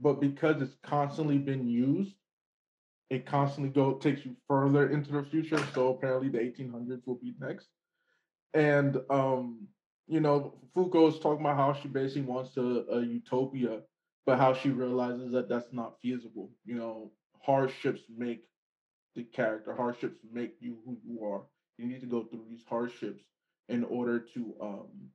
But 0.00 0.20
because 0.20 0.62
it's 0.62 0.76
constantly 0.82 1.38
been 1.38 1.68
used, 1.68 2.14
it 3.10 3.26
constantly 3.26 3.70
go 3.72 3.94
takes 3.94 4.24
you 4.24 4.36
further 4.46 4.90
into 4.90 5.12
the 5.12 5.24
future. 5.24 5.58
So 5.74 5.88
apparently 5.88 6.28
the 6.28 6.38
1800s 6.38 7.06
will 7.06 7.16
be 7.16 7.34
next. 7.40 7.68
And 8.54 8.98
um, 9.10 9.66
you 10.08 10.20
know, 10.20 10.54
Fuuko's 10.74 11.20
talking 11.20 11.44
about 11.44 11.56
how 11.56 11.72
she 11.74 11.88
basically 11.88 12.22
wants 12.22 12.56
a, 12.56 12.84
a 12.90 13.02
utopia, 13.02 13.82
but 14.26 14.38
how 14.38 14.54
she 14.54 14.70
realizes 14.70 15.32
that 15.32 15.48
that's 15.48 15.72
not 15.72 16.00
feasible. 16.02 16.50
You 16.64 16.76
know, 16.76 17.12
hardships 17.42 18.02
make 18.16 18.44
the 19.14 19.24
character. 19.24 19.74
Hardships 19.74 20.18
make 20.32 20.54
you 20.60 20.78
who 20.84 20.98
you 21.04 21.24
are. 21.24 21.42
You 21.78 21.86
need 21.86 22.00
to 22.00 22.06
go 22.06 22.24
through 22.24 22.46
these 22.50 22.64
hardships 22.68 23.22
in 23.68 23.84
order 23.84 24.20
to 24.34 24.54
um 24.62 25.10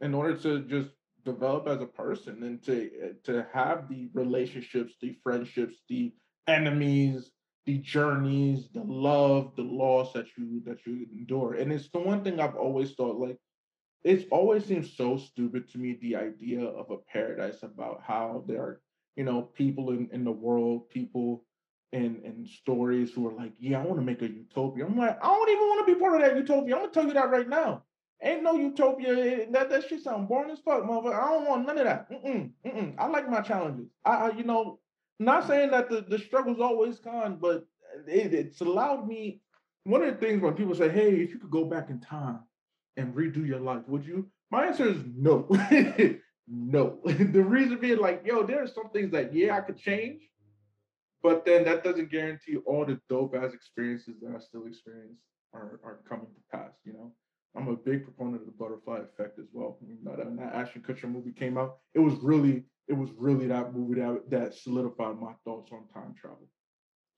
in 0.00 0.14
order 0.14 0.36
to 0.38 0.60
just 0.62 0.90
develop 1.24 1.66
as 1.68 1.80
a 1.80 1.86
person 1.86 2.42
and 2.44 2.62
to 2.64 3.14
to 3.24 3.46
have 3.52 3.88
the 3.88 4.08
relationships, 4.14 4.94
the 5.00 5.16
friendships, 5.22 5.76
the 5.88 6.12
enemies, 6.46 7.32
the 7.66 7.78
journeys, 7.78 8.68
the 8.72 8.82
love, 8.82 9.54
the 9.56 9.62
loss 9.62 10.12
that 10.12 10.26
you 10.36 10.62
that 10.66 10.86
you 10.86 11.06
endure. 11.12 11.54
And 11.54 11.72
it's 11.72 11.90
the 11.90 11.98
one 12.00 12.24
thing 12.24 12.40
I've 12.40 12.56
always 12.56 12.94
thought 12.94 13.18
like 13.18 13.38
it's 14.08 14.24
always 14.30 14.64
seemed 14.64 14.86
so 14.86 15.18
stupid 15.18 15.68
to 15.70 15.78
me 15.78 15.98
the 16.00 16.16
idea 16.16 16.64
of 16.64 16.90
a 16.90 16.96
paradise 16.96 17.62
about 17.62 18.00
how 18.02 18.42
there 18.46 18.62
are 18.62 18.80
you 19.16 19.24
know 19.24 19.42
people 19.42 19.90
in, 19.90 20.08
in 20.12 20.24
the 20.24 20.32
world 20.32 20.88
people 20.88 21.44
and 21.92 22.24
in 22.24 22.46
stories 22.46 23.12
who 23.12 23.28
are 23.28 23.34
like 23.34 23.52
yeah 23.58 23.78
i 23.78 23.84
want 23.84 23.98
to 23.98 24.04
make 24.04 24.22
a 24.22 24.28
utopia. 24.28 24.86
I'm 24.86 24.96
like 24.96 25.18
i 25.22 25.26
don't 25.26 25.50
even 25.50 25.66
want 25.68 25.86
to 25.86 25.94
be 25.94 26.00
part 26.00 26.14
of 26.14 26.20
that 26.22 26.36
utopia. 26.36 26.74
I'm 26.74 26.82
gonna 26.82 26.92
tell 26.92 27.06
you 27.06 27.14
that 27.14 27.30
right 27.30 27.48
now. 27.48 27.84
Ain't 28.20 28.42
no 28.42 28.54
utopia. 28.54 29.46
That 29.52 29.70
that 29.70 29.88
shit 29.88 30.02
sound 30.02 30.28
boring 30.28 30.50
as 30.50 30.58
fuck 30.58 30.82
motherfucker. 30.82 31.14
I 31.14 31.28
don't 31.28 31.46
want 31.46 31.66
none 31.66 31.78
of 31.78 31.84
that. 31.84 32.10
Mm-mm, 32.10 32.50
mm-mm. 32.66 32.94
i 32.98 33.06
like 33.06 33.30
my 33.30 33.42
challenges. 33.42 33.88
I, 34.04 34.12
I 34.12 34.30
you 34.30 34.44
know 34.44 34.80
not 35.18 35.44
mm. 35.44 35.48
saying 35.48 35.70
that 35.70 35.90
the, 35.90 36.00
the 36.00 36.18
struggle's 36.18 36.60
always 36.60 36.98
gone 36.98 37.38
but 37.40 37.66
it, 38.06 38.32
it's 38.32 38.60
allowed 38.60 39.06
me 39.06 39.42
one 39.84 40.02
of 40.02 40.12
the 40.12 40.26
things 40.26 40.40
when 40.40 40.54
people 40.54 40.74
say 40.74 40.88
hey 40.88 41.10
if 41.20 41.30
you 41.30 41.38
could 41.38 41.50
go 41.50 41.64
back 41.64 41.90
in 41.90 42.00
time 42.00 42.40
and 42.98 43.14
redo 43.14 43.46
your 43.46 43.60
life, 43.60 43.82
would 43.86 44.04
you? 44.04 44.28
My 44.50 44.66
answer 44.66 44.88
is 44.88 44.98
no. 45.16 45.46
no. 46.48 46.98
the 47.04 47.42
reason 47.42 47.78
being 47.78 47.98
like, 47.98 48.22
yo, 48.26 48.42
there 48.42 48.62
are 48.62 48.66
some 48.66 48.90
things 48.90 49.12
that, 49.12 49.34
yeah, 49.34 49.56
I 49.56 49.60
could 49.60 49.78
change, 49.78 50.22
but 51.22 51.44
then 51.46 51.64
that 51.64 51.84
doesn't 51.84 52.10
guarantee 52.10 52.56
all 52.66 52.84
the 52.84 53.00
dope 53.08 53.34
ass 53.34 53.54
experiences 53.54 54.16
that 54.22 54.34
I 54.34 54.40
still 54.40 54.66
experience 54.66 55.20
are, 55.54 55.80
are 55.84 56.00
coming 56.08 56.26
to 56.26 56.56
pass, 56.56 56.72
you 56.84 56.92
know. 56.92 57.12
I'm 57.56 57.68
a 57.68 57.76
big 57.76 58.04
proponent 58.04 58.42
of 58.42 58.46
the 58.46 58.52
butterfly 58.52 58.98
effect 58.98 59.38
as 59.38 59.46
well. 59.52 59.78
You 59.80 59.96
know, 60.02 60.16
that 60.16 60.36
that 60.36 60.54
Ashton 60.54 60.82
Kutcher 60.82 61.10
movie 61.10 61.32
came 61.32 61.56
out, 61.56 61.78
it 61.94 61.98
was 61.98 62.14
really, 62.22 62.64
it 62.88 62.92
was 62.92 63.10
really 63.16 63.46
that 63.46 63.74
movie 63.74 64.00
that 64.00 64.30
that 64.30 64.54
solidified 64.54 65.18
my 65.18 65.32
thoughts 65.44 65.72
on 65.72 65.88
time 65.92 66.14
travel. 66.20 66.46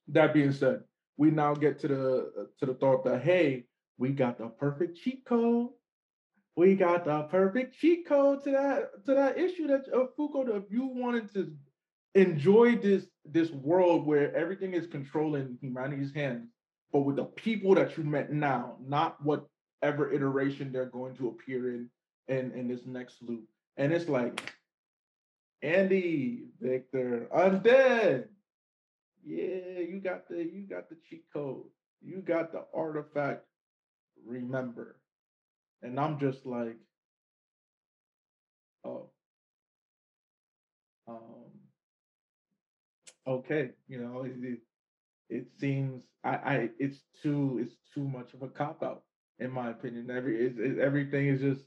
That 0.09 0.33
being 0.33 0.53
said, 0.53 0.83
we 1.16 1.31
now 1.31 1.55
get 1.55 1.78
to 1.81 1.89
the 1.89 2.49
to 2.59 2.66
the 2.66 2.74
thought 2.74 3.05
that 3.05 3.22
hey, 3.22 3.66
we 4.01 4.09
got 4.09 4.38
the 4.38 4.48
perfect 4.48 4.96
cheat 4.96 5.26
code. 5.26 5.68
We 6.57 6.74
got 6.74 7.05
the 7.05 7.24
perfect 7.24 7.78
cheat 7.78 8.09
code 8.09 8.42
to 8.44 8.51
that 8.53 9.05
to 9.05 9.14
that 9.14 9.38
issue 9.38 9.66
that 9.66 9.84
uh, 9.94 10.07
Fuuko. 10.18 10.57
If 10.57 10.64
you 10.70 10.86
wanted 10.86 11.32
to 11.34 11.53
enjoy 12.14 12.76
this 12.76 13.05
this 13.26 13.51
world 13.51 14.07
where 14.07 14.34
everything 14.34 14.72
is 14.72 14.86
controlling 14.86 15.59
humanity's 15.61 16.14
hands, 16.14 16.48
but 16.92 17.01
with 17.01 17.16
the 17.16 17.26
people 17.26 17.74
that 17.74 17.96
you 17.98 18.05
met 18.05 18.32
now, 18.32 18.76
not 18.82 19.18
whatever 19.22 20.11
iteration 20.11 20.72
they're 20.72 20.86
going 20.86 21.14
to 21.16 21.28
appear 21.28 21.74
in 21.74 21.90
in, 22.28 22.53
in 22.53 22.68
this 22.68 22.86
next 22.86 23.16
loop. 23.20 23.44
And 23.76 23.92
it's 23.92 24.09
like 24.09 24.55
Andy, 25.61 26.46
Victor, 26.59 27.28
undead. 27.36 28.28
Yeah, 29.22 29.80
you 29.80 30.01
got 30.03 30.26
the 30.26 30.38
you 30.38 30.66
got 30.66 30.88
the 30.88 30.96
cheat 31.07 31.24
code. 31.34 31.64
You 32.03 32.22
got 32.22 32.51
the 32.53 32.64
artifact. 32.74 33.44
Remember. 34.27 34.97
And 35.83 35.99
I'm 35.99 36.18
just 36.18 36.45
like, 36.47 36.77
oh. 38.85 39.11
Um 41.09 41.51
okay, 43.27 43.71
you 43.89 44.01
know, 44.01 44.25
it, 44.25 44.35
it, 44.43 44.59
it 45.29 45.47
seems 45.59 46.03
I, 46.25 46.31
I 46.31 46.68
it's 46.79 46.99
too 47.23 47.59
it's 47.62 47.75
too 47.95 48.07
much 48.07 48.35
of 48.35 48.43
a 48.43 48.49
cop 48.49 48.83
out 48.83 49.03
in 49.39 49.51
my 49.51 49.71
opinion. 49.71 50.11
Every 50.11 50.47
it's, 50.47 50.59
it, 50.59 50.79
everything 50.79 51.29
is 51.29 51.41
just 51.41 51.62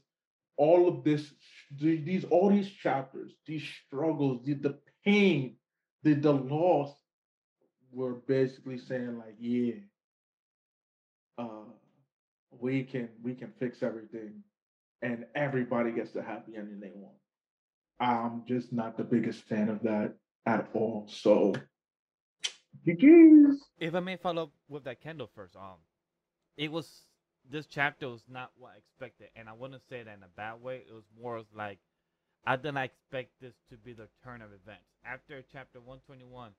all 0.56 0.88
of 0.88 1.04
this 1.04 1.32
these 1.80 2.24
all 2.24 2.50
these 2.50 2.70
chapters, 2.70 3.32
these 3.46 3.64
struggles, 3.86 4.44
the, 4.44 4.54
the 4.54 4.78
pain, 5.04 5.56
the 6.02 6.14
the 6.14 6.32
loss 6.32 6.94
were 7.92 8.14
basically 8.14 8.78
saying 8.78 9.18
like, 9.18 9.36
yeah, 9.38 9.74
uh, 11.38 11.64
we 12.60 12.84
can 12.84 13.08
we 13.22 13.34
can 13.34 13.52
fix 13.58 13.82
everything, 13.82 14.42
and 15.02 15.24
everybody 15.34 15.92
gets 15.92 16.12
the 16.12 16.22
happy 16.22 16.56
ending 16.56 16.80
they 16.80 16.92
want. 16.94 17.16
I'm 18.00 18.42
just 18.46 18.72
not 18.72 18.96
the 18.96 19.04
biggest 19.04 19.42
fan 19.42 19.68
of 19.68 19.82
that 19.82 20.14
at 20.46 20.68
all. 20.74 21.06
So, 21.08 21.54
GG's. 22.86 23.62
If 23.78 23.94
I 23.94 24.00
may 24.00 24.16
follow 24.16 24.44
up 24.44 24.52
with 24.68 24.84
that 24.84 25.02
Kendell 25.02 25.28
first, 25.34 25.56
um, 25.56 25.78
it 26.56 26.70
was 26.70 27.06
this 27.50 27.66
chapter 27.66 28.08
was 28.08 28.24
not 28.28 28.50
what 28.58 28.72
I 28.74 28.78
expected, 28.78 29.28
and 29.36 29.48
I 29.48 29.52
wouldn't 29.52 29.82
say 29.88 30.02
that 30.02 30.16
in 30.16 30.22
a 30.22 30.28
bad 30.36 30.62
way. 30.62 30.82
It 30.88 30.92
was 30.92 31.04
more 31.20 31.42
like 31.54 31.78
I 32.46 32.56
didn't 32.56 32.78
expect 32.78 33.30
this 33.40 33.54
to 33.70 33.76
be 33.76 33.92
the 33.92 34.08
turn 34.22 34.42
of 34.42 34.48
events 34.48 34.84
after 35.04 35.42
chapter 35.52 35.80
121 35.80 36.50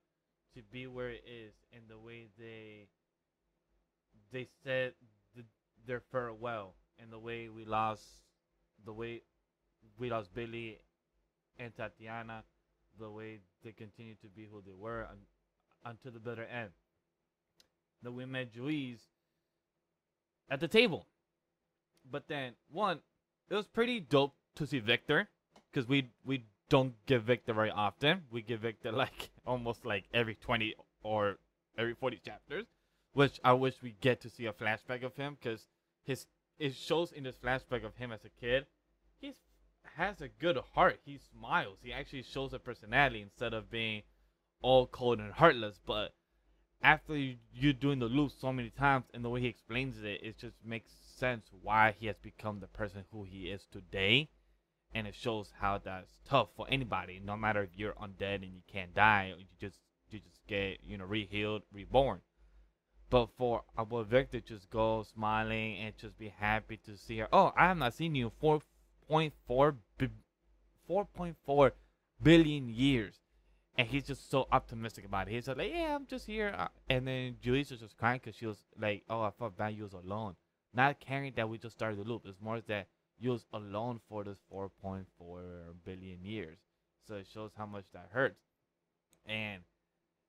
to 0.55 0.61
be 0.71 0.87
where 0.87 1.09
it 1.09 1.23
is 1.27 1.53
and 1.73 1.83
the 1.89 1.97
way 1.97 2.27
they 2.39 2.87
they 4.31 4.47
said 4.63 4.93
the, 5.01 5.14
their 5.85 6.01
farewell 6.11 6.73
and 6.99 7.11
the 7.11 7.19
way 7.19 7.49
we 7.49 7.65
lost 7.65 8.03
the 8.85 8.93
way 8.93 9.21
we 9.97 10.09
lost 10.09 10.33
Billy 10.33 10.79
and 11.59 11.75
Tatiana 11.75 12.43
the 12.99 13.09
way 13.09 13.39
they 13.63 13.71
continued 13.71 14.21
to 14.21 14.27
be 14.27 14.45
who 14.49 14.61
they 14.65 14.73
were 14.73 15.07
un- 15.09 15.17
until 15.83 16.11
the 16.11 16.19
bitter 16.19 16.45
end. 16.45 16.69
That 18.03 18.11
we 18.11 18.25
met 18.25 18.53
Juiz 18.53 18.99
at 20.49 20.59
the 20.59 20.67
table. 20.67 21.07
But 22.09 22.27
then, 22.27 22.53
one, 22.71 22.99
it 23.49 23.55
was 23.55 23.65
pretty 23.67 23.99
dope 23.99 24.35
to 24.55 24.67
see 24.67 24.79
Victor 24.79 25.27
because 25.71 25.87
we 25.87 26.09
we 26.23 26.45
don't 26.69 26.93
get 27.05 27.21
Victor 27.21 27.53
very 27.53 27.71
often. 27.71 28.23
We 28.31 28.41
get 28.41 28.59
Victor 28.59 28.91
like 28.91 29.29
almost 29.47 29.85
like 29.85 30.05
every 30.13 30.35
20 30.35 30.75
or 31.03 31.37
every 31.77 31.95
40 31.95 32.21
chapters, 32.23 32.65
which 33.13 33.39
I 33.43 33.53
wish 33.53 33.75
we 33.81 33.95
get 34.01 34.21
to 34.21 34.29
see 34.29 34.45
a 34.45 34.53
flashback 34.53 35.03
of 35.03 35.15
him 35.15 35.37
because 35.41 35.67
his 36.05 36.27
it 36.57 36.75
shows 36.75 37.11
in 37.11 37.23
this 37.23 37.35
flashback 37.35 37.83
of 37.83 37.95
him 37.97 38.11
as 38.11 38.23
a 38.23 38.29
kid. 38.29 38.65
He's 39.19 39.35
has 39.97 40.21
a 40.21 40.27
good 40.27 40.57
heart. 40.73 40.99
He 41.05 41.19
smiles. 41.31 41.79
He 41.81 41.93
actually 41.93 42.23
shows 42.23 42.53
a 42.53 42.59
personality 42.59 43.21
instead 43.21 43.53
of 43.53 43.69
being 43.69 44.03
all 44.61 44.87
cold 44.87 45.19
and 45.19 45.33
heartless. 45.33 45.79
But 45.85 46.13
after 46.81 47.15
you, 47.15 47.37
you 47.53 47.73
doing 47.73 47.99
the 47.99 48.07
loop 48.07 48.31
so 48.39 48.51
many 48.51 48.69
times 48.69 49.05
and 49.13 49.23
the 49.23 49.29
way 49.29 49.41
he 49.41 49.47
explains 49.47 49.97
it, 50.03 50.21
it 50.23 50.37
just 50.37 50.57
makes 50.63 50.91
sense 51.17 51.47
why 51.61 51.95
he 51.97 52.07
has 52.07 52.17
become 52.17 52.59
the 52.59 52.67
person 52.67 53.05
who 53.11 53.23
he 53.23 53.49
is 53.49 53.65
today. 53.71 54.29
And 54.93 55.07
it 55.07 55.15
shows 55.15 55.51
how 55.59 55.77
that's 55.77 56.19
tough 56.27 56.49
for 56.55 56.65
anybody, 56.69 57.21
no 57.23 57.35
matter 57.35 57.63
if 57.63 57.69
you're 57.75 57.93
undead 57.93 58.35
and 58.35 58.53
you 58.53 58.61
can't 58.71 58.93
die, 58.93 59.33
or 59.35 59.39
you 59.39 59.45
just 59.59 59.77
you 60.09 60.19
just 60.19 60.47
get 60.47 60.79
you 60.85 60.97
know 60.97 61.05
rehealed, 61.05 61.63
reborn. 61.73 62.21
But 63.09 63.29
for 63.37 63.63
our 63.77 64.03
Victor 64.03 64.39
just 64.39 64.69
go 64.69 65.03
smiling 65.03 65.77
and 65.77 65.97
just 65.97 66.17
be 66.17 66.29
happy 66.29 66.77
to 66.85 66.97
see 66.97 67.19
her. 67.19 67.27
Oh, 67.31 67.53
I 67.55 67.67
have 67.67 67.77
not 67.77 67.93
seen 67.93 68.15
you 68.15 68.31
for 68.39 68.61
4.4 69.09 69.75
4.4 70.89 71.71
billion 72.21 72.69
years 72.69 73.19
and 73.77 73.87
he's 73.87 74.05
just 74.05 74.29
so 74.29 74.47
optimistic 74.51 75.05
about 75.05 75.27
it. 75.27 75.31
He's 75.31 75.47
like, 75.47 75.71
"Yeah, 75.71 75.95
I'm 75.95 76.05
just 76.05 76.25
here." 76.25 76.53
Uh, 76.57 76.67
and 76.89 77.07
then 77.07 77.37
Juiz 77.41 77.71
was 77.71 77.79
just 77.81 77.97
crying 77.97 78.19
because 78.23 78.37
she 78.37 78.45
was 78.45 78.63
like, 78.79 79.03
"Oh, 79.09 79.21
I 79.21 79.31
felt 79.31 79.57
bad. 79.57 79.75
You 79.75 79.83
was 79.83 79.93
alone." 79.93 80.35
Not 80.73 80.99
caring 80.99 81.33
that 81.35 81.49
we 81.49 81.57
just 81.57 81.75
started 81.75 81.99
the 81.99 82.03
loop. 82.03 82.23
It's 82.25 82.39
more 82.41 82.61
that 82.61 82.87
you 83.17 83.31
was 83.31 83.45
alone 83.53 83.99
for 84.09 84.23
this 84.23 84.37
4.4 84.51 85.05
billion 85.83 86.25
years. 86.25 86.57
So 87.07 87.15
it 87.15 87.27
shows 87.33 87.51
how 87.57 87.65
much 87.65 87.85
that 87.93 88.09
hurts. 88.11 88.41
And 89.25 89.63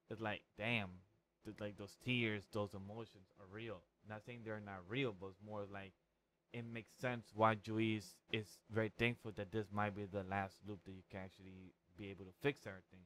it's 0.09 0.21
like, 0.21 0.43
damn, 0.57 0.91
like 1.61 1.77
those 1.77 1.97
tears, 2.05 2.45
those 2.53 2.75
emotions 2.75 3.29
are 3.41 3.47
real. 3.55 3.81
Not 4.09 4.23
saying 4.25 4.41
they're 4.45 4.61
not 4.65 4.89
real, 4.89 5.15
but 5.19 5.29
it's 5.29 5.41
more 5.45 5.65
like 5.73 5.93
it 6.53 6.65
makes 6.65 6.93
sense 7.01 7.27
why 7.35 7.55
Juiz 7.55 8.15
is 8.33 8.47
very 8.71 8.93
thankful 8.99 9.33
that 9.37 9.53
this 9.53 9.67
might 9.73 9.95
be 9.95 10.05
the 10.05 10.25
last 10.31 10.57
loop 10.67 10.81
that 10.85 10.93
you 10.93 11.03
can 11.11 11.21
actually 11.21 11.73
be 11.99 12.11
able 12.11 12.25
to 12.25 12.33
fix 12.43 12.61
everything. 12.67 13.05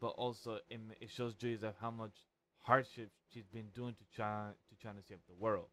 But 0.00 0.08
also 0.08 0.58
it, 0.68 0.80
it 1.00 1.10
shows 1.10 1.34
Juiz 1.34 1.62
of 1.62 1.74
how 1.80 1.90
much 1.90 2.12
hardship 2.62 3.10
she's 3.32 3.46
been 3.46 3.68
doing 3.74 3.94
to 3.94 4.04
try 4.14 4.48
to 4.68 4.76
try 4.80 4.92
to 4.92 5.02
save 5.08 5.18
the 5.28 5.34
world. 5.34 5.66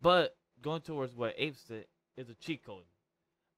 But 0.00 0.36
going 0.62 0.82
towards 0.82 1.14
what 1.14 1.34
Abe 1.36 1.54
said 1.56 1.86
is 2.16 2.28
a 2.28 2.34
cheat 2.34 2.64
code. 2.64 2.84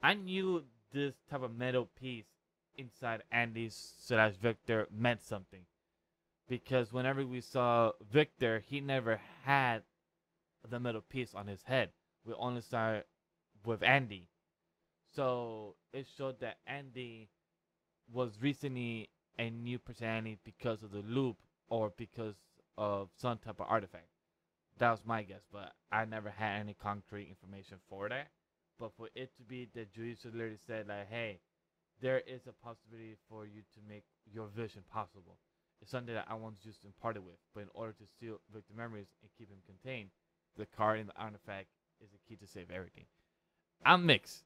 I 0.02 0.14
knew 0.14 0.64
this 0.92 1.14
type 1.30 1.42
of 1.42 1.56
metal 1.56 1.88
piece 2.00 2.26
inside 2.76 3.22
Andy's 3.30 3.94
slash 4.00 4.34
Victor 4.34 4.86
meant 4.90 5.22
something. 5.22 5.62
Because 6.48 6.92
whenever 6.92 7.26
we 7.26 7.40
saw 7.40 7.92
Victor, 8.10 8.62
he 8.66 8.80
never 8.80 9.20
had 9.44 9.82
the 10.68 10.80
metal 10.80 11.02
piece 11.02 11.34
on 11.34 11.46
his 11.46 11.62
head 11.62 11.90
we 12.28 12.34
only 12.34 12.60
start 12.60 13.06
with 13.64 13.82
Andy. 13.82 14.28
So 15.14 15.74
it 15.92 16.06
showed 16.16 16.40
that 16.40 16.58
Andy 16.66 17.30
was 18.12 18.32
recently 18.40 19.08
a 19.38 19.50
new 19.50 19.78
personality 19.78 20.38
because 20.44 20.82
of 20.82 20.92
the 20.92 21.02
loop 21.08 21.36
or 21.68 21.92
because 21.96 22.34
of 22.76 23.08
some 23.16 23.38
type 23.38 23.60
of 23.60 23.66
artifact. 23.68 24.08
That 24.78 24.90
was 24.90 25.00
my 25.04 25.22
guess, 25.22 25.42
but 25.52 25.72
I 25.90 26.04
never 26.04 26.30
had 26.30 26.60
any 26.60 26.74
concrete 26.74 27.28
information 27.28 27.78
for 27.88 28.08
that. 28.08 28.28
But 28.78 28.92
for 28.96 29.08
it 29.14 29.30
to 29.38 29.42
be 29.42 29.68
that 29.74 29.92
Juiz 29.92 30.18
literally 30.24 30.58
said 30.66 30.86
like, 30.86 31.08
hey, 31.10 31.40
there 32.00 32.20
is 32.20 32.42
a 32.46 32.52
possibility 32.64 33.16
for 33.28 33.44
you 33.44 33.62
to 33.74 33.80
make 33.88 34.04
your 34.32 34.46
vision 34.54 34.82
possible. 34.92 35.36
It's 35.80 35.90
something 35.90 36.14
that 36.14 36.26
I 36.28 36.34
want 36.34 36.56
to 36.56 36.62
just 36.62 36.84
impart 36.84 37.16
it 37.16 37.22
with. 37.22 37.36
But 37.54 37.62
in 37.62 37.68
order 37.74 37.92
to 37.92 38.04
seal 38.18 38.40
victim 38.52 38.76
memories 38.76 39.08
and 39.22 39.30
keep 39.38 39.50
him 39.50 39.58
contained, 39.66 40.10
the 40.56 40.66
card 40.66 40.98
and 40.98 41.08
the 41.08 41.16
artifact 41.16 41.68
is 42.02 42.10
the 42.10 42.18
key 42.28 42.36
to 42.36 42.46
save 42.46 42.70
everything. 42.70 43.04
I'm 43.84 44.06
mixed. 44.06 44.44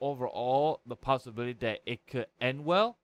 Overall, 0.00 0.80
the 0.86 0.96
possibility 0.96 1.54
that 1.60 1.80
it 1.86 2.06
could 2.06 2.26
end 2.40 2.64
well 2.64 2.98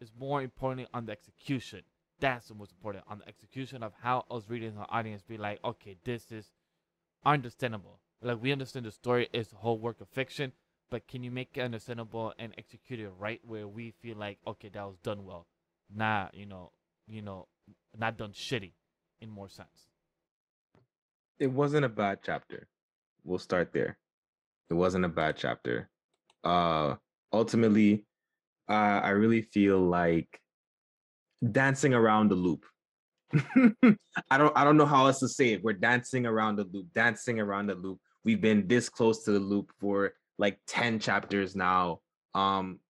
is 0.00 0.10
more 0.18 0.42
importantly 0.42 0.86
on 0.94 1.06
the 1.06 1.12
execution. 1.12 1.82
That's 2.18 2.48
the 2.48 2.54
most 2.54 2.72
important 2.72 3.04
on 3.08 3.18
the 3.18 3.28
execution 3.28 3.82
of 3.82 3.92
how 4.02 4.24
us 4.30 4.44
reading 4.48 4.74
the 4.74 4.88
audience 4.88 5.22
be 5.22 5.38
like, 5.38 5.58
okay, 5.64 5.96
this 6.04 6.30
is 6.30 6.50
understandable. 7.24 8.00
Like 8.22 8.42
we 8.42 8.52
understand 8.52 8.86
the 8.86 8.92
story 8.92 9.28
is 9.32 9.52
a 9.52 9.56
whole 9.56 9.78
work 9.78 10.00
of 10.00 10.08
fiction, 10.08 10.52
but 10.90 11.06
can 11.08 11.22
you 11.22 11.30
make 11.30 11.50
it 11.54 11.62
understandable 11.62 12.34
and 12.38 12.54
execute 12.58 13.00
it 13.00 13.10
right 13.18 13.40
where 13.46 13.66
we 13.66 13.92
feel 14.02 14.16
like, 14.16 14.38
okay, 14.46 14.68
that 14.68 14.84
was 14.84 14.98
done 15.02 15.24
well, 15.24 15.46
not 15.94 16.34
you 16.34 16.46
know, 16.46 16.72
you 17.06 17.22
know, 17.22 17.48
not 17.96 18.16
done 18.18 18.32
shitty, 18.32 18.72
in 19.20 19.30
more 19.30 19.48
sense 19.48 19.90
it 21.40 21.50
wasn't 21.50 21.86
a 21.86 21.88
bad 21.88 22.18
chapter. 22.22 22.68
We'll 23.24 23.38
start 23.38 23.72
there. 23.72 23.98
It 24.68 24.74
wasn't 24.74 25.06
a 25.06 25.08
bad 25.08 25.36
chapter. 25.36 25.88
Uh 26.44 26.94
ultimately, 27.32 28.04
uh, 28.68 29.00
I 29.02 29.10
really 29.10 29.42
feel 29.42 29.80
like 29.80 30.40
dancing 31.50 31.94
around 31.94 32.28
the 32.28 32.36
loop. 32.36 32.64
I 33.34 34.38
don't 34.38 34.56
I 34.56 34.64
don't 34.64 34.76
know 34.76 34.86
how 34.86 35.06
else 35.06 35.18
to 35.20 35.28
say 35.28 35.54
it. 35.54 35.64
We're 35.64 35.72
dancing 35.72 36.26
around 36.26 36.56
the 36.56 36.64
loop, 36.64 36.86
dancing 36.94 37.40
around 37.40 37.68
the 37.68 37.74
loop. 37.74 37.98
We've 38.24 38.40
been 38.40 38.68
this 38.68 38.88
close 38.88 39.24
to 39.24 39.32
the 39.32 39.40
loop 39.40 39.72
for 39.80 40.12
like 40.38 40.58
10 40.68 41.00
chapters 41.00 41.56
now. 41.56 42.00
Um 42.34 42.80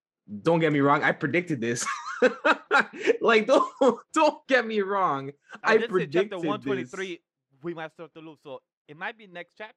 don't 0.43 0.61
get 0.61 0.73
me 0.73 0.81
wrong, 0.81 1.03
I 1.03 1.13
predicted 1.13 1.61
this. 1.61 1.87
like 3.21 3.47
don't 3.47 3.69
don't 4.15 4.47
get 4.49 4.67
me 4.67 4.81
wrong. 4.81 5.31
I, 5.65 5.73
I 5.73 5.77
did 5.77 5.83
say 5.83 5.89
predicted 5.89 6.31
chapter 6.31 6.37
this. 6.39 6.47
123. 6.47 7.21
We 7.63 7.75
might 7.75 7.93
start 7.93 8.13
to 8.15 8.21
loop, 8.21 8.39
so 8.43 8.61
it 8.89 8.97
might 8.97 9.19
be 9.19 9.27
next 9.27 9.55
chapter. 9.57 9.75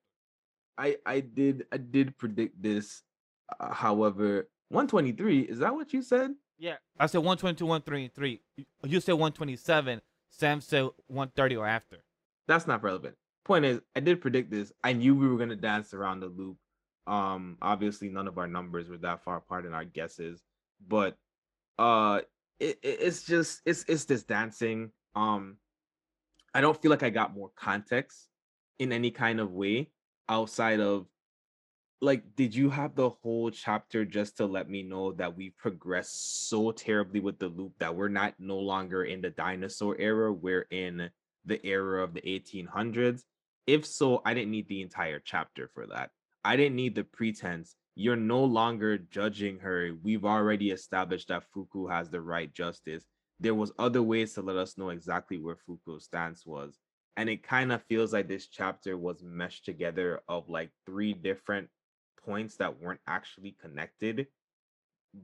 I 0.77 0.97
I 1.05 1.19
did 1.19 1.65
I 1.71 1.77
did 1.77 2.17
predict 2.17 2.61
this. 2.61 3.01
Uh, 3.59 3.73
however, 3.73 4.49
123 4.69 5.41
is 5.41 5.59
that 5.59 5.73
what 5.73 5.93
you 5.93 6.01
said? 6.01 6.31
Yeah, 6.57 6.75
I 6.99 7.07
said 7.07 7.19
122, 7.19 7.65
133. 7.65 8.41
You- 8.57 8.65
You 8.83 8.99
said 8.99 9.13
127. 9.13 10.01
Sam 10.29 10.61
said 10.61 10.83
130 11.07 11.55
or 11.57 11.67
after. 11.67 12.03
That's 12.47 12.65
not 12.67 12.81
relevant. 12.83 13.15
Point 13.45 13.65
is, 13.65 13.81
I 13.95 13.99
did 13.99 14.21
predict 14.21 14.49
this. 14.49 14.71
I 14.83 14.93
knew 14.93 15.13
we 15.15 15.27
were 15.27 15.37
gonna 15.37 15.55
dance 15.55 15.93
around 15.93 16.21
the 16.21 16.27
loop. 16.27 16.57
Um, 17.07 17.57
obviously, 17.61 18.09
none 18.09 18.27
of 18.27 18.37
our 18.37 18.47
numbers 18.47 18.89
were 18.89 18.97
that 18.99 19.23
far 19.23 19.37
apart 19.37 19.65
in 19.65 19.73
our 19.73 19.85
guesses, 19.85 20.41
but 20.87 21.17
uh, 21.77 22.21
it, 22.59 22.79
it- 22.81 22.99
it's 23.01 23.23
just 23.23 23.61
it's 23.65 23.83
it's 23.87 24.05
this 24.05 24.23
dancing. 24.23 24.91
Um, 25.15 25.57
I 26.53 26.61
don't 26.61 26.79
feel 26.81 26.91
like 26.91 27.03
I 27.03 27.09
got 27.09 27.33
more 27.35 27.51
context 27.55 28.29
in 28.79 28.91
any 28.91 29.11
kind 29.11 29.39
of 29.39 29.51
way 29.51 29.89
outside 30.29 30.79
of 30.79 31.07
like 32.01 32.35
did 32.35 32.53
you 32.53 32.69
have 32.69 32.95
the 32.95 33.09
whole 33.09 33.49
chapter 33.49 34.03
just 34.05 34.37
to 34.37 34.45
let 34.45 34.69
me 34.69 34.83
know 34.83 35.13
that 35.13 35.35
we 35.35 35.49
progressed 35.51 36.49
so 36.49 36.71
terribly 36.71 37.19
with 37.19 37.39
the 37.39 37.47
loop 37.47 37.73
that 37.79 37.95
we're 37.95 38.09
not 38.09 38.33
no 38.39 38.57
longer 38.59 39.03
in 39.05 39.21
the 39.21 39.29
dinosaur 39.29 39.95
era 39.99 40.31
we're 40.31 40.67
in 40.71 41.09
the 41.45 41.65
era 41.65 42.03
of 42.03 42.13
the 42.13 42.21
1800s 42.21 43.23
if 43.67 43.85
so 43.85 44.21
i 44.25 44.33
didn't 44.33 44.51
need 44.51 44.67
the 44.67 44.81
entire 44.81 45.19
chapter 45.23 45.69
for 45.73 45.87
that 45.87 46.09
i 46.43 46.55
didn't 46.55 46.75
need 46.75 46.95
the 46.95 47.03
pretense. 47.03 47.75
You're 47.95 48.15
no 48.15 48.43
longer 48.43 48.97
judging 48.97 49.59
her. 49.59 49.91
We've 50.01 50.25
already 50.25 50.71
established 50.71 51.27
that 51.27 51.43
fuku 51.53 51.87
has 51.87 52.09
the 52.09 52.21
right 52.21 52.51
justice. 52.51 53.05
There 53.39 53.53
was 53.53 53.71
other 53.77 54.01
ways 54.01 54.33
to 54.33 54.41
let 54.41 54.55
us 54.55 54.77
know 54.77 54.89
exactly 54.89 55.37
where 55.37 55.55
fuku's 55.55 56.05
stance 56.05 56.43
was. 56.45 56.79
And 57.17 57.29
it 57.29 57.43
kind 57.43 57.71
of 57.71 57.83
feels 57.83 58.11
like 58.11 58.27
this 58.27 58.47
chapter 58.47 58.97
was 58.97 59.21
meshed 59.21 59.65
together 59.65 60.21
of 60.27 60.49
like 60.49 60.71
three 60.87 61.13
different 61.13 61.69
points 62.25 62.55
that 62.57 62.81
weren't 62.81 63.01
actually 63.05 63.55
connected 63.61 64.25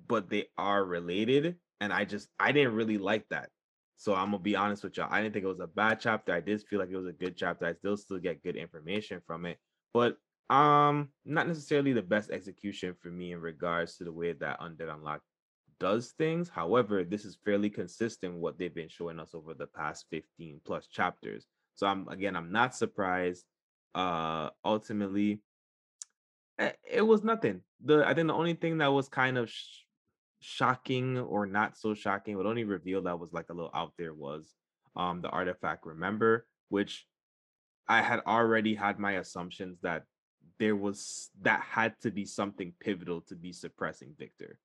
but 0.07 0.29
they 0.29 0.45
are 0.57 0.83
related 0.83 1.55
and 1.79 1.91
i 1.91 2.05
just 2.05 2.29
i 2.39 2.51
didn't 2.51 2.75
really 2.75 2.97
like 2.97 3.25
that. 3.29 3.49
So 3.97 4.13
i'm 4.13 4.31
gonna 4.31 4.39
be 4.39 4.55
honest 4.55 4.83
with 4.83 4.97
y'all 4.97 5.11
i 5.11 5.21
didn't 5.21 5.33
think 5.33 5.45
it 5.45 5.49
was 5.49 5.59
a 5.59 5.67
bad 5.67 5.99
chapter. 5.99 6.33
I 6.33 6.41
did 6.41 6.61
feel 6.63 6.79
like 6.79 6.89
it 6.91 6.97
was 6.97 7.07
a 7.07 7.13
good 7.13 7.35
chapter. 7.37 7.65
I 7.65 7.73
still 7.73 7.97
still 7.97 8.19
get 8.19 8.43
good 8.43 8.55
information 8.55 9.21
from 9.25 9.45
it. 9.45 9.57
But 9.93 10.17
um 10.49 11.09
not 11.25 11.47
necessarily 11.47 11.93
the 11.93 12.01
best 12.01 12.31
execution 12.31 12.95
for 12.99 13.09
me 13.09 13.33
in 13.33 13.41
regards 13.41 13.97
to 13.97 14.03
the 14.03 14.11
way 14.11 14.33
that 14.33 14.59
Undead 14.59 14.89
Unluck 14.89 15.19
does 15.79 16.13
things 16.17 16.49
however 16.49 17.03
this 17.03 17.23
is 17.23 17.37
fairly 17.45 17.69
consistent 17.69 18.33
what 18.35 18.57
they've 18.57 18.75
been 18.75 18.89
showing 18.89 19.19
us 19.19 19.33
over 19.33 19.53
the 19.53 19.67
past 19.67 20.05
15 20.09 20.59
plus 20.65 20.87
chapters 20.87 21.45
so 21.75 21.87
i'm 21.87 22.07
again 22.09 22.35
i'm 22.35 22.51
not 22.51 22.75
surprised 22.75 23.45
uh 23.95 24.49
ultimately 24.65 25.41
eh, 26.59 26.71
it 26.89 27.01
was 27.01 27.23
nothing. 27.23 27.61
The 27.83 28.05
I 28.05 28.13
think 28.13 28.27
the 28.27 28.33
only 28.33 28.53
thing 28.53 28.77
that 28.79 28.91
was 28.91 29.09
kind 29.09 29.37
of 29.37 29.49
sh- 29.49 29.83
shocking 30.41 31.17
or 31.17 31.45
not 31.45 31.77
so 31.77 31.93
shocking, 31.93 32.37
but 32.37 32.45
only 32.45 32.65
reveal 32.65 33.01
that 33.03 33.19
was 33.19 33.33
like 33.33 33.49
a 33.49 33.53
little 33.53 33.71
out 33.73 33.93
there 33.97 34.13
was 34.13 34.53
um 34.95 35.21
the 35.21 35.29
artifact 35.29 35.85
remember, 35.85 36.45
which 36.67 37.07
I 37.87 38.01
had 38.01 38.19
already 38.27 38.75
had 38.75 38.99
my 38.99 39.13
assumptions 39.13 39.79
that 39.81 40.03
there 40.59 40.75
was 40.75 41.29
that 41.41 41.61
had 41.61 41.99
to 42.01 42.11
be 42.11 42.25
something 42.25 42.73
pivotal 42.79 43.21
to 43.21 43.35
be 43.35 43.53
suppressing 43.53 44.13
Victor. 44.17 44.59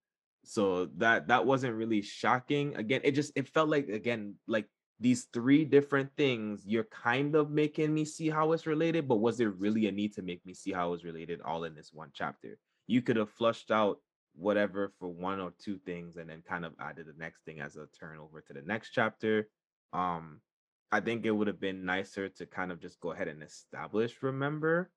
So 0.45 0.86
that 0.97 1.28
that 1.28 1.47
wasn't 1.47 1.74
really 1.74 2.03
shocking. 2.03 2.76
Again, 2.76 3.01
it 3.05 3.12
just 3.12 3.32
it 3.36 3.49
felt 3.49 3.68
like 3.68 3.88
again 3.88 4.34
like 4.47 4.66
these 5.01 5.24
three 5.32 5.64
different 5.64 6.11
things 6.16 6.62
you're 6.64 6.84
kind 6.84 7.34
of 7.34 7.51
making 7.51 7.92
me 7.92 8.05
see 8.05 8.30
how 8.30 8.53
it's 8.53 8.66
related 8.66 9.09
but 9.09 9.16
was 9.16 9.36
there 9.36 9.51
really 9.51 9.88
a 9.88 9.92
need 9.92 10.14
to 10.14 10.22
make 10.22 10.45
me 10.47 10.55
see 10.55 10.72
how 10.72 10.92
it's 10.92 11.05
related 11.05 11.40
all 11.45 11.64
in 11.64 11.74
this 11.74 11.90
one 11.92 12.11
chapter 12.14 12.57
you 12.86 13.03
could 13.03 13.16
have 13.16 13.30
flushed 13.30 13.70
out 13.70 13.99
whatever 14.36 14.92
for 14.99 15.09
one 15.09 15.40
or 15.40 15.53
two 15.59 15.78
things 15.78 16.16
and 16.16 16.28
then 16.30 16.42
kind 16.49 16.64
of 16.64 16.72
added 16.80 17.07
the 17.07 17.14
next 17.18 17.45
thing 17.45 17.61
as 17.61 17.76
a 17.76 17.86
turn 17.99 18.18
over 18.18 18.40
to 18.40 18.53
the 18.53 18.62
next 18.62 18.90
chapter 18.90 19.49
um 19.92 20.40
i 20.92 21.01
think 21.01 21.26
it 21.26 21.30
would 21.32 21.47
have 21.49 21.61
been 21.61 21.84
nicer 21.84 22.28
to 22.28 22.47
kind 22.47 22.70
of 22.70 22.80
just 22.80 23.01
go 23.01 23.12
ahead 23.12 23.28
and 23.28 23.42
establish 23.42 24.22
remember 24.22 24.90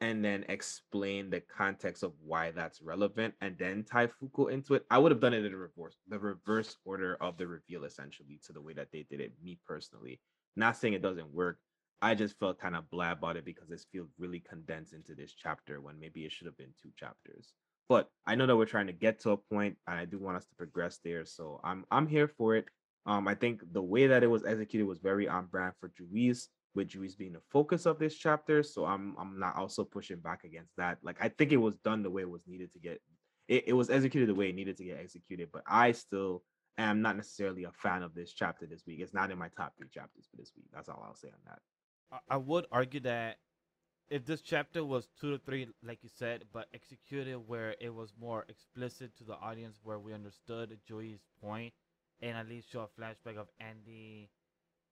and 0.00 0.24
then 0.24 0.44
explain 0.48 1.28
the 1.28 1.40
context 1.40 2.02
of 2.02 2.12
why 2.24 2.52
that's 2.52 2.80
relevant 2.80 3.34
and 3.40 3.56
then 3.58 3.84
tie 3.84 4.06
Fuku 4.06 4.46
into 4.46 4.74
it. 4.74 4.84
I 4.90 4.98
would 4.98 5.10
have 5.10 5.20
done 5.20 5.34
it 5.34 5.44
in 5.44 5.50
the 5.50 5.58
reverse, 5.58 5.96
the 6.08 6.18
reverse 6.18 6.76
order 6.84 7.16
of 7.20 7.36
the 7.36 7.46
reveal 7.46 7.84
essentially 7.84 8.40
to 8.46 8.52
the 8.52 8.60
way 8.60 8.72
that 8.74 8.88
they 8.92 9.06
did 9.10 9.20
it, 9.20 9.32
me 9.42 9.58
personally. 9.66 10.20
Not 10.56 10.76
saying 10.76 10.94
it 10.94 11.02
doesn't 11.02 11.32
work. 11.34 11.58
I 12.00 12.14
just 12.14 12.38
felt 12.38 12.60
kind 12.60 12.76
of 12.76 12.88
blah 12.90 13.12
about 13.12 13.36
it 13.36 13.44
because 13.44 13.68
this 13.68 13.86
feels 13.90 14.10
really 14.18 14.38
condensed 14.40 14.92
into 14.92 15.16
this 15.16 15.34
chapter 15.34 15.80
when 15.80 15.98
maybe 15.98 16.24
it 16.24 16.30
should 16.30 16.46
have 16.46 16.56
been 16.56 16.72
two 16.80 16.90
chapters. 16.96 17.52
But 17.88 18.08
I 18.26 18.36
know 18.36 18.46
that 18.46 18.56
we're 18.56 18.66
trying 18.66 18.86
to 18.86 18.92
get 18.92 19.18
to 19.20 19.30
a 19.30 19.36
point 19.36 19.76
and 19.88 19.98
I 19.98 20.04
do 20.04 20.18
want 20.18 20.36
us 20.36 20.44
to 20.44 20.54
progress 20.56 21.00
there. 21.04 21.24
So 21.24 21.60
I'm 21.64 21.84
I'm 21.90 22.06
here 22.06 22.28
for 22.28 22.54
it. 22.54 22.66
Um, 23.06 23.26
I 23.26 23.34
think 23.34 23.62
the 23.72 23.82
way 23.82 24.06
that 24.06 24.22
it 24.22 24.28
was 24.28 24.44
executed 24.44 24.86
was 24.86 24.98
very 24.98 25.26
on 25.26 25.46
brand 25.46 25.72
for 25.80 25.90
Juiz 25.96 26.50
with 26.78 26.88
Juiz 26.88 27.16
being 27.16 27.32
the 27.32 27.40
focus 27.50 27.86
of 27.86 27.98
this 27.98 28.14
chapter. 28.14 28.62
So 28.62 28.86
I'm 28.86 29.16
I'm 29.18 29.38
not 29.38 29.56
also 29.56 29.84
pushing 29.84 30.18
back 30.20 30.44
against 30.44 30.76
that. 30.76 30.98
Like 31.02 31.18
I 31.20 31.28
think 31.28 31.52
it 31.52 31.56
was 31.58 31.76
done 31.76 32.02
the 32.02 32.10
way 32.10 32.22
it 32.22 32.30
was 32.30 32.46
needed 32.46 32.72
to 32.72 32.78
get 32.78 33.02
it, 33.48 33.64
it 33.66 33.72
was 33.72 33.90
executed 33.90 34.28
the 34.28 34.34
way 34.34 34.48
it 34.50 34.54
needed 34.54 34.76
to 34.78 34.84
get 34.84 34.98
executed, 34.98 35.48
but 35.52 35.62
I 35.66 35.92
still 35.92 36.44
am 36.78 37.02
not 37.02 37.16
necessarily 37.16 37.64
a 37.64 37.72
fan 37.72 38.02
of 38.02 38.14
this 38.14 38.32
chapter 38.32 38.64
this 38.64 38.86
week. 38.86 39.00
It's 39.00 39.12
not 39.12 39.30
in 39.32 39.38
my 39.38 39.48
top 39.56 39.76
three 39.76 39.88
chapters 39.88 40.28
for 40.30 40.36
this 40.36 40.52
week. 40.56 40.66
That's 40.72 40.88
all 40.88 41.02
I'll 41.04 41.16
say 41.16 41.28
on 41.28 41.40
that. 41.46 41.60
I- 42.12 42.34
I 42.34 42.36
would 42.36 42.66
argue 42.70 43.00
that 43.00 43.38
if 44.08 44.24
this 44.24 44.40
chapter 44.40 44.84
was 44.84 45.08
two 45.20 45.32
to 45.32 45.38
three, 45.38 45.68
like 45.82 46.02
you 46.04 46.08
said, 46.08 46.44
but 46.52 46.68
executed 46.72 47.38
where 47.38 47.74
it 47.80 47.92
was 47.92 48.12
more 48.16 48.44
explicit 48.48 49.16
to 49.16 49.24
the 49.24 49.34
audience, 49.34 49.80
where 49.82 49.98
we 49.98 50.14
understood 50.14 50.78
Joey's 50.86 51.26
point, 51.42 51.74
and 52.20 52.36
at 52.36 52.48
least 52.48 52.70
show 52.70 52.82
a 52.82 53.00
flashback 53.00 53.36
of 53.36 53.48
Andy 53.58 54.30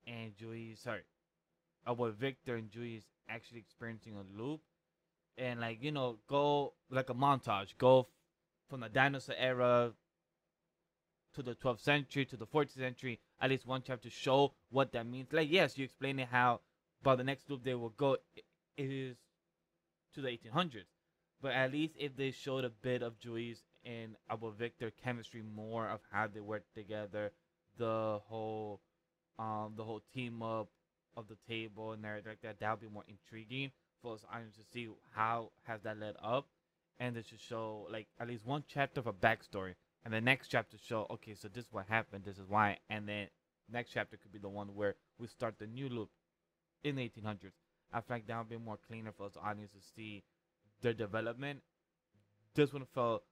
and 0.06 0.36
Joey, 0.36 0.74
sorry, 0.76 1.02
of 1.86 1.98
what 1.98 2.14
Victor 2.14 2.56
and 2.56 2.70
Joey 2.70 2.96
is 2.96 3.04
actually 3.28 3.60
experiencing 3.60 4.14
a 4.16 4.40
loop, 4.40 4.60
and 5.38 5.60
like 5.60 5.82
you 5.82 5.92
know, 5.92 6.18
go 6.28 6.74
like 6.90 7.10
a 7.10 7.14
montage, 7.14 7.76
go 7.78 8.08
from 8.68 8.80
the 8.80 8.88
dinosaur 8.88 9.36
era 9.38 9.92
to 11.34 11.42
the 11.42 11.54
12th 11.54 11.80
century 11.80 12.24
to 12.24 12.36
the 12.36 12.46
14th 12.46 12.76
century, 12.76 13.20
at 13.40 13.50
least 13.50 13.66
one 13.66 13.82
chapter 13.86 14.08
to 14.08 14.14
show 14.14 14.54
what 14.70 14.92
that 14.92 15.06
means. 15.06 15.32
Like 15.32 15.50
yes, 15.50 15.76
you 15.78 15.84
explain 15.84 16.18
it 16.18 16.28
how 16.30 16.60
by 17.02 17.14
the 17.14 17.24
next 17.24 17.48
loop 17.50 17.62
they 17.62 17.74
will 17.74 17.90
go 17.90 18.16
is 18.76 19.16
to 20.14 20.20
the 20.20 20.28
1800s 20.28 20.84
but 21.42 21.52
at 21.52 21.72
least 21.72 21.94
if 21.98 22.16
they 22.16 22.30
showed 22.30 22.64
a 22.64 22.70
bit 22.70 23.02
of 23.02 23.18
Juice 23.18 23.62
and 23.84 24.16
about 24.28 24.58
Victor 24.58 24.90
chemistry 25.02 25.42
more 25.42 25.88
of 25.88 26.00
how 26.10 26.26
they 26.26 26.40
work 26.40 26.64
together 26.74 27.32
the 27.78 28.18
whole 28.26 28.80
um 29.38 29.74
the 29.76 29.84
whole 29.84 30.02
team 30.14 30.42
up 30.42 30.68
of 31.16 31.26
the 31.28 31.36
table 31.48 31.92
and 31.92 32.04
everything 32.04 32.30
like 32.32 32.40
that 32.42 32.60
that 32.60 32.70
would 32.70 32.80
be 32.80 32.92
more 32.92 33.04
intriguing 33.08 33.70
for 34.02 34.14
us 34.14 34.24
audience 34.32 34.56
to 34.56 34.62
see 34.72 34.88
how 35.14 35.50
has 35.64 35.80
that 35.82 35.98
led 35.98 36.14
up 36.22 36.46
and 36.98 37.16
they 37.16 37.22
should 37.22 37.40
show 37.40 37.86
like 37.90 38.06
at 38.20 38.28
least 38.28 38.44
one 38.44 38.64
chapter 38.68 39.00
of 39.00 39.06
a 39.06 39.12
backstory 39.12 39.74
and 40.04 40.12
the 40.12 40.20
next 40.20 40.48
chapter 40.48 40.76
show 40.78 41.06
okay 41.10 41.34
so 41.34 41.48
this 41.48 41.64
is 41.64 41.72
what 41.72 41.86
happened 41.88 42.24
this 42.24 42.38
is 42.38 42.48
why 42.48 42.76
and 42.90 43.08
then 43.08 43.26
next 43.72 43.92
chapter 43.92 44.16
could 44.16 44.32
be 44.32 44.38
the 44.38 44.48
one 44.48 44.68
where 44.74 44.94
we 45.18 45.26
start 45.26 45.54
the 45.58 45.66
new 45.66 45.88
loop 45.88 46.10
in 46.84 46.96
the 46.96 47.02
1800s. 47.02 47.52
I 47.92 48.00
feel 48.00 48.16
like 48.16 48.26
that 48.26 48.38
would 48.38 48.48
be 48.48 48.58
more 48.58 48.78
cleaner 48.88 49.12
for 49.16 49.26
us 49.26 49.36
audience 49.42 49.72
to 49.72 49.80
see 49.94 50.22
their 50.82 50.92
development. 50.92 51.60
This 52.54 52.72
one 52.72 52.86
felt 52.94 53.24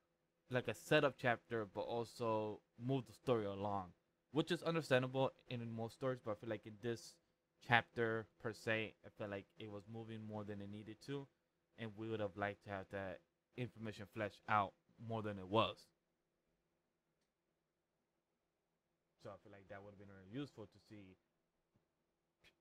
like 0.50 0.68
a 0.68 0.74
setup 0.74 1.14
chapter, 1.20 1.66
but 1.72 1.82
also 1.82 2.60
move 2.84 3.06
the 3.06 3.12
story 3.12 3.46
along, 3.46 3.86
which 4.32 4.50
is 4.50 4.62
understandable 4.62 5.32
in 5.48 5.60
most 5.74 5.94
stories. 5.94 6.18
But 6.24 6.32
I 6.32 6.34
feel 6.34 6.50
like 6.50 6.66
in 6.66 6.74
this 6.82 7.14
chapter 7.66 8.26
per 8.42 8.52
se, 8.52 8.94
I 9.04 9.08
felt 9.18 9.30
like 9.30 9.46
it 9.58 9.70
was 9.70 9.82
moving 9.92 10.20
more 10.26 10.44
than 10.44 10.60
it 10.60 10.70
needed 10.70 10.96
to, 11.06 11.26
and 11.78 11.90
we 11.96 12.08
would 12.08 12.20
have 12.20 12.36
liked 12.36 12.64
to 12.64 12.70
have 12.70 12.86
that 12.92 13.20
information 13.56 14.06
fleshed 14.14 14.40
out 14.48 14.72
more 15.08 15.22
than 15.22 15.38
it 15.38 15.48
was. 15.48 15.76
So 19.22 19.30
I 19.30 19.36
feel 19.42 19.52
like 19.52 19.68
that 19.70 19.82
would 19.82 19.92
have 19.92 19.98
been 19.98 20.08
really 20.14 20.30
useful 20.30 20.64
to 20.66 20.78
see 20.88 21.16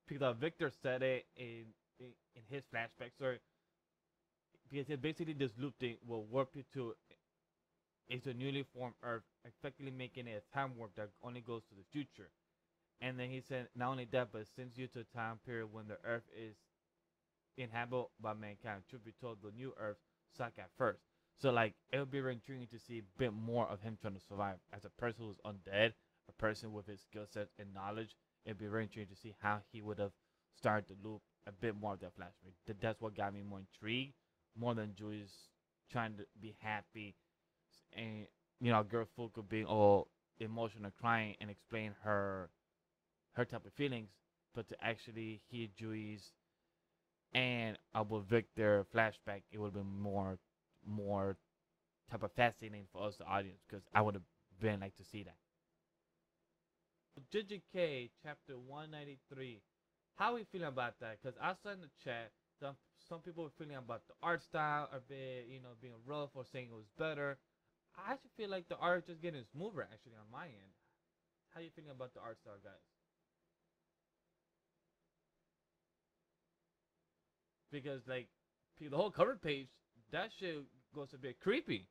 because 0.08 0.22
uh, 0.22 0.34
Victor 0.34 0.72
said 0.82 1.02
it 1.02 1.26
in 1.36 1.66
in, 2.00 2.08
in 2.36 2.42
his 2.50 2.64
flashback 2.74 3.14
story. 3.16 3.40
Because 4.70 4.90
it 4.90 5.02
basically 5.02 5.34
this 5.34 5.52
loop 5.58 5.78
thing 5.80 5.98
will 6.08 6.24
warp 6.26 6.56
you 6.56 6.64
to 6.74 6.96
it's 8.08 8.28
a 8.28 8.34
newly 8.34 8.64
formed 8.74 8.96
Earth, 9.04 9.24
effectively 9.46 9.92
making 9.92 10.28
it 10.28 10.44
a 10.44 10.54
time 10.54 10.74
warp 10.78 10.96
that 10.96 11.10
only 11.24 11.42
goes 11.42 11.62
to 11.70 11.76
the 11.76 11.84
future. 11.92 12.30
And 13.02 13.20
then 13.20 13.30
he 13.30 13.42
said, 13.42 13.68
not 13.76 13.90
only 13.90 14.08
that, 14.12 14.30
but 14.32 14.48
sends 14.56 14.78
you 14.78 14.88
to 14.88 15.02
a 15.02 15.18
time 15.18 15.40
period 15.46 15.68
when 15.72 15.88
the 15.88 15.98
Earth 16.06 16.24
is 16.36 16.56
inhabited 17.58 18.06
by 18.22 18.34
mankind. 18.34 18.84
Truth 18.90 19.06
be 19.06 19.14
told, 19.20 19.40
the 19.42 19.52
new 19.52 19.74
Earth 19.78 19.98
suck 20.38 20.54
at 20.58 20.70
first. 20.78 21.02
So 21.40 21.52
like 21.52 21.74
it 21.92 22.00
would 22.00 22.12
be 22.12 22.22
very 22.22 22.34
intriguing 22.34 22.68
to 22.68 22.80
see 22.80 23.00
a 23.00 23.20
bit 23.20 23.34
more 23.34 23.68
of 23.68 23.82
him 23.82 23.98
trying 24.00 24.14
to 24.14 24.22
survive 24.22 24.58
as 24.72 24.86
a 24.86 24.90
person 24.90 25.26
who's 25.26 25.40
undead, 25.46 25.94
a 26.30 26.32
person 26.38 26.72
with 26.72 26.88
his 26.88 27.02
skill 27.02 27.26
sets 27.32 27.52
and 27.60 27.74
knowledge. 27.74 28.16
It'd 28.46 28.60
be 28.60 28.68
very 28.68 28.84
intriguing 28.84 29.14
to 29.14 29.20
see 29.20 29.36
how 29.42 29.60
he 29.72 29.82
would 29.82 30.00
have 30.00 30.12
started 30.56 30.86
the 30.88 31.08
loop 31.08 31.22
a 31.48 31.52
bit 31.52 31.76
more 31.76 31.94
of 31.94 32.00
that 32.00 32.16
flashback. 32.18 32.54
That 32.68 32.80
that's 32.80 33.02
what 33.02 33.16
got 33.16 33.34
me 33.34 33.42
more 33.42 33.60
intrigued, 33.60 34.14
more 34.58 34.76
than 34.76 34.94
Joy's 34.96 35.34
trying 35.92 36.16
to 36.18 36.26
be 36.42 36.56
happy, 36.60 37.16
and 37.94 38.28
you 38.62 38.72
know, 38.72 38.80
a 38.80 38.84
girl 38.84 39.06
Fuka 39.18 39.48
being 39.48 39.66
all 39.66 40.08
emotional, 40.40 40.92
crying, 41.00 41.36
and 41.42 41.50
explain 41.50 41.94
her 42.04 42.50
her 43.34 43.46
type 43.46 43.66
of 43.66 43.74
feelings, 43.74 44.10
but 44.56 44.68
to 44.70 44.76
actually 44.84 45.42
hear 45.50 45.68
Joy's 45.76 46.32
and 47.34 47.78
about 47.94 48.26
Victor 48.28 48.86
flashback, 48.94 49.42
it 49.52 49.58
would 49.60 49.68
have 49.68 49.74
been 49.74 50.02
more 50.02 50.38
more 50.86 51.38
type 52.12 52.24
of 52.24 52.32
fascinating 52.34 52.86
for 52.92 53.08
us, 53.08 53.18
the 53.18 53.26
audience, 53.26 53.60
because 53.68 53.84
I 53.94 54.02
would 54.02 54.16
have 54.16 54.24
been 54.60 54.80
like 54.82 54.96
to 54.98 55.04
see 55.06 55.24
that. 55.24 55.38
JJK 57.32 58.10
chapter 58.24 58.58
193. 58.58 59.62
How 60.16 60.36
we 60.36 60.46
feeling 60.52 60.68
about 60.68 61.00
that? 61.00 61.18
Because 61.22 61.38
I 61.42 61.54
saw 61.62 61.72
in 61.72 61.82
the 61.82 61.90
chat 62.04 62.32
some 62.60 62.76
some 63.10 63.20
people 63.20 63.44
were 63.44 63.58
feeling 63.58 63.76
about 63.76 64.08
the 64.08 64.14
art 64.22 64.42
style 64.44 64.90
a 64.94 65.00
bit, 65.00 65.48
you 65.50 65.60
know, 65.60 65.76
being 65.82 65.94
rough 66.06 66.30
or 66.34 66.46
saying 66.46 66.68
it 66.72 66.76
was 66.76 66.90
better. 66.98 67.38
I 67.98 68.14
actually 68.14 68.32
feel 68.38 68.50
like 68.50 68.68
the 68.70 68.78
art 68.78 69.08
just 69.08 69.22
getting 69.22 69.44
smoother 69.52 69.84
actually 69.84 70.18
on 70.18 70.30
my 70.32 70.46
end. 70.46 70.74
How 71.54 71.62
you 71.62 71.70
feeling 71.76 71.92
about 71.92 72.14
the 72.14 72.22
art 72.22 72.40
style, 72.40 72.58
guys? 72.64 72.93
Because 77.74 78.08
like 78.08 78.28
the 78.80 78.96
whole 78.96 79.10
cover 79.10 79.36
page, 79.36 79.68
that 80.12 80.30
shit 80.40 80.64
goes 80.94 81.10
a 81.14 81.18
bit 81.18 81.40
creepy. 81.40 81.88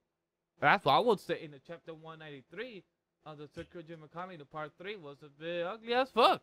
That's 0.61 0.85
what 0.85 0.93
I 0.93 1.01
would 1.01 1.19
say 1.19 1.43
in 1.43 1.51
the 1.51 1.61
chapter 1.67 1.93
193 1.93 2.85
of 3.27 3.39
the 3.39 3.49
Circuit 3.49 3.89
Jim 3.89 3.99
McConnell, 3.99 4.39
the 4.39 4.45
part 4.45 4.71
three 4.81 4.97
was 4.97 5.17
a 5.23 5.43
bit 5.43 5.67
ugly 5.67 5.93
as 5.93 6.11
fuck. 6.11 6.41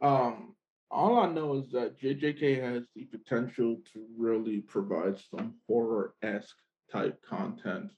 Um, 0.00 0.56
all 0.90 1.20
I 1.20 1.28
know 1.28 1.54
is 1.54 1.70
that 1.70 2.00
JJK 2.00 2.60
has 2.60 2.82
the 2.96 3.04
potential 3.04 3.76
to 3.92 4.04
really 4.16 4.62
provide 4.62 5.16
some 5.30 5.54
horror 5.68 6.14
esque 6.22 6.56
type 6.90 7.20
content. 7.22 7.90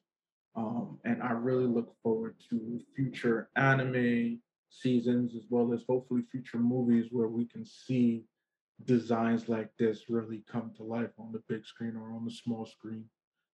Um, 0.54 0.98
and 1.04 1.22
I 1.22 1.32
really 1.32 1.66
look 1.66 1.94
forward 2.02 2.34
to 2.50 2.80
future 2.94 3.48
anime 3.56 4.40
seasons 4.68 5.34
as 5.34 5.44
well 5.48 5.72
as 5.72 5.84
hopefully 5.88 6.22
future 6.30 6.58
movies 6.58 7.06
where 7.10 7.28
we 7.28 7.46
can 7.46 7.64
see 7.64 8.24
designs 8.84 9.48
like 9.48 9.70
this 9.78 10.08
really 10.08 10.42
come 10.50 10.72
to 10.76 10.82
life 10.82 11.10
on 11.18 11.32
the 11.32 11.42
big 11.48 11.64
screen 11.66 11.96
or 11.96 12.12
on 12.12 12.24
the 12.24 12.30
small 12.30 12.66
screen. 12.66 13.04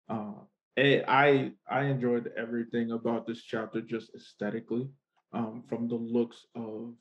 Uh, 0.08 0.34
I 0.78 1.52
I 1.68 1.84
enjoyed 1.84 2.32
everything 2.36 2.92
about 2.92 3.26
this 3.26 3.42
chapter 3.42 3.80
just 3.80 4.14
aesthetically, 4.14 4.88
um, 5.32 5.62
from 5.68 5.88
the 5.88 5.94
looks 5.94 6.46
of 6.54 6.94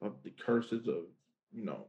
of 0.00 0.14
the 0.22 0.30
curses 0.30 0.86
of 0.86 1.04
you 1.52 1.64
know 1.64 1.86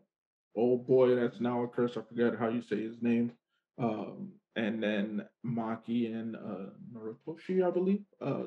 old 0.55 0.87
boy 0.87 1.15
that's 1.15 1.39
now 1.39 1.63
a 1.63 1.67
curse. 1.67 1.97
I 1.97 2.01
forget 2.01 2.37
how 2.37 2.49
you 2.49 2.61
say 2.61 2.81
his 2.81 3.01
name. 3.01 3.31
Um, 3.77 4.33
and 4.55 4.83
then 4.83 5.25
Maki 5.45 6.13
and 6.13 6.35
uh, 6.35 6.71
Noritoshi, 6.93 7.65
I 7.65 7.71
believe, 7.71 8.01
uh, 8.19 8.43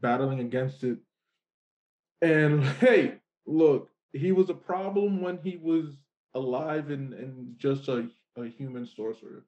battling 0.00 0.40
against 0.40 0.84
it. 0.84 0.98
And 2.22 2.64
hey, 2.80 3.16
look, 3.46 3.90
he 4.12 4.32
was 4.32 4.48
a 4.48 4.54
problem 4.54 5.20
when 5.20 5.38
he 5.42 5.58
was 5.60 5.96
alive 6.34 6.90
and, 6.90 7.12
and 7.14 7.58
just 7.58 7.88
a, 7.88 8.08
a 8.36 8.46
human 8.46 8.86
sorcerer 8.86 9.44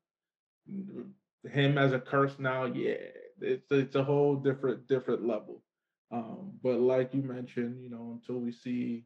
him 1.49 1.79
as 1.79 1.93
a 1.93 1.99
curse 1.99 2.39
now, 2.39 2.65
yeah, 2.65 2.97
it's 3.41 3.71
it's 3.71 3.95
a 3.95 4.05
whole 4.05 4.37
different 4.37 4.87
different 4.89 5.27
level. 5.27 5.63
Um, 6.13 6.53
but 6.63 6.81
like 6.81 7.15
you 7.15 7.23
mentioned, 7.23 7.83
you 7.83 7.91
know, 7.91 8.21
until 8.21 8.41
we 8.41 8.53
see 8.53 9.05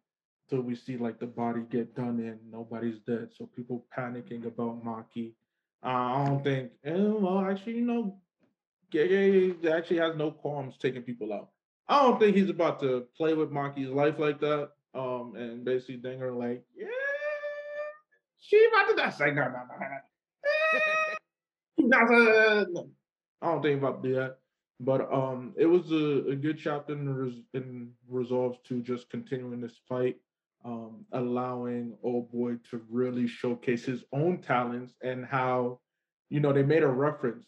until 0.50 0.64
we 0.64 0.74
see 0.74 0.96
like 0.96 1.18
the 1.18 1.26
body 1.26 1.62
get 1.70 1.94
done 1.94 2.18
in, 2.18 2.38
nobody's 2.50 2.98
dead. 3.06 3.28
So 3.36 3.48
people 3.54 3.86
panicking 3.96 4.46
about 4.46 4.84
Maki. 4.84 5.32
Uh, 5.82 5.88
I 5.88 6.24
don't 6.26 6.44
think, 6.44 6.72
and 6.84 7.22
well, 7.22 7.40
actually, 7.40 7.76
you 7.76 7.86
know, 7.86 8.18
Gege 8.92 9.64
actually 9.66 9.98
has 9.98 10.16
no 10.16 10.30
qualms 10.30 10.76
taking 10.76 11.02
people 11.02 11.32
out. 11.32 11.50
I 11.88 12.02
don't 12.02 12.20
think 12.20 12.36
he's 12.36 12.50
about 12.50 12.80
to 12.80 13.06
play 13.16 13.34
with 13.34 13.50
Maki's 13.50 13.88
life 13.88 14.18
like 14.18 14.40
that. 14.40 14.70
Um, 14.94 15.34
and 15.36 15.64
basically 15.64 15.96
Dinger 15.96 16.32
like, 16.32 16.64
yeah, 16.76 16.86
she 18.40 18.66
about 18.72 18.88
to 18.88 18.96
die. 18.96 19.14
Like, 19.20 19.34
no, 19.34 19.42
no, 19.42 19.60
no, 21.78 22.66
no. 22.70 22.88
I 23.42 23.46
don't 23.46 23.62
think 23.62 23.78
about 23.78 24.02
that. 24.02 24.36
But 24.80 25.12
um, 25.12 25.54
it 25.58 25.66
was 25.66 25.92
a, 25.92 26.30
a 26.30 26.36
good 26.36 26.58
chapter 26.58 26.94
in, 26.94 27.08
res- 27.14 27.42
in 27.52 27.92
resolves 28.08 28.58
to 28.68 28.80
just 28.80 29.10
continuing 29.10 29.60
this 29.60 29.78
fight, 29.86 30.16
um, 30.64 31.04
allowing 31.12 31.96
old 32.02 32.32
boy 32.32 32.56
to 32.70 32.80
really 32.88 33.26
showcase 33.26 33.84
his 33.84 34.04
own 34.12 34.38
talents 34.38 34.94
and 35.02 35.26
how, 35.26 35.80
you 36.30 36.40
know, 36.40 36.52
they 36.52 36.62
made 36.62 36.82
a 36.82 36.88
reference. 36.88 37.44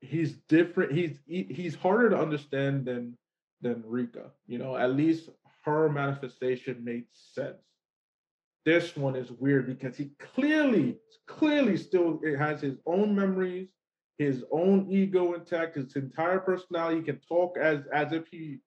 He's 0.00 0.32
different. 0.48 0.92
He's 0.92 1.18
he, 1.26 1.42
he's 1.50 1.74
harder 1.74 2.10
to 2.10 2.18
understand 2.18 2.86
than 2.86 3.18
than 3.60 3.82
Rika. 3.84 4.30
You 4.46 4.58
know, 4.58 4.76
at 4.76 4.94
least 4.94 5.28
her 5.64 5.88
manifestation 5.90 6.84
made 6.84 7.04
sense. 7.12 7.67
This 8.64 8.96
one 8.96 9.16
is 9.16 9.30
weird 9.30 9.66
because 9.66 9.96
he 9.96 10.10
clearly, 10.18 10.98
clearly 11.26 11.76
still 11.76 12.20
it 12.22 12.36
has 12.36 12.60
his 12.60 12.76
own 12.86 13.14
memories, 13.14 13.68
his 14.18 14.44
own 14.50 14.88
ego 14.90 15.34
intact, 15.34 15.76
his 15.76 15.94
entire 15.96 16.40
personality. 16.40 16.98
He 16.98 17.02
can 17.02 17.20
talk 17.28 17.56
as 17.56 17.80
as 17.92 18.12
if 18.12 18.26
he 18.30 18.58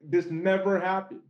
this 0.00 0.30
never 0.30 0.78
happened. 0.78 1.22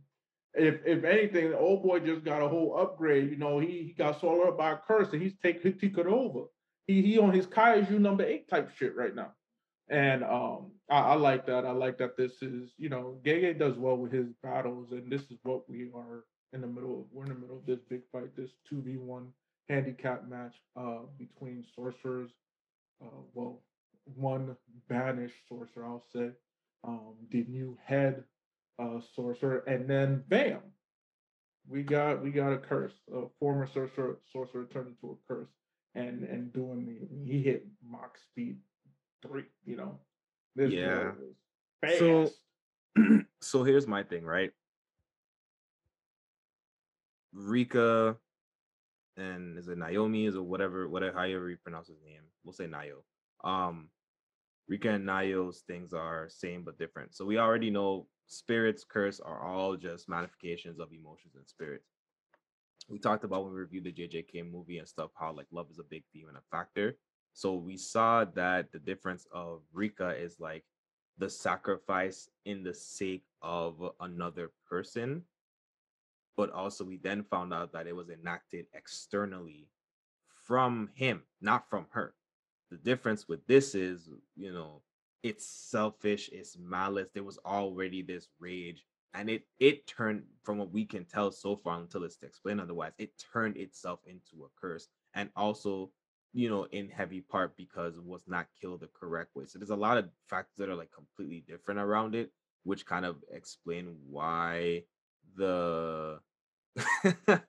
If 0.53 0.85
if 0.85 1.03
anything, 1.03 1.51
the 1.51 1.57
old 1.57 1.83
boy 1.83 1.99
just 1.99 2.23
got 2.23 2.41
a 2.41 2.47
whole 2.47 2.77
upgrade. 2.77 3.31
You 3.31 3.37
know, 3.37 3.59
he 3.59 3.83
he 3.83 3.93
got 3.97 4.19
swallowed 4.19 4.49
up 4.49 4.57
by 4.57 4.71
a 4.71 4.77
curse 4.77 5.13
and 5.13 5.21
he's 5.21 5.33
take 5.41 5.63
he 5.63 5.69
it 5.69 5.97
over. 6.05 6.45
He 6.87 7.01
he 7.01 7.17
on 7.17 7.33
his 7.33 7.47
Kaiju 7.47 7.99
number 7.99 8.23
eight 8.23 8.49
type 8.49 8.71
shit 8.75 8.95
right 8.95 9.15
now. 9.15 9.31
And 9.89 10.23
um, 10.23 10.71
I, 10.89 10.99
I, 10.99 11.13
like 11.15 11.45
that. 11.47 11.65
I 11.65 11.71
like 11.71 11.97
that 11.97 12.15
this 12.15 12.41
is, 12.41 12.71
you 12.77 12.87
know, 12.87 13.19
Gege 13.25 13.59
does 13.59 13.75
well 13.75 13.97
with 13.97 14.13
his 14.13 14.27
battles, 14.41 14.93
and 14.93 15.11
this 15.11 15.23
is 15.23 15.37
what 15.43 15.69
we 15.69 15.89
are 15.93 16.23
in 16.53 16.61
the 16.61 16.67
middle 16.67 16.99
of 16.99 17.05
we're 17.11 17.23
in 17.23 17.29
the 17.29 17.35
middle 17.39 17.57
of 17.57 17.65
this 17.65 17.79
big 17.89 18.01
fight, 18.11 18.35
this 18.35 18.51
2v1 18.71 19.27
handicap 19.69 20.27
match 20.27 20.55
uh 20.75 20.99
between 21.17 21.63
sorcerers. 21.75 22.31
Uh 23.03 23.21
well, 23.33 23.61
one 24.15 24.55
banished 24.89 25.35
sorcerer, 25.47 25.85
I'll 25.85 26.05
say, 26.13 26.31
um, 26.83 27.15
the 27.29 27.45
new 27.47 27.77
head 27.85 28.23
uh 28.79 28.99
sorcerer, 29.15 29.63
and 29.67 29.89
then 29.89 30.23
bam, 30.27 30.59
we 31.67 31.83
got 31.83 32.21
we 32.21 32.31
got 32.31 32.53
a 32.53 32.57
curse. 32.57 32.93
A 33.13 33.23
former 33.39 33.67
sorcerer 33.67 34.17
sorcerer 34.31 34.65
turned 34.65 34.87
into 34.87 35.17
a 35.17 35.33
curse 35.33 35.49
and 35.95 36.23
and 36.23 36.53
doing 36.53 36.85
the 36.85 37.31
he 37.31 37.41
hit 37.41 37.65
Mach 37.87 38.17
speed 38.17 38.57
three, 39.25 39.45
you 39.65 39.77
know. 39.77 39.99
This 40.55 40.71
yeah. 40.71 41.11
So 41.97 42.29
so 43.41 43.63
here's 43.63 43.87
my 43.87 44.03
thing, 44.03 44.23
right? 44.23 44.51
Rika 47.33 48.17
and 49.17 49.57
is 49.57 49.67
it 49.67 49.77
Naomi 49.77 50.25
is 50.25 50.35
or 50.35 50.43
whatever, 50.43 50.87
whatever 50.87 51.17
however 51.17 51.49
you 51.49 51.57
pronounce 51.57 51.87
his 51.87 52.01
name. 52.05 52.21
We'll 52.43 52.53
say 52.53 52.65
Nayo. 52.65 53.03
Um 53.43 53.89
Rika 54.67 54.91
and 54.91 55.07
Nayo's 55.07 55.63
things 55.67 55.93
are 55.93 56.29
same 56.29 56.63
but 56.63 56.77
different. 56.77 57.13
So 57.15 57.25
we 57.25 57.37
already 57.37 57.69
know 57.69 58.07
spirits, 58.27 58.85
curse 58.87 59.19
are 59.19 59.43
all 59.43 59.75
just 59.75 60.07
manifestations 60.07 60.79
of 60.79 60.93
emotions 60.93 61.35
and 61.35 61.47
spirits. 61.47 61.89
We 62.89 62.99
talked 62.99 63.23
about 63.23 63.43
when 63.43 63.53
we 63.53 63.59
reviewed 63.59 63.83
the 63.83 63.91
JJK 63.91 64.49
movie 64.49 64.77
and 64.77 64.87
stuff, 64.87 65.11
how 65.19 65.33
like 65.33 65.47
love 65.51 65.67
is 65.69 65.79
a 65.79 65.83
big 65.83 66.03
theme 66.13 66.27
and 66.29 66.37
a 66.37 66.41
factor. 66.51 66.97
So 67.33 67.53
we 67.55 67.77
saw 67.77 68.25
that 68.35 68.71
the 68.71 68.79
difference 68.79 69.25
of 69.33 69.61
Rika 69.73 70.11
is 70.11 70.37
like 70.39 70.63
the 71.17 71.29
sacrifice 71.29 72.29
in 72.45 72.63
the 72.63 72.73
sake 72.73 73.23
of 73.41 73.75
another 73.99 74.51
person 74.69 75.23
but 76.37 76.51
also 76.51 76.83
we 76.83 76.97
then 76.97 77.23
found 77.23 77.53
out 77.53 77.71
that 77.73 77.87
it 77.87 77.95
was 77.95 78.09
enacted 78.09 78.65
externally 78.73 79.67
from 80.45 80.89
him, 80.93 81.23
not 81.41 81.69
from 81.69 81.85
her. 81.91 82.13
The 82.69 82.77
difference 82.77 83.27
with 83.27 83.45
this 83.47 83.75
is, 83.75 84.09
you 84.35 84.53
know, 84.53 84.81
it's 85.23 85.45
selfish, 85.45 86.29
it's 86.31 86.57
malice. 86.57 87.09
There 87.13 87.23
was 87.23 87.37
already 87.45 88.01
this 88.01 88.27
rage, 88.39 88.85
and 89.13 89.29
it 89.29 89.43
it 89.59 89.87
turned 89.87 90.23
from 90.43 90.57
what 90.57 90.71
we 90.71 90.85
can 90.85 91.05
tell 91.05 91.31
so 91.31 91.55
far 91.55 91.79
until 91.79 92.03
it's 92.03 92.17
explained 92.23 92.61
otherwise, 92.61 92.93
it 92.97 93.11
turned 93.33 93.57
itself 93.57 93.99
into 94.05 94.45
a 94.45 94.49
curse. 94.59 94.87
And 95.13 95.29
also 95.35 95.91
you 96.33 96.49
know, 96.49 96.65
in 96.71 96.89
heavy 96.89 97.21
part 97.21 97.57
because 97.57 97.97
it 97.97 98.05
was 98.05 98.23
not 98.27 98.47
killed 98.59 98.81
the 98.81 98.89
correct 98.97 99.35
way. 99.35 99.45
So 99.45 99.59
there's 99.59 99.69
a 99.69 99.75
lot 99.75 99.97
of 99.97 100.09
factors 100.29 100.57
that 100.57 100.69
are 100.69 100.75
like 100.75 100.91
completely 100.91 101.43
different 101.47 101.79
around 101.79 102.15
it, 102.15 102.31
which 102.63 102.85
kind 102.85 103.05
of 103.05 103.17
explain 103.31 103.97
why 104.07 104.83
the 105.35 106.19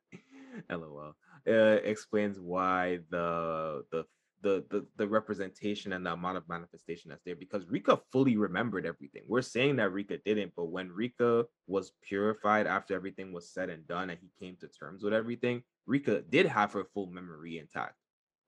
LOL 0.71 1.15
uh, 1.49 1.53
explains 1.53 2.39
why 2.39 3.01
the 3.11 3.85
the 3.91 4.05
the, 4.43 4.65
the 4.71 4.87
the 4.97 5.07
representation 5.07 5.93
and 5.93 6.05
the 6.05 6.13
amount 6.13 6.37
of 6.37 6.49
manifestation 6.49 7.11
that's 7.11 7.23
there 7.25 7.37
because 7.37 7.67
Rika 7.69 8.01
fully 8.11 8.37
remembered 8.37 8.85
everything. 8.85 9.23
We're 9.27 9.43
saying 9.43 9.77
that 9.77 9.93
Rika 9.93 10.19
didn't, 10.19 10.53
but 10.57 10.67
when 10.67 10.91
Rika 10.91 11.47
was 11.69 11.93
purified 12.03 12.67
after 12.67 12.95
everything 12.95 13.33
was 13.33 13.53
said 13.53 13.71
and 13.71 13.87
done 13.87 14.11
and 14.11 14.19
he 14.21 14.31
came 14.45 14.57
to 14.57 14.69
terms 14.69 15.05
with 15.05 15.15
everything, 15.15 15.63
Rika 15.87 16.23
did 16.23 16.47
have 16.47 16.73
her 16.73 16.85
full 16.93 17.07
memory 17.07 17.59
intact. 17.59 17.95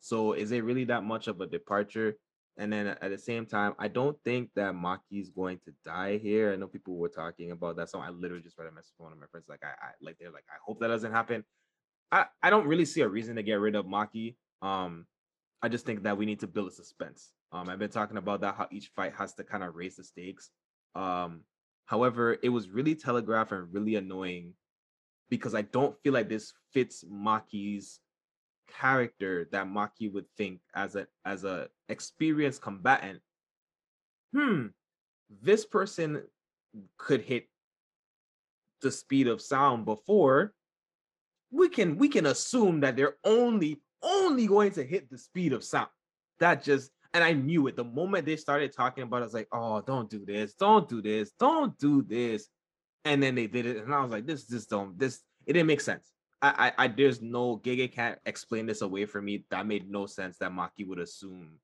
So 0.00 0.32
is 0.32 0.52
it 0.52 0.64
really 0.64 0.84
that 0.84 1.04
much 1.04 1.28
of 1.28 1.40
a 1.40 1.46
departure? 1.46 2.16
And 2.56 2.72
then 2.72 2.86
at 2.86 3.10
the 3.10 3.18
same 3.18 3.46
time, 3.46 3.74
I 3.78 3.88
don't 3.88 4.16
think 4.24 4.50
that 4.54 4.74
Maki 4.74 5.20
is 5.20 5.30
going 5.30 5.58
to 5.64 5.72
die 5.84 6.18
here. 6.18 6.52
I 6.52 6.56
know 6.56 6.68
people 6.68 6.96
were 6.96 7.08
talking 7.08 7.50
about 7.50 7.76
that. 7.76 7.90
So 7.90 7.98
I 7.98 8.10
literally 8.10 8.42
just 8.42 8.56
read 8.56 8.68
a 8.68 8.72
message 8.72 8.92
from 8.96 9.04
one 9.04 9.12
of 9.12 9.18
my 9.18 9.26
friends, 9.26 9.46
like 9.48 9.64
I, 9.64 9.68
I 9.68 9.90
like 10.00 10.16
they're 10.20 10.30
like, 10.30 10.44
I 10.48 10.56
hope 10.64 10.78
that 10.80 10.88
doesn't 10.88 11.10
happen. 11.10 11.44
I, 12.12 12.26
I 12.42 12.50
don't 12.50 12.66
really 12.68 12.84
see 12.84 13.00
a 13.00 13.08
reason 13.08 13.36
to 13.36 13.42
get 13.42 13.54
rid 13.54 13.74
of 13.74 13.86
Maki. 13.86 14.36
Um, 14.62 15.06
I 15.62 15.68
just 15.68 15.84
think 15.84 16.04
that 16.04 16.16
we 16.16 16.26
need 16.26 16.40
to 16.40 16.46
build 16.46 16.68
a 16.68 16.70
suspense. 16.70 17.32
Um, 17.50 17.68
I've 17.68 17.78
been 17.78 17.90
talking 17.90 18.18
about 18.18 18.40
that 18.42 18.54
how 18.56 18.68
each 18.70 18.90
fight 18.94 19.14
has 19.16 19.34
to 19.34 19.44
kind 19.44 19.64
of 19.64 19.74
raise 19.74 19.96
the 19.96 20.04
stakes. 20.04 20.50
Um, 20.94 21.40
however, 21.86 22.36
it 22.42 22.50
was 22.50 22.68
really 22.68 22.94
telegraphed 22.94 23.50
and 23.50 23.72
really 23.72 23.96
annoying 23.96 24.54
because 25.28 25.54
I 25.54 25.62
don't 25.62 25.96
feel 26.02 26.12
like 26.12 26.28
this 26.28 26.52
fits 26.72 27.04
Maki's 27.04 28.00
character 28.68 29.48
that 29.52 29.66
Maki 29.66 30.12
would 30.12 30.26
think 30.36 30.60
as 30.74 30.96
a 30.96 31.06
as 31.24 31.44
a 31.44 31.68
experienced 31.88 32.62
combatant. 32.62 33.20
Hmm, 34.34 34.66
this 35.42 35.64
person 35.64 36.22
could 36.96 37.22
hit 37.22 37.48
the 38.82 38.90
speed 38.90 39.28
of 39.28 39.40
sound 39.40 39.84
before 39.84 40.52
we 41.54 41.68
can 41.68 41.96
we 41.96 42.08
can 42.08 42.26
assume 42.26 42.80
that 42.80 42.96
they're 42.96 43.16
only 43.24 43.80
only 44.02 44.46
going 44.46 44.72
to 44.72 44.84
hit 44.84 45.08
the 45.08 45.16
speed 45.16 45.52
of 45.52 45.64
sound. 45.64 45.88
That 46.40 46.62
just 46.62 46.90
and 47.14 47.22
I 47.22 47.32
knew 47.32 47.68
it 47.68 47.76
the 47.76 47.84
moment 47.84 48.26
they 48.26 48.36
started 48.36 48.72
talking 48.72 49.04
about 49.04 49.18
it. 49.18 49.20
I 49.20 49.24
was 49.26 49.34
like, 49.34 49.48
oh, 49.52 49.80
don't 49.80 50.10
do 50.10 50.24
this, 50.26 50.54
don't 50.54 50.88
do 50.88 51.00
this, 51.00 51.30
don't 51.38 51.78
do 51.78 52.02
this. 52.02 52.48
And 53.04 53.22
then 53.22 53.36
they 53.36 53.46
did 53.46 53.66
it, 53.66 53.84
and 53.84 53.94
I 53.94 54.00
was 54.00 54.10
like, 54.10 54.26
this 54.26 54.48
just 54.48 54.68
don't 54.68 54.98
this 54.98 55.20
it 55.46 55.52
didn't 55.52 55.68
make 55.68 55.80
sense. 55.80 56.10
I, 56.44 56.66
I, 56.66 56.72
I 56.84 56.88
there's 56.88 57.22
no 57.22 57.58
Gege 57.58 57.92
can't 57.92 58.18
explain 58.26 58.66
this 58.66 58.82
away 58.82 59.06
for 59.06 59.22
me. 59.22 59.44
That 59.50 59.66
made 59.66 59.90
no 59.90 60.06
sense 60.06 60.38
that 60.38 60.52
Maki 60.52 60.86
would 60.86 60.98
assume 60.98 61.58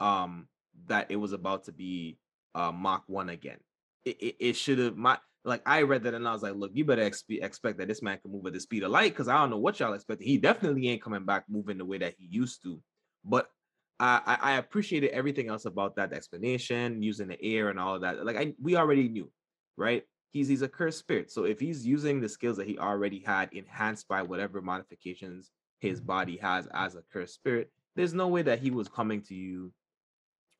um 0.00 0.48
that 0.86 1.10
it 1.10 1.16
was 1.16 1.32
about 1.32 1.64
to 1.64 1.72
be 1.72 2.18
uh 2.54 2.72
Mach 2.72 3.02
one 3.06 3.28
again. 3.28 3.58
It, 4.04 4.22
it, 4.22 4.36
it 4.40 4.56
should 4.56 4.78
have 4.78 4.96
my 4.96 5.18
like 5.44 5.62
I 5.66 5.82
read 5.82 6.04
that 6.04 6.14
and 6.14 6.26
I 6.26 6.32
was 6.32 6.42
like, 6.42 6.54
look, 6.54 6.70
you 6.72 6.84
better 6.84 7.02
expe- 7.02 7.42
expect 7.42 7.78
that 7.78 7.88
this 7.88 8.00
man 8.00 8.18
can 8.18 8.32
move 8.32 8.46
at 8.46 8.52
the 8.52 8.60
speed 8.60 8.84
of 8.84 8.90
light 8.90 9.12
because 9.12 9.28
I 9.28 9.38
don't 9.38 9.50
know 9.50 9.58
what 9.58 9.78
y'all 9.80 9.92
expected. 9.92 10.24
He 10.24 10.38
definitely 10.38 10.88
ain't 10.88 11.02
coming 11.02 11.24
back 11.24 11.44
moving 11.48 11.78
the 11.78 11.84
way 11.84 11.98
that 11.98 12.14
he 12.18 12.26
used 12.30 12.62
to. 12.62 12.80
But 13.24 13.50
I, 13.98 14.38
I 14.40 14.52
appreciated 14.54 15.10
everything 15.10 15.48
else 15.48 15.64
about 15.64 15.96
that 15.96 16.12
explanation, 16.12 17.02
using 17.02 17.28
the 17.28 17.42
air 17.42 17.68
and 17.68 17.78
all 17.78 17.96
of 17.96 18.00
that. 18.02 18.24
Like 18.24 18.36
I, 18.36 18.54
we 18.60 18.76
already 18.76 19.08
knew, 19.08 19.30
right? 19.76 20.04
He's 20.32 20.48
he's 20.48 20.62
a 20.62 20.68
cursed 20.68 20.98
spirit. 20.98 21.30
So 21.30 21.44
if 21.44 21.60
he's 21.60 21.86
using 21.86 22.20
the 22.20 22.28
skills 22.28 22.56
that 22.56 22.66
he 22.66 22.78
already 22.78 23.20
had, 23.20 23.52
enhanced 23.52 24.08
by 24.08 24.22
whatever 24.22 24.60
modifications 24.60 25.50
his 25.80 25.98
mm-hmm. 25.98 26.06
body 26.06 26.36
has 26.38 26.66
as 26.72 26.94
a 26.94 27.02
cursed 27.12 27.34
spirit, 27.34 27.70
there's 27.96 28.14
no 28.14 28.28
way 28.28 28.42
that 28.42 28.60
he 28.60 28.70
was 28.70 28.88
coming 28.88 29.22
to 29.22 29.34
you 29.34 29.72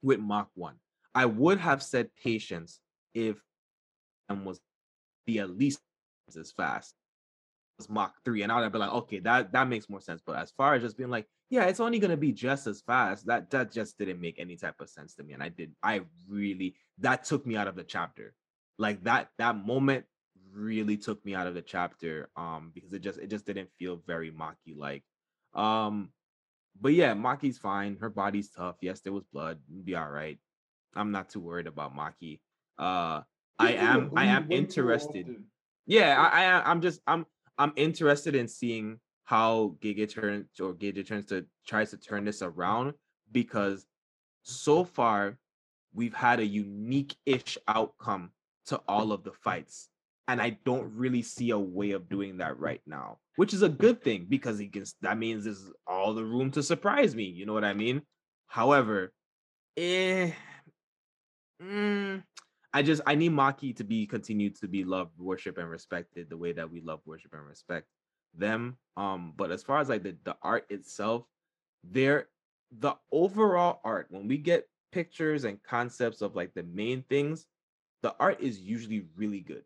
with 0.02 0.20
Mach 0.20 0.48
one. 0.54 0.76
I 1.14 1.26
would 1.26 1.58
have 1.58 1.82
said 1.82 2.10
patience 2.22 2.80
if 3.14 3.36
and 4.28 4.44
was 4.44 4.60
be 5.26 5.38
at 5.38 5.56
least 5.56 5.80
as 6.38 6.52
fast 6.52 6.94
as 7.78 7.88
Mach 7.88 8.14
3. 8.24 8.42
And 8.42 8.52
I 8.52 8.56
would 8.56 8.64
have 8.64 8.72
been 8.72 8.80
like, 8.80 8.92
okay, 8.92 9.20
that 9.20 9.52
that 9.52 9.68
makes 9.68 9.88
more 9.88 10.00
sense. 10.00 10.22
But 10.24 10.36
as 10.36 10.50
far 10.50 10.74
as 10.74 10.82
just 10.82 10.96
being 10.96 11.10
like, 11.10 11.26
yeah, 11.50 11.64
it's 11.64 11.80
only 11.80 11.98
gonna 11.98 12.16
be 12.16 12.32
just 12.32 12.66
as 12.66 12.80
fast, 12.82 13.26
that 13.26 13.50
that 13.50 13.72
just 13.72 13.98
didn't 13.98 14.20
make 14.20 14.38
any 14.38 14.56
type 14.56 14.80
of 14.80 14.88
sense 14.88 15.14
to 15.14 15.22
me. 15.22 15.32
And 15.32 15.42
I 15.42 15.48
did, 15.48 15.72
I 15.82 16.02
really 16.28 16.76
that 16.98 17.24
took 17.24 17.46
me 17.46 17.56
out 17.56 17.68
of 17.68 17.76
the 17.76 17.84
chapter. 17.84 18.34
Like 18.82 19.04
that 19.04 19.28
that 19.38 19.64
moment 19.64 20.04
really 20.52 20.96
took 20.96 21.24
me 21.24 21.36
out 21.36 21.46
of 21.46 21.54
the 21.54 21.62
chapter 21.62 22.28
um 22.36 22.72
because 22.74 22.92
it 22.92 22.98
just 22.98 23.18
it 23.20 23.30
just 23.30 23.46
didn't 23.46 23.70
feel 23.78 24.02
very 24.06 24.32
Maki 24.32 24.76
like. 24.76 25.04
Um 25.54 26.10
but 26.80 26.92
yeah, 26.92 27.14
Maki's 27.14 27.58
fine. 27.58 27.96
Her 28.00 28.10
body's 28.10 28.50
tough. 28.50 28.76
Yes, 28.80 29.00
there 29.00 29.12
was 29.12 29.24
blood. 29.32 29.58
Be 29.84 29.94
all 29.94 30.10
right. 30.10 30.38
I'm 30.96 31.12
not 31.12 31.30
too 31.30 31.38
worried 31.38 31.68
about 31.68 31.96
Maki. 31.96 32.40
Uh 32.76 33.20
I 33.58 33.72
am 33.74 34.10
I 34.16 34.24
am 34.26 34.50
interested. 34.50 35.26
Yeah, 35.86 36.20
I, 36.20 36.44
I 36.44 36.70
I'm 36.70 36.80
just 36.80 37.00
I'm 37.06 37.24
I'm 37.58 37.72
interested 37.76 38.34
in 38.34 38.48
seeing 38.48 38.98
how 39.24 39.76
Gege 39.80 40.10
turns 40.12 40.58
or 40.58 40.74
Gege 40.74 41.06
turns 41.06 41.26
to 41.26 41.46
tries 41.68 41.90
to 41.90 41.98
turn 41.98 42.24
this 42.24 42.42
around 42.42 42.94
because 43.30 43.86
so 44.42 44.82
far 44.82 45.38
we've 45.94 46.14
had 46.14 46.40
a 46.40 46.44
unique-ish 46.44 47.56
outcome 47.68 48.32
to 48.66 48.80
all 48.88 49.12
of 49.12 49.24
the 49.24 49.32
fights. 49.32 49.88
And 50.28 50.40
I 50.40 50.58
don't 50.64 50.94
really 50.94 51.22
see 51.22 51.50
a 51.50 51.58
way 51.58 51.90
of 51.92 52.08
doing 52.08 52.38
that 52.38 52.58
right 52.58 52.80
now, 52.86 53.18
which 53.36 53.52
is 53.52 53.62
a 53.62 53.68
good 53.68 54.02
thing 54.02 54.26
because 54.28 54.58
he 54.58 54.68
can 54.68 54.84
that 55.00 55.18
means 55.18 55.44
there's 55.44 55.70
all 55.86 56.14
the 56.14 56.24
room 56.24 56.50
to 56.52 56.62
surprise 56.62 57.14
me. 57.14 57.24
You 57.24 57.44
know 57.44 57.52
what 57.52 57.64
I 57.64 57.74
mean? 57.74 58.02
However, 58.46 59.12
eh, 59.76 60.30
mm, 61.60 62.22
I 62.72 62.82
just 62.82 63.02
I 63.04 63.16
need 63.16 63.32
Maki 63.32 63.76
to 63.76 63.84
be 63.84 64.06
continued 64.06 64.56
to 64.60 64.68
be 64.68 64.84
loved, 64.84 65.18
worship, 65.18 65.58
and 65.58 65.68
respected 65.68 66.30
the 66.30 66.36
way 66.36 66.52
that 66.52 66.70
we 66.70 66.80
love, 66.80 67.00
worship, 67.04 67.32
and 67.34 67.44
respect 67.44 67.86
them. 68.34 68.76
Um, 68.96 69.32
but 69.36 69.50
as 69.50 69.62
far 69.62 69.80
as 69.80 69.88
like 69.88 70.04
the, 70.04 70.16
the 70.24 70.36
art 70.42 70.66
itself, 70.70 71.24
there 71.82 72.28
the 72.78 72.94
overall 73.10 73.80
art, 73.84 74.06
when 74.10 74.28
we 74.28 74.38
get 74.38 74.68
pictures 74.92 75.44
and 75.44 75.62
concepts 75.62 76.22
of 76.22 76.34
like 76.34 76.54
the 76.54 76.62
main 76.62 77.04
things, 77.08 77.46
the 78.02 78.14
art 78.18 78.40
is 78.40 78.60
usually 78.60 79.06
really 79.16 79.40
good. 79.40 79.64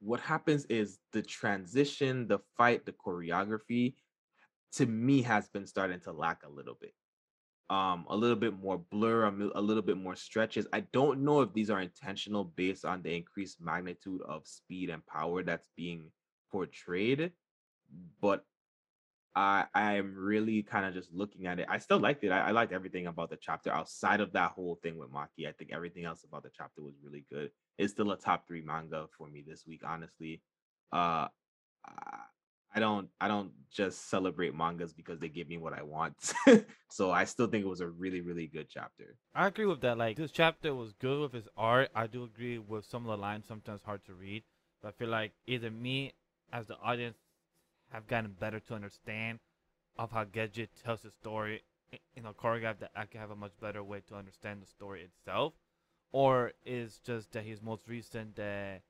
What 0.00 0.20
happens 0.20 0.64
is 0.66 0.98
the 1.12 1.22
transition, 1.22 2.26
the 2.26 2.40
fight, 2.56 2.84
the 2.84 2.92
choreography 2.92 3.94
to 4.72 4.86
me 4.86 5.22
has 5.22 5.48
been 5.48 5.66
starting 5.66 6.00
to 6.00 6.12
lack 6.12 6.42
a 6.44 6.50
little 6.50 6.76
bit 6.80 6.94
um 7.70 8.04
a 8.10 8.16
little 8.16 8.36
bit 8.36 8.58
more 8.58 8.78
blur 8.78 9.24
a, 9.24 9.60
little 9.60 9.82
bit 9.82 9.96
more 9.96 10.16
stretches 10.16 10.66
i 10.72 10.80
don't 10.92 11.20
know 11.20 11.40
if 11.40 11.52
these 11.52 11.70
are 11.70 11.80
intentional 11.80 12.44
based 12.44 12.84
on 12.84 13.02
the 13.02 13.14
increased 13.14 13.60
magnitude 13.60 14.20
of 14.22 14.46
speed 14.46 14.90
and 14.90 15.04
power 15.06 15.42
that's 15.42 15.68
being 15.76 16.10
portrayed 16.50 17.30
but 18.20 18.44
i 19.34 19.64
i'm 19.74 20.14
really 20.14 20.62
kind 20.62 20.84
of 20.84 20.94
just 20.94 21.12
looking 21.12 21.46
at 21.46 21.58
it 21.58 21.66
i 21.68 21.78
still 21.78 21.98
liked 21.98 22.22
it 22.24 22.30
I, 22.30 22.48
I 22.48 22.50
liked 22.50 22.72
everything 22.72 23.06
about 23.06 23.30
the 23.30 23.36
chapter 23.36 23.70
outside 23.72 24.20
of 24.20 24.32
that 24.32 24.52
whole 24.52 24.78
thing 24.82 24.98
with 24.98 25.12
maki 25.12 25.48
i 25.48 25.52
think 25.52 25.70
everything 25.72 26.04
else 26.04 26.24
about 26.24 26.42
the 26.42 26.50
chapter 26.56 26.82
was 26.82 26.94
really 27.02 27.24
good 27.30 27.50
it's 27.78 27.92
still 27.92 28.10
a 28.10 28.18
top 28.18 28.46
three 28.46 28.62
manga 28.62 29.06
for 29.16 29.28
me 29.28 29.42
this 29.46 29.66
week 29.66 29.82
honestly 29.84 30.40
uh 30.92 31.28
I 32.74 32.80
don't 32.80 33.08
I 33.20 33.28
don't 33.28 33.52
just 33.70 34.08
celebrate 34.08 34.54
mangas 34.54 34.92
because 34.92 35.18
they 35.18 35.28
give 35.28 35.48
me 35.48 35.58
what 35.58 35.74
I 35.74 35.82
want. 35.82 36.14
so 36.90 37.10
I 37.10 37.24
still 37.24 37.46
think 37.46 37.64
it 37.64 37.68
was 37.68 37.80
a 37.80 37.88
really 37.88 38.20
really 38.20 38.46
good 38.46 38.68
chapter. 38.70 39.16
I 39.34 39.46
agree 39.46 39.66
with 39.66 39.80
that. 39.82 39.98
Like 39.98 40.16
this 40.16 40.30
chapter 40.30 40.74
was 40.74 40.92
good 40.94 41.20
with 41.20 41.32
his 41.32 41.48
art. 41.56 41.90
I 41.94 42.06
do 42.06 42.24
agree 42.24 42.58
with 42.58 42.86
some 42.86 43.02
of 43.04 43.10
the 43.10 43.22
lines 43.22 43.44
sometimes 43.46 43.82
hard 43.82 44.04
to 44.06 44.14
read, 44.14 44.42
but 44.80 44.88
I 44.88 44.92
feel 44.92 45.08
like 45.08 45.32
either 45.46 45.70
me 45.70 46.14
as 46.52 46.66
the 46.66 46.78
audience 46.78 47.18
have 47.92 48.06
gotten 48.06 48.34
better 48.38 48.60
to 48.60 48.74
understand 48.74 49.38
of 49.98 50.12
how 50.12 50.24
Gege 50.24 50.68
tells 50.84 51.02
his 51.02 51.12
story 51.14 51.62
in 52.16 52.24
a 52.24 52.32
choreograph 52.32 52.78
that 52.78 52.90
I 52.96 53.04
can 53.04 53.20
have 53.20 53.30
a 53.30 53.36
much 53.36 53.52
better 53.60 53.82
way 53.82 54.02
to 54.08 54.16
understand 54.16 54.62
the 54.62 54.66
story 54.66 55.02
itself, 55.02 55.52
or 56.10 56.52
is 56.64 57.00
just 57.04 57.32
that 57.32 57.44
he's 57.44 57.62
most 57.62 57.86
recent 57.86 58.36
that 58.36 58.80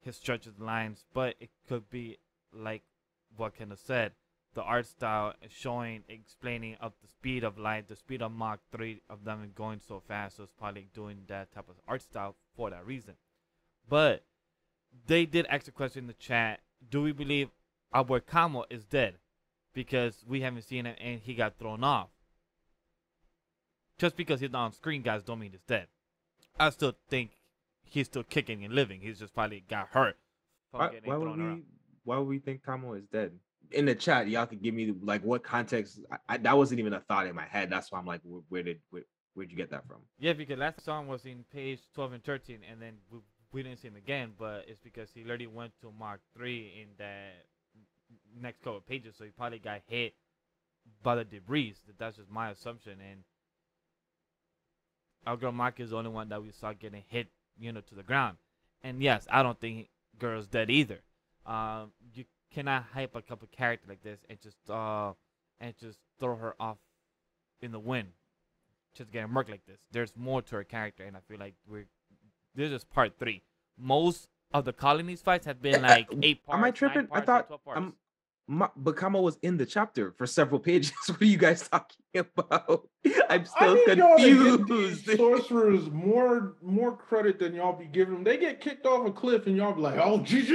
his 0.00 0.16
stretches 0.16 0.58
lines, 0.58 1.04
but 1.14 1.36
it 1.40 1.50
could 1.68 1.88
be 1.90 2.18
like 2.52 2.82
what 3.36 3.56
Ken 3.56 3.72
said, 3.76 4.12
the 4.54 4.62
art 4.62 4.86
style 4.86 5.32
is 5.42 5.50
showing, 5.50 6.02
explaining 6.08 6.76
of 6.80 6.92
the 7.00 7.08
speed 7.08 7.42
of 7.42 7.58
light, 7.58 7.88
the 7.88 7.96
speed 7.96 8.20
of 8.20 8.32
Mach 8.32 8.60
3 8.70 9.00
of 9.08 9.24
them 9.24 9.50
going 9.54 9.80
so 9.80 10.02
fast. 10.06 10.36
So 10.36 10.42
it's 10.42 10.52
probably 10.58 10.88
doing 10.94 11.22
that 11.28 11.52
type 11.52 11.68
of 11.70 11.76
art 11.88 12.02
style 12.02 12.36
for 12.54 12.68
that 12.68 12.84
reason. 12.84 13.14
But 13.88 14.24
they 15.06 15.24
did 15.24 15.46
ask 15.46 15.66
a 15.68 15.70
question 15.70 16.04
in 16.04 16.06
the 16.08 16.12
chat 16.14 16.60
Do 16.90 17.00
we 17.00 17.12
believe 17.12 17.48
Albert 17.94 18.26
Kamo 18.26 18.64
is 18.70 18.84
dead? 18.84 19.16
Because 19.74 20.24
we 20.26 20.42
haven't 20.42 20.62
seen 20.62 20.84
him 20.84 20.96
and 21.00 21.20
he 21.20 21.34
got 21.34 21.58
thrown 21.58 21.82
off. 21.82 22.08
Just 23.98 24.16
because 24.16 24.40
he's 24.40 24.50
not 24.50 24.64
on 24.66 24.72
screen, 24.72 25.02
guys, 25.02 25.22
don't 25.22 25.38
mean 25.38 25.52
he's 25.52 25.60
dead. 25.62 25.86
I 26.58 26.70
still 26.70 26.94
think 27.08 27.30
he's 27.84 28.06
still 28.06 28.24
kicking 28.24 28.64
and 28.64 28.74
living. 28.74 29.00
He's 29.00 29.18
just 29.18 29.34
probably 29.34 29.64
got 29.68 29.88
hurt. 29.88 30.18
Why, 30.70 30.90
why 31.04 31.16
would 31.16 31.38
we 31.38 31.62
why 32.04 32.18
would 32.18 32.28
we 32.28 32.38
think 32.38 32.64
Kamo 32.64 32.94
is 32.94 33.04
dead? 33.12 33.32
in 33.72 33.86
the 33.86 33.94
chat, 33.94 34.28
y'all 34.28 34.46
could 34.46 34.62
give 34.62 34.74
me 34.74 34.94
like 35.02 35.22
what 35.22 35.42
context. 35.42 36.00
I, 36.10 36.16
I, 36.28 36.36
that 36.38 36.56
wasn't 36.56 36.80
even 36.80 36.92
a 36.92 37.00
thought 37.00 37.26
in 37.26 37.34
my 37.34 37.46
head. 37.46 37.70
That's 37.70 37.90
why 37.90 37.98
I'm 37.98 38.06
like, 38.06 38.20
where, 38.24 38.42
where 38.48 38.62
did 38.62 38.80
where, 38.90 39.02
where'd 39.34 39.50
you 39.50 39.56
get 39.56 39.70
that 39.70 39.86
from? 39.86 39.98
Yeah, 40.18 40.32
because 40.32 40.58
last 40.58 40.84
song 40.84 41.06
was 41.06 41.24
in 41.24 41.44
page 41.52 41.80
12 41.94 42.12
and 42.14 42.24
13, 42.24 42.58
and 42.70 42.80
then 42.80 42.94
we, 43.10 43.18
we 43.52 43.62
didn't 43.62 43.80
see 43.80 43.88
him 43.88 43.96
again. 43.96 44.32
But 44.38 44.64
it's 44.68 44.80
because 44.82 45.10
he 45.14 45.24
already 45.24 45.46
went 45.46 45.72
to 45.80 45.92
Mach 45.98 46.20
3 46.36 46.82
in 46.82 46.88
that 46.98 47.46
next 48.40 48.62
couple 48.62 48.78
of 48.78 48.86
pages, 48.86 49.14
so 49.16 49.24
he 49.24 49.30
probably 49.30 49.58
got 49.58 49.80
hit 49.86 50.14
by 51.02 51.16
the 51.16 51.24
debris. 51.24 51.74
That's 51.98 52.16
just 52.16 52.30
my 52.30 52.50
assumption. 52.50 52.98
And 53.00 53.20
our 55.26 55.36
girl 55.36 55.52
Mark 55.52 55.80
is 55.80 55.90
the 55.90 55.96
only 55.96 56.10
one 56.10 56.28
that 56.30 56.42
we 56.42 56.50
saw 56.50 56.72
getting 56.72 57.02
hit, 57.08 57.28
you 57.58 57.72
know, 57.72 57.80
to 57.80 57.94
the 57.94 58.02
ground. 58.02 58.38
And 58.82 59.02
yes, 59.02 59.26
I 59.30 59.42
don't 59.42 59.60
think 59.60 59.88
girl's 60.18 60.46
dead 60.46 60.70
either. 60.70 61.00
Um, 61.46 61.92
you 62.14 62.24
cannot 62.52 62.84
hype 62.92 63.14
a 63.14 63.22
couple 63.22 63.48
character 63.50 63.86
like 63.88 64.02
this 64.02 64.18
and 64.28 64.40
just 64.40 64.58
uh 64.68 65.12
and 65.60 65.74
just 65.78 65.98
throw 66.20 66.36
her 66.36 66.54
off 66.60 66.78
in 67.60 67.72
the 67.72 67.78
wind, 67.78 68.08
just 68.94 69.10
getting 69.10 69.30
murked 69.30 69.50
like 69.50 69.64
this. 69.66 69.78
There's 69.92 70.12
more 70.16 70.42
to 70.42 70.56
her 70.56 70.64
character, 70.64 71.04
and 71.04 71.16
I 71.16 71.20
feel 71.28 71.38
like 71.38 71.54
we're 71.68 71.86
this 72.54 72.70
is 72.70 72.84
part 72.84 73.12
three. 73.18 73.42
Most 73.78 74.28
of 74.52 74.64
the 74.64 74.72
colonies 74.72 75.22
fights 75.22 75.46
have 75.46 75.62
been 75.62 75.82
like 75.82 76.08
eight 76.22 76.44
parts. 76.44 76.58
Am 76.58 76.64
I 76.64 76.70
tripping? 76.70 77.08
I 77.12 77.20
thought 77.20 77.48
I'm 77.68 77.94
my, 78.52 78.68
Bakama 78.78 79.20
was 79.20 79.38
in 79.40 79.56
the 79.56 79.64
chapter 79.64 80.12
for 80.12 80.26
several 80.26 80.60
pages. 80.60 80.92
what 81.06 81.22
are 81.22 81.24
you 81.24 81.38
guys 81.38 81.66
talking 81.66 81.96
about? 82.14 82.88
I'm 83.30 83.46
still 83.46 83.78
I 83.88 83.94
confused. 83.94 85.06
sorcerers 85.16 85.90
more 85.90 86.56
more 86.62 86.94
credit 86.94 87.38
than 87.38 87.54
y'all 87.54 87.78
be 87.78 87.86
giving 87.86 88.14
them. 88.14 88.24
They 88.24 88.36
get 88.36 88.60
kicked 88.60 88.84
off 88.84 89.06
a 89.06 89.10
cliff 89.10 89.46
and 89.46 89.56
y'all 89.56 89.72
be 89.72 89.80
like, 89.80 89.98
"Oh, 89.98 90.18
GG, 90.18 90.48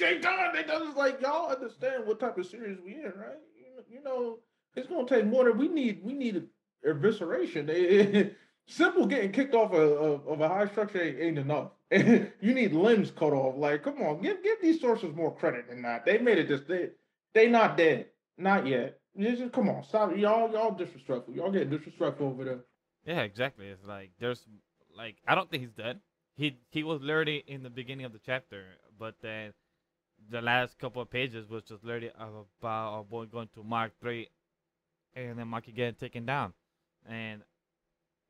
they 0.00 0.18
done, 0.22 0.54
they 0.54 0.62
done." 0.62 0.86
It's 0.86 0.96
like 0.96 1.20
y'all 1.20 1.50
understand 1.50 2.06
what 2.06 2.20
type 2.20 2.38
of 2.38 2.46
series 2.46 2.78
we 2.84 2.94
in, 2.94 3.12
right? 3.16 3.38
You, 3.56 3.96
you 3.96 4.02
know, 4.02 4.38
it's 4.76 4.88
gonna 4.88 5.08
take 5.08 5.26
more 5.26 5.44
than 5.44 5.58
we 5.58 5.66
need. 5.66 6.04
We 6.04 6.12
need 6.12 6.46
evisceration. 6.86 7.66
They, 7.66 8.30
simple 8.68 9.06
getting 9.06 9.32
kicked 9.32 9.54
off 9.54 9.72
a, 9.72 9.76
of, 9.76 10.28
of 10.28 10.40
a 10.40 10.48
high 10.48 10.68
structure 10.68 11.02
ain't, 11.02 11.38
enough. 11.38 11.72
you 11.90 12.54
need 12.54 12.72
limbs 12.72 13.10
cut 13.10 13.32
off. 13.32 13.56
Like, 13.58 13.82
come 13.82 14.00
on, 14.02 14.22
give 14.22 14.40
give 14.44 14.62
these 14.62 14.80
sorcerers 14.80 15.16
more 15.16 15.34
credit 15.34 15.68
than 15.68 15.82
that. 15.82 16.06
They 16.06 16.18
made 16.18 16.38
it 16.38 16.46
this. 16.46 16.60
They 16.68 16.90
they 17.34 17.48
not 17.48 17.76
dead. 17.76 18.06
Not 18.38 18.66
yet. 18.66 18.98
Just, 19.18 19.52
come 19.52 19.68
on, 19.68 19.82
stop. 19.84 20.16
Y'all, 20.16 20.50
y'all 20.50 20.74
disrespectful. 20.74 21.34
Y'all 21.34 21.50
get 21.50 21.70
disrespectful 21.70 22.28
over 22.28 22.44
there. 22.44 22.60
Yeah, 23.04 23.20
exactly. 23.22 23.66
It's 23.66 23.84
like 23.84 24.10
there's 24.18 24.46
like 24.96 25.16
I 25.26 25.34
don't 25.34 25.50
think 25.50 25.62
he's 25.62 25.72
dead. 25.72 26.00
He 26.36 26.58
he 26.70 26.82
was 26.82 27.02
literally 27.02 27.44
in 27.46 27.62
the 27.62 27.70
beginning 27.70 28.06
of 28.06 28.12
the 28.12 28.20
chapter, 28.24 28.64
but 28.98 29.14
then 29.20 29.52
the 30.30 30.40
last 30.40 30.78
couple 30.78 31.02
of 31.02 31.10
pages 31.10 31.48
was 31.48 31.64
just 31.64 31.84
literally 31.84 32.12
about 32.16 33.00
a 33.00 33.02
boy 33.02 33.26
going 33.26 33.48
to 33.54 33.64
Mach 33.64 33.90
three, 34.00 34.28
and 35.14 35.38
then 35.38 35.48
Mark 35.48 35.64
getting 35.74 35.94
taken 35.94 36.24
down, 36.24 36.52
and 37.08 37.42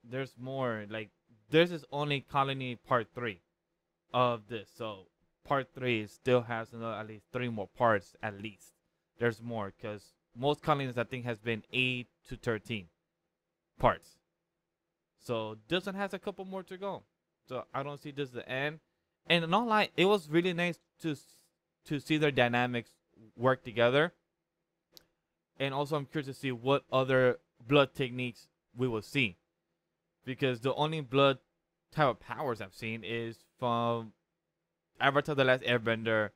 there's 0.09 0.35
more. 0.39 0.87
Like 0.89 1.11
this 1.51 1.71
is 1.71 1.85
only 1.93 2.21
colony 2.21 2.77
part 2.77 3.09
three 3.15 3.43
of 4.15 4.43
this, 4.49 4.71
so 4.77 5.07
part 5.45 5.69
three 5.75 6.07
still 6.07 6.43
has 6.43 6.73
another 6.73 6.95
at 6.95 7.07
least 7.07 7.25
three 7.33 7.49
more 7.49 7.69
parts 7.77 8.15
at 8.23 8.41
least 8.41 8.73
there's 9.21 9.41
more 9.41 9.73
because 9.81 10.03
most 10.37 10.63
colonies 10.63 10.99
I 10.99 11.05
think 11.05 11.25
has 11.27 11.39
been 11.39 11.63
eight 11.73 12.09
to 12.29 12.37
thirteen 12.37 12.87
parts. 13.79 14.17
So 15.21 15.59
this 15.69 15.87
one 15.87 15.95
has 15.95 16.15
a 16.15 16.19
couple 16.19 16.45
more 16.45 16.63
to 16.65 16.77
go. 16.77 17.03
So 17.49 17.65
I 17.73 17.83
don't 17.83 18.03
see 18.03 18.11
this 18.11 18.31
the 18.31 18.49
end. 18.49 18.81
And 19.27 19.49
not 19.49 19.69
like 19.69 19.93
it 19.97 20.07
was 20.07 20.29
really 20.29 20.55
nice 20.55 20.79
to 21.03 21.17
to 21.87 22.01
see 22.01 22.17
their 22.17 22.31
dynamics 22.31 22.91
work 23.37 23.63
together. 23.63 24.15
And 25.59 25.75
also 25.75 25.97
I'm 25.97 26.07
curious 26.07 26.35
to 26.35 26.35
see 26.35 26.51
what 26.51 26.85
other 26.91 27.39
blood 27.69 27.95
techniques 27.95 28.49
we 28.75 28.89
will 28.89 29.03
see. 29.03 29.37
Because 30.25 30.61
the 30.61 30.75
only 30.75 31.03
blood 31.03 31.39
type 31.93 32.09
of 32.09 32.21
powers 32.21 32.61
I've 32.61 32.75
seen 32.75 33.05
is 33.05 33.37
from 33.59 34.13
Avatar 35.01 35.35
The 35.35 35.45
Last 35.45 35.63
Airbender 35.63 36.31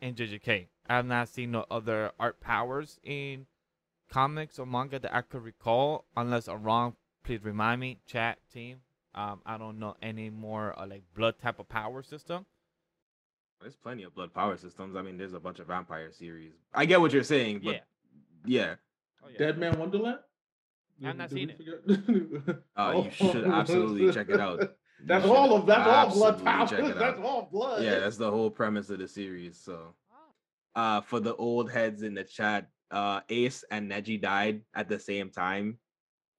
and 0.00 0.16
JJK. 0.16 0.66
I 0.92 0.96
have 0.96 1.06
not 1.06 1.30
seen 1.30 1.52
no 1.52 1.64
other 1.70 2.10
art 2.20 2.38
powers 2.38 3.00
in 3.02 3.46
comics 4.10 4.58
or 4.58 4.66
manga 4.66 4.98
that 4.98 5.14
I 5.14 5.22
could 5.22 5.42
recall. 5.42 6.04
Unless 6.14 6.48
I'm 6.48 6.62
wrong, 6.62 6.96
please 7.24 7.42
remind 7.42 7.80
me, 7.80 8.00
chat 8.06 8.36
team. 8.52 8.82
Um, 9.14 9.40
I 9.46 9.56
don't 9.56 9.78
know 9.78 9.96
any 10.02 10.28
more 10.28 10.78
uh, 10.78 10.86
like 10.86 11.04
blood 11.16 11.36
type 11.40 11.58
of 11.58 11.66
power 11.70 12.02
system. 12.02 12.44
There's 13.62 13.74
plenty 13.74 14.02
of 14.02 14.14
blood 14.14 14.34
power 14.34 14.58
systems. 14.58 14.94
I 14.94 15.00
mean, 15.00 15.16
there's 15.16 15.32
a 15.32 15.40
bunch 15.40 15.60
of 15.60 15.68
vampire 15.68 16.12
series. 16.12 16.52
I 16.74 16.84
get 16.84 17.00
what 17.00 17.14
you're 17.14 17.22
saying, 17.22 17.62
but 17.64 17.72
yeah. 17.74 17.80
yeah. 18.44 18.74
Oh, 19.24 19.28
yeah. 19.32 19.38
Deadman 19.38 19.78
Wonderland? 19.78 20.18
I've 21.02 21.16
not 21.16 21.30
seen 21.30 21.48
it. 21.48 22.56
oh, 22.76 23.04
you 23.04 23.10
should 23.12 23.46
absolutely 23.46 24.12
check 24.12 24.28
it 24.28 24.40
out. 24.40 24.74
That's 25.06 25.24
all 25.24 25.56
of 25.56 25.66
that's 25.66 25.88
all 25.88 26.10
blood 26.14 26.44
powers. 26.44 26.70
That's 26.98 27.18
all 27.18 27.48
blood. 27.50 27.82
Yeah, 27.82 27.98
that's 27.98 28.18
the 28.18 28.30
whole 28.30 28.50
premise 28.50 28.88
of 28.88 29.00
the 29.00 29.08
series. 29.08 29.58
So 29.58 29.94
uh 30.74 31.00
for 31.00 31.20
the 31.20 31.34
old 31.36 31.70
heads 31.70 32.02
in 32.02 32.14
the 32.14 32.24
chat, 32.24 32.68
uh 32.90 33.20
Ace 33.28 33.64
and 33.70 33.90
Neji 33.90 34.20
died 34.20 34.62
at 34.74 34.88
the 34.88 34.98
same 34.98 35.30
time. 35.30 35.78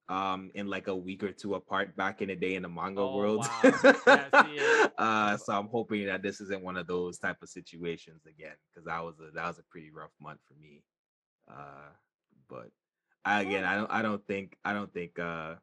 Um, 0.09 0.51
in 0.53 0.67
like 0.67 0.89
a 0.89 0.95
week 0.95 1.23
or 1.23 1.31
two 1.31 1.55
apart 1.55 1.95
back 1.95 2.21
in 2.21 2.27
the 2.27 2.35
day 2.35 2.55
in 2.55 2.63
the 2.63 2.69
manga 2.69 2.99
oh, 2.99 3.15
world. 3.15 3.47
Wow. 3.63 3.95
yeah, 4.53 4.87
uh, 4.97 5.37
so 5.37 5.53
I'm 5.53 5.69
hoping 5.69 6.05
that 6.07 6.21
this 6.21 6.41
isn't 6.41 6.61
one 6.61 6.75
of 6.75 6.87
those 6.87 7.17
type 7.17 7.37
of 7.41 7.47
situations 7.47 8.23
again, 8.27 8.55
because 8.69 8.85
that 8.85 9.01
was 9.01 9.15
a 9.21 9.31
that 9.33 9.47
was 9.47 9.59
a 9.59 9.63
pretty 9.71 9.91
rough 9.91 10.11
month 10.21 10.41
for 10.45 10.55
me. 10.61 10.83
Uh, 11.49 11.89
but 12.49 12.69
I, 13.25 13.41
again, 13.41 13.63
I 13.63 13.77
don't 13.77 13.91
I 13.91 14.01
don't 14.01 14.25
think 14.27 14.57
I 14.65 14.73
don't 14.73 14.93
think 14.93 15.17
uh 15.19 15.55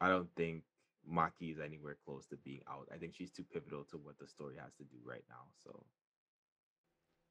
I 0.00 0.08
don't 0.08 0.28
think 0.36 0.62
Maki 1.10 1.52
is 1.52 1.60
anywhere 1.60 1.96
close 2.04 2.26
to 2.26 2.36
being 2.36 2.62
out. 2.68 2.88
I 2.92 2.96
think 2.96 3.14
she's 3.14 3.30
too 3.30 3.44
pivotal 3.52 3.84
to 3.90 3.96
what 3.96 4.18
the 4.18 4.26
story 4.26 4.56
has 4.60 4.74
to 4.74 4.84
do 4.84 4.96
right 5.04 5.24
now. 5.28 5.46
So 5.62 5.84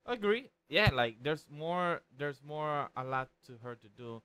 agree. 0.06 0.50
Yeah, 0.70 0.90
like 0.94 1.18
there's 1.22 1.46
more 1.50 2.02
there's 2.18 2.42
more 2.44 2.90
a 2.96 3.04
lot 3.04 3.30
to 3.48 3.54
her 3.64 3.76
to 3.76 3.88
do. 3.90 4.22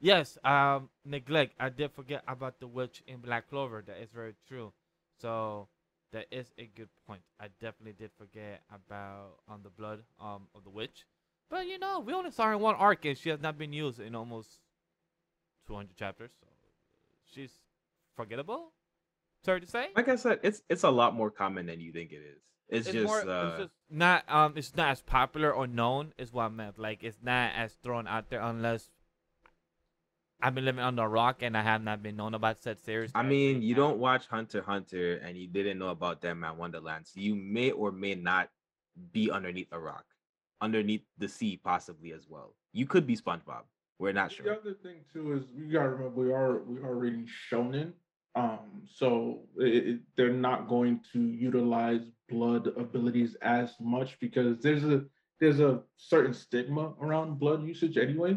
Yes, 0.00 0.38
um 0.44 0.88
neglect. 1.04 1.54
I 1.60 1.68
did 1.68 1.92
forget 1.92 2.22
about 2.28 2.60
the 2.60 2.66
witch 2.66 3.02
in 3.06 3.20
Black 3.20 3.48
Clover. 3.48 3.82
That 3.86 4.00
is 4.02 4.10
very 4.10 4.34
true. 4.48 4.72
So 5.20 5.68
that 6.12 6.26
is 6.30 6.52
a 6.58 6.66
good 6.66 6.88
point. 7.06 7.22
I 7.40 7.48
definitely 7.60 7.94
did 7.94 8.10
forget 8.18 8.62
about 8.72 9.38
on 9.48 9.56
um, 9.56 9.60
the 9.62 9.70
blood 9.70 10.00
um 10.20 10.48
of 10.54 10.64
the 10.64 10.70
witch. 10.70 11.04
But 11.50 11.66
you 11.66 11.78
know, 11.78 12.00
we 12.00 12.12
only 12.12 12.30
saw 12.30 12.46
her 12.46 12.54
in 12.54 12.60
one 12.60 12.74
arc 12.76 13.04
and 13.04 13.16
she 13.16 13.28
has 13.30 13.40
not 13.40 13.58
been 13.58 13.72
used 13.72 14.00
in 14.00 14.14
almost 14.14 14.58
200 15.66 15.96
chapters. 15.96 16.32
So 16.40 16.46
she's 17.32 17.52
forgettable. 18.16 18.72
Sorry 19.44 19.60
to 19.60 19.66
say. 19.66 19.88
Like 19.94 20.08
I 20.08 20.16
said, 20.16 20.40
it's 20.42 20.62
it's 20.70 20.84
a 20.84 20.90
lot 20.90 21.14
more 21.14 21.30
common 21.30 21.66
than 21.66 21.80
you 21.80 21.92
think 21.92 22.12
it 22.12 22.22
is. 22.22 22.40
It's, 22.74 22.88
it's 22.88 22.94
just, 22.94 23.06
more, 23.06 23.28
uh, 23.28 23.48
it's 23.48 23.58
just 23.58 23.72
not 23.90 24.24
um 24.28 24.54
it's 24.56 24.74
not 24.76 24.88
as 24.88 25.02
popular 25.02 25.52
or 25.52 25.66
known 25.66 26.12
is 26.18 26.32
what 26.32 26.44
I 26.44 26.48
meant. 26.48 26.78
Like 26.78 27.02
it's 27.02 27.18
not 27.22 27.52
as 27.54 27.74
thrown 27.82 28.06
out 28.06 28.30
there 28.30 28.40
unless 28.40 28.90
I've 30.42 30.54
been 30.54 30.64
living 30.64 30.84
under 30.84 31.02
a 31.02 31.08
rock 31.08 31.42
and 31.42 31.56
I 31.56 31.62
have 31.62 31.82
not 31.82 32.02
been 32.02 32.16
known 32.16 32.34
about 32.34 32.58
said 32.58 32.78
series. 32.80 33.12
I 33.14 33.22
mean, 33.22 33.62
you 33.62 33.74
don't 33.74 33.98
watch 33.98 34.26
Hunter 34.26 34.62
Hunter 34.62 35.16
and 35.18 35.38
you 35.38 35.46
didn't 35.46 35.78
know 35.78 35.88
about 35.88 36.20
Deadman 36.20 36.58
Wonderland. 36.58 37.06
So 37.06 37.20
you 37.20 37.34
may 37.34 37.70
or 37.70 37.92
may 37.92 38.14
not 38.14 38.50
be 39.12 39.30
underneath 39.30 39.68
a 39.72 39.78
rock, 39.78 40.04
underneath 40.60 41.02
the 41.18 41.28
sea, 41.28 41.56
possibly 41.62 42.12
as 42.12 42.26
well. 42.28 42.54
You 42.72 42.86
could 42.86 43.06
be 43.06 43.16
SpongeBob. 43.16 43.62
We're 43.98 44.12
not 44.12 44.32
sure. 44.32 44.46
The 44.46 44.60
other 44.60 44.74
thing 44.74 44.96
too 45.12 45.32
is 45.32 45.44
you 45.56 45.72
gotta 45.72 45.90
remember 45.90 46.20
we 46.20 46.32
are 46.32 46.58
we 46.64 46.78
are 46.82 46.94
reading 46.94 47.28
shonen, 47.50 47.92
um, 48.34 48.82
so 48.92 49.42
it, 49.58 50.00
they're 50.16 50.32
not 50.32 50.68
going 50.68 51.00
to 51.12 51.20
utilize 51.20 52.02
blood 52.28 52.68
abilities 52.76 53.36
as 53.42 53.74
much 53.80 54.18
because 54.18 54.58
there's 54.60 54.84
a 54.84 55.04
there's 55.40 55.60
a 55.60 55.80
certain 55.96 56.34
stigma 56.34 56.94
around 57.00 57.38
blood 57.38 57.64
usage 57.64 57.96
anyway. 57.96 58.36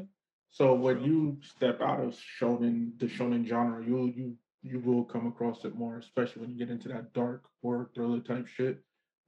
So 0.49 0.73
when 0.73 1.03
you 1.03 1.37
step 1.41 1.81
out 1.81 1.99
of 1.99 2.15
shonen 2.39 2.97
the 2.99 3.07
shonen 3.07 3.45
genre, 3.47 3.83
you 3.83 4.13
you 4.15 4.35
you 4.61 4.79
will 4.79 5.03
come 5.03 5.27
across 5.27 5.65
it 5.65 5.75
more, 5.75 5.97
especially 5.97 6.41
when 6.41 6.51
you 6.51 6.57
get 6.57 6.69
into 6.69 6.89
that 6.89 7.13
dark 7.13 7.45
horror 7.61 7.89
thriller 7.95 8.19
type 8.19 8.47
shit. 8.47 8.79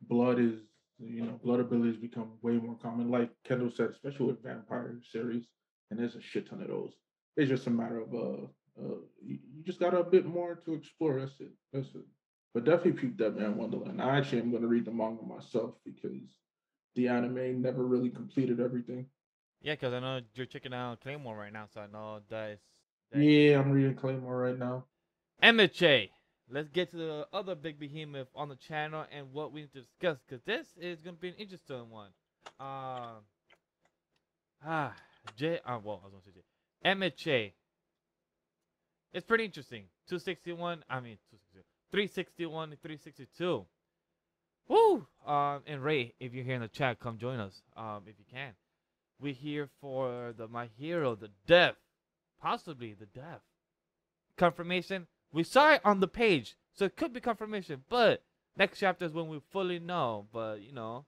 Blood 0.07 0.39
is 0.39 0.53
you 0.99 1.23
know 1.23 1.39
blood 1.43 1.59
abilities 1.59 1.97
become 1.97 2.33
way 2.43 2.53
more 2.53 2.77
common. 2.77 3.09
Like 3.09 3.31
Kendall 3.43 3.71
said, 3.71 3.89
especially 3.89 4.27
with 4.27 4.43
vampire 4.43 4.99
series, 5.11 5.45
and 5.89 5.99
there's 5.99 6.15
a 6.15 6.21
shit 6.21 6.47
ton 6.47 6.61
of 6.61 6.67
those. 6.67 6.93
It's 7.37 7.49
just 7.49 7.67
a 7.67 7.71
matter 7.71 8.01
of 8.01 8.13
uh 8.13 8.47
uh, 8.79 8.95
you, 9.23 9.39
you 9.53 9.63
just 9.63 9.79
got 9.79 9.93
a 9.93 10.03
bit 10.03 10.25
more 10.25 10.55
to 10.65 10.73
explore. 10.73 11.19
That's 11.19 11.39
it. 11.39 11.51
That's 11.73 11.87
it. 11.89 12.05
But 12.53 12.65
definitely 12.65 12.93
peep 12.93 13.17
Deadman 13.17 13.57
Wonderland. 13.57 14.01
I 14.01 14.17
actually 14.17 14.41
am 14.41 14.49
going 14.49 14.63
to 14.63 14.67
read 14.67 14.85
the 14.85 14.91
manga 14.91 15.23
myself 15.23 15.75
because 15.85 16.17
the 16.95 17.07
anime 17.07 17.61
never 17.61 17.83
really 17.85 18.09
completed 18.09 18.59
everything. 18.59 19.05
Yeah, 19.61 19.73
because 19.73 19.93
I 19.93 19.99
know 19.99 20.21
you're 20.35 20.45
checking 20.45 20.73
out 20.73 21.01
Claymore 21.01 21.37
right 21.37 21.53
now, 21.53 21.65
so 21.73 21.81
I 21.81 21.87
know 21.87 22.21
that 22.29 22.51
is. 22.51 22.59
That 23.11 23.23
yeah, 23.23 23.59
I'm 23.59 23.71
reading 23.71 23.95
Claymore 23.95 24.37
right 24.37 24.57
now. 24.57 24.85
MHA. 25.43 26.09
Let's 26.51 26.69
get 26.69 26.89
to 26.91 26.97
the 26.97 27.27
other 27.31 27.53
big 27.53 27.79
behemoth 27.79 28.27
on 28.33 28.49
the 28.49 28.55
channel 28.55 29.05
and 29.15 29.31
what 29.31 29.51
we 29.51 29.61
need 29.61 29.73
to 29.73 29.81
discuss 29.81 30.17
because 30.27 30.43
this 30.45 30.67
is 30.79 31.01
going 31.01 31.15
to 31.15 31.21
be 31.21 31.29
an 31.29 31.35
interesting 31.35 31.89
one. 31.89 32.09
Uh, 32.59 33.19
Ah, 34.65 34.93
J. 35.37 35.59
Uh, 35.65 35.79
well, 35.83 36.01
I 36.03 36.07
was 36.07 36.13
gonna 36.13 36.23
say 36.25 36.31
J. 36.33 36.41
MHA. 36.85 37.51
It's 39.13 39.25
pretty 39.25 39.45
interesting. 39.45 39.85
261. 40.07 40.83
I 40.89 40.99
mean, 40.99 41.17
361 41.91 42.69
362. 42.81 43.65
Woo! 44.67 45.07
Um, 45.25 45.61
and 45.65 45.83
Ray, 45.83 46.13
if 46.19 46.33
you're 46.33 46.43
here 46.43 46.55
in 46.55 46.61
the 46.61 46.67
chat, 46.67 46.99
come 46.99 47.17
join 47.17 47.39
us. 47.39 47.61
Um, 47.75 48.03
if 48.05 48.15
you 48.19 48.25
can. 48.31 48.53
We're 49.19 49.33
here 49.33 49.67
for 49.81 50.33
the 50.37 50.47
My 50.47 50.69
Hero, 50.77 51.15
the 51.15 51.31
death, 51.45 51.75
possibly 52.41 52.93
the 52.93 53.07
death. 53.07 53.41
Confirmation. 54.37 55.07
We 55.33 55.43
saw 55.43 55.73
it 55.73 55.81
on 55.83 55.99
the 55.99 56.07
page, 56.07 56.55
so 56.73 56.85
it 56.85 56.95
could 56.95 57.11
be 57.11 57.19
confirmation. 57.19 57.83
But 57.89 58.23
next 58.57 58.79
chapter 58.79 59.05
is 59.05 59.11
when 59.11 59.27
we 59.27 59.41
fully 59.51 59.79
know. 59.79 60.27
But 60.31 60.61
you 60.61 60.71
know, 60.71 61.05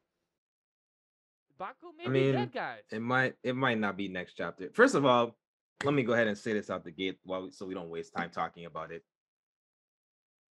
Baku 1.58 1.88
may 1.98 2.06
I 2.06 2.08
be 2.08 2.20
mean, 2.20 2.34
dead, 2.34 2.52
guys. 2.52 2.82
It 2.92 3.02
might 3.02 3.36
it 3.44 3.56
might 3.56 3.80
not 3.80 3.96
be 3.96 4.10
next 4.10 4.34
chapter. 4.34 4.70
First 4.74 4.96
of 4.96 5.06
all, 5.06 5.36
let 5.84 5.94
me 5.94 6.04
go 6.04 6.14
ahead 6.14 6.28
and 6.28 6.38
say 6.38 6.54
this 6.54 6.70
out 6.70 6.84
the 6.84 6.92
gate 6.92 7.18
while 7.24 7.44
we, 7.44 7.52
so 7.52 7.66
we 7.66 7.74
don't 7.74 7.90
waste 7.90 8.14
time 8.16 8.30
talking 8.30 8.66
about 8.66 8.92
it. 8.92 9.04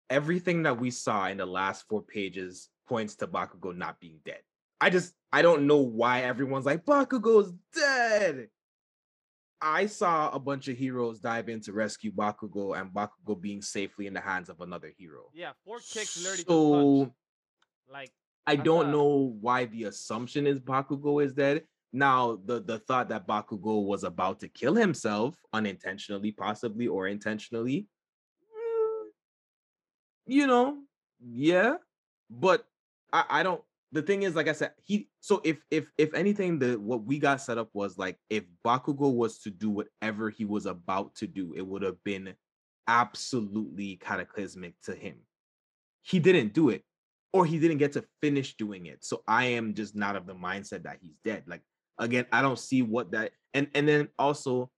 Everything 0.09 0.63
that 0.63 0.80
we 0.80 0.91
saw 0.91 1.28
in 1.28 1.38
the 1.38 1.45
last 1.45 1.86
four 1.89 2.01
pages 2.01 2.69
points 2.88 3.15
to 3.15 3.28
Bakugo 3.28 3.76
not 3.76 3.99
being 3.99 4.19
dead. 4.26 4.41
I 4.80 4.89
just 4.89 5.13
I 5.32 5.41
don't 5.41 5.65
know 5.67 5.78
why 5.78 6.21
everyone's 6.21 6.65
like 6.65 6.86
Bakugo's 6.86 7.51
dead. 7.73 8.49
I 9.61 9.88
saw 9.88 10.30
a 10.30 10.38
bunch 10.38 10.67
of 10.67 10.78
heroes 10.78 11.19
dive 11.19 11.49
in 11.49 11.61
to 11.61 11.73
rescue 11.73 12.11
Bakugo 12.11 12.80
and 12.80 12.91
Bakugo 12.91 13.39
being 13.39 13.61
safely 13.61 14.05
in 14.05 14.13
the 14.13 14.21
hands 14.21 14.49
of 14.49 14.61
another 14.61 14.91
hero. 14.97 15.23
Yeah, 15.34 15.53
four 15.65 15.78
kicks 15.80 16.21
literally 16.21 16.43
So. 16.47 17.13
Like 17.91 18.11
I 18.45 18.55
don't 18.57 18.86
thought- 18.86 18.91
know 18.91 19.36
why 19.41 19.65
the 19.65 19.86
assumption 19.86 20.45
is 20.45 20.59
Bakugo 20.59 21.23
is 21.23 21.34
dead. 21.34 21.63
Now, 21.93 22.39
the 22.45 22.59
the 22.59 22.79
thought 22.79 23.09
that 23.09 23.27
Bakugo 23.27 23.86
was 23.86 24.03
about 24.03 24.39
to 24.41 24.47
kill 24.47 24.75
himself 24.75 25.36
unintentionally, 25.53 26.31
possibly 26.31 26.88
or 26.88 27.07
intentionally, 27.07 27.88
mm, 28.51 29.05
you 30.25 30.47
know, 30.47 30.77
yeah. 31.25 31.75
But 32.29 32.65
I, 33.13 33.25
I 33.29 33.43
don't. 33.43 33.61
The 33.91 34.01
thing 34.01 34.23
is, 34.23 34.36
like 34.36 34.49
I 34.49 34.53
said, 34.53 34.71
he. 34.83 35.07
So 35.21 35.41
if 35.45 35.57
if 35.71 35.89
if 35.97 36.13
anything, 36.13 36.59
the 36.59 36.77
what 36.77 37.05
we 37.05 37.17
got 37.17 37.41
set 37.41 37.57
up 37.57 37.69
was 37.73 37.97
like 37.97 38.17
if 38.29 38.43
Bakugo 38.65 39.13
was 39.13 39.39
to 39.39 39.49
do 39.49 39.69
whatever 39.69 40.29
he 40.29 40.43
was 40.43 40.65
about 40.65 41.15
to 41.15 41.27
do, 41.27 41.53
it 41.55 41.65
would 41.65 41.81
have 41.81 42.03
been 42.03 42.33
absolutely 42.88 43.95
cataclysmic 43.97 44.73
to 44.83 44.93
him. 44.93 45.15
He 46.01 46.19
didn't 46.19 46.53
do 46.53 46.69
it 46.69 46.83
or 47.36 47.45
he 47.45 47.59
didn't 47.59 47.79
get 47.79 47.91
to 47.91 48.05
finish 48.21 48.55
doing 48.55 48.86
it. 48.86 49.03
So 49.03 49.21
I 49.27 49.45
am 49.45 49.73
just 49.73 49.93
not 49.93 50.15
of 50.15 50.25
the 50.25 50.33
mindset 50.33 50.83
that 50.83 50.99
he's 51.01 51.17
dead. 51.25 51.43
Like 51.47 51.61
again, 51.97 52.25
I 52.31 52.41
don't 52.41 52.59
see 52.59 52.81
what 52.81 53.11
that 53.11 53.31
and 53.53 53.67
and 53.73 53.87
then 53.87 54.09
also 54.19 54.71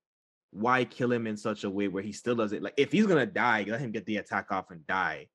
why 0.51 0.85
kill 0.85 1.11
him 1.11 1.27
in 1.27 1.37
such 1.37 1.63
a 1.63 1.69
way 1.69 1.87
where 1.87 2.03
he 2.03 2.11
still 2.11 2.35
does 2.35 2.53
it. 2.53 2.63
Like 2.63 2.73
if 2.77 2.91
he's 2.91 3.05
gonna 3.05 3.25
die, 3.25 3.65
let 3.67 3.81
him 3.81 3.91
get 3.91 4.05
the 4.05 4.17
attack 4.17 4.51
off 4.51 4.71
and 4.71 4.85
die, 4.87 5.27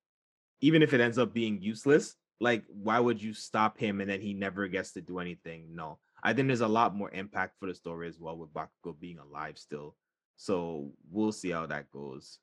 even 0.61 0.83
if 0.83 0.95
it 0.95 1.01
ends 1.01 1.19
up 1.19 1.35
being 1.35 1.61
useless. 1.61 2.15
Like 2.41 2.65
why 2.69 2.99
would 2.99 3.23
you 3.23 3.35
stop 3.35 3.79
him 3.79 4.01
and 4.01 4.11
then 4.11 4.21
he 4.21 4.35
never 4.35 4.67
gets 4.69 4.93
to 4.93 5.01
do 5.01 5.19
anything? 5.19 5.69
No, 5.75 5.99
I 6.23 6.33
think 6.33 6.49
there's 6.49 6.61
a 6.61 6.69
lot 6.69 6.95
more 6.95 7.11
impact 7.11 7.55
for 7.59 7.67
the 7.67 7.75
story 7.75 8.09
as 8.09 8.19
well 8.19 8.37
with 8.37 8.53
Bakugo 8.53 8.99
being 8.99 9.19
alive 9.19 9.59
still. 9.59 9.97
So 10.37 10.91
we'll 11.11 11.33
see 11.33 11.51
how 11.51 11.67
that 11.67 11.91
goes. 11.93 12.39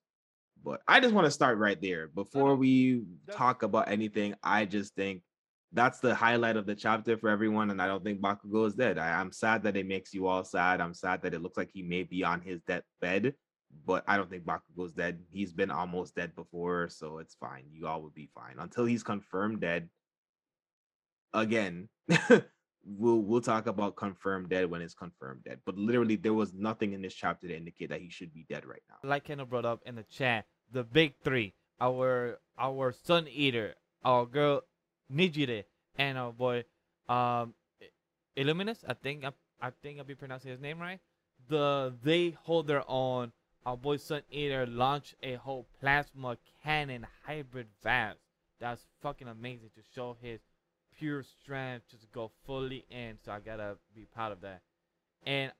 But 0.63 0.81
I 0.87 0.99
just 0.99 1.13
want 1.13 1.25
to 1.25 1.31
start 1.31 1.57
right 1.57 1.81
there 1.81 2.07
before 2.07 2.55
we 2.55 3.03
talk 3.31 3.63
about 3.63 3.89
anything. 3.89 4.35
I 4.43 4.65
just 4.65 4.95
think 4.95 5.21
that's 5.71 5.99
the 5.99 6.15
highlight 6.15 6.57
of 6.57 6.65
the 6.65 6.75
chapter 6.75 7.17
for 7.17 7.29
everyone, 7.29 7.69
and 7.69 7.81
I 7.81 7.87
don't 7.87 8.03
think 8.03 8.21
Bakugo 8.21 8.67
is 8.67 8.73
dead. 8.73 8.97
I, 8.97 9.19
I'm 9.19 9.31
sad 9.31 9.63
that 9.63 9.77
it 9.77 9.87
makes 9.87 10.13
you 10.13 10.27
all 10.27 10.43
sad. 10.43 10.81
I'm 10.81 10.93
sad 10.93 11.21
that 11.21 11.33
it 11.33 11.41
looks 11.41 11.57
like 11.57 11.69
he 11.71 11.83
may 11.83 12.03
be 12.03 12.23
on 12.23 12.41
his 12.41 12.61
deathbed, 12.61 13.35
but 13.85 14.03
I 14.07 14.17
don't 14.17 14.29
think 14.29 14.45
Bakugo's 14.45 14.93
dead. 14.93 15.19
He's 15.31 15.53
been 15.53 15.69
almost 15.69 16.15
dead 16.15 16.35
before, 16.35 16.89
so 16.89 17.19
it's 17.19 17.35
fine. 17.35 17.65
You 17.71 17.87
all 17.87 18.01
would 18.01 18.15
be 18.15 18.29
fine 18.33 18.55
until 18.57 18.85
he's 18.85 19.03
confirmed 19.03 19.61
dead. 19.61 19.89
Again, 21.33 21.89
we'll 22.83 23.21
we'll 23.21 23.41
talk 23.41 23.67
about 23.67 23.95
confirmed 23.95 24.49
dead 24.49 24.69
when 24.71 24.81
it's 24.81 24.95
confirmed 24.95 25.43
dead. 25.45 25.59
But 25.65 25.77
literally, 25.77 26.15
there 26.15 26.33
was 26.33 26.51
nothing 26.53 26.93
in 26.93 27.01
this 27.03 27.13
chapter 27.13 27.47
to 27.47 27.55
indicate 27.55 27.89
that 27.89 28.01
he 28.01 28.09
should 28.09 28.33
be 28.33 28.45
dead 28.49 28.65
right 28.65 28.81
now. 28.89 29.07
like 29.07 29.25
Kendall 29.25 29.45
brought 29.45 29.65
up 29.65 29.81
in 29.85 29.95
the 29.95 30.03
chat, 30.03 30.45
the 30.71 30.83
big 30.83 31.13
three, 31.23 31.53
our 31.79 32.39
our 32.57 32.91
Sun 32.91 33.27
Eater, 33.27 33.75
our 34.03 34.25
girl 34.25 34.63
Nejire, 35.13 35.63
and 35.97 36.17
our 36.17 36.31
boy 36.31 36.63
um. 37.07 37.53
I 38.37 38.93
think 39.03 39.25
I, 39.25 39.31
I 39.61 39.71
think 39.81 39.97
I'll 39.97 40.05
be 40.05 40.15
pronouncing 40.15 40.51
his 40.51 40.61
name 40.61 40.79
right. 40.79 40.99
The 41.49 41.93
they 42.03 42.37
hold 42.43 42.67
their 42.67 42.89
own. 42.89 43.33
Our 43.65 43.75
boy 43.75 43.97
Sun 43.97 44.21
Eater 44.31 44.65
launched 44.65 45.15
a 45.21 45.35
whole 45.35 45.67
plasma 45.81 46.37
cannon 46.63 47.05
hybrid 47.25 47.67
vast. 47.83 48.19
That's 48.61 48.85
fucking 49.01 49.27
amazing 49.27 49.71
to 49.75 49.81
show 49.93 50.15
his 50.21 50.39
pure 50.97 51.23
strength, 51.23 51.85
just 51.91 52.11
go 52.13 52.31
fully 52.45 52.85
in. 52.89 53.17
So 53.25 53.31
I 53.31 53.39
gotta 53.39 53.75
be 53.93 54.05
proud 54.13 54.31
of 54.31 54.41
that. 54.41 54.61
And 55.25 55.51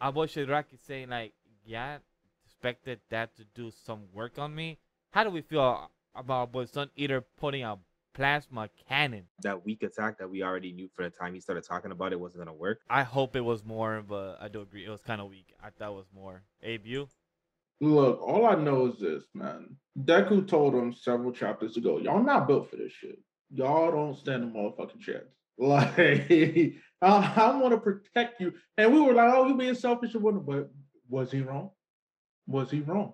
our 0.00 0.12
boy 0.12 0.26
Shigaraki 0.26 0.78
saying 0.86 1.08
like, 1.08 1.32
yeah, 1.64 1.98
expected 2.44 3.00
that 3.10 3.34
to 3.36 3.44
do 3.54 3.70
some 3.86 4.02
work 4.12 4.38
on 4.38 4.54
me. 4.54 4.78
How 5.10 5.24
do 5.24 5.30
we 5.30 5.40
feel 5.40 5.90
about 6.14 6.34
our 6.34 6.46
boy 6.46 6.66
Sun 6.66 6.90
Eater 6.96 7.22
putting 7.38 7.64
a 7.64 7.78
plasma 8.20 8.68
cannon? 8.86 9.24
That 9.42 9.64
weak 9.64 9.82
attack 9.82 10.18
that 10.18 10.28
we 10.28 10.42
already 10.42 10.72
knew 10.72 10.90
for 10.94 11.04
the 11.04 11.10
time 11.10 11.32
he 11.32 11.40
started 11.40 11.64
talking 11.64 11.90
about 11.90 12.12
it 12.12 12.20
wasn't 12.20 12.44
gonna 12.44 12.56
work. 12.56 12.80
I 12.90 13.02
hope 13.02 13.34
it 13.34 13.40
was 13.40 13.64
more, 13.64 14.04
but 14.06 14.36
I 14.40 14.48
do 14.48 14.60
agree 14.60 14.84
it 14.84 14.90
was 14.90 15.02
kind 15.02 15.22
of 15.22 15.30
weak. 15.30 15.54
I 15.62 15.70
thought 15.70 15.92
it 15.92 15.96
was 15.96 16.10
more. 16.14 16.42
Abe, 16.62 16.84
you? 16.84 17.08
Look, 17.80 18.20
all 18.20 18.44
I 18.44 18.56
know 18.56 18.88
is 18.88 18.98
this, 18.98 19.24
man. 19.32 19.74
Deku 19.98 20.46
told 20.46 20.74
him 20.74 20.92
several 20.92 21.32
chapters 21.32 21.78
ago, 21.78 21.98
y'all 21.98 22.22
not 22.22 22.46
built 22.46 22.68
for 22.68 22.76
this 22.76 22.92
shit. 22.92 23.18
Y'all 23.52 23.90
don't 23.90 24.14
stand 24.14 24.44
a 24.44 24.46
motherfucking 24.46 25.00
chance. 25.00 25.24
Like, 25.62 25.98
I, 27.02 27.34
I 27.36 27.56
want 27.58 27.74
to 27.74 27.78
protect 27.78 28.40
you. 28.40 28.54
And 28.78 28.94
we 28.94 29.00
were 29.02 29.12
like, 29.12 29.30
oh, 29.34 29.46
you 29.46 29.58
being 29.58 29.74
selfish 29.74 30.14
or 30.14 30.20
whatever. 30.20 30.42
But 30.42 30.70
was 31.10 31.30
he 31.30 31.42
wrong? 31.42 31.72
Was 32.46 32.70
he 32.70 32.80
wrong? 32.80 33.12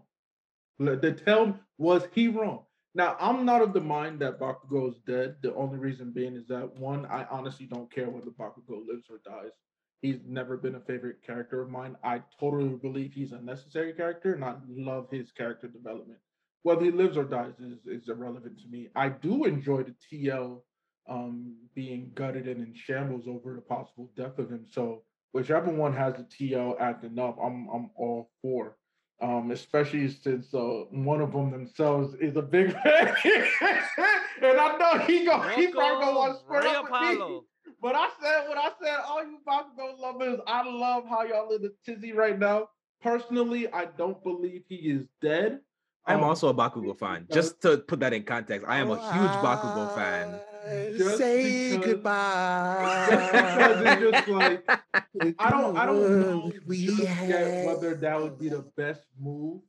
Let 0.78 1.02
the 1.02 1.10
tell 1.10 1.58
was 1.76 2.06
he 2.12 2.28
wrong? 2.28 2.65
Now, 2.96 3.14
I'm 3.20 3.44
not 3.44 3.60
of 3.60 3.74
the 3.74 3.80
mind 3.82 4.20
that 4.20 4.40
Bakugo 4.40 4.88
is 4.88 4.96
dead. 5.06 5.36
The 5.42 5.54
only 5.54 5.76
reason 5.76 6.12
being 6.12 6.34
is 6.34 6.46
that 6.46 6.78
one, 6.78 7.04
I 7.04 7.26
honestly 7.30 7.66
don't 7.66 7.92
care 7.92 8.08
whether 8.08 8.30
Bakugo 8.30 8.86
lives 8.86 9.08
or 9.10 9.20
dies. 9.22 9.52
He's 10.00 10.20
never 10.26 10.56
been 10.56 10.76
a 10.76 10.80
favorite 10.80 11.22
character 11.22 11.60
of 11.60 11.68
mine. 11.68 11.98
I 12.02 12.22
totally 12.40 12.70
believe 12.70 13.12
he's 13.12 13.32
a 13.32 13.42
necessary 13.42 13.92
character, 13.92 14.32
and 14.32 14.42
I 14.42 14.54
love 14.66 15.08
his 15.10 15.30
character 15.30 15.68
development. 15.68 16.20
Whether 16.62 16.86
he 16.86 16.90
lives 16.90 17.18
or 17.18 17.24
dies 17.24 17.52
is, 17.60 17.86
is 17.86 18.08
irrelevant 18.08 18.58
to 18.60 18.68
me. 18.68 18.88
I 18.96 19.10
do 19.10 19.44
enjoy 19.44 19.82
the 19.82 19.94
TL 20.10 20.62
um, 21.06 21.54
being 21.74 22.12
gutted 22.14 22.48
and 22.48 22.66
in 22.66 22.74
shambles 22.74 23.28
over 23.28 23.54
the 23.54 23.60
possible 23.60 24.10
death 24.16 24.38
of 24.38 24.50
him. 24.50 24.64
So 24.70 25.02
whichever 25.32 25.70
one 25.70 25.92
has 25.92 26.14
the 26.14 26.22
TL 26.22 26.80
acting 26.80 27.18
up, 27.18 27.36
I'm 27.42 27.68
I'm 27.68 27.90
all 27.94 28.30
for. 28.40 28.78
Um, 29.20 29.50
especially 29.50 30.10
since 30.10 30.52
uh, 30.52 30.84
one 30.90 31.22
of 31.22 31.32
them 31.32 31.50
themselves 31.50 32.14
is 32.20 32.36
a 32.36 32.42
big 32.42 32.72
fan, 32.82 33.14
and 34.42 34.60
I 34.60 34.76
know 34.78 34.98
he 35.06 35.24
go 35.24 35.40
he 35.40 35.68
probably 35.68 36.04
gonna 36.04 36.18
want 36.18 36.32
to 36.34 36.38
square 36.44 36.60
Ray 36.62 36.74
up 36.74 36.90
with 36.90 37.18
me. 37.18 37.40
But 37.80 37.94
I 37.94 38.08
said 38.22 38.46
what 38.48 38.58
I 38.58 38.70
said, 38.82 38.96
all 39.06 39.24
you 39.24 39.38
Bakugo 39.48 39.98
lovers, 39.98 40.40
I 40.46 40.62
love 40.68 41.04
how 41.08 41.22
y'all 41.24 41.50
in 41.54 41.62
the 41.62 41.72
tizzy 41.86 42.12
right 42.12 42.38
now. 42.38 42.68
Personally, 43.02 43.72
I 43.72 43.86
don't 43.86 44.22
believe 44.22 44.64
he 44.68 44.76
is 44.76 45.06
dead. 45.22 45.60
I'm 46.04 46.18
Um, 46.18 46.24
also 46.24 46.48
a 46.48 46.54
Bakugo 46.54 46.98
fan. 46.98 47.26
Just 47.32 47.60
to 47.62 47.78
put 47.78 48.00
that 48.00 48.12
in 48.12 48.22
context, 48.22 48.66
I 48.68 48.78
am 48.78 48.90
a 48.90 48.96
huge 48.96 49.30
Bakugo 49.42 49.94
fan. 49.94 50.40
Just 50.98 51.16
Say 51.18 51.70
because- 51.72 51.86
goodbye. 51.86 53.06
because 53.10 53.82
it's 53.86 54.00
just 54.10 54.28
like 54.28 54.68
I 55.38 55.50
don't 55.50 55.76
I 55.76 55.86
don't 55.86 56.20
know 56.20 56.52
We 56.66 56.86
had 57.04 57.64
whether 57.64 57.94
that 57.94 58.20
would 58.20 58.38
be 58.38 58.48
the 58.48 58.64
best 58.76 59.02
move 59.18 59.60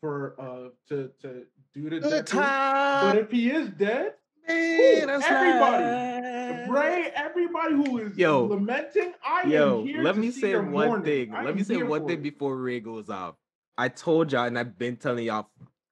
for 0.00 0.34
uh 0.38 0.68
to 0.88 1.10
to 1.22 1.44
do 1.74 1.90
the 1.90 2.00
good 2.00 2.26
time. 2.26 3.00
But 3.00 3.16
if 3.16 3.30
he 3.30 3.50
is 3.50 3.68
dead, 3.70 4.14
man, 4.46 5.06
that's 5.06 5.24
everybody, 5.24 5.84
right. 5.84 6.68
Ray, 6.68 7.12
everybody 7.14 7.74
who 7.74 7.98
is 7.98 8.16
Yo. 8.16 8.44
lamenting, 8.44 9.12
I 9.24 9.48
Yo, 9.48 9.80
am 9.80 9.86
here 9.86 10.02
let 10.02 10.14
to 10.14 10.20
me 10.20 10.30
see 10.30 10.42
say 10.42 10.50
your 10.50 10.62
one 10.62 10.88
mourning. 10.88 11.04
thing. 11.04 11.34
I 11.34 11.44
Let 11.44 11.56
me 11.56 11.62
say 11.64 11.82
one 11.82 12.06
thing 12.06 12.18
it. 12.18 12.22
before 12.22 12.56
Ray 12.56 12.80
goes 12.80 13.08
off. 13.10 13.34
I 13.76 13.88
told 13.88 14.32
y'all, 14.32 14.44
and 14.44 14.58
I've 14.58 14.78
been 14.78 14.96
telling 14.96 15.24
y'all 15.24 15.48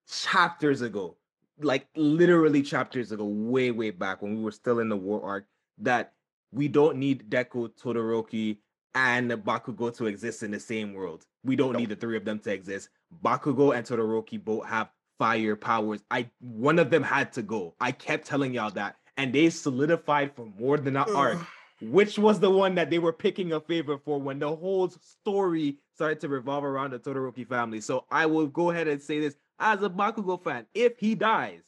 chapters 0.08 0.82
ago, 0.82 1.16
like 1.60 1.86
literally 1.96 2.62
chapters 2.62 3.12
ago, 3.12 3.24
way, 3.24 3.70
way 3.70 3.90
back 3.90 4.22
when 4.22 4.36
we 4.36 4.42
were 4.42 4.52
still 4.52 4.78
in 4.78 4.88
the 4.88 4.96
war 4.96 5.24
arc, 5.24 5.46
that 5.78 6.12
we 6.52 6.68
don't 6.68 6.98
need 6.98 7.28
Deku, 7.30 7.70
Todoroki, 7.80 8.58
and 8.94 9.30
Bakugo 9.30 9.94
to 9.96 10.06
exist 10.06 10.42
in 10.42 10.50
the 10.50 10.60
same 10.60 10.92
world. 10.94 11.24
We 11.44 11.56
don't 11.56 11.76
need 11.76 11.88
the 11.88 11.96
three 11.96 12.16
of 12.16 12.24
them 12.24 12.38
to 12.40 12.52
exist. 12.52 12.88
Bakugo 13.24 13.74
and 13.76 13.86
Todoroki 13.86 14.42
both 14.42 14.66
have 14.66 14.90
fire 15.18 15.56
powers. 15.56 16.02
I 16.10 16.28
one 16.40 16.78
of 16.78 16.90
them 16.90 17.02
had 17.02 17.32
to 17.34 17.42
go. 17.42 17.74
I 17.80 17.92
kept 17.92 18.26
telling 18.26 18.54
y'all 18.54 18.70
that, 18.72 18.96
and 19.16 19.32
they 19.32 19.50
solidified 19.50 20.34
for 20.34 20.46
more 20.58 20.78
than 20.78 20.96
an 20.96 21.04
arc 21.14 21.38
which 21.82 22.18
was 22.18 22.38
the 22.38 22.50
one 22.50 22.76
that 22.76 22.90
they 22.90 22.98
were 22.98 23.12
picking 23.12 23.52
a 23.52 23.60
favor 23.60 23.98
for 23.98 24.20
when 24.20 24.38
the 24.38 24.54
whole 24.54 24.88
story 24.88 25.78
started 25.94 26.20
to 26.20 26.28
revolve 26.28 26.64
around 26.64 26.92
the 26.92 26.98
Todoroki 26.98 27.46
family. 27.46 27.80
So 27.80 28.04
I 28.10 28.26
will 28.26 28.46
go 28.46 28.70
ahead 28.70 28.86
and 28.88 29.02
say 29.02 29.18
this 29.18 29.36
as 29.58 29.82
a 29.82 29.90
Bakugo 29.90 30.42
fan: 30.42 30.66
if 30.74 30.98
he 30.98 31.14
dies, 31.14 31.62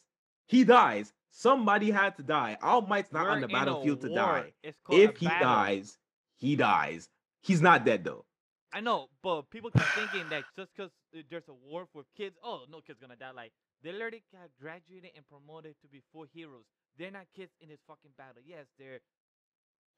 he 0.47 0.63
dies. 0.63 1.11
Somebody 1.31 1.91
had 1.91 2.15
to 2.15 2.23
die. 2.23 2.57
All 2.61 2.81
Might's 2.81 3.11
not 3.11 3.25
We're 3.25 3.31
on 3.31 3.41
the 3.41 3.47
battlefield 3.47 3.99
to 4.01 4.07
war. 4.07 4.17
die. 4.17 4.53
It's 4.63 4.79
called 4.85 5.01
a 5.01 5.03
If 5.03 5.17
he 5.17 5.27
battle. 5.27 5.47
dies, 5.47 5.97
he 6.37 6.55
dies. 6.55 7.09
He's 7.45 7.61
not 7.61 7.85
dead 7.85 8.03
though. 8.03 8.25
I 8.73 8.81
know, 8.81 9.07
but 9.21 9.49
people 9.51 9.69
keep 9.69 9.83
thinking 9.95 10.27
that 10.29 10.43
just 10.55 10.71
because 10.75 10.91
there's 11.29 11.47
a 11.47 11.53
war 11.53 11.85
for 11.93 12.03
kids, 12.17 12.35
oh, 12.43 12.61
no 12.69 12.81
kid's 12.81 12.99
gonna 12.99 13.15
die. 13.15 13.31
Like 13.31 13.51
they 13.83 13.91
literally 13.91 14.23
got 14.33 14.49
graduated 14.59 15.11
and 15.15 15.23
promoted 15.27 15.75
to 15.81 15.87
be 15.87 16.01
full 16.11 16.25
heroes. 16.33 16.65
They're 16.97 17.11
not 17.11 17.27
kids 17.35 17.51
in 17.61 17.69
this 17.69 17.79
fucking 17.87 18.11
battle. 18.17 18.41
Yes, 18.43 18.65
they're 18.79 18.99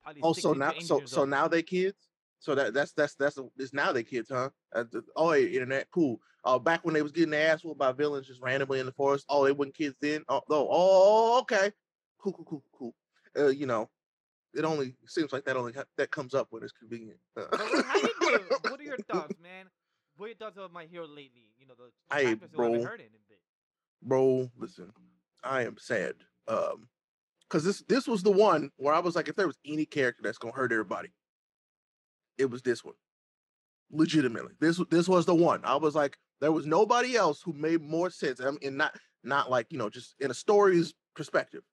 probably. 0.04 0.22
Oh, 0.24 0.34
so 0.34 0.54
now, 0.54 0.74
so 0.80 1.02
so 1.06 1.22
old. 1.22 1.30
now 1.30 1.48
they 1.48 1.64
kids. 1.64 1.96
So 2.40 2.54
that 2.54 2.74
that's 2.74 2.92
that's 2.92 3.16
that's 3.16 3.40
it's 3.58 3.74
now 3.74 3.94
they 3.94 4.04
kids, 4.04 4.30
huh? 4.30 4.50
Uh, 4.76 4.84
the- 4.92 5.04
oh, 5.16 5.32
yeah, 5.32 5.48
internet, 5.48 5.88
cool. 5.92 6.20
Uh, 6.44 6.60
back 6.60 6.84
when 6.84 6.94
they 6.94 7.02
was 7.02 7.12
getting 7.12 7.32
their 7.32 7.52
ass 7.52 7.64
whooped 7.64 7.80
by 7.80 7.92
villains 7.94 8.28
just 8.28 8.42
randomly 8.42 8.80
in 8.80 8.86
the 8.86 8.92
forest. 8.92 9.26
Oh, 9.30 9.46
they 9.46 9.54
wasn't 9.54 9.76
kids 9.76 9.96
then. 10.02 10.24
Oh, 10.30 10.42
no. 10.50 10.68
oh, 10.70 11.40
okay, 11.42 11.72
cool, 12.20 12.34
cool, 12.34 12.46
cool, 12.46 12.64
cool. 12.74 12.96
Uh, 13.38 13.48
you 13.48 13.66
know, 13.66 13.90
it 14.58 14.66
only 14.66 14.96
seems 15.06 15.32
like 15.32 15.46
that 15.46 15.56
only 15.56 15.74
ha- 15.74 15.84
that 15.98 16.12
comes 16.12 16.34
up 16.34 16.48
when 16.50 16.64
it's 16.64 16.74
convenient. 16.74 17.20
Uh, 17.38 17.46
what, 17.52 17.86
how 17.86 17.96
you 17.98 18.14
doing? 18.20 18.42
what 18.70 18.80
are 18.80 18.84
your 18.84 18.98
thoughts, 19.10 19.36
man? 19.42 19.68
What 20.18 20.26
are 20.26 20.30
your 20.30 20.38
thoughts 20.38 20.58
of 20.58 20.72
my 20.72 20.86
hero 20.86 21.06
lately? 21.08 21.52
You 21.60 21.68
know, 21.68 21.76
the 21.78 21.92
Hey, 22.16 22.32
chapters 22.32 22.50
who 22.54 22.62
haven't 22.64 22.82
bro. 22.82 22.94
in 22.96 23.02
a 23.06 23.24
bit. 23.30 23.40
bro 24.02 24.52
listen 24.58 24.92
i 25.44 25.64
am 25.64 25.76
sad 25.80 26.14
um 26.48 26.88
because 27.48 27.64
this 27.64 27.84
this 27.88 28.08
was 28.08 28.22
the 28.24 28.32
one 28.32 28.70
where 28.78 28.94
i 28.94 29.00
was 29.00 29.16
like 29.16 29.28
if 29.28 29.36
there 29.36 29.48
was 29.48 29.58
any 29.66 29.86
character 29.86 30.22
that's 30.24 30.38
gonna 30.38 30.54
hurt 30.54 30.72
everybody 30.72 31.10
it 32.38 32.46
was 32.50 32.62
this 32.64 32.84
one 32.84 32.94
legitimately 33.92 34.54
this 34.60 34.80
this 34.90 35.08
was 35.08 35.26
the 35.26 35.34
one 35.36 35.62
i 35.64 35.76
was 35.76 35.96
like 35.96 36.18
there 36.42 36.52
was 36.52 36.66
nobody 36.68 37.16
else 37.16 37.42
who 37.42 37.54
made 37.54 37.82
more 37.82 38.10
sense 38.10 38.40
I 38.42 38.50
mean, 38.52 38.60
and 38.64 38.78
not 38.78 38.96
not 39.24 39.50
like 39.50 39.68
you 39.72 39.78
know 39.78 39.90
just 39.90 40.16
in 40.20 40.30
a 40.30 40.34
story's 40.36 40.94
perspective 41.16 41.64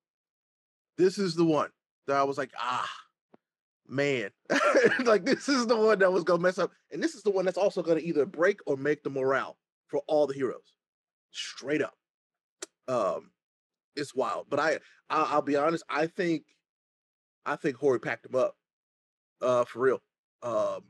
this 0.96 1.18
is 1.18 1.34
the 1.34 1.44
one 1.44 1.70
that 2.06 2.16
i 2.16 2.22
was 2.22 2.38
like 2.38 2.52
ah 2.58 2.90
man. 3.88 4.30
Like 5.04 5.24
this 5.24 5.48
is 5.48 5.66
the 5.66 5.76
one 5.76 5.98
that 5.98 6.12
was 6.12 6.24
gonna 6.24 6.42
mess 6.42 6.58
up 6.58 6.70
and 6.90 7.02
this 7.02 7.14
is 7.14 7.22
the 7.22 7.30
one 7.30 7.44
that's 7.44 7.58
also 7.58 7.82
gonna 7.82 8.00
either 8.00 8.26
break 8.26 8.60
or 8.66 8.76
make 8.76 9.02
the 9.02 9.10
morale 9.10 9.56
for 9.88 10.00
all 10.06 10.26
the 10.26 10.34
heroes. 10.34 10.74
Straight 11.30 11.82
up. 11.82 11.94
Um 12.88 13.30
it's 13.96 14.14
wild 14.14 14.46
but 14.50 14.58
i 14.58 14.78
i'll, 15.08 15.26
I'll 15.26 15.42
be 15.42 15.54
honest 15.54 15.84
i 15.88 16.08
think 16.08 16.42
i 17.46 17.54
think 17.54 17.76
Hori 17.76 18.00
packed 18.00 18.26
him 18.26 18.34
up 18.34 18.56
uh 19.40 19.64
for 19.64 19.80
real. 19.80 20.02
Um 20.42 20.82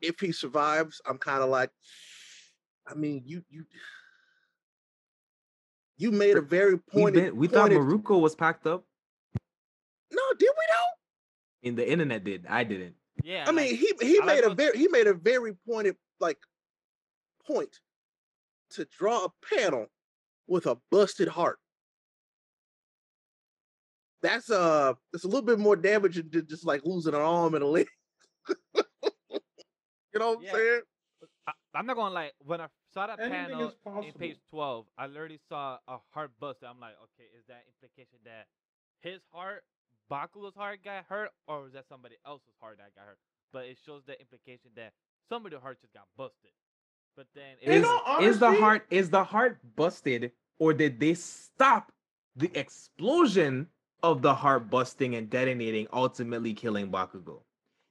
if 0.00 0.20
he 0.20 0.30
survives 0.32 1.00
i'm 1.06 1.18
kind 1.18 1.42
of 1.42 1.48
like 1.48 1.70
i 2.86 2.94
mean 2.94 3.22
you 3.24 3.42
you 3.48 3.64
you 5.98 6.12
made 6.12 6.36
a 6.36 6.42
very 6.42 6.74
We, 6.74 6.80
pointed 7.02 7.34
we 7.34 7.48
thought 7.48 7.72
Mirko 7.72 8.18
was 8.18 8.34
packed 8.34 8.66
up. 8.66 8.84
No 10.36 10.46
did 10.46 10.50
we 10.50 10.64
know 10.74 11.68
In 11.70 11.74
the 11.76 11.90
internet 11.90 12.24
did. 12.24 12.46
I 12.48 12.64
didn't. 12.64 12.94
Yeah, 13.24 13.44
I 13.46 13.52
mean, 13.52 13.70
like, 13.70 13.78
he 13.78 13.92
he 14.00 14.20
I 14.20 14.24
like 14.24 14.36
made 14.36 14.44
a 14.44 14.54
very 14.54 14.78
he 14.78 14.88
made 14.88 15.06
a 15.06 15.14
very 15.14 15.54
pointed 15.66 15.96
like 16.20 16.38
point 17.46 17.80
to 18.70 18.84
draw 18.84 19.24
a 19.24 19.28
panel 19.54 19.86
with 20.46 20.66
a 20.66 20.76
busted 20.90 21.28
heart. 21.28 21.58
That's 24.22 24.50
uh 24.50 24.94
that's 25.12 25.24
a 25.24 25.28
little 25.28 25.42
bit 25.42 25.58
more 25.58 25.76
damaging 25.76 26.28
than 26.30 26.46
just 26.46 26.66
like 26.66 26.82
losing 26.84 27.14
an 27.14 27.20
arm 27.20 27.54
and 27.54 27.62
a 27.64 27.66
leg. 27.66 27.88
you 28.74 30.18
know 30.18 30.32
what 30.32 30.42
Yeah. 30.42 30.50
I'm 30.50 30.56
saying? 30.56 30.80
I, 31.46 31.52
I'm 31.74 31.86
not 31.86 31.96
gonna 31.96 32.14
lie. 32.14 32.32
When 32.40 32.60
I 32.60 32.68
saw 32.92 33.06
that 33.06 33.20
Anything 33.20 33.56
panel 33.56 33.68
is 33.68 33.74
in 34.06 34.12
page 34.14 34.38
12, 34.50 34.86
I 34.98 35.06
literally 35.06 35.40
saw 35.48 35.78
a 35.88 35.98
heart 36.12 36.32
bust. 36.40 36.62
I'm 36.66 36.80
like, 36.80 36.94
okay, 37.02 37.28
is 37.38 37.44
that 37.48 37.64
implication 37.68 38.18
that 38.24 38.46
his 39.00 39.20
heart, 39.32 39.62
Bakugo's 40.10 40.54
heart, 40.54 40.80
got 40.84 41.04
hurt, 41.08 41.30
or 41.48 41.62
was 41.62 41.72
that 41.72 41.84
somebody 41.88 42.16
else's 42.26 42.54
heart 42.60 42.78
that 42.78 42.94
got 42.94 43.06
hurt? 43.06 43.18
But 43.52 43.66
it 43.66 43.78
shows 43.84 44.02
the 44.06 44.18
implication 44.20 44.70
that 44.76 44.92
somebody's 45.28 45.60
heart 45.60 45.80
just 45.80 45.92
got 45.92 46.04
busted. 46.16 46.50
But 47.16 47.26
then 47.34 47.56
it 47.60 47.68
You 47.68 47.78
Is, 47.78 47.82
know, 47.82 48.00
is 48.20 48.38
the 48.38 48.52
heart 48.52 48.86
is 48.90 49.10
the 49.10 49.24
heart 49.24 49.58
busted 49.74 50.32
or 50.58 50.74
did 50.74 51.00
they 51.00 51.14
stop 51.14 51.90
the 52.36 52.50
explosion 52.58 53.68
of 54.02 54.20
the 54.20 54.34
heart 54.34 54.68
busting 54.70 55.14
and 55.14 55.30
detonating, 55.30 55.86
ultimately 55.92 56.52
killing 56.52 56.90
Bakugo? 56.90 57.40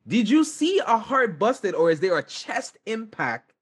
Did 0.07 0.29
you 0.29 0.43
see 0.43 0.79
a 0.85 0.97
heart 0.97 1.39
busted 1.39 1.73
or 1.73 1.89
is 1.89 1.99
there 1.99 2.17
a 2.17 2.23
chest 2.23 2.77
impact? 2.85 3.53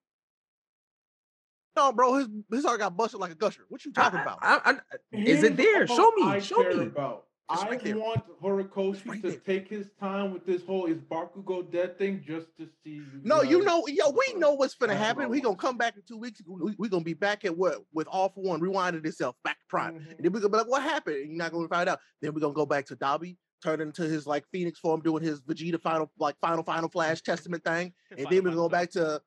No, 1.78 1.92
bro, 1.94 2.16
his 2.16 2.28
his 2.52 2.66
heart 2.66 2.80
got 2.80 2.96
busted 2.98 3.20
like 3.22 3.32
a 3.32 3.36
gusher. 3.36 3.64
What 3.70 3.84
you 3.86 3.94
talking 3.94 4.20
about? 4.20 4.40
I- 4.42 4.62
I- 4.66 4.72
I- 4.74 5.18
is 5.18 5.44
it 5.44 5.56
there? 5.56 5.88
Show 5.88 6.12
me. 6.12 6.40
Show 6.42 6.58
me. 6.70 6.86
About. 6.88 7.26
I 7.50 7.68
right 7.68 7.96
want 7.96 8.24
Horikoshi 8.42 9.06
right 9.08 9.22
to 9.22 9.32
there. 9.32 9.40
take 9.40 9.68
his 9.68 9.88
time 10.00 10.32
with 10.32 10.46
this 10.46 10.64
whole 10.66 10.86
is 10.86 10.98
Bakugo 10.98 11.70
dead 11.70 11.98
thing 11.98 12.24
just 12.26 12.48
to 12.58 12.68
see. 12.84 13.02
No, 13.22 13.42
you 13.42 13.62
know, 13.64 13.86
yo, 13.88 14.12
we 14.12 14.40
know 14.40 14.54
what's 14.54 14.76
gonna 14.76 14.96
happen. 14.96 15.30
We 15.30 15.42
gonna 15.42 15.56
come 15.58 15.78
back 15.78 15.96
in 15.98 16.04
two 16.08 16.18
weeks. 16.18 16.42
We, 16.48 16.74
we 16.78 16.90
gonna 16.90 17.04
be 17.04 17.14
back 17.14 17.44
at 17.46 17.56
what 17.58 17.84
with 17.94 18.08
all 18.08 18.30
for 18.30 18.42
one 18.44 18.62
rewinding 18.62 19.06
itself 19.06 19.36
back 19.44 19.60
to 19.60 19.66
prime. 19.68 19.96
Mhm. 19.96 20.10
And 20.16 20.20
then 20.20 20.32
we're 20.32 20.40
gonna 20.40 20.52
be 20.52 20.58
like, 20.60 20.70
what 20.70 20.84
happened? 20.84 21.18
And 21.18 21.28
you're 21.30 21.38
not 21.38 21.52
gonna 21.52 21.68
find 21.68 21.90
out. 21.90 22.00
Then 22.22 22.34
we're 22.34 22.40
gonna 22.42 22.54
go 22.54 22.66
back 22.66 22.86
to 22.88 22.96
Dabi, 22.96 23.38
turn 23.62 23.82
into 23.82 24.04
his 24.04 24.26
like 24.26 24.46
Phoenix 24.52 24.80
form, 24.80 25.02
doing 25.02 25.22
his 25.22 25.42
Vegeta 25.42 25.82
final, 25.82 26.10
like 26.18 26.36
final, 26.40 26.64
final 26.64 26.90
flash 26.90 27.22
testament 27.24 27.64
thing. 27.66 27.94
And 28.12 28.20
then 28.30 28.44
we're 28.44 28.52
gonna 28.52 28.56
go 28.56 28.70
back 28.70 28.90
to 28.92 29.22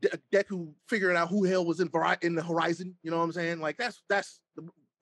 De- 0.00 0.18
Deku 0.32 0.72
figuring 0.86 1.16
out 1.16 1.28
who 1.28 1.44
hell 1.44 1.64
was 1.64 1.80
in 1.80 1.90
in 2.22 2.34
the 2.34 2.42
horizon. 2.42 2.94
You 3.02 3.10
know 3.10 3.18
what 3.18 3.24
I'm 3.24 3.32
saying? 3.32 3.60
Like 3.60 3.78
that's 3.78 4.02
that's 4.08 4.40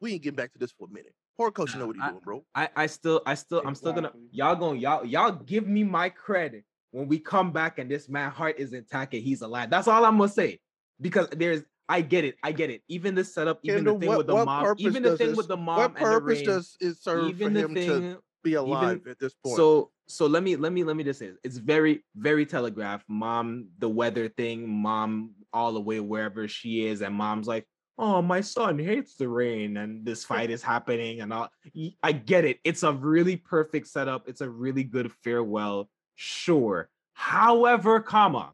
we 0.01 0.13
ain't 0.13 0.23
getting 0.23 0.37
back 0.37 0.53
to 0.53 0.59
this 0.59 0.73
for 0.73 0.87
a 0.89 0.93
minute. 0.93 1.15
Horikoshi 1.41 1.79
know 1.79 1.89
what 1.89 1.97
he's 1.97 2.05
I- 2.05 2.11
doing, 2.11 2.23
bro. 2.25 2.45
I, 2.55 2.69
I 2.77 2.87
still, 2.87 3.23
I 3.27 3.35
still, 3.35 3.63
I'm 3.65 3.75
still 3.75 3.93
gonna 3.93 4.13
y'all 4.31 4.57
gonna 4.57 4.79
y'all 4.79 5.05
y'all 5.05 5.33
give 5.33 5.67
me 5.67 5.85
my 5.85 6.09
credit 6.09 6.65
when 6.93 7.09
we 7.09 7.19
come 7.19 7.53
back 7.53 7.79
and 7.79 7.91
this 7.91 8.09
man 8.09 8.31
heart 8.31 8.59
is 8.59 8.73
intact 8.73 9.13
and 9.15 9.23
he's 9.23 9.43
alive. 9.43 9.69
That's 9.71 9.89
all 9.89 10.05
I'm 10.05 10.17
gonna 10.19 10.31
say. 10.31 10.61
Because 11.01 11.29
there's 11.31 11.63
I 11.89 12.01
get 12.01 12.25
it, 12.25 12.37
I 12.43 12.53
get 12.53 12.71
it. 12.71 12.83
Even 12.89 13.15
the 13.15 13.23
setup, 13.23 13.61
even 13.63 13.79
Kendall, 13.79 13.95
the 13.95 14.01
thing 14.01 14.09
what- 14.09 14.19
with 14.19 14.27
the 14.27 14.35
what 14.35 14.45
mom, 14.47 14.65
purpose 14.65 14.85
even 14.85 15.03
the 15.03 15.11
does 15.11 15.19
thing 15.19 15.29
this- 15.29 15.37
with 15.37 15.49
the 15.49 15.57
mom 15.57 15.77
what 15.77 15.85
and 15.91 15.95
the 15.97 16.01
purpose 16.01 16.39
rain, 16.39 16.47
does 16.47 16.77
it 16.81 16.97
serve 16.97 17.29
even 17.29 17.55
the 17.55 17.61
him 17.61 17.75
to 17.75 18.23
be 18.43 18.55
alive 18.55 19.07
at 19.07 19.19
this 19.19 19.35
point? 19.35 19.57
So 19.57 19.91
so 20.09 20.27
let 20.27 20.43
me 20.43 20.57
let 20.57 20.73
me 20.73 20.85
let 20.85 20.97
me 20.97 21.05
just 21.05 21.19
say 21.19 21.29
this. 21.29 21.39
it's 21.45 21.59
very 21.59 22.05
very 22.17 22.47
telegraphed. 22.47 23.05
Mom, 23.09 23.69
the 23.79 23.89
weather 23.89 24.29
thing, 24.29 24.69
mom 24.69 25.35
all 25.53 25.73
the 25.73 25.81
way 25.81 26.01
wherever 26.01 26.49
she 26.49 26.87
is, 26.87 27.03
and 27.03 27.15
mom's 27.15 27.47
like, 27.47 27.67
oh 27.99 28.23
my 28.23 28.41
son 28.41 28.79
hates 28.79 29.15
the 29.15 29.29
rain, 29.29 29.77
and 29.77 30.05
this 30.05 30.25
fight 30.25 30.51
is 30.51 30.63
happening, 30.63 31.21
and 31.21 31.33
all. 31.33 31.49
Y- 31.75 31.95
I 32.03 32.13
get 32.13 32.45
it. 32.45 32.59
It's 32.65 32.83
a 32.83 32.93
really 32.93 33.37
perfect 33.37 33.87
setup. 33.89 34.29
It's 34.29 34.41
a 34.41 34.49
really 34.51 34.85
good 34.85 35.11
farewell. 35.25 35.89
Sure. 36.15 36.89
However, 37.15 38.01
comma, 38.01 38.53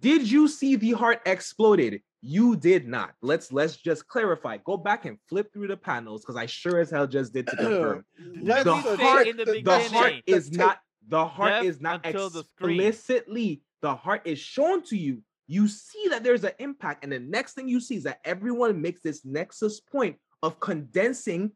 did 0.00 0.30
you 0.30 0.48
see 0.48 0.76
the 0.76 0.92
heart 0.92 1.20
exploded? 1.26 2.02
You 2.20 2.56
did 2.56 2.88
not. 2.88 3.14
Let's 3.22 3.52
let's 3.52 3.76
just 3.76 4.08
clarify. 4.08 4.56
Go 4.58 4.76
back 4.76 5.04
and 5.04 5.18
flip 5.28 5.52
through 5.52 5.68
the 5.68 5.76
panels 5.76 6.22
because 6.22 6.36
I 6.36 6.46
sure 6.46 6.80
as 6.80 6.90
hell 6.90 7.06
just 7.06 7.32
did 7.32 7.46
to 7.46 7.56
confirm 7.56 8.04
Let's 8.42 8.64
the 8.64 8.72
uh, 8.72 8.96
heart- 8.96 9.26
in 9.28 9.36
the 9.36 9.44
the- 9.44 9.62
the 9.62 9.78
heart 9.78 10.14
is 10.26 10.50
not 10.50 10.78
the 11.06 11.24
heart 11.26 11.50
Death 11.52 11.64
is 11.64 11.80
not 11.80 12.04
until 12.04 12.28
the 12.28 12.40
explicitly 12.40 13.62
the 13.82 13.94
heart 13.94 14.22
is 14.24 14.38
shown 14.38 14.82
to 14.84 14.96
you 14.96 15.22
you 15.50 15.66
see 15.66 16.08
that 16.10 16.22
there's 16.22 16.44
an 16.44 16.52
impact 16.58 17.02
and 17.02 17.12
the 17.12 17.18
next 17.18 17.54
thing 17.54 17.68
you 17.68 17.80
see 17.80 17.96
is 17.96 18.04
that 18.04 18.20
everyone 18.24 18.80
makes 18.80 19.00
this 19.00 19.24
nexus 19.24 19.80
point 19.80 20.16
of 20.42 20.60
condensing 20.60 21.50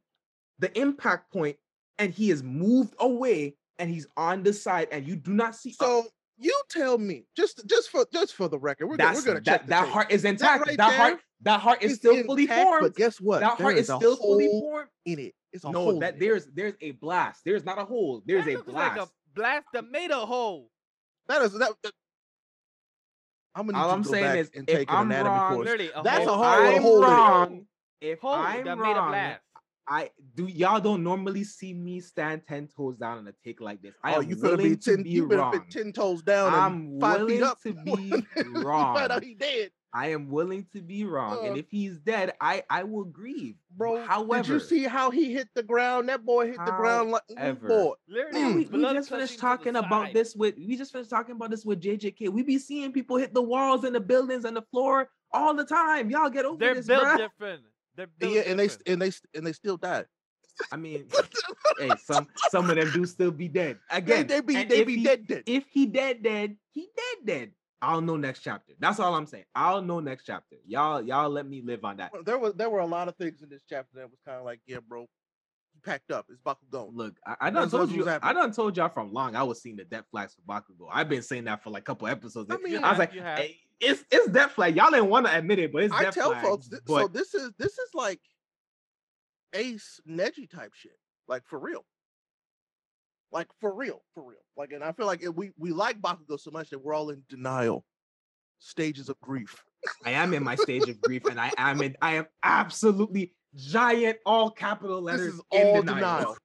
the 0.59 0.77
impact 0.79 1.31
point 1.33 1.57
and 1.99 2.13
he 2.13 2.31
is 2.31 2.43
moved 2.43 2.95
away 2.99 3.55
and 3.79 3.91
he's 3.91 4.07
on 4.17 4.43
the 4.43 4.53
side 4.53 4.89
and 4.93 5.07
you 5.07 5.15
do 5.17 5.33
not 5.33 5.55
see 5.55 5.71
a- 5.71 5.75
So 5.75 6.05
oh. 6.05 6.07
you 6.39 6.59
tell 6.71 6.97
me, 6.99 7.27
just 7.37 7.67
just 7.67 7.91
for 7.91 8.07
just 8.13 8.35
for 8.35 8.49
the 8.49 8.59
record, 8.59 8.87
we're, 8.87 8.97
gonna, 8.97 9.15
we're 9.15 9.23
gonna 9.23 9.41
check 9.41 9.45
that, 9.45 9.67
the 9.67 9.71
that 9.71 9.85
tape. 9.85 9.93
heart 9.93 10.11
is 10.11 10.25
intact 10.25 10.67
right 10.67 10.77
that 10.79 10.89
there 10.89 10.97
heart 10.99 11.21
that 11.43 11.61
heart 11.61 11.83
is 11.83 11.93
It's 11.93 12.01
still 12.01 12.23
fully 12.25 12.47
formed 12.47 12.81
But 12.83 12.95
guess 12.97 13.21
what? 13.21 13.41
that 13.41 13.59
There 13.59 13.67
heart 13.67 13.77
is 13.77 13.91
a 13.91 13.97
still 13.97 14.17
fully 14.17 14.47
formed 14.49 14.89
in 15.05 15.19
it. 15.19 15.35
It's 15.53 15.65
a 15.65 15.71
no 15.71 15.81
hole. 15.85 15.99
that 16.01 16.19
there's 16.19 16.47
there's 16.47 16.75
a 16.81 16.93
blast 16.93 17.43
there's 17.45 17.65
not 17.65 17.79
a 17.79 17.85
hole 17.85 18.23
there's 18.25 18.47
That 18.47 18.53
a 18.53 18.55
looks 18.59 18.71
blast 18.73 18.99
like 18.99 19.07
a 19.07 19.11
blast 19.35 19.67
that 19.75 19.91
made 19.91 20.11
a 20.11 20.25
hole. 20.25 20.71
that 21.29 21.43
is 21.43 21.53
that. 21.59 21.73
That- 23.55 23.61
I'm 23.61 23.67
gonna 23.67 23.79
all 23.79 23.91
i'm 23.91 24.05
saying 24.05 24.37
is 24.39 24.51
and 24.55 24.69
if 24.69 24.79
take 24.79 24.93
i'm 24.93 25.07
anatomy 25.11 25.37
wrong 25.37 25.55
course. 25.55 25.67
Literally, 25.67 25.91
That's 26.05 26.27
a 26.27 26.31
hole 26.37 26.41
with 26.41 26.51
a 26.51 26.77
I'm 26.77 26.83
hole 26.83 27.03
wrong. 27.03 27.67
If 28.01 28.19
Hole 28.21 28.33
I'm 28.35 28.65
that 28.65 28.79
made 28.79 28.91
a 28.91 28.95
wrong. 28.95 29.37
I 29.89 30.11
do. 30.37 30.47
Y'all 30.47 30.81
don't 30.81 31.03
normally 31.03 31.45
see 31.45 31.75
me 31.75 32.01
stand 32.01 32.43
ten 32.47 32.69
toes 32.69 32.97
down 32.97 33.19
on 33.19 33.29
a 33.29 33.33
take 33.45 33.61
like 33.61 33.83
this. 33.83 33.95
I 34.03 34.15
oh, 34.15 34.21
am 34.23 34.29
you 34.31 34.37
better 34.37 34.57
willing 34.57 34.71
be 34.71 34.77
ten. 34.77 34.97
to 34.99 35.03
be 35.05 35.11
you 35.11 35.29
better 35.29 35.43
wrong. 35.43 35.65
be 35.69 35.73
ten 35.73 35.93
toes 35.93 36.23
down 36.23 36.55
I'm 36.55 36.99
five 37.01 37.19
feet 37.19 37.27
willing 37.27 37.43
up. 37.43 37.61
to 37.63 37.73
be 37.85 37.93
You 37.93 38.23
find 38.37 38.65
wrong. 38.65 38.97
out 39.11 39.23
he 39.25 39.35
dead. 39.35 39.71
I 39.95 40.09
am 40.09 40.31
willing 40.31 40.67
to 40.73 40.81
be 40.81 41.05
wrong, 41.05 41.45
and 41.45 41.55
Uh, 41.57 41.59
if 41.59 41.71
he's 41.71 41.99
dead, 41.99 42.33
I 42.41 42.63
I 42.71 42.83
will 42.85 43.05
grieve. 43.05 43.57
Bro, 43.77 44.05
however, 44.07 44.43
did 44.43 44.49
you 44.49 44.61
see 44.61 44.85
how 44.85 45.11
he 45.11 45.33
hit 45.33 45.49
the 45.55 45.63
ground? 45.63 46.09
That 46.09 46.25
boy 46.25 46.47
hit 46.47 46.57
the 46.65 46.73
ground 46.73 47.11
like 47.11 47.23
However. 47.37 47.67
boy. 47.69 47.93
Literally, 48.09 48.41
Man, 48.41 48.55
we, 48.55 48.65
we 48.67 48.83
just 48.83 49.11
finished 49.11 49.11
gushing 49.11 49.27
to 49.29 49.35
the 49.35 49.41
talking 49.41 49.77
about 49.77 50.07
side. 50.07 50.15
this 50.15 50.35
with 50.35 50.57
we 50.57 50.77
just 50.77 50.93
finished 50.93 51.11
talking 51.11 51.37
about 51.37 51.51
this 51.51 51.65
with 51.65 51.81
JJK. 51.83 52.31
We 52.31 52.43
be 52.43 52.59
seeing 52.59 52.93
people 52.93 53.17
hit 53.19 53.35
the 53.35 53.43
walls 53.43 53.85
and 53.85 53.95
the 53.95 54.01
buildings 54.01 54.45
and 54.47 54.57
the 54.57 54.63
floor 54.63 55.11
all 55.33 55.55
the 55.55 55.65
time. 55.65 56.11
Y'all 56.11 56.31
get 56.31 56.45
over 56.47 56.59
They're 56.59 56.75
this, 56.75 56.87
built 56.87 57.05
bruh. 57.05 57.17
different. 57.19 57.63
They're 57.97 58.07
built 58.07 58.33
Yeah, 58.33 58.41
and 58.47 58.59
they 58.59 58.71
and 58.87 59.03
they 59.03 59.13
and 59.35 59.47
they 59.47 59.53
still 59.53 59.77
died. 59.77 60.07
I 60.71 60.77
mean, 60.77 61.07
hey, 61.79 61.91
some 62.05 62.29
some 62.51 62.71
of 62.71 62.77
them 62.77 62.91
do 62.93 63.05
still 63.05 63.31
be 63.31 63.49
dead. 63.49 63.79
They, 63.91 63.97
Again, 63.99 64.27
they 64.27 64.41
be 64.41 64.55
they 64.65 64.81
if 64.81 64.87
be 64.87 64.97
he- 64.97 65.05
dead 65.05 65.27
dead. 65.27 65.43
If 65.47 65.65
he 65.71 65.87
dead, 65.87 66.23
dead, 66.23 66.57
he 66.71 66.89
dead, 66.97 67.27
dead. 67.27 67.51
I'll 67.83 68.01
know 68.01 68.17
next 68.17 68.41
chapter. 68.41 68.75
That's 68.79 69.01
all 69.01 69.15
I'm 69.15 69.27
saying. 69.27 69.45
I'll 69.57 69.83
know 69.83 69.99
next 69.99 70.25
chapter. 70.25 70.55
Y'all, 70.65 71.03
y'all 71.03 71.29
let 71.29 71.49
me 71.49 71.63
live 71.63 71.85
on 71.85 71.97
that. 71.97 72.13
There 72.25 72.39
was 72.39 72.55
there 72.55 72.71
were 72.71 72.79
a 72.79 72.87
lot 72.87 73.09
of 73.09 73.17
things 73.17 73.43
in 73.43 73.49
this 73.49 73.65
chapter 73.69 73.97
that 73.97 74.09
was 74.09 74.21
kind 74.25 74.39
of 74.39 74.45
like, 74.45 74.61
yeah, 74.67 74.79
bro, 74.89 75.01
you 75.01 75.81
packed 75.85 76.13
up. 76.13 76.27
It's 76.31 76.41
Bakugo. 76.41 76.91
Look, 76.95 77.17
I, 77.27 77.37
I 77.41 77.51
done 77.51 77.69
told 77.69 77.91
you. 77.91 78.09
I 78.09 78.33
done 78.33 78.53
told 78.53 78.77
y'all 78.77 78.89
from 78.89 79.13
long. 79.13 79.35
I 79.35 79.43
was 79.43 79.61
seeing 79.61 79.75
the 79.75 79.85
death 79.85 80.05
flags 80.13 80.35
for 80.37 80.43
Bakugo. 80.43 80.89
I've 80.93 81.09
been 81.09 81.23
saying 81.23 81.45
that 81.45 81.65
for 81.65 81.71
like 81.71 81.83
a 81.83 81.87
couple 81.87 82.07
episodes. 82.07 82.49
I 82.53 82.57
mean, 82.59 82.85
I, 82.85 82.91
was 82.91 83.01
like, 83.01 83.13
hey, 83.13 83.59
it's 83.81 84.05
it's 84.13 84.29
death 84.31 84.53
flag. 84.53 84.77
Y'all 84.77 84.91
didn't 84.93 85.11
want 85.11 85.27
to 85.27 85.37
admit 85.37 85.59
it, 85.59 85.73
but 85.73 85.83
it's 85.83 85.95
I 85.95 86.05
death 86.05 86.15
tell 86.15 86.35
folks, 86.37 86.69
th- 86.69 86.83
but 86.87 87.03
so 87.03 87.09
this 87.09 87.35
is 87.35 87.51
this 87.59 87.73
is 87.73 87.91
like 87.95 88.21
Ace 89.55 90.01
Neji 90.09 90.49
type 90.49 90.73
shit, 90.75 90.97
like 91.27 91.45
for 91.47 91.59
real, 91.59 91.85
like 93.33 93.49
for 93.61 93.75
real, 93.75 94.03
for 94.15 94.23
real. 94.23 94.39
Like, 94.57 94.73
and 94.73 94.85
I 94.85 94.93
feel 94.93 95.07
like 95.07 95.25
we 95.35 95.51
we 95.59 95.73
like 95.73 96.01
Bakugo 96.01 96.39
so 96.39 96.51
much 96.51 96.71
that 96.71 96.79
we're 96.79 96.95
all 96.95 97.11
in 97.11 97.23
denial, 97.29 97.85
stages 98.59 99.09
of 99.09 99.19
grief. 99.21 99.65
I 100.05 100.13
am 100.13 100.35
in 100.35 100.45
my 100.45 100.55
stage 100.55 100.89
of 100.89 101.01
grief, 101.01 101.25
and 101.29 101.41
I 101.41 101.51
am 101.57 101.83
in. 101.83 101.97
I 102.03 102.15
am 102.15 102.27
absolutely 102.43 103.35
giant, 103.55 104.19
all 104.27 104.51
capital 104.51 105.01
letters. 105.01 105.27
This 105.27 105.35
is 105.35 105.41
in 105.53 105.67
all 105.67 105.83
denial. 105.83 105.95
denial. 105.97 106.37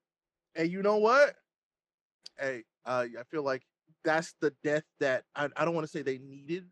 And 0.56 0.72
you 0.72 0.82
know 0.82 0.98
what? 0.98 1.36
Hey, 2.40 2.64
uh, 2.86 3.06
I 3.20 3.24
feel 3.30 3.44
like 3.44 3.64
that's 4.04 4.34
the 4.42 4.54
death 4.64 4.84
that 5.00 5.24
I, 5.36 5.50
I 5.56 5.66
don't 5.66 5.76
want 5.76 5.86
to 5.86 5.92
say 5.92 6.02
they 6.02 6.18
needed, 6.18 6.66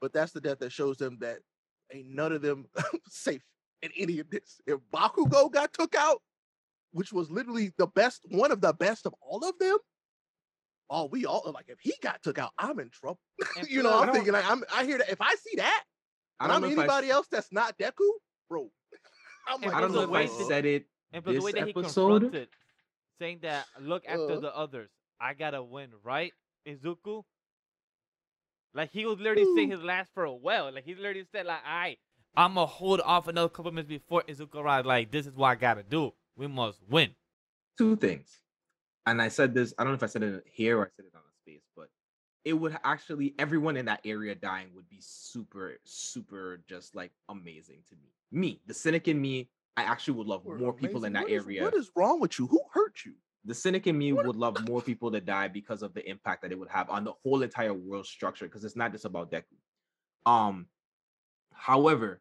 but 0.00 0.12
that's 0.12 0.32
the 0.32 0.40
death 0.40 0.58
that 0.60 0.72
shows 0.72 0.96
them 0.96 1.18
that 1.20 1.38
ain't 1.92 2.08
none 2.08 2.32
of 2.32 2.42
them 2.42 2.66
safe 3.08 3.42
in 3.82 3.90
any 3.96 4.18
of 4.18 4.30
this. 4.30 4.60
If 4.66 4.78
Bakugo 4.92 5.52
got 5.52 5.72
took 5.72 5.94
out, 5.94 6.22
which 6.92 7.12
was 7.12 7.30
literally 7.30 7.72
the 7.78 7.86
best, 7.86 8.22
one 8.30 8.50
of 8.50 8.60
the 8.60 8.72
best 8.72 9.06
of 9.06 9.14
all 9.20 9.44
of 9.44 9.58
them. 9.58 9.76
Oh, 10.90 11.06
we 11.06 11.26
all 11.26 11.50
like 11.54 11.66
if 11.68 11.78
he 11.80 11.92
got 12.02 12.22
took 12.22 12.38
out, 12.38 12.50
I'm 12.58 12.78
in 12.80 12.90
trouble. 12.90 13.20
You 13.68 13.82
know, 13.82 13.98
I'm 14.00 14.12
thinking 14.12 14.32
like 14.32 14.48
I'm 14.50 14.64
I 14.74 14.84
hear 14.84 14.98
that 14.98 15.10
if 15.10 15.20
I 15.20 15.34
see 15.34 15.56
that, 15.56 15.84
I 16.40 16.44
and 16.44 16.50
don't 16.50 16.56
I'm 16.56 16.62
know 16.62 16.68
if 16.72 16.78
I 16.78 16.82
anybody 16.82 17.10
else 17.10 17.26
that's 17.30 17.52
not 17.52 17.76
Deku, 17.78 18.08
bro. 18.48 18.70
I'm 19.48 19.62
And 19.62 19.72
I 19.72 19.80
don't 19.80 19.92
know 19.92 20.02
if 20.02 20.10
I 20.10 20.26
said 20.48 20.64
it. 20.64 20.86
And 21.12 21.24
but 21.24 21.32
the 21.32 21.36
this 21.36 21.44
way 21.44 21.52
that 21.52 21.64
he 21.64 21.70
episode- 21.70 22.20
confronted, 22.20 22.48
saying 23.18 23.40
that 23.42 23.66
look 23.80 24.04
after 24.06 24.32
Uh. 24.32 24.40
the 24.40 24.56
others, 24.56 24.88
I 25.20 25.34
gotta 25.34 25.62
win, 25.62 25.90
right? 26.02 26.32
Izuku. 26.66 27.22
Like 28.74 28.90
he 28.90 29.04
was 29.06 29.18
literally 29.18 29.46
saying 29.56 29.70
his 29.70 29.82
last 29.82 30.10
for 30.14 30.24
a 30.24 30.28
farewell. 30.28 30.72
Like 30.72 30.84
he 30.84 30.94
literally 30.94 31.24
said, 31.32 31.46
like, 31.46 31.60
I 31.66 31.96
I'ma 32.36 32.66
hold 32.66 33.00
off 33.00 33.26
another 33.26 33.48
couple 33.48 33.72
minutes 33.72 33.88
before 33.88 34.22
Izuku 34.28 34.54
arrives. 34.56 34.86
Like, 34.86 35.10
this 35.10 35.26
is 35.26 35.34
what 35.34 35.48
I 35.48 35.54
gotta 35.54 35.82
do. 35.82 36.12
We 36.38 36.46
must 36.46 36.78
win. 36.88 37.10
two 37.76 37.96
things. 37.96 38.40
And 39.06 39.20
I 39.20 39.28
said 39.28 39.54
this, 39.54 39.74
I 39.78 39.82
don't 39.82 39.92
know 39.92 39.96
if 39.96 40.02
I 40.02 40.06
said 40.06 40.22
it 40.22 40.44
here 40.46 40.78
or 40.78 40.84
I 40.84 40.88
said 40.96 41.06
it 41.06 41.14
on 41.14 41.22
the 41.26 41.52
space, 41.52 41.64
but 41.76 41.88
it 42.44 42.52
would 42.52 42.78
actually 42.84 43.34
everyone 43.38 43.76
in 43.76 43.86
that 43.86 44.00
area 44.04 44.34
dying 44.34 44.68
would 44.74 44.88
be 44.88 44.98
super, 45.00 45.78
super 45.84 46.60
just 46.68 46.94
like 46.94 47.10
amazing 47.28 47.78
to 47.88 47.96
me. 47.96 48.12
Me, 48.30 48.60
the 48.66 48.74
cynic 48.74 49.08
in 49.08 49.20
me, 49.20 49.48
I 49.76 49.82
actually 49.82 50.14
would 50.14 50.26
love 50.28 50.44
We're 50.44 50.58
more 50.58 50.72
people 50.72 51.04
in 51.04 51.12
that. 51.14 51.24
What 51.24 51.30
is- 51.32 51.44
area. 51.44 51.62
what 51.62 51.74
is 51.74 51.90
wrong 51.96 52.20
with 52.20 52.38
you? 52.38 52.46
Who 52.46 52.60
hurt 52.72 53.04
you? 53.04 53.14
the 53.44 53.54
cynic 53.54 53.86
in 53.86 53.96
me 53.96 54.12
what- 54.12 54.26
would 54.26 54.36
love 54.36 54.56
more 54.68 54.82
people 54.82 55.10
to 55.10 55.20
die 55.20 55.48
because 55.48 55.82
of 55.82 55.94
the 55.94 56.08
impact 56.08 56.42
that 56.42 56.52
it 56.52 56.58
would 56.58 56.68
have 56.68 56.90
on 56.90 57.02
the 57.04 57.12
whole 57.22 57.42
entire 57.42 57.72
world 57.72 58.06
structure, 58.06 58.44
because 58.46 58.64
it's 58.64 58.76
not 58.76 58.92
just 58.92 59.04
about 59.06 59.30
Deku. 59.32 59.44
Um, 60.26 60.66
however, 61.52 62.20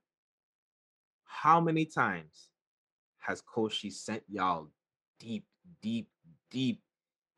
how 1.26 1.60
many 1.60 1.86
times 1.86 2.50
has 3.28 3.42
Koshi 3.42 3.92
sent 3.92 4.24
y'all 4.30 4.70
deep, 5.20 5.46
deep, 5.82 6.08
deep, 6.50 6.82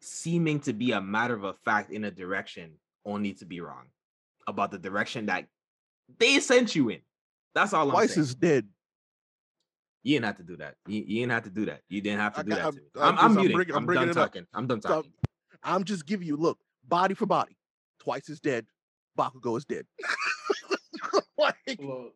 seeming 0.02 0.60
to 0.62 0.72
be 0.74 0.92
a 0.92 1.02
matter 1.02 1.34
of 1.36 1.44
a 1.44 1.54
fact 1.66 1.92
in 1.92 2.04
a 2.06 2.12
direction, 2.12 2.74
only 3.06 3.34
to 3.34 3.46
be 3.46 3.60
wrong 3.60 3.88
about 4.48 4.70
the 4.72 4.78
direction 4.78 5.26
that 5.26 5.46
they 6.20 6.40
sent 6.40 6.76
you 6.76 6.90
in? 6.90 7.00
That's 7.56 7.74
all 7.74 7.88
I'm 7.88 7.92
Twice 7.92 8.14
saying. 8.14 8.22
is 8.22 8.36
dead. 8.36 8.68
You 10.04 10.16
didn't 10.16 10.26
have 10.26 10.38
to 10.38 10.44
do 10.44 10.58
that. 10.58 10.76
You, 10.88 11.04
you 11.06 11.20
didn't 11.22 11.32
have 11.32 11.44
to 11.44 11.50
do 11.50 11.66
that. 11.66 11.82
You 11.90 12.02
didn't 12.02 12.20
have 12.20 12.34
to 12.36 12.40
I 12.40 12.44
do 12.44 12.50
got- 12.52 12.56
that 12.58 12.64
I'm- 12.66 12.74
to 12.74 12.80
me. 12.80 12.86
I'm 12.96 13.02
I'm, 13.02 13.18
I'm, 13.18 13.20
just- 13.32 13.36
muting. 13.40 13.56
bringing- 13.56 13.74
I'm 13.74 13.78
I'm, 13.80 13.86
bringing 13.86 14.02
done 14.02 14.10
it 14.10 14.18
up. 14.18 14.28
talking. 14.32 14.48
I'm 14.54 14.68
done 14.68 14.82
So, 14.82 14.90
talking. 14.90 15.12
I'm 15.64 15.84
just 15.84 16.06
giving 16.06 16.28
you 16.28 16.38
look, 16.38 16.60
body 16.88 17.16
for 17.16 17.26
body. 17.26 17.58
Twice 18.00 18.30
is 18.30 18.40
dead. 18.40 18.66
Bakugo 19.18 19.58
is 19.58 19.66
dead. 19.66 19.86
like, 21.38 21.56
Look, 21.68 21.78
and 21.78 22.12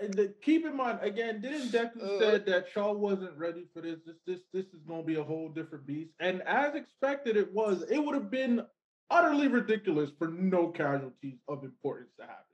the- 0.00 0.34
keep 0.42 0.64
in 0.64 0.76
mind 0.76 0.98
again, 1.02 1.40
didn't 1.40 1.68
Deku 1.70 2.00
Uh. 2.02 2.18
said 2.18 2.46
that 2.46 2.68
Shaw 2.68 2.92
wasn't 2.92 3.36
ready 3.36 3.66
for 3.72 3.80
this? 3.82 3.98
This 4.06 4.16
this 4.26 4.40
this 4.52 4.66
is 4.74 4.82
gonna 4.86 5.02
be 5.02 5.16
a 5.16 5.22
whole 5.24 5.48
different 5.48 5.86
beast. 5.86 6.12
And 6.20 6.42
as 6.42 6.74
expected, 6.74 7.36
it 7.36 7.52
was. 7.52 7.82
It 7.90 7.98
would 7.98 8.14
have 8.14 8.30
been 8.30 8.64
utterly 9.10 9.48
ridiculous 9.48 10.10
for 10.18 10.28
no 10.28 10.68
casualties 10.68 11.38
of 11.48 11.64
importance 11.64 12.10
to 12.18 12.22
happen. 12.22 12.44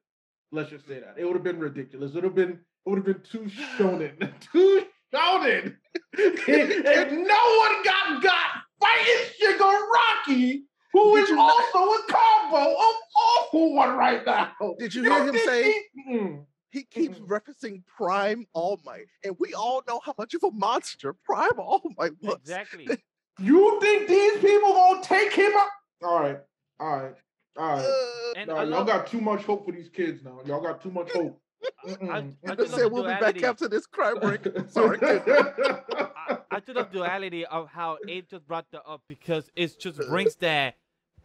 Let's 0.51 0.70
just 0.70 0.86
say 0.86 0.98
that 1.01 1.15
it 1.19 1.24
would 1.24 1.35
have 1.35 1.44
been 1.44 1.59
ridiculous. 1.60 2.12
It 2.12 2.15
would 2.16 2.24
have 2.24 2.35
been 2.35 2.52
it 2.86 2.89
would 2.90 2.97
have 2.97 3.05
been 3.06 3.23
too 3.23 3.40
shonen, 3.78 4.32
too 4.52 4.85
shonen. 5.12 5.77
if 6.15 7.12
no 7.12 7.19
one 7.59 7.82
got 7.85 8.23
got 8.23 8.62
fighting 8.81 9.24
Shigaraki, 9.40 10.62
who 10.93 11.15
Did 11.16 11.23
is 11.24 11.28
you 11.31 11.36
not- 11.36 11.52
also 11.74 11.93
a 12.02 12.06
combo 12.12 12.70
of 12.73 12.94
All 13.16 13.48
for 13.51 13.74
One 13.74 13.97
right 13.97 14.24
now. 14.24 14.52
Did 14.78 14.94
you 14.94 15.02
hear 15.05 15.24
him 15.27 15.36
say- 15.36 15.73
he-. 15.94 16.36
He 16.70 16.85
keeps 16.85 17.19
Mm. 17.19 17.27
referencing 17.28 17.82
Prime 17.86 18.47
All 18.53 18.81
Might, 18.85 19.07
and 19.24 19.35
we 19.39 19.55
all 19.55 19.82
know 19.89 20.01
how 20.05 20.15
much 20.19 20.35
of 20.35 20.43
a 20.45 20.51
monster 20.51 21.12
Prime 21.12 21.59
All 21.59 21.82
Might 21.97 22.12
was. 22.23 22.36
Exactly. 22.36 22.89
You 23.40 23.78
think 23.81 24.09
these 24.09 24.32
people 24.40 24.73
gonna 24.73 25.01
take 25.01 25.32
him 25.32 25.53
up? 25.57 25.69
All 26.03 26.19
right, 26.20 26.40
all 26.81 26.97
right, 26.97 27.15
all 27.57 27.69
right. 27.77 27.85
Uh, 27.85 28.32
And 28.36 28.49
Nah, 28.49 28.57
I 28.57 28.65
y'all 28.65 28.85
got 28.85 29.07
too 29.07 29.20
much 29.20 29.45
hope 29.45 29.65
for 29.65 29.70
these 29.70 29.89
kids 29.89 30.24
now. 30.24 30.40
Y'all 30.45 30.61
got 30.61 30.82
too 30.82 30.90
much 30.90 31.12
hope. 31.12 31.40
I, 31.85 31.89
Mm-mm. 31.89 32.35
I 32.49 32.55
just 32.57 32.74
said 32.74 32.90
we'll 32.90 33.05
be 33.05 33.09
back 33.11 33.20
duality. 33.20 33.45
after 33.45 33.69
this 33.69 33.86
crime 33.86 34.19
break. 34.20 34.40
Sorry. 34.69 34.99
I, 35.03 36.39
I 36.51 36.59
just 36.61 36.77
love 36.77 36.90
duality 36.90 37.47
of 37.47 37.69
how 37.69 37.99
Abe 38.09 38.27
just 38.28 38.45
brought 38.49 38.66
that 38.73 38.82
up 38.85 39.03
because 39.09 39.51
it 39.55 39.78
just 39.78 39.99
brings 40.09 40.35
that 40.36 40.74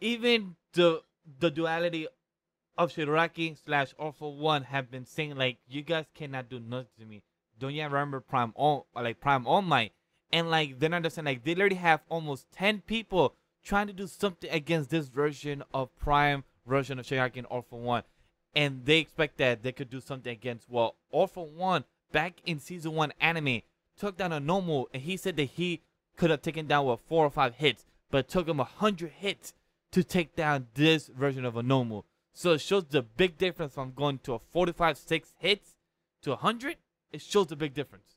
even 0.00 0.54
the 0.74 1.02
the 1.40 1.50
duality 1.50 2.06
of 2.76 2.92
Shiraki 2.92 3.56
slash 3.64 3.94
for 4.18 4.34
One 4.34 4.64
have 4.64 4.90
been 4.90 5.06
saying 5.06 5.36
like 5.36 5.58
you 5.68 5.82
guys 5.82 6.06
cannot 6.14 6.48
do 6.48 6.60
nothing 6.60 6.88
to 6.98 7.06
me. 7.06 7.22
Don't 7.58 7.74
you 7.74 7.84
remember 7.84 8.20
Prime 8.20 8.52
All 8.56 8.86
like 8.94 9.20
Prime 9.20 9.46
All 9.46 9.62
Might? 9.62 9.92
And 10.32 10.50
like 10.50 10.80
not 10.80 10.92
understand 10.92 11.26
like 11.26 11.44
they 11.44 11.54
already 11.54 11.76
have 11.76 12.00
almost 12.08 12.50
ten 12.52 12.80
people 12.80 13.34
trying 13.64 13.86
to 13.86 13.92
do 13.92 14.06
something 14.06 14.50
against 14.50 14.90
this 14.90 15.08
version 15.08 15.62
of 15.72 15.96
Prime 15.96 16.44
version 16.66 16.98
of 16.98 17.06
Shiraki 17.06 17.36
and 17.38 17.46
for 17.66 17.78
One. 17.78 18.02
And 18.54 18.84
they 18.84 18.98
expect 18.98 19.38
that 19.38 19.62
they 19.62 19.72
could 19.72 19.90
do 19.90 20.00
something 20.00 20.32
against 20.32 20.68
well, 20.68 20.96
for 21.10 21.46
One 21.46 21.84
back 22.12 22.34
in 22.46 22.60
season 22.60 22.92
one 22.92 23.12
anime 23.20 23.62
took 23.96 24.16
down 24.16 24.32
a 24.32 24.40
Nomu 24.40 24.86
and 24.92 25.02
he 25.02 25.16
said 25.16 25.36
that 25.36 25.44
he 25.44 25.82
could 26.16 26.30
have 26.30 26.42
taken 26.42 26.66
down 26.66 26.86
with 26.86 27.00
four 27.08 27.24
or 27.24 27.30
five 27.30 27.56
hits, 27.56 27.84
but 28.10 28.18
it 28.18 28.28
took 28.28 28.48
him 28.48 28.60
a 28.60 28.64
hundred 28.64 29.10
hits 29.10 29.52
to 29.92 30.04
take 30.04 30.34
down 30.36 30.68
this 30.74 31.08
version 31.08 31.44
of 31.44 31.56
a 31.56 31.62
Nomu. 31.62 32.04
So 32.34 32.52
it 32.52 32.60
shows 32.60 32.84
the 32.86 33.02
big 33.02 33.38
difference 33.38 33.74
from 33.74 33.92
going 33.92 34.18
to 34.24 34.34
a 34.34 34.38
45 34.38 34.98
6 34.98 35.32
hits 35.38 35.76
to 36.22 36.32
a 36.32 36.36
hundred. 36.36 36.76
It 37.12 37.22
shows 37.22 37.46
the 37.46 37.56
big 37.56 37.74
difference. 37.74 38.16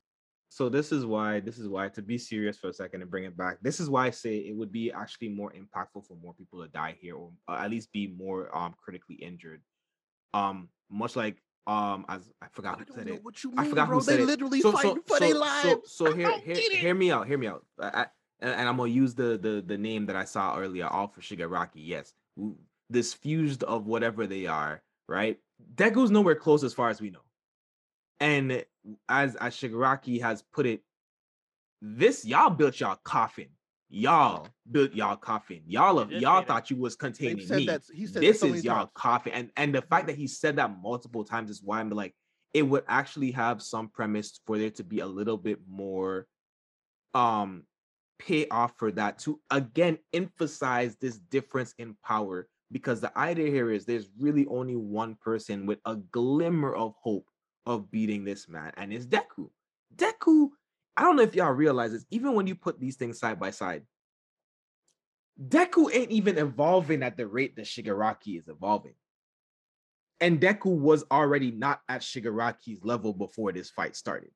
So 0.49 0.69
this 0.69 0.91
is 0.91 1.05
why 1.05 1.39
this 1.41 1.59
is 1.59 1.67
why 1.67 1.89
to 1.89 2.01
be 2.01 2.17
serious 2.17 2.57
for 2.57 2.69
a 2.69 2.73
second 2.73 3.01
and 3.01 3.11
bring 3.11 3.25
it 3.25 3.37
back. 3.37 3.57
This 3.61 3.79
is 3.79 3.89
why 3.89 4.07
I 4.07 4.09
say 4.11 4.37
it 4.37 4.55
would 4.55 4.71
be 4.71 4.91
actually 4.91 5.29
more 5.29 5.51
impactful 5.51 6.07
for 6.07 6.15
more 6.23 6.33
people 6.33 6.61
to 6.63 6.67
die 6.69 6.95
here, 6.99 7.15
or 7.15 7.31
uh, 7.47 7.57
at 7.63 7.69
least 7.69 7.91
be 7.91 8.07
more 8.07 8.55
um 8.57 8.73
critically 8.83 9.15
injured. 9.15 9.61
Um, 10.33 10.69
much 10.89 11.15
like 11.15 11.37
um 11.67 12.05
as 12.07 12.21
I 12.41 12.47
forgot 12.53 12.75
I 12.75 12.79
who 12.79 12.85
don't 12.85 12.95
said 12.97 13.07
know 13.07 13.13
it. 13.15 13.23
what 13.23 13.43
you 13.43 13.53
I 13.57 13.67
forgot 13.67 13.87
bro. 13.87 13.97
who 13.97 14.03
said 14.03 14.17
they 14.19 14.23
it. 14.23 14.25
literally 14.27 14.61
So- 14.61 14.71
fighting 14.71 15.01
so- 15.05 15.15
for 15.15 15.19
their 15.19 15.35
lives. 15.35 15.63
So, 15.91 16.05
so 16.05 16.13
I 16.13 16.15
here, 16.15 16.27
don't 16.27 16.43
here, 16.43 16.55
get 16.55 16.71
it. 16.71 16.77
hear 16.79 16.95
me 16.95 17.11
out. 17.11 17.27
Hear 17.27 17.37
me 17.37 17.47
out. 17.47 17.65
I, 17.79 17.87
I, 17.87 18.05
and, 18.39 18.51
and 18.51 18.69
I'm 18.69 18.77
gonna 18.77 18.89
use 18.89 19.13
the 19.15 19.37
the 19.37 19.61
the 19.65 19.77
name 19.77 20.05
that 20.07 20.15
I 20.15 20.23
saw 20.23 20.57
earlier, 20.57 20.87
all 20.87 21.07
for 21.09 21.19
Shigaraki. 21.21 21.69
Yes, 21.75 22.13
w- 22.37 22.55
this 22.89 23.13
fused 23.13 23.63
of 23.63 23.85
whatever 23.85 24.27
they 24.27 24.45
are, 24.45 24.81
right? 25.07 25.37
That 25.75 25.93
goes 25.93 26.11
nowhere 26.11 26.35
close 26.35 26.63
as 26.63 26.73
far 26.73 26.89
as 26.89 27.01
we 27.01 27.09
know. 27.09 27.21
And 28.19 28.63
as 29.09 29.35
as 29.35 29.55
Shigaraki 29.55 30.21
has 30.21 30.43
put 30.53 30.65
it, 30.65 30.81
this 31.81 32.25
y'all 32.25 32.49
built 32.49 32.79
y'all 32.79 32.99
coffin. 33.03 33.47
y'all 33.89 34.47
built 34.71 34.93
y'all 34.93 35.15
coffin. 35.15 35.61
Y'all 35.67 35.99
of 35.99 36.11
y'all 36.11 36.43
thought 36.43 36.69
you 36.69 36.77
was 36.77 36.95
containing 36.95 37.45
said 37.45 37.57
me. 37.57 37.65
that. 37.67 37.83
He 37.93 38.07
said 38.07 38.21
this 38.21 38.43
is 38.43 38.63
y'all 38.63 38.77
times. 38.77 38.89
coffin, 38.95 39.33
and 39.33 39.51
and 39.55 39.73
the 39.73 39.81
fact 39.81 40.07
that 40.07 40.15
he 40.15 40.27
said 40.27 40.55
that 40.57 40.79
multiple 40.81 41.23
times 41.23 41.49
is 41.49 41.61
why 41.61 41.79
I'm 41.79 41.89
like, 41.89 42.15
it 42.53 42.63
would 42.63 42.83
actually 42.87 43.31
have 43.31 43.61
some 43.61 43.89
premise 43.89 44.39
for 44.45 44.57
there 44.57 44.71
to 44.71 44.83
be 44.83 44.99
a 44.99 45.05
little 45.07 45.37
bit 45.37 45.59
more, 45.69 46.27
um, 47.13 47.63
pay 48.19 48.47
off 48.49 48.73
for 48.77 48.91
that 48.91 49.19
to 49.19 49.39
again 49.51 49.97
emphasize 50.13 50.95
this 50.97 51.17
difference 51.17 51.73
in 51.77 51.95
power. 52.03 52.47
Because 52.71 52.99
the 52.99 53.17
idea 53.17 53.49
here 53.49 53.71
is 53.71 53.85
there's 53.85 54.09
really 54.19 54.45
only 54.47 54.75
one 54.75 55.15
person 55.15 55.65
with 55.65 55.79
a 55.85 55.95
glimmer 55.95 56.73
of 56.73 56.95
hope 57.01 57.25
of 57.65 57.89
beating 57.91 58.25
this 58.25 58.49
man, 58.49 58.71
and 58.77 58.91
it's 58.91 59.05
Deku. 59.05 59.49
Deku, 59.95 60.49
I 60.95 61.03
don't 61.03 61.15
know 61.15 61.23
if 61.23 61.35
y'all 61.35 61.51
realize 61.51 61.91
this, 61.91 62.05
even 62.11 62.33
when 62.33 62.47
you 62.47 62.55
put 62.55 62.79
these 62.79 62.95
things 62.95 63.19
side 63.19 63.39
by 63.39 63.51
side, 63.51 63.83
Deku 65.41 65.93
ain't 65.93 66.11
even 66.11 66.37
evolving 66.37 67.03
at 67.03 67.15
the 67.15 67.27
rate 67.27 67.55
that 67.55 67.65
Shigaraki 67.65 68.39
is 68.39 68.47
evolving. 68.47 68.95
And 70.19 70.41
Deku 70.41 70.77
was 70.77 71.05
already 71.11 71.51
not 71.51 71.81
at 71.87 72.01
Shigaraki's 72.01 72.83
level 72.83 73.13
before 73.13 73.51
this 73.51 73.69
fight 73.69 73.95
started. 73.95 74.31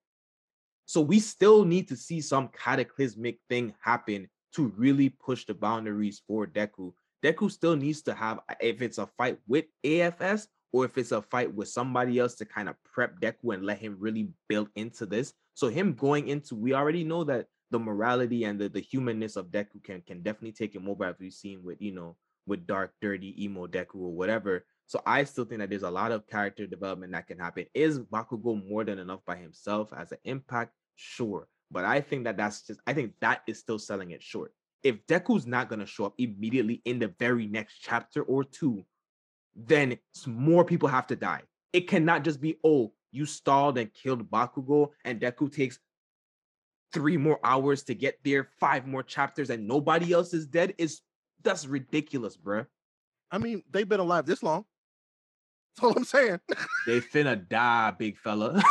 So 0.85 1.01
we 1.01 1.19
still 1.19 1.65
need 1.65 1.87
to 1.87 1.95
see 1.95 2.21
some 2.21 2.49
cataclysmic 2.49 3.39
thing 3.49 3.73
happen 3.81 4.29
to 4.55 4.67
really 4.77 5.09
push 5.09 5.45
the 5.45 5.53
boundaries 5.53 6.21
for 6.27 6.45
Deku. 6.45 6.93
Deku 7.23 7.51
still 7.51 7.75
needs 7.75 8.01
to 8.03 8.13
have, 8.13 8.39
uh, 8.49 8.55
if 8.59 8.81
it's 8.81 8.97
a 8.97 9.07
fight 9.07 9.39
with 9.47 9.65
AFS 9.85 10.47
or 10.73 10.85
if 10.85 10.97
it's 10.97 11.11
a 11.11 11.21
fight 11.21 11.53
with 11.53 11.67
somebody 11.67 12.19
else 12.19 12.35
to 12.35 12.45
kind 12.45 12.69
of 12.69 12.75
prep 12.83 13.19
Deku 13.19 13.53
and 13.53 13.63
let 13.63 13.79
him 13.79 13.97
really 13.99 14.29
build 14.47 14.69
into 14.75 15.05
this. 15.05 15.33
So 15.53 15.67
him 15.67 15.93
going 15.93 16.29
into, 16.29 16.55
we 16.55 16.73
already 16.73 17.03
know 17.03 17.23
that 17.25 17.47
the 17.71 17.79
morality 17.79 18.43
and 18.43 18.59
the, 18.59 18.69
the 18.69 18.81
humanness 18.81 19.35
of 19.35 19.47
Deku 19.47 19.81
can 19.83 20.01
can 20.01 20.21
definitely 20.21 20.51
take 20.51 20.75
him 20.75 20.89
over 20.89 21.05
as 21.05 21.15
we've 21.19 21.33
seen 21.33 21.63
with 21.63 21.81
you 21.81 21.93
know 21.93 22.17
with 22.45 22.67
dark, 22.67 22.93
dirty, 23.01 23.43
emo 23.43 23.67
Deku 23.67 23.95
or 23.95 24.13
whatever. 24.13 24.65
So 24.87 25.01
I 25.05 25.23
still 25.23 25.45
think 25.45 25.59
that 25.59 25.69
there's 25.69 25.83
a 25.83 25.91
lot 25.91 26.11
of 26.11 26.27
character 26.27 26.67
development 26.67 27.13
that 27.13 27.27
can 27.27 27.39
happen. 27.39 27.65
Is 27.73 27.99
Bakugo 27.99 28.67
more 28.67 28.83
than 28.83 28.99
enough 28.99 29.21
by 29.25 29.37
himself 29.37 29.93
as 29.95 30.11
an 30.11 30.17
impact? 30.25 30.73
Sure, 30.95 31.47
but 31.71 31.85
I 31.85 32.01
think 32.01 32.25
that 32.25 32.37
that's 32.37 32.67
just 32.67 32.81
I 32.85 32.93
think 32.93 33.13
that 33.21 33.41
is 33.47 33.59
still 33.59 33.79
selling 33.79 34.11
it 34.11 34.21
short. 34.21 34.53
If 34.83 35.05
Deku's 35.07 35.45
not 35.45 35.69
gonna 35.69 35.85
show 35.85 36.05
up 36.05 36.13
immediately 36.17 36.81
in 36.85 36.99
the 36.99 37.13
very 37.19 37.47
next 37.47 37.79
chapter 37.79 38.23
or 38.23 38.43
two, 38.43 38.83
then 39.55 39.97
more 40.25 40.65
people 40.65 40.89
have 40.89 41.07
to 41.07 41.15
die. 41.15 41.41
It 41.73 41.87
cannot 41.87 42.23
just 42.23 42.41
be 42.41 42.57
oh 42.63 42.93
you 43.11 43.25
stalled 43.25 43.77
and 43.77 43.93
killed 43.93 44.29
Bakugo 44.29 44.89
and 45.05 45.19
Deku 45.19 45.53
takes 45.53 45.79
three 46.93 47.17
more 47.17 47.39
hours 47.43 47.83
to 47.83 47.95
get 47.95 48.19
there, 48.23 48.49
five 48.59 48.87
more 48.87 49.03
chapters, 49.03 49.49
and 49.49 49.67
nobody 49.67 50.13
else 50.13 50.33
is 50.33 50.45
dead 50.45 50.73
is 50.77 51.01
that's 51.43 51.65
ridiculous, 51.65 52.37
bruh. 52.37 52.67
I 53.31 53.37
mean, 53.37 53.63
they've 53.71 53.87
been 53.87 53.99
alive 53.99 54.25
this 54.25 54.43
long. 54.43 54.65
That's 55.75 55.85
all 55.85 55.97
I'm 55.97 56.03
saying. 56.03 56.39
They 56.85 56.99
finna 56.99 57.47
die, 57.47 57.91
big 57.97 58.17
fella. 58.17 58.61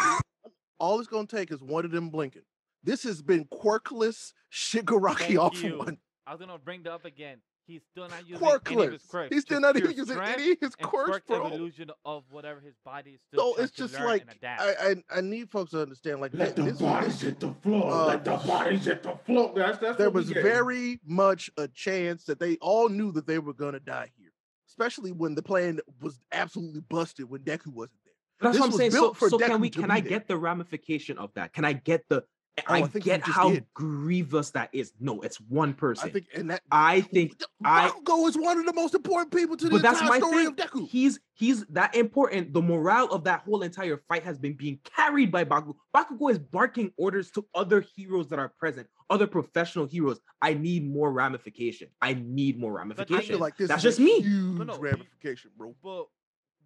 all 0.79 0.99
it's 0.99 1.09
gonna 1.09 1.27
take 1.27 1.51
is 1.51 1.63
one 1.63 1.85
of 1.85 1.91
them 1.91 2.11
blinking. 2.11 2.43
This 2.83 3.03
has 3.05 3.23
been 3.23 3.45
quirkless 3.47 4.33
Shigaraki 4.53 5.19
Thank 5.19 5.39
off 5.39 5.63
you. 5.63 5.79
one. 5.79 5.99
I 6.27 6.33
was 6.33 6.41
gonna 6.41 6.59
bring 6.59 6.83
that 6.85 6.93
up 6.93 7.05
again. 7.05 7.39
He's 7.67 7.83
still 7.93 8.09
not 8.09 8.27
using 8.29 8.45
any 8.45 8.55
of 8.57 8.63
Quirkless. 8.65 8.93
his 8.93 9.03
quirks. 9.03 9.35
He's 9.35 9.43
still 9.43 9.61
not 9.61 9.77
even 9.77 9.93
using 9.97 10.19
any 10.19 10.53
of 10.53 10.59
his 10.61 10.75
and 10.81 10.89
quirks, 10.89 11.11
quirk 11.11 11.27
bro. 11.27 11.47
evolution 11.47 11.91
of 12.05 12.25
whatever 12.31 12.59
his 12.61 12.75
body 12.85 13.13
is 13.13 13.21
still 13.29 13.41
So 13.51 13.55
trying 13.55 13.65
it's 13.65 13.77
to 13.77 13.83
just 13.83 13.95
learn 13.95 14.07
like 14.09 14.23
and. 14.43 14.61
I, 14.61 14.75
I 15.13 15.19
I 15.19 15.21
need 15.21 15.51
folks 15.51 15.71
to 15.73 15.83
understand. 15.83 16.21
Like 16.21 16.33
Let 16.35 16.57
thi- 16.57 16.63
the 16.63 16.71
this, 16.73 16.81
bodies 16.81 17.13
this- 17.13 17.21
hit 17.23 17.41
the 17.41 17.53
floor. 17.63 17.93
uh, 17.93 18.07
Let 18.07 18.25
the 18.25 18.37
bodies 18.39 18.85
hit 18.87 19.03
the 19.05 19.15
floor. 19.25 19.53
That's 19.55 19.79
that's 19.79 19.99
there 19.99 20.09
what 20.09 20.15
was 20.15 20.31
very 20.31 20.99
much 21.07 21.49
a 21.59 21.69
chance 21.69 22.25
that 22.25 22.41
they 22.41 22.57
all 22.57 22.89
knew 22.89 23.13
that 23.13 23.27
they 23.27 23.39
were 23.39 23.55
gonna 23.55 23.79
die 23.81 24.11
here, 24.19 24.33
especially 24.69 25.13
when 25.13 25.35
the 25.37 25.43
plan 25.43 25.79
was 26.01 26.19
absolutely 26.33 26.81
busted 26.89 27.31
when 27.31 27.43
Deku 27.43 27.69
wasn't 27.69 28.01
there. 28.05 28.15
That's 28.41 28.55
This 28.55 28.61
what 28.63 28.73
I'm 28.73 28.77
saying. 28.79 28.91
So, 28.93 29.13
so 29.29 29.39
can 29.39 29.61
we? 29.61 29.71
Can 29.71 29.85
be 29.85 29.91
I 29.91 30.01
there. 30.01 30.09
get 30.11 30.27
the 30.27 30.37
ramification 30.39 31.19
of 31.19 31.33
that? 31.35 31.53
Can 31.53 31.65
I 31.65 31.75
get 31.75 32.05
the? 32.09 32.25
Oh, 32.59 32.75
I 32.75 32.79
I, 32.79 32.83
think 32.83 33.05
get 33.07 33.23
how 33.23 33.51
did. 33.51 33.65
grievous 33.75 34.51
that 34.51 34.69
is. 34.73 34.93
No, 35.01 35.21
it's 35.23 35.41
one 35.41 35.73
person. 35.73 36.09
I 36.09 36.13
think, 36.13 36.27
and 36.35 36.51
that 36.51 36.61
I 36.71 37.01
think 37.01 37.41
I- 37.65 37.89
Bakugo 37.89 38.29
is 38.29 38.37
one 38.37 38.59
of 38.59 38.67
the 38.67 38.73
most 38.75 38.95
important 38.95 39.33
people 39.35 39.57
to 39.57 39.65
the 39.67 39.71
but 39.71 39.83
that's 39.83 40.01
entire 40.01 40.11
my 40.11 40.19
story 40.19 40.37
thing. 40.45 40.47
of 40.49 40.57
Deku. 40.57 40.89
He's 40.89 41.21
he's 41.35 41.65
that 41.67 41.95
important. 41.95 42.53
The 42.53 42.61
morale 42.61 43.07
of 43.13 43.25
that 43.25 43.41
whole 43.43 43.63
entire 43.63 43.97
fight 44.09 44.25
has 44.25 44.39
been 44.39 44.55
being 44.55 44.79
carried 44.85 45.33
by 45.33 45.45
Bakugo. 45.45 45.75
Bakugo 45.97 46.31
is 46.31 46.39
barking 46.39 46.93
orders 46.99 47.31
to 47.33 47.47
other 47.55 47.81
heroes 47.97 48.29
that 48.29 48.39
are 48.39 48.49
present, 48.51 48.89
other 49.09 49.27
professional 49.27 49.87
heroes. 49.87 50.21
I 50.43 50.53
need 50.55 50.87
more 50.87 51.13
ramification. 51.13 51.89
I 52.03 52.15
need 52.15 52.59
more 52.59 52.73
ramification. 52.75 53.15
I 53.15 53.17
ramification. 53.17 53.33
feel 53.35 53.41
like 53.41 53.57
this 53.57 53.69
That's 53.69 53.85
is 53.85 53.97
just 53.97 53.99
a 54.01 54.03
me. 54.03 54.21
huge 54.21 54.59
No, 54.59 54.65
no, 54.65 54.79
ramification, 54.79 55.51
bro. 55.57 55.75
But 55.83 56.07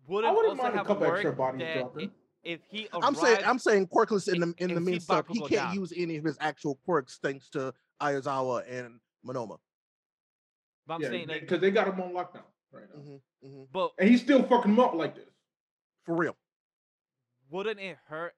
wouldn't 0.09 0.35
wouldn't 0.35 0.57
mind 0.57 0.75
a 0.77 0.85
couple 0.85 1.07
extra 1.07 1.33
bodies 1.33 1.61
that 1.61 1.79
dropping. 1.81 2.11
I- 2.45 2.49
if 2.49 2.61
he 2.69 2.89
I'm 2.93 3.15
saying 3.15 3.45
I'm 3.45 3.59
saying 3.59 3.89
quirkless 3.89 4.33
in 4.33 4.41
the 4.41 4.47
and- 4.47 4.55
in 4.59 4.69
the 4.71 4.77
and 4.77 4.85
main 4.85 5.01
stuff. 5.01 5.27
He 5.29 5.39
can't 5.41 5.51
down. 5.53 5.75
use 5.75 5.93
any 5.97 6.17
of 6.17 6.25
his 6.25 6.37
actual 6.41 6.77
quirks 6.85 7.19
thanks 7.23 7.49
to 7.51 7.73
Aizawa 8.01 8.65
and 8.71 9.01
Monoma. 9.27 9.59
but 10.87 10.95
I'm 10.95 11.03
yeah, 11.03 11.09
saying 11.09 11.29
like, 11.29 11.41
because 11.43 11.61
they 11.61 11.71
got 11.71 11.89
him 11.89 12.01
on 12.01 12.13
lockdown 12.13 12.43
right 12.73 12.85
now, 12.95 13.01
hmm 13.01 13.17
hmm 13.49 13.63
but 13.73 13.93
and 13.99 14.09
he's 14.09 14.21
still 14.21 14.43
fucking 14.43 14.73
him 14.73 14.81
up 14.81 14.95
like 14.95 15.15
this. 15.15 15.29
For 16.05 16.15
real. 16.15 16.37
wouldn't 17.51 17.81
it 17.81 17.97
hurt 18.09 18.35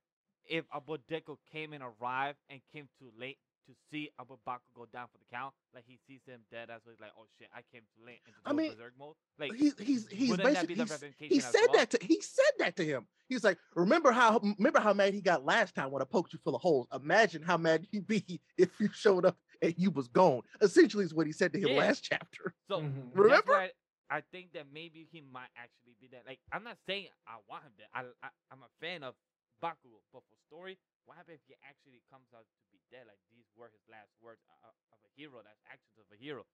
if 0.48 0.64
Abu 0.72 0.98
Deku 1.10 1.36
came 1.50 1.72
and 1.72 1.82
arrived 1.82 2.38
and 2.48 2.60
came 2.72 2.88
too 2.98 3.10
late 3.18 3.38
to 3.66 3.72
see 3.90 4.10
Abu 4.20 4.36
Bakr 4.46 4.60
go 4.74 4.86
down 4.92 5.06
for 5.12 5.18
the 5.18 5.24
count? 5.30 5.54
Like 5.74 5.84
he 5.86 5.98
sees 6.06 6.20
him 6.26 6.40
dead, 6.50 6.70
as 6.70 6.80
why 6.84 6.92
he's 6.92 7.00
like, 7.00 7.10
oh 7.18 7.24
shit, 7.38 7.48
I 7.54 7.60
came 7.72 7.82
too 7.96 8.04
late 8.06 8.20
into 8.26 8.38
I 8.44 8.52
mean, 8.52 8.70
berserk 8.72 8.92
mode. 8.98 9.14
Like 9.38 9.52
he's 9.54 9.74
he's 9.78 10.06
he's 10.08 10.30
wouldn't 10.30 10.46
that 10.54 10.66
basically 10.66 10.74
be 10.74 10.80
he's- 10.80 10.90
representation 10.90 11.34
he 11.34 11.40
said 11.40 11.66
well? 11.68 11.78
that 11.78 11.90
to 11.90 11.98
he 12.02 12.20
said 12.20 12.52
that 12.58 12.76
to 12.76 12.84
him. 12.84 13.06
He's 13.28 13.42
like, 13.44 13.58
remember 13.74 14.12
how 14.12 14.38
remember 14.58 14.80
how 14.80 14.92
mad 14.94 15.14
he 15.14 15.20
got 15.20 15.44
last 15.44 15.74
time 15.74 15.90
when 15.90 16.00
I 16.02 16.04
poked 16.04 16.32
you 16.32 16.38
full 16.44 16.54
of 16.54 16.62
holes. 16.62 16.86
Imagine 16.94 17.42
how 17.42 17.56
mad 17.56 17.86
he'd 17.92 18.06
be 18.06 18.40
if 18.56 18.70
you 18.80 18.88
showed 18.92 19.24
up 19.24 19.36
and 19.62 19.74
you 19.76 19.90
was 19.90 20.08
gone. 20.08 20.42
Essentially, 20.60 21.04
is 21.04 21.14
what 21.14 21.26
he 21.26 21.32
said 21.32 21.52
to 21.54 21.58
him 21.58 21.68
Yeah. 21.68 21.78
last 21.78 22.04
chapter. 22.04 22.54
So 22.70 22.80
Mhm. 22.82 23.10
Remember? 23.14 23.68
I 24.08 24.22
think 24.30 24.52
that 24.54 24.66
maybe 24.72 25.08
he 25.10 25.20
might 25.34 25.50
actually 25.58 25.96
be 26.00 26.06
there. 26.06 26.22
Like 26.24 26.38
I'm 26.52 26.62
not 26.62 26.78
saying 26.86 27.08
I 27.26 27.38
want 27.50 27.64
him 27.64 27.72
there. 27.76 27.88
I, 27.92 28.02
I 28.22 28.30
I'm 28.52 28.62
a 28.62 28.70
fan 28.80 29.02
of 29.02 29.14
Bakugo, 29.62 29.98
but 30.12 30.22
for 30.30 30.36
story, 30.46 30.78
what 31.06 31.16
happens 31.16 31.40
if 31.42 31.48
he 31.48 31.54
actually 31.66 32.02
comes 32.12 32.28
out 32.36 32.44
to 32.46 32.58
be 32.70 32.75
dead? 32.90 33.06
Like 33.08 33.20
these 33.32 33.46
were 33.56 33.70
his 33.72 33.84
last 33.90 34.10
words 34.22 34.42
uh, 34.48 34.70
uh, 34.70 34.94
of 34.94 35.00
a 35.04 35.10
hero. 35.14 35.42
That's 35.42 35.60
actions 35.66 35.96
of 35.98 36.06
a 36.12 36.18
hero, 36.18 36.44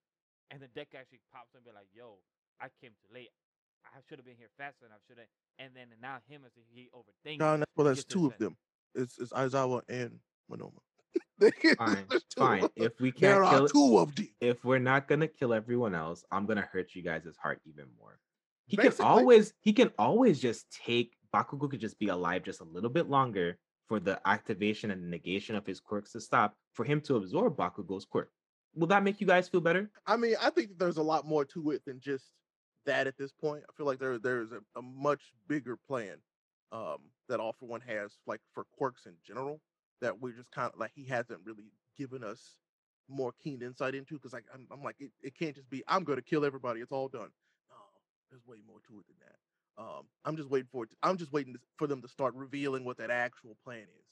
and 0.51 0.61
the 0.61 0.71
deck 0.73 0.93
actually 0.97 1.23
pops 1.33 1.55
up 1.55 1.63
and 1.63 1.69
be 1.69 1.75
like, 1.75 1.91
"Yo, 1.93 2.21
I 2.61 2.69
came 2.81 2.93
too 2.99 3.11
late. 3.13 3.33
I 3.85 3.99
should 4.09 4.19
have 4.19 4.27
been 4.27 4.39
here 4.39 4.53
faster, 4.57 4.87
and 4.87 4.95
I 4.95 5.01
should 5.07 5.19
have." 5.19 5.31
And 5.59 5.73
then 5.77 5.93
now 6.01 6.19
him 6.29 6.43
as 6.47 6.53
he 6.73 6.89
overthinks. 6.95 7.39
John, 7.39 7.61
that's 7.61 7.73
well, 7.77 7.87
he 7.89 7.95
that's 7.95 8.05
two 8.05 8.27
of 8.27 8.33
upset. 8.33 8.41
them. 8.41 8.57
It's 8.95 9.19
it's 9.19 9.33
Aizawa 9.33 9.83
and 9.89 10.19
Monoma. 10.51 10.81
Fine, 11.77 12.05
There's 12.09 12.25
two 12.31 12.41
fine. 12.41 12.69
If 12.77 13.01
we 13.01 13.11
can't 13.13 13.43
are 13.43 13.51
kill, 13.51 13.69
two 13.69 13.99
of 13.99 14.15
them. 14.15 14.29
if 14.41 14.65
we're 14.65 14.79
not 14.79 15.09
gonna 15.09 15.27
kill 15.29 15.53
everyone 15.53 15.95
else, 15.95 16.25
I'm 16.31 16.47
gonna 16.47 16.69
hurt 16.73 16.95
you 16.95 17.03
guys' 17.03 17.37
heart 17.41 17.61
even 17.67 17.87
more. 17.99 18.19
He 18.67 18.77
Basically. 18.77 18.97
can 18.99 19.07
always 19.07 19.53
he 19.61 19.73
can 19.73 19.91
always 19.99 20.41
just 20.41 20.71
take 20.71 21.17
Bakugo 21.35 21.69
could 21.69 21.81
just 21.81 21.99
be 21.99 22.09
alive 22.09 22.45
just 22.45 22.61
a 22.61 22.65
little 22.65 22.91
bit 22.91 23.09
longer 23.11 23.59
for 23.93 24.01
the 24.01 24.19
activation 24.27 24.91
and 24.91 25.11
negation 25.11 25.55
of 25.55 25.67
his 25.67 25.79
quirks 25.79 26.13
to 26.13 26.21
stop 26.23 26.57
for 26.73 26.83
him 26.83 26.99
to 26.99 27.17
absorb 27.17 27.59
Bakugo's 27.59 28.07
quirk. 28.07 28.31
Will 28.75 28.87
that 28.87 29.03
make 29.03 29.21
you 29.21 29.27
guys 29.27 29.51
feel 29.51 29.61
better? 29.61 29.91
I 30.07 30.17
mean, 30.17 30.35
I 30.41 30.49
think 30.49 30.79
there's 30.79 30.97
a 30.97 31.03
lot 31.03 31.27
more 31.27 31.45
to 31.45 31.73
it 31.73 31.85
than 31.85 32.01
just 32.01 32.33
that 32.87 33.07
at 33.07 33.19
this 33.19 33.33
point. 33.33 33.65
I 33.69 33.73
feel 33.77 33.85
like 33.85 33.99
there 33.99 34.19
there's 34.19 34.51
a, 34.51 34.61
a 34.79 34.81
much 34.81 35.35
bigger 35.47 35.77
plan 35.77 36.17
um 36.73 37.01
that 37.29 37.39
All 37.39 37.53
for 37.53 37.67
One 37.67 37.83
has 37.83 38.17
like 38.27 38.41
for 38.55 38.65
quirks 38.79 39.05
in 39.05 39.13
general 39.27 39.61
that 40.01 40.19
we're 40.19 40.33
just 40.33 40.51
kind 40.53 40.71
of 40.73 40.81
like 40.81 40.93
he 40.95 41.05
hasn't 41.05 41.41
really 41.45 41.71
given 41.95 42.25
us 42.25 42.57
more 43.11 43.35
keen 43.45 43.61
insight 43.61 43.95
into 43.95 44.15
because 44.15 44.33
like 44.33 44.47
I'm, 44.55 44.67
I'm 44.73 44.83
like 44.83 44.97
it, 45.01 45.11
it 45.23 45.39
can't 45.39 45.55
just 45.55 45.69
be 45.69 45.85
I'm 45.87 46.05
gonna 46.05 46.23
kill 46.23 46.47
everybody 46.47 46.81
it's 46.81 46.93
all 46.93 47.09
done 47.09 47.29
no 47.69 47.77
there's 48.31 48.47
way 48.47 48.57
more 48.67 48.79
to 48.89 49.01
it 49.01 49.07
than 49.07 49.17
that 49.21 49.37
um 49.79 50.03
I'm 50.25 50.37
just 50.37 50.51
waiting 50.51 50.69
for 50.71 50.85
it 50.85 50.91
to, 50.91 50.97
I'm 51.03 51.17
just 51.17 51.33
waiting 51.33 51.57
for 51.77 51.87
them 51.87 52.03
to 52.03 52.09
start 52.09 52.35
revealing 52.35 52.85
what 52.85 52.99
that 52.99 53.11
actual 53.11 53.57
plan 53.65 53.83
is 53.83 54.07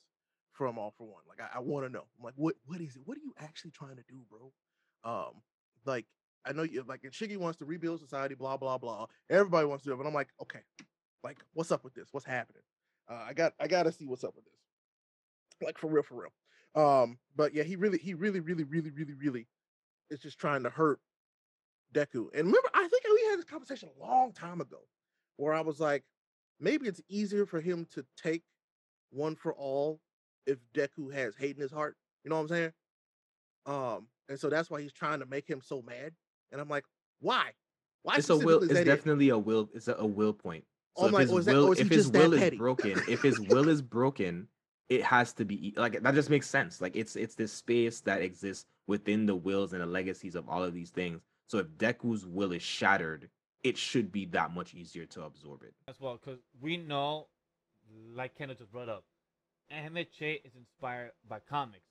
from 0.53 0.79
All 0.79 0.95
for 0.97 1.07
One 1.07 1.23
like 1.29 1.41
I, 1.41 1.59
I 1.59 1.61
want 1.61 1.87
to 1.87 1.93
know 1.93 2.05
I'm 2.19 2.25
like 2.25 2.35
what 2.37 2.55
what 2.67 2.81
is 2.81 2.97
it? 2.97 3.03
What 3.05 3.17
are 3.17 3.23
you 3.23 3.35
actually 3.39 3.73
trying 3.73 3.97
to 3.97 4.05
do 4.09 4.21
bro? 4.31 4.53
Um 5.05 5.43
like 5.87 6.07
I 6.45 6.53
know 6.53 6.63
you 6.63 6.85
like 6.87 7.05
and 7.05 7.13
Shiggy 7.13 7.37
wants 7.37 7.59
to 7.59 7.65
rebuild 7.65 8.01
society 8.01 8.35
blah 8.35 8.57
blah 8.57 8.79
blah 8.79 9.07
everybody 9.29 9.67
wants 9.67 9.85
to 9.85 9.91
do 9.91 9.95
it 9.95 9.99
but 9.99 10.07
I'm 10.07 10.15
like 10.15 10.29
okay 10.43 10.61
like 11.23 11.39
what's 11.53 11.71
up 11.71 11.85
with 11.85 11.95
this? 11.95 12.09
What's 12.13 12.27
happening? 12.27 12.63
Uh, 13.11 13.25
I 13.29 13.33
got 13.33 13.53
I 13.61 13.67
gotta 13.67 13.93
see 13.93 14.07
what's 14.07 14.25
up 14.25 14.35
with 14.35 14.45
this. 14.45 15.67
Like 15.67 15.79
for 15.79 15.89
real, 15.89 16.03
for 16.03 16.15
real. 16.15 16.31
Um, 16.75 17.19
but 17.37 17.55
yeah, 17.55 17.65
he 17.65 17.77
really, 17.77 17.99
he 17.99 18.15
really, 18.15 18.41
really, 18.41 18.65
really, 18.65 18.91
really, 18.91 19.15
really 19.15 19.47
is 20.11 20.21
just 20.21 20.39
trying 20.39 20.63
to 20.63 20.71
hurt 20.71 21.01
Deku. 21.95 22.29
And 22.33 22.47
remember, 22.47 22.71
I 22.75 22.87
think 22.89 23.03
we 23.05 23.27
had 23.31 23.39
this 23.39 23.45
conversation 23.45 23.89
a 23.89 24.01
long 24.01 24.33
time 24.33 24.61
ago 24.61 24.79
where 25.41 25.55
I 25.55 25.63
was 25.63 25.81
like, 25.81 26.05
maybe 26.61 26.87
it's 26.87 27.01
easier 27.09 27.47
for 27.47 27.61
him 27.61 27.87
to 27.95 28.05
take 28.23 28.43
one 29.11 29.35
for 29.35 29.55
all 29.55 30.01
if 30.47 30.59
Deku 30.75 31.13
has 31.13 31.35
hate 31.35 31.57
in 31.57 31.63
his 31.63 31.73
heart. 31.73 31.97
You 32.25 32.31
know 32.31 32.37
what 32.37 32.43
I'm 32.43 32.49
saying? 32.49 32.73
Um, 33.67 34.07
and 34.29 34.39
so 34.39 34.51
that's 34.51 34.71
why 34.71 34.83
he's 34.83 34.93
trying 34.93 35.21
to 35.21 35.27
make 35.27 35.49
him 35.49 35.61
so 35.65 35.83
mad. 35.83 36.13
And 36.53 36.61
I'm 36.61 36.69
like, 36.69 36.85
why? 37.21 37.53
Why 38.03 38.17
it's 38.17 38.29
a 38.31 38.37
will. 38.37 38.59
is 38.59 38.65
It's 38.65 38.75
that 38.75 38.83
it? 38.83 38.85
definitely 38.85 39.31
a 39.31 39.39
will. 39.39 39.71
It's 39.75 39.89
a, 39.89 39.95
a 39.95 40.07
will 40.07 40.33
point. 40.35 40.65
Oh, 40.97 41.03
So 41.03 41.07
I'm 41.07 41.09
if 41.09 41.13
like, 41.15 41.29
his 41.37 41.45
that- 41.47 41.53
will, 41.55 41.73
is 41.73 41.79
if 41.81 41.89
his 41.89 42.09
will 42.09 42.35
is 42.35 42.59
broken, 42.59 43.01
if 43.09 43.23
his 43.23 43.41
will 43.41 43.69
is 43.69 43.81
broken, 43.97 44.47
it 44.91 45.03
has 45.03 45.33
to 45.35 45.45
be 45.45 45.73
like 45.77 46.03
that. 46.03 46.15
Just 46.15 46.31
makes 46.31 46.49
sense. 46.49 46.81
Like 46.81 46.97
it's 46.97 47.17
it's 47.17 47.35
this 47.35 47.53
space 47.53 48.01
that 48.03 48.21
exists 48.23 48.67
within 48.87 49.25
the 49.25 49.35
wills 49.37 49.73
and 49.73 49.81
the 49.81 49.87
legacies 49.87 50.35
of 50.35 50.49
all 50.49 50.63
of 50.65 50.75
these 50.75 50.91
things. 50.91 51.23
So 51.47 51.59
if 51.59 51.69
Deku's 51.79 52.27
will 52.27 52.53
is 52.53 52.63
shattered, 52.63 53.29
it 53.63 53.77
should 53.77 54.11
be 54.11 54.27
that 54.27 54.53
much 54.55 54.75
easier 54.75 55.07
to 55.07 55.23
absorb 55.23 55.63
it. 55.63 55.75
as 55.89 56.01
well 56.01 56.19
because 56.23 56.41
we 56.61 56.77
know, 56.77 57.27
like 58.15 58.37
Kendall 58.37 58.57
just 58.57 58.73
brought 58.73 58.89
up, 58.89 59.05
MHA 59.73 60.45
is 60.45 60.53
inspired 60.57 61.13
by 61.29 61.39
comics, 61.49 61.87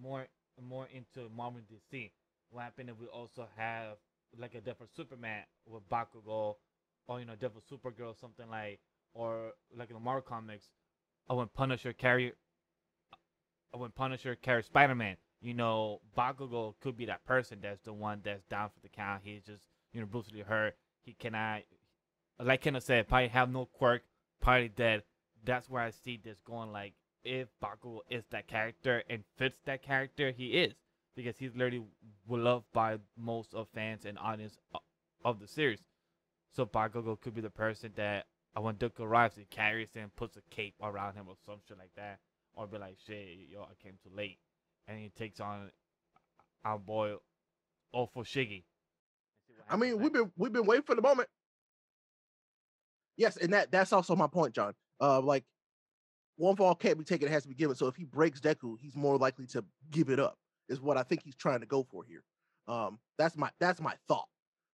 more 0.00 0.26
more 0.62 0.88
into 0.92 1.28
Marvel 1.34 1.60
DC. 1.60 2.10
What 2.50 2.62
happened 2.62 2.90
if 2.90 2.98
we 3.00 3.06
also 3.06 3.48
have 3.56 3.96
like 4.38 4.54
a 4.54 4.60
different 4.60 4.94
Superman 4.94 5.42
with 5.66 5.88
Bakugo, 5.88 6.56
or 7.06 7.20
you 7.20 7.26
know, 7.26 7.34
Devil 7.36 7.62
Supergirl, 7.70 8.18
something 8.18 8.48
like, 8.50 8.80
or 9.14 9.52
like 9.76 9.90
in 9.90 9.94
the 9.94 10.00
Marvel 10.00 10.22
comics, 10.22 10.66
or 11.28 11.38
when 11.38 11.48
Punisher 11.48 11.92
carry, 11.92 12.32
or 13.72 13.80
when 13.80 13.90
Punisher 13.90 14.34
carries 14.34 14.66
Spider 14.66 14.94
Man. 14.94 15.16
You 15.40 15.52
know, 15.54 16.00
Bakugo 16.16 16.74
could 16.80 16.96
be 16.96 17.04
that 17.06 17.24
person 17.26 17.58
that's 17.62 17.82
the 17.82 17.92
one 17.92 18.20
that's 18.24 18.44
down 18.44 18.70
for 18.70 18.80
the 18.80 18.88
count. 18.88 19.22
He's 19.24 19.42
just 19.42 19.64
you 19.92 20.00
know 20.00 20.06
brutally 20.06 20.40
hurt. 20.40 20.76
He 21.04 21.12
cannot 21.12 21.62
like 22.42 22.62
Kendall 22.62 22.80
said, 22.80 23.08
probably 23.08 23.28
have 23.28 23.50
no 23.50 23.66
quirk, 23.66 24.02
probably 24.40 24.68
dead. 24.68 25.02
That's 25.44 25.68
where 25.68 25.82
I 25.82 25.90
see 25.90 26.18
this 26.22 26.40
going. 26.40 26.72
Like, 26.72 26.94
if 27.22 27.48
Bakugo 27.62 28.00
is 28.10 28.24
that 28.30 28.46
character 28.46 29.02
and 29.08 29.24
fits 29.36 29.58
that 29.66 29.82
character, 29.82 30.30
he 30.30 30.48
is 30.48 30.74
because 31.14 31.38
he's 31.38 31.54
literally 31.54 31.84
loved 32.28 32.66
by 32.72 32.98
most 33.16 33.54
of 33.54 33.68
fans 33.74 34.04
and 34.04 34.18
audience 34.18 34.58
of 35.24 35.40
the 35.40 35.46
series. 35.46 35.80
So 36.54 36.66
Bakugo 36.66 37.20
could 37.20 37.34
be 37.34 37.40
the 37.40 37.50
person 37.50 37.92
that 37.96 38.26
uh, 38.56 38.60
when 38.60 38.76
Duke 38.76 39.00
arrives, 39.00 39.36
he 39.36 39.44
carries 39.44 39.92
him, 39.92 40.10
puts 40.16 40.36
a 40.36 40.42
cape 40.50 40.74
around 40.82 41.14
him 41.14 41.26
or 41.28 41.34
some 41.44 41.58
shit 41.66 41.78
like 41.78 41.94
that, 41.96 42.18
or 42.54 42.66
be 42.66 42.78
like, 42.78 42.96
"Shit, 43.04 43.48
yo, 43.50 43.62
I 43.62 43.74
came 43.82 43.94
too 44.02 44.14
late," 44.14 44.38
and 44.86 44.98
he 44.98 45.08
takes 45.08 45.40
on 45.40 45.70
our 46.64 46.78
boy 46.78 47.14
Ofo 47.92 48.18
Shiggy. 48.18 48.62
I 49.68 49.76
mean, 49.76 49.98
we've 49.98 50.12
been 50.12 50.30
we've 50.36 50.52
been 50.52 50.66
waiting 50.66 50.84
for 50.84 50.94
the 50.94 51.02
moment. 51.02 51.28
Yes, 53.16 53.36
and 53.36 53.52
that 53.52 53.70
that's 53.70 53.92
also 53.92 54.16
my 54.16 54.26
point, 54.26 54.54
John. 54.54 54.74
Uh, 55.00 55.20
like 55.20 55.44
one 56.36 56.56
fall 56.56 56.74
can't 56.74 56.98
be 56.98 57.04
taken; 57.04 57.28
it 57.28 57.30
has 57.32 57.42
to 57.44 57.48
be 57.48 57.54
given. 57.54 57.76
So 57.76 57.86
if 57.86 57.96
he 57.96 58.04
breaks 58.04 58.40
Deku, 58.40 58.76
he's 58.80 58.96
more 58.96 59.16
likely 59.16 59.46
to 59.48 59.64
give 59.90 60.08
it 60.08 60.18
up. 60.18 60.36
Is 60.68 60.80
what 60.80 60.96
I 60.96 61.02
think 61.02 61.22
he's 61.22 61.36
trying 61.36 61.60
to 61.60 61.66
go 61.66 61.86
for 61.90 62.04
here. 62.04 62.24
Um, 62.66 62.98
that's 63.18 63.36
my 63.36 63.50
that's 63.60 63.80
my 63.80 63.94
thought. 64.08 64.28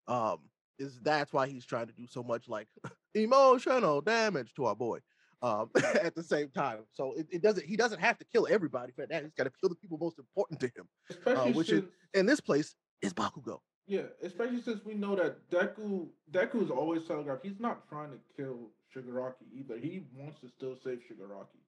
Um, 0.08 0.40
is 0.78 1.00
that's 1.02 1.34
why 1.34 1.48
he's 1.48 1.66
trying 1.66 1.88
to 1.88 1.94
do 1.94 2.08
so 2.08 2.24
much 2.24 2.48
like 2.48 2.68
emotional 3.16 4.02
damage 4.02 4.54
to 4.56 4.66
our 4.66 4.76
boy. 4.76 5.00
Um, 5.42 5.70
at 6.04 6.16
the 6.16 6.24
same 6.24 6.50
time, 6.50 6.80
so 6.92 7.14
it, 7.14 7.28
it 7.32 7.42
doesn't. 7.42 7.66
He 7.66 7.78
doesn't 7.78 8.00
have 8.00 8.18
to 8.18 8.26
kill 8.26 8.46
everybody 8.50 8.92
for 8.92 9.06
that. 9.08 9.24
He's 9.24 9.34
got 9.34 9.46
to 9.46 9.52
kill 9.62 9.70
the 9.70 9.76
people 9.76 9.98
most 9.98 10.20
important 10.20 10.60
to 10.60 10.66
him. 10.68 10.88
Especially 11.10 11.54
which 11.54 11.72
is- 11.72 11.84
In 12.14 12.26
this 12.26 12.42
place 12.42 12.76
is 13.02 13.14
Bakugo. 13.14 13.60
Yeah, 13.90 14.04
especially 14.24 14.62
since 14.62 14.86
we 14.86 14.94
know 14.94 15.16
that 15.18 15.50
Deku 15.50 16.08
Deku's 16.32 16.72
always 16.72 17.06
telegraphed 17.06 17.44
he's 17.46 17.60
not 17.60 17.88
trying 17.90 18.12
to 18.12 18.20
kill 18.38 18.70
Shigaraki 18.96 19.46
either. 19.54 19.78
He 19.78 20.06
wants 20.16 20.40
to 20.42 20.48
still 20.50 20.76
save 20.84 21.00
Shigaraki. 21.00 21.60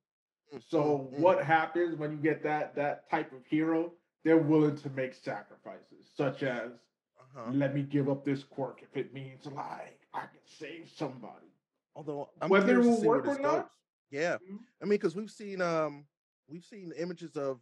So 0.69 1.09
Mm, 1.11 1.13
mm. 1.15 1.19
what 1.19 1.43
happens 1.43 1.97
when 1.97 2.11
you 2.11 2.17
get 2.17 2.43
that 2.43 2.75
that 2.75 3.09
type 3.09 3.31
of 3.33 3.45
hero? 3.45 3.91
They're 4.23 4.37
willing 4.37 4.77
to 4.77 4.89
make 4.91 5.13
sacrifices, 5.15 6.07
such 6.15 6.43
as 6.43 6.71
Uh-huh. 7.19 7.51
let 7.51 7.73
me 7.73 7.81
give 7.83 8.07
up 8.09 8.23
this 8.23 8.43
quirk 8.43 8.83
if 8.83 8.95
it 8.95 9.13
means 9.13 9.45
like 9.47 9.99
I 10.13 10.21
can 10.21 10.45
save 10.45 10.89
somebody. 10.95 11.47
Although 11.95 12.29
I'm 12.41 12.49
Whether 12.49 12.79
it 12.81 12.85
will 12.85 13.01
work 13.01 13.27
or 13.27 13.39
not? 13.39 13.61
goes. 13.63 13.69
Yeah, 14.11 14.37
Mhm. 14.37 14.59
I 14.81 14.85
mean, 14.85 14.91
because 14.99 15.15
we've 15.15 15.31
seen 15.31 15.61
um 15.61 16.07
we've 16.47 16.65
seen 16.65 16.91
images 16.97 17.35
of 17.37 17.61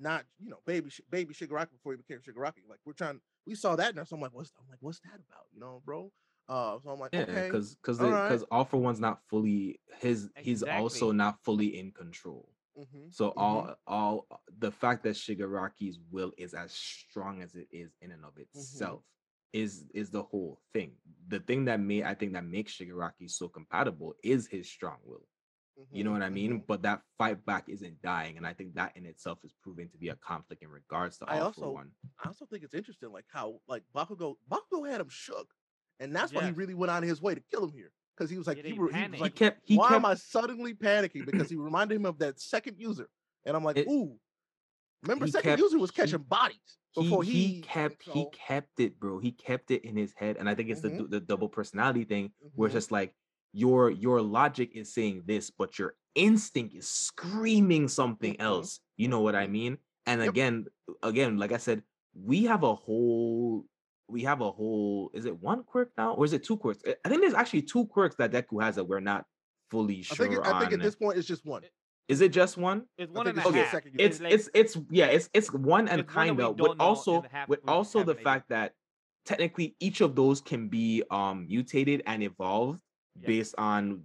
not 0.00 0.24
you 0.38 0.50
know 0.50 0.58
baby 0.66 0.90
Shi- 0.90 1.04
baby 1.10 1.34
Shigaraki 1.34 1.72
before 1.72 1.92
he 1.92 1.98
became 1.98 2.18
Shigaraki. 2.18 2.68
Like 2.68 2.80
we're 2.84 2.92
trying, 2.92 3.20
we 3.46 3.54
saw 3.54 3.76
that 3.76 3.96
and 3.96 4.06
So 4.06 4.16
I'm 4.16 4.22
like, 4.22 4.34
what's 4.34 4.52
I'm 4.58 4.68
like, 4.68 4.78
what's 4.80 5.00
that 5.00 5.14
about? 5.14 5.46
You 5.52 5.60
know, 5.60 5.82
bro. 5.84 6.12
Uh, 6.48 6.78
so 6.82 6.90
I'm 6.90 6.98
like, 6.98 7.12
Yeah, 7.12 7.20
okay, 7.20 7.42
because 7.44 7.76
because 7.76 7.98
all 8.00 8.10
right. 8.10 8.22
because 8.28 8.42
All 8.50 8.64
for 8.64 8.78
One's 8.78 9.00
not 9.00 9.20
fully 9.28 9.80
his. 10.00 10.30
He's 10.36 10.62
also 10.62 11.12
not 11.12 11.42
fully 11.44 11.78
in 11.78 11.92
control. 11.92 12.48
mhm, 12.76 13.10
So 13.10 13.28
mhm. 13.28 13.36
all 13.36 13.76
all 13.86 14.26
the 14.58 14.70
fact 14.70 15.02
that 15.04 15.14
Shigaraki's 15.16 15.98
will 16.10 16.32
is 16.38 16.54
as 16.54 16.72
strong 16.72 17.42
as 17.42 17.54
it 17.54 17.68
is 17.70 17.96
in 18.00 18.12
and 18.12 18.24
of 18.24 18.36
itself 18.38 19.02
is 19.52 19.86
is 19.94 20.10
the 20.10 20.22
whole 20.22 20.60
thing. 20.72 20.96
The 21.28 21.40
thing 21.40 21.64
that 21.66 21.80
may 21.80 22.02
I 22.02 22.14
think 22.14 22.34
that 22.34 22.44
makes 22.44 22.76
Shigaraki 22.76 23.30
so 23.30 23.48
compatible 23.48 24.14
is 24.22 24.46
his 24.46 24.68
strong 24.70 24.98
will. 25.04 25.26
You 25.92 26.02
know 26.04 26.10
mhm, 26.10 26.14
what 26.14 26.22
I 26.22 26.30
mean? 26.30 26.52
mhm. 26.60 26.66
But 26.66 26.82
that 26.82 27.02
fight 27.18 27.44
back 27.46 27.68
isn't 27.68 28.02
dying, 28.02 28.36
and 28.36 28.46
I 28.46 28.52
think 28.52 28.74
that 28.74 28.96
in 28.96 29.06
itself 29.06 29.38
is 29.44 29.52
proving 29.62 29.88
to 29.90 29.98
be 29.98 30.08
a 30.08 30.16
conflict 30.16 30.62
in 30.62 30.70
regards 30.70 31.18
to 31.18 31.26
I 31.30 31.38
all 31.40 31.52
for 31.52 31.64
also- 31.64 31.72
one. 31.74 31.90
I 32.24 32.28
also 32.28 32.46
think 32.46 32.64
it's 32.64 32.74
interesting, 32.74 33.12
like 33.12 33.26
how 33.28 33.60
like 33.68 33.84
Bakugo 33.94 34.36
Bakugo 34.50 34.90
had 34.90 35.00
him 35.00 35.08
shook, 35.08 35.48
and 36.00 36.14
that's 36.14 36.32
why 36.32 36.44
he 36.44 36.50
really 36.52 36.74
went 36.74 36.90
out 36.90 37.02
of 37.02 37.08
his 37.08 37.22
way 37.22 37.34
to 37.34 37.40
kill 37.50 37.64
him 37.64 37.72
here 37.72 37.92
because 38.16 38.28
he 38.30 38.38
was 38.38 38.46
like, 38.48 38.56
he, 38.56 38.72
he 38.72 38.78
were- 38.78 38.86
he 38.88 38.92
was 38.92 38.92
panicked. 38.94 39.14
He 39.16 39.22
like, 39.22 39.34
kept 39.36 39.60
he 39.64 39.76
why 39.76 39.88
kept 39.90 39.96
am 39.96 40.04
I 40.06 40.14
suddenly 40.14 40.74
panicking? 40.74 41.24
Because 41.26 41.48
he 41.48 41.56
reminded 41.56 41.94
him 41.94 42.06
of 42.06 42.18
that 42.18 42.40
second 42.40 42.76
user, 42.78 43.08
and 43.44 43.56
I'm 43.56 43.64
like, 43.64 43.76
It- 43.76 43.86
ooh. 43.88 44.18
Remember, 45.04 45.26
he 45.26 45.30
second 45.30 45.50
kept- 45.50 45.62
user 45.62 45.78
was 45.78 45.90
he- 45.90 45.96
catching 45.96 46.18
bodies 46.22 46.78
he, 46.90 47.02
before 47.02 47.22
he 47.22 47.30
he, 47.46 47.60
kept 47.60 48.02
he 48.02 48.26
kept 48.32 48.80
it, 48.80 48.98
bro. 48.98 49.20
He 49.20 49.30
kept 49.30 49.70
it 49.70 49.84
in 49.84 49.96
his 49.96 50.12
head, 50.14 50.36
and 50.38 50.48
I 50.48 50.56
think 50.56 50.70
it's 50.70 50.80
the 50.80 50.90
Mhm. 50.90 50.98
du- 50.98 51.06
the 51.06 51.20
double 51.20 51.48
personality 51.48 52.02
thing 52.02 52.32
where 52.56 52.66
it's 52.66 52.72
Mhm. 52.72 52.78
just 52.78 52.90
like 52.90 53.14
your 53.52 53.90
your 53.90 54.20
logic 54.22 54.72
is 54.74 54.92
saying 54.92 55.22
this, 55.26 55.50
but 55.50 55.78
your 55.78 55.94
instinct 56.14 56.74
is 56.74 56.88
screaming 56.88 57.88
something 57.88 58.34
Mhm. 58.34 58.40
else. 58.42 58.80
You 58.96 59.08
know 59.08 59.20
what 59.20 59.34
I 59.34 59.46
mean? 59.46 59.78
And 60.06 60.20
Yep. 60.20 60.28
again, 60.30 60.66
again, 61.02 61.36
like 61.38 61.52
I 61.52 61.58
said, 61.58 61.82
we 62.14 62.44
have 62.44 62.62
a 62.62 62.74
whole 62.74 63.64
we 64.10 64.22
have 64.22 64.40
a 64.40 64.50
whole 64.50 65.10
is 65.12 65.26
it 65.26 65.38
one 65.38 65.62
quirk 65.64 65.92
now 65.98 66.14
or 66.14 66.24
is 66.24 66.32
it 66.32 66.42
two 66.42 66.56
quirks? 66.56 66.82
I- 66.86 66.96
I 67.04 67.08
think 67.10 67.20
there's 67.20 67.34
actually 67.34 67.60
two 67.62 67.84
quirks 67.86 68.16
that 68.16 68.30
Deku 68.32 68.62
has 68.62 68.76
that 68.76 68.84
we're 68.84 69.00
not 69.00 69.26
fully 69.70 69.98
I 69.98 70.02
sure 70.14 70.26
think 70.26 70.38
it- 70.38 70.46
I 70.46 70.58
think 70.60 70.72
at 70.72 70.80
this 70.80 70.96
point 70.96 71.18
it's 71.18 71.28
just 71.28 71.44
one. 71.44 71.62
is 72.08 72.22
it 72.22 72.32
just 72.32 72.56
one? 72.56 72.86
It's 72.96 73.10
I 73.10 73.14
one 73.14 73.26
think 73.26 73.36
and 73.36 73.44
a 73.44 73.48
it's 73.48 73.52
just 73.52 73.64
half. 73.64 73.70
second 73.84 74.00
it's 74.00 74.20
it's 74.20 74.48
it's 74.54 74.78
yeah 74.90 75.06
it's 75.06 75.28
it's 75.34 75.52
one 75.52 75.88
and 75.88 76.00
It's 76.00 76.10
kind 76.10 76.38
we 76.38 76.42
of 76.44 76.56
don't 76.56 76.70
with 76.70 76.78
know, 76.78 76.84
also 76.84 77.20
and 77.22 77.48
with 77.48 77.60
also 77.68 78.02
the 78.02 78.14
fact 78.14 78.48
that 78.48 78.74
technically 79.26 79.76
each 79.78 80.00
of 80.00 80.16
those 80.16 80.40
can 80.40 80.68
be 80.70 81.02
um 81.10 81.46
mutated 81.46 82.02
and 82.06 82.22
evolved 82.22 82.82
Yeah. 83.20 83.26
based 83.26 83.54
on 83.58 84.04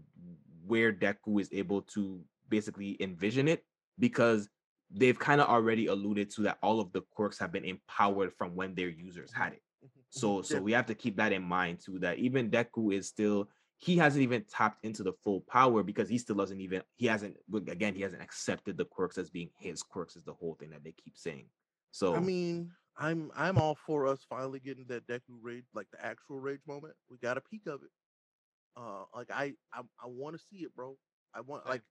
where 0.66 0.94
Deku 0.94 1.42
is 1.42 1.50
able 1.52 1.82
to 1.84 2.24
basically 2.50 2.98
envision 3.02 3.48
it 3.48 3.66
because 4.00 4.50
they've 4.90 5.18
kind 5.18 5.42
of 5.42 5.48
already 5.48 5.88
alluded 5.88 6.30
to 6.32 6.42
that 6.44 6.58
all 6.62 6.80
of 6.80 6.92
the 6.94 7.02
quirks 7.02 7.40
have 7.40 7.52
been 7.52 7.66
empowered 7.66 8.34
from 8.34 8.56
when 8.56 8.76
their 8.76 8.90
users 8.90 9.34
had 9.34 9.54
it. 9.54 9.64
Mhm, 9.84 9.90
So 10.10 10.38
mhm, 10.40 10.46
so 10.46 10.62
we 10.62 10.72
have 10.72 10.86
to 10.88 10.96
keep 10.96 11.16
that 11.18 11.32
in 11.34 11.44
mind 11.44 11.80
too 11.80 12.00
that 12.00 12.20
even 12.20 12.50
Deku 12.52 12.94
is 12.94 13.08
still 13.08 13.50
he 13.78 13.98
hasn't 13.98 14.24
even 14.24 14.46
tapped 14.46 14.86
into 14.86 15.04
the 15.04 15.12
full 15.14 15.42
power 15.42 15.84
because 15.84 16.08
he 16.08 16.18
still 16.18 16.36
doesn't 16.36 16.62
even 16.62 16.84
he 16.96 17.08
hasn't 17.08 17.38
again 17.68 17.96
he 17.96 18.02
hasn't 18.02 18.22
accepted 18.22 18.78
the 18.78 18.86
quirks 18.86 19.18
as 19.18 19.30
being 19.30 19.50
his 19.58 19.84
quirks 19.84 20.16
is 20.16 20.24
the 20.24 20.34
whole 20.34 20.56
thing 20.56 20.70
that 20.70 20.84
they 20.84 20.94
keep 20.94 21.18
saying. 21.18 21.50
So 21.92 22.16
I 22.16 22.20
mean, 22.20 22.72
I'm 22.98 23.32
I'm 23.36 23.58
all 23.58 23.76
for 23.76 24.08
us 24.08 24.24
finally 24.30 24.60
getting 24.60 24.86
that 24.88 25.08
Deku 25.08 25.38
rage, 25.42 25.66
like 25.74 25.88
the 25.92 26.04
actual 26.06 26.40
rage 26.40 26.62
moment. 26.68 26.96
We 27.10 27.18
got 27.18 27.38
a 27.38 27.42
peek 27.42 27.66
of 27.68 27.84
it. 27.84 27.90
Uh, 28.76 29.04
like 29.16 29.30
I 29.32 29.54
I, 29.74 29.82
I 29.82 30.08
want 30.08 30.36
to 30.38 30.42
see 30.52 30.64
it, 30.64 30.76
bro. 30.76 30.98
I 31.36 31.42
want 31.42 31.66
like 31.68 31.82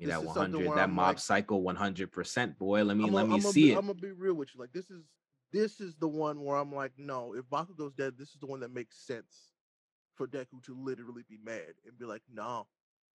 that 0.00 0.06
this 0.06 0.16
is 0.28 0.34
something 0.34 0.64
100 0.66 0.76
that 0.76 0.84
I'm 0.84 0.92
mob 0.94 1.06
like- 1.08 1.18
cycle 1.18 1.62
100% 1.62 2.58
boy 2.58 2.84
let 2.84 2.96
me 2.96 3.04
I'm 3.04 3.12
let 3.12 3.24
a- 3.24 3.28
me 3.28 3.34
I'm 3.34 3.40
see 3.42 3.72
it. 3.72 3.76
I'm 3.78 3.82
gonna 3.86 3.94
be 3.94 4.12
real 4.12 4.34
with 4.34 4.50
you. 4.54 4.60
Like 4.60 4.72
this 4.72 4.90
is 4.90 5.04
this 5.52 5.80
is 5.80 5.94
the 5.96 6.08
one 6.08 6.42
where 6.44 6.56
I'm 6.56 6.72
like, 6.74 6.92
no, 6.98 7.34
if 7.34 7.44
Bakugo's 7.46 7.94
dead, 7.94 8.14
this 8.18 8.28
is 8.30 8.36
the 8.40 8.46
one 8.46 8.60
that 8.60 8.72
makes 8.72 9.06
sense 9.06 9.52
for 10.14 10.26
Deku 10.26 10.62
to 10.64 10.76
literally 10.78 11.22
be 11.28 11.38
mad 11.42 11.72
and 11.86 11.98
be 11.98 12.04
like, 12.04 12.22
no, 12.32 12.66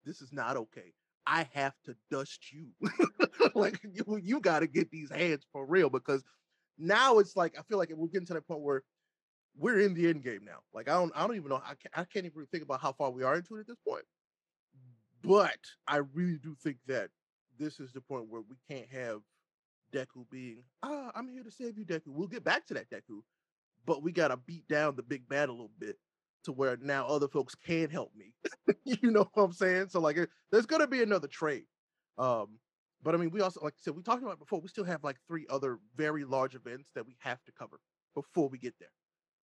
this 0.06 0.23
is 0.23 0.32
not 0.32 0.56
okay. 0.56 0.94
I 1.27 1.47
have 1.52 1.74
to 1.85 1.94
dust 2.10 2.51
you. 2.52 2.69
like 3.55 3.78
you, 3.85 4.19
you 4.23 4.40
got 4.40 4.60
to 4.60 4.66
get 4.66 4.90
these 4.90 5.10
hands 5.10 5.44
for 5.52 5.66
real 5.66 5.90
because 5.90 6.24
now 6.78 7.19
it's 7.19 7.36
like 7.36 7.55
I 7.59 7.62
feel 7.62 7.77
like 7.78 7.93
we're 7.94 8.09
getting 8.09 8.27
to 8.28 8.35
that 8.35 8.47
point 8.48 8.62
where 8.62 8.82
we're 9.57 9.81
in 9.81 9.95
the 9.95 10.09
end 10.09 10.23
game 10.24 10.45
now. 10.45 10.59
Like 10.73 10.89
I 10.89 10.95
don't, 10.95 11.12
I 11.15 11.27
don't 11.27 11.37
even 11.37 11.49
know. 11.51 11.62
I 11.65 11.74
can't, 11.74 11.97
I 11.97 12.05
can't 12.05 12.27
even 12.27 12.47
think 12.47 12.65
about 12.65 12.81
how 12.81 12.93
far 12.93 13.11
we 13.11 13.23
are 13.23 13.37
into 13.37 13.57
it 13.57 13.61
at 13.61 13.66
this 13.66 13.79
point. 13.87 14.05
But 15.23 15.59
I 15.87 15.99
really 15.99 16.39
do 16.39 16.57
think 16.62 16.79
that 16.89 17.11
this 17.59 17.81
is 17.81 17.93
the 17.93 18.01
point 18.01 18.29
where 18.29 18.43
we 18.43 18.57
can't 18.69 18.89
have 18.91 19.20
Deku 19.93 20.29
being, 20.31 20.65
ah, 20.83 21.12
I'm 21.15 21.29
here 21.29 21.45
to 21.45 21.51
save 21.51 21.79
you, 21.79 21.85
Deku. 21.85 22.09
We'll 22.09 22.29
get 22.29 22.45
back 22.45 22.66
to 22.66 22.74
that, 22.74 22.91
Deku. 22.91 23.23
But 23.87 24.03
we 24.03 24.12
gotta 24.12 24.37
beat 24.37 24.66
down 24.69 24.97
the 24.97 25.03
big 25.03 25.29
bad 25.29 25.49
a 25.49 25.53
little 25.53 25.70
bit 25.79 25.97
to 26.45 26.53
where 26.53 26.77
now 26.81 27.07
other 27.07 27.29
folks 27.29 27.55
can 27.55 27.91
help 27.91 28.12
me. 28.16 28.35
you 28.85 29.11
know 29.11 29.29
what 29.35 29.45
I'm 29.45 29.53
saying? 29.53 29.89
So 29.91 30.01
like, 30.01 30.19
there's 30.51 30.66
gonna 30.66 30.87
be 30.89 31.03
another 31.03 31.29
trade. 31.29 31.65
Um, 32.19 32.59
But 33.03 33.15
I 33.15 33.19
mean, 33.19 33.31
we 33.31 33.41
also, 33.41 33.61
like 33.62 33.74
I 33.74 33.81
said, 33.81 33.97
we 33.97 34.03
talked 34.03 34.23
about 34.23 34.39
before. 34.39 34.61
We 34.61 34.69
still 34.69 34.85
have 34.85 35.05
like 35.05 35.19
three 35.29 35.47
other 35.51 35.79
very 35.97 36.24
large 36.24 36.55
events 36.55 36.91
that 36.95 37.07
we 37.07 37.16
have 37.20 37.43
to 37.45 37.53
cover 37.53 37.81
before 38.15 38.49
we 38.49 38.59
get 38.59 38.74
there. 38.81 38.91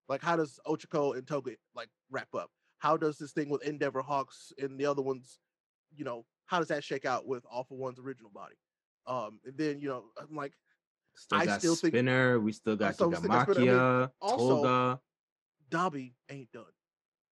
Like, 0.09 0.21
how 0.23 0.35
does 0.35 0.59
Ochako 0.67 1.15
and 1.15 1.25
Toga 1.25 1.51
like 1.75 1.87
wrap 2.09 2.33
up? 2.33 2.49
How 2.79 2.97
does 2.97 3.17
this 3.17 3.31
thing 3.31 3.49
with 3.49 3.63
Endeavor 3.63 4.01
Hawks 4.01 4.51
and 4.57 4.79
the 4.79 4.85
other 4.85 5.01
ones, 5.03 5.37
you 5.95 6.03
know, 6.03 6.25
how 6.47 6.57
does 6.59 6.69
that 6.69 6.83
shake 6.83 7.05
out 7.05 7.27
with 7.27 7.45
All 7.49 7.63
for 7.63 7.77
One's 7.77 7.99
original 7.99 8.31
body? 8.31 8.55
Um, 9.05 9.39
and 9.45 9.55
then 9.57 9.79
you 9.79 9.87
know, 9.89 10.05
I'm 10.19 10.35
like, 10.35 10.53
Still 11.15 11.39
I 11.39 11.45
got 11.45 11.59
still 11.59 11.75
think- 11.75 11.93
We 11.93 12.51
still 12.53 12.75
got 12.75 12.95
still- 12.95 13.11
still 13.13 13.29
got 13.29 13.49
Spinner. 13.51 13.79
I 13.79 13.99
mean, 14.01 14.09
also- 14.21 14.63
Toga. 14.63 15.01
Dabi 15.69 16.13
ain't 16.29 16.51
done. 16.51 16.63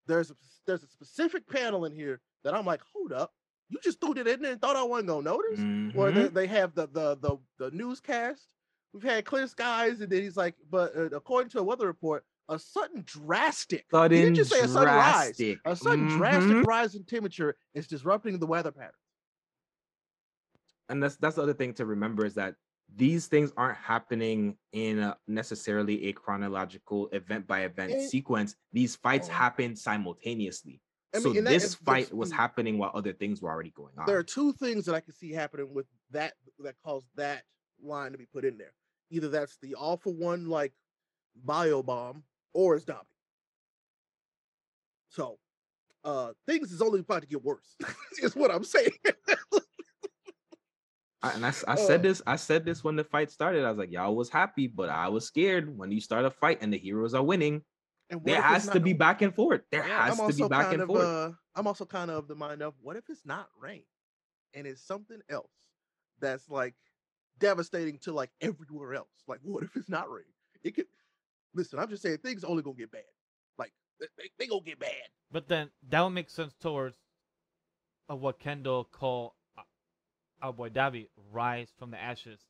There's 0.06 0.30
a 0.30 0.34
there's 0.66 0.82
a 0.84 0.88
specific 0.88 1.46
panel 1.48 1.84
in 1.86 1.92
here 1.92 2.20
that 2.44 2.54
I'm 2.54 2.64
like, 2.66 2.80
hold 2.92 3.12
up, 3.12 3.32
you 3.70 3.78
just 3.82 4.00
threw 4.00 4.12
it 4.12 4.28
in 4.28 4.42
there 4.42 4.52
and 4.52 4.60
thought 4.60 4.76
I 4.76 4.82
wasn't 4.84 5.08
gonna 5.08 5.22
notice. 5.22 5.58
Where 5.96 6.12
they, 6.12 6.28
Mhm. 6.28 6.34
they 6.34 6.46
have 6.46 6.74
the 6.74 6.86
the 6.88 7.16
the 7.16 7.38
the 7.58 7.70
newscast. 7.72 8.46
We've 8.92 9.02
had 9.02 9.24
clear 9.24 9.46
skies, 9.48 10.00
and 10.00 10.10
then 10.12 10.22
he's 10.22 10.36
like, 10.36 10.54
but 10.70 10.94
uh, 10.96 11.04
according 11.16 11.50
to 11.50 11.58
a 11.60 11.62
weather 11.62 11.86
report, 11.86 12.24
a 12.48 12.58
sudden 12.58 13.02
drastic. 13.06 13.84
he 13.92 14.08
didn't 14.08 14.34
just 14.34 14.50
say 14.50 14.60
a 14.60 14.68
sudden 14.68 14.94
rise. 14.94 15.36
drastic. 15.36 15.58
A 15.64 15.76
sudden 15.76 16.08
Mhm. 16.08 16.16
drastic 16.16 16.62
rise 16.66 16.94
in 16.94 17.04
temperature 17.04 17.56
is 17.74 17.86
disrupting 17.86 18.38
the 18.38 18.46
weather 18.46 18.72
pattern. 18.72 18.92
and 20.90 21.02
that's 21.02 21.16
that's 21.16 21.36
the 21.36 21.42
other 21.42 21.52
thing 21.52 21.74
to 21.74 21.84
remember 21.84 22.24
is 22.24 22.34
that 22.34 22.54
these 22.96 23.26
things 23.26 23.52
aren't 23.58 23.76
happening 23.76 24.56
in 24.72 24.98
a, 25.00 25.18
necessarily 25.26 26.06
a 26.06 26.12
chronological 26.14 27.08
event 27.08 27.46
by 27.46 27.60
event 27.64 27.92
And- 27.92 28.02
sequence. 28.08 28.56
These 28.72 28.96
fights 28.96 29.28
Oh. 29.28 29.32
happen 29.32 29.76
simultaneously. 29.76 30.80
I 31.14 31.18
so 31.20 31.28
mean, 31.28 31.38
and 31.38 31.46
that 31.46 31.50
this 31.50 31.74
fight 31.74 32.10
was 32.14 32.32
happening 32.32 32.78
while 32.78 32.90
other 32.94 33.12
things 33.12 33.42
were 33.42 33.50
already 33.50 33.70
going 33.72 33.92
on. 33.98 34.06
There 34.06 34.16
are 34.16 34.22
two 34.22 34.54
things 34.54 34.86
that 34.86 34.94
I 34.94 35.00
can 35.00 35.12
see 35.12 35.30
happening 35.32 35.72
with 35.74 35.86
that 36.10 36.34
that 36.60 36.76
caused 36.82 37.06
that 37.16 37.44
line 37.82 38.12
to 38.12 38.18
be 38.18 38.26
put 38.26 38.46
in 38.46 38.56
there. 38.56 38.72
Either 39.10 39.28
that's 39.28 39.58
the 39.58 39.74
all 39.74 39.98
for 39.98 40.14
one 40.14 40.46
like 40.48 40.72
bio 41.36 41.82
bomb, 41.82 42.24
or 42.54 42.76
it's 42.76 42.84
Dabi. 42.84 43.04
So 45.10 45.38
uh 46.04 46.32
things 46.46 46.72
is 46.72 46.82
only 46.82 47.00
about 47.00 47.22
to 47.22 47.28
get 47.28 47.44
worse, 47.44 47.76
is 48.22 48.36
what 48.36 48.50
I'm 48.50 48.64
saying. 48.64 48.92
I, 51.20 51.30
and 51.32 51.44
I, 51.44 51.48
I 51.48 51.74
said 51.74 52.00
Uh. 52.00 52.02
this. 52.02 52.22
I 52.26 52.36
said 52.36 52.64
this 52.64 52.84
when 52.84 52.96
the 52.96 53.04
fight 53.04 53.30
started. 53.30 53.64
I 53.64 53.70
was 53.70 53.78
like, 53.78 53.90
y'all 53.90 54.14
was 54.14 54.28
happy, 54.28 54.68
but 54.68 54.88
I 54.88 55.08
was 55.08 55.26
scared 55.26 55.76
when 55.76 55.90
you 55.90 56.00
start 56.00 56.24
a 56.24 56.30
fight 56.30 56.58
and 56.60 56.72
the 56.72 56.78
heroes 56.78 57.14
are 57.14 57.22
winning. 57.22 57.62
And 58.10 58.24
There 58.24 58.40
has 58.40 58.68
to 58.68 58.80
be 58.80 58.92
back 58.92 59.20
and 59.22 59.34
forth. 59.34 59.62
There 59.70 59.82
Yeah, 59.82 60.04
has 60.04 60.16
to 60.16 60.32
be 60.32 60.44
back 60.44 60.72
and 60.72 60.82
of 60.82 60.88
forth. 60.88 61.06
uh 61.06 61.32
I'm 61.56 61.66
also 61.66 61.84
kind 61.84 62.10
of 62.10 62.18
of 62.18 62.28
the 62.28 62.36
mind 62.36 62.62
of 62.62 62.74
what 62.80 62.96
if 62.96 63.10
it's 63.10 63.26
not 63.26 63.48
rain 63.60 63.82
and 64.54 64.66
it's 64.66 64.80
something 64.80 65.20
else 65.28 65.50
that's 66.20 66.48
like 66.48 66.74
devastating 67.38 67.98
to 68.00 68.12
like 68.12 68.30
everywhere 68.40 68.94
else. 68.94 69.08
Like 69.26 69.40
what 69.42 69.64
if 69.64 69.76
it's 69.76 69.88
not 69.88 70.10
rain? 70.10 70.24
It 70.62 70.76
could 70.76 70.86
listen, 71.54 71.78
I'm 71.78 71.88
just 71.88 72.02
saying 72.02 72.18
things 72.18 72.44
only 72.44 72.62
gonna 72.62 72.76
get 72.76 72.92
bad. 72.92 73.02
Like 73.58 73.72
they, 74.00 74.06
they, 74.38 74.46
gonna 74.46 74.60
get 74.62 74.78
bad. 74.78 74.92
But 75.30 75.48
then 75.48 75.70
that 75.88 76.00
would 76.00 76.10
make 76.10 76.30
sense 76.30 76.54
towards 76.60 76.96
uh, 78.10 78.16
what 78.16 78.38
Kendall 78.38 78.84
called 78.84 79.32
uh, 79.56 79.62
our 80.42 80.52
boy 80.52 80.70
Dabi 80.70 81.08
rise 81.32 81.72
from 81.78 81.90
the 81.90 82.00
ashes 82.00 82.40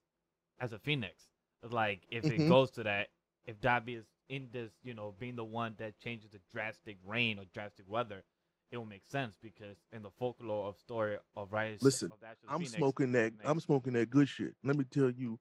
as 0.60 0.72
a 0.72 0.78
phoenix. 0.78 1.28
Like 1.68 2.02
if 2.10 2.24
Mhm. 2.24 2.40
it 2.40 2.48
goes 2.48 2.70
to 2.72 2.82
that, 2.84 3.08
if 3.46 3.60
Dabi 3.60 3.98
is 3.98 4.06
in 4.28 4.48
this, 4.52 4.72
you 4.82 4.94
know, 4.94 5.14
being 5.18 5.36
the 5.36 5.44
one 5.44 5.74
that 5.78 5.98
changes 5.98 6.30
the 6.30 6.40
drastic 6.52 6.98
rain 7.04 7.38
or 7.38 7.44
drastic 7.46 7.88
weather, 7.88 8.22
it 8.70 8.76
will 8.76 8.84
make 8.84 9.06
sense 9.06 9.36
because 9.40 9.76
in 9.92 10.02
the 10.02 10.10
folklore 10.10 10.68
of 10.68 10.76
story 10.76 11.16
of 11.34 11.52
rise. 11.52 11.82
Listen, 11.82 12.12
of 12.12 12.20
the 12.20 12.26
Ashes 12.26 12.44
of 12.44 12.50
I'm 12.50 12.60
Phoenix, 12.60 12.76
smoking 12.76 13.12
that. 13.12 13.32
I'm 13.44 13.60
smoking 13.60 13.94
that 13.94 14.10
good 14.10 14.28
shit. 14.28 14.54
Let 14.62 14.76
me 14.76 14.84
tell 14.84 15.10
you, 15.10 15.38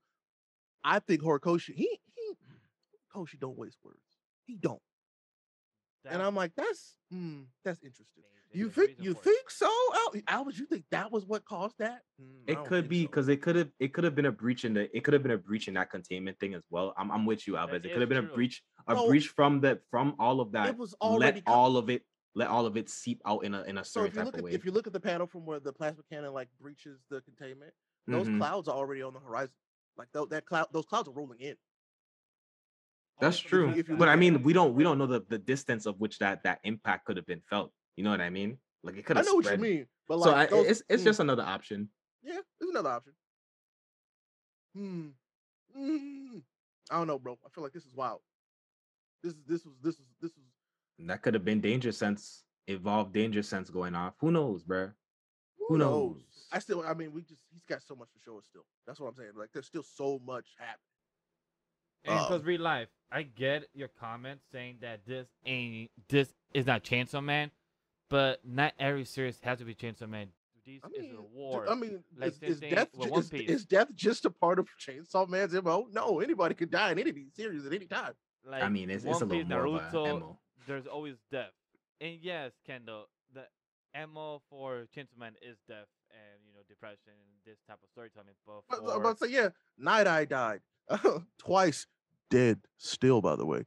I 0.83 0.99
think 0.99 1.21
Horikoshi 1.21 1.75
he 1.75 1.99
he 3.25 3.37
Horikoshi 3.37 3.39
don't 3.39 3.57
waste 3.57 3.77
words. 3.83 3.99
He 4.45 4.55
don't, 4.55 4.81
and 6.05 6.21
I'm 6.21 6.35
like, 6.35 6.53
that's 6.55 6.95
hmm, 7.11 7.43
that's 7.63 7.79
interesting. 7.83 8.23
You 8.53 8.69
think 8.69 8.91
you 8.99 9.13
for 9.13 9.19
it. 9.19 9.23
think 9.23 9.49
so, 9.51 9.65
Al- 9.93 10.13
Albert? 10.27 10.57
You 10.57 10.65
think 10.65 10.85
that 10.91 11.11
was 11.11 11.25
what 11.25 11.43
caused 11.45 11.75
that? 11.79 12.01
I 12.19 12.53
It 12.53 12.63
could 12.63 12.83
think 12.85 12.89
be 12.89 13.01
so. 13.03 13.07
because 13.09 13.27
it 13.27 13.41
could 13.41 13.55
have 13.57 13.69
it 13.79 13.93
could 13.93 14.03
have 14.05 14.15
been 14.15 14.25
a 14.25 14.31
breach 14.31 14.63
in 14.63 14.73
the 14.73 14.95
it 14.95 15.03
could 15.03 15.13
have 15.13 15.21
been 15.23 15.33
a 15.33 15.37
breach 15.37 15.67
in 15.67 15.73
that 15.73 15.89
containment 15.91 16.39
thing 16.39 16.53
as 16.53 16.63
well. 16.69 16.93
I'm 16.97 17.11
I'm 17.11 17.25
with 17.25 17.45
you, 17.45 17.53
Alves. 17.53 17.73
It 17.85 17.91
could 17.91 17.99
have 18.01 18.09
been 18.09 18.17
a 18.19 18.23
breach 18.23 18.63
a 18.87 18.95
No, 18.95 19.07
breach 19.07 19.27
from 19.27 19.59
the 19.59 19.81
from 19.91 20.15
all 20.17 20.39
of 20.39 20.53
that. 20.53 20.69
it 20.69 20.77
was 20.77 20.93
already 21.01 21.37
let 21.37 21.45
co- 21.45 21.53
all 21.53 21.75
of 21.77 21.89
it 21.89 22.03
let 22.35 22.47
all 22.47 22.65
of 22.65 22.77
it 22.77 22.89
seep 22.89 23.21
out 23.25 23.43
in 23.43 23.53
a 23.53 23.63
in 23.63 23.77
a 23.77 23.83
So 23.83 24.01
certain 24.05 24.07
if 24.07 24.13
you 24.15 24.19
type 24.19 24.25
look 24.27 24.33
of 24.35 24.39
at 24.39 24.43
way. 24.45 24.51
if 24.53 24.65
you 24.65 24.71
look 24.71 24.87
at 24.87 24.93
the 24.93 24.99
panel 24.99 25.27
from 25.27 25.45
where 25.45 25.59
the 25.59 25.73
plasma 25.73 26.03
cannon 26.09 26.33
like 26.33 26.47
breaches 26.59 27.01
the 27.09 27.19
containment, 27.21 27.73
those 28.07 28.27
Mhm. 28.27 28.37
clouds 28.37 28.67
are 28.69 28.75
already 28.77 29.01
on 29.01 29.13
the 29.13 29.19
horizon. 29.19 29.53
Like 29.97 30.07
tho- 30.13 30.27
that 30.27 30.45
cloud, 30.45 30.67
those 30.71 30.85
clouds 30.85 31.09
are 31.09 31.13
rolling 31.13 31.41
in. 31.41 31.57
That's 33.19 33.39
true. 33.39 33.69
if 33.69 33.89
you 33.89 33.97
But 33.97 34.09
I 34.09 34.15
mean, 34.15 34.43
we 34.43 34.53
don't 34.53 34.75
we 34.75 34.83
don't 34.83 34.97
know 34.97 35.07
the, 35.07 35.23
the 35.27 35.37
distance 35.37 35.85
of 35.85 35.99
which 35.99 36.19
that 36.19 36.43
that 36.43 36.59
impact 36.63 37.05
could 37.05 37.17
have 37.17 37.25
been 37.25 37.41
felt. 37.49 37.71
You 37.95 38.03
know 38.03 38.11
what 38.11 38.21
I 38.21 38.29
mean? 38.29 38.57
Like 38.83 38.97
it 38.97 39.05
could 39.05 39.17
have. 39.17 39.25
I 39.25 39.29
know 39.29 39.35
what 39.35 39.51
you 39.51 39.57
mean, 39.57 39.87
but 40.07 40.21
so 40.21 40.31
like 40.31 40.47
I, 40.47 40.51
those- 40.51 40.67
it's 40.67 40.83
it's 40.89 41.01
mm, 41.01 41.05
just 41.05 41.19
another 41.19 41.43
option. 41.43 41.89
yeah, 42.23 42.39
it's 42.61 42.69
another 42.69 42.89
option. 42.89 43.13
Hmm. 44.75 45.07
Mm. 45.77 46.41
I 46.91 46.97
don't 46.97 47.07
know, 47.07 47.19
bro. 47.19 47.37
I 47.45 47.49
feel 47.49 47.63
like 47.63 47.73
this 47.73 47.83
is 47.83 47.93
wild. 47.93 48.19
This 49.23 49.33
is 49.33 49.39
this 49.47 49.65
was 49.65 49.73
this 49.83 49.97
was 49.97 50.07
this 50.21 50.31
was 50.35 51.07
That 51.07 51.21
could 51.21 51.33
have 51.33 51.43
been 51.43 51.59
danger 51.59 51.91
sense, 51.91 52.43
evolved 52.67 53.13
danger 53.13 53.41
sense 53.41 53.69
going 53.69 53.95
off. 53.95 54.13
Who 54.19 54.31
knows, 54.31 54.63
bruh? 54.63 54.93
Who 55.67 55.77
knows? 55.77 56.17
I 56.51 56.59
still, 56.59 56.83
I 56.87 56.93
mean, 56.93 57.11
we 57.11 57.23
just 57.23 57.41
he's 57.51 57.65
got 57.65 57.81
so 57.81 57.95
much 57.95 58.09
to 58.13 58.19
show 58.23 58.37
us 58.37 58.45
still. 58.49 58.63
That's 58.85 58.99
what 58.99 59.07
I'm 59.09 59.15
saying. 59.15 59.31
Like, 59.35 59.49
there's 59.53 59.65
still 59.65 59.83
so 59.83 60.21
much 60.25 60.45
happening. 60.57 60.77
And 62.05 62.13
Um, 62.17 62.25
because 62.27 62.43
real 62.43 62.61
life, 62.61 62.89
I 63.11 63.23
get 63.23 63.67
your 63.73 63.87
comment 63.87 64.41
saying 64.51 64.77
that 64.81 65.05
this 65.05 65.27
ain't 65.45 65.91
this 66.09 66.33
is 66.53 66.65
not 66.65 66.83
Chainsaw 66.83 67.23
Man, 67.23 67.51
but 68.09 68.39
not 68.45 68.73
every 68.79 69.05
series 69.05 69.39
has 69.41 69.59
to 69.59 69.65
be 69.65 69.75
Chainsaw 69.75 70.07
Man. 70.09 70.29
This 70.65 70.81
I 70.83 70.87
is 70.87 71.01
mean, 71.01 71.11
a 71.11 71.21
d- 71.21 71.27
war. 71.33 71.69
I 71.69 71.75
mean, 71.75 72.03
Like 72.17 72.33
is, 72.41 72.41
is 72.41 72.59
death 72.59 72.89
ju- 72.93 73.15
is, 73.15 73.31
is 73.31 73.65
death 73.65 73.87
just 73.95 74.25
a 74.25 74.29
part 74.29 74.59
of 74.59 74.67
Chainsaw 74.77 75.27
Man's 75.27 75.53
MO? 75.53 75.87
No, 75.91 76.19
anybody 76.19 76.55
could 76.55 76.69
die 76.71 76.91
in 76.91 76.99
any 76.99 77.09
of 77.11 77.15
these 77.15 77.33
series 77.33 77.65
at 77.65 77.71
any 77.73 77.85
time. 77.85 78.13
like 78.45 78.63
I 78.63 78.69
mean, 78.69 78.89
it's, 78.89 79.05
it's 79.05 79.21
a 79.21 79.25
little 79.25 79.43
Piece, 79.43 79.47
more 79.49 79.63
Naruto, 79.65 79.93
of 79.93 80.17
a 80.17 80.19
MO. 80.19 80.39
there's 80.67 80.85
always 80.87 81.15
death. 81.31 81.51
And 82.01 82.17
yes, 82.21 82.51
Kendall, 82.65 83.05
the 83.33 83.45
ammo 83.95 84.41
for 84.49 84.85
Chainsaw 84.95 85.17
Man 85.17 85.33
is 85.41 85.57
death 85.67 85.87
and 86.11 86.41
you 86.45 86.46
know 86.46 86.46
depression 86.67 87.13
and 87.13 87.29
this 87.45 87.57
type 87.67 87.79
of 87.83 87.89
storytelling. 87.89 88.27
But 88.45 88.61
But, 88.69 88.79
for, 88.85 88.93
I'm 88.93 89.01
about 89.01 89.19
to 89.19 89.25
say, 89.27 89.33
yeah, 89.33 89.49
Night 89.77 90.07
Eye 90.07 90.25
died 90.25 90.61
twice, 91.37 91.87
dead 92.29 92.59
still, 92.77 93.21
by 93.21 93.35
the 93.35 93.45
way. 93.45 93.65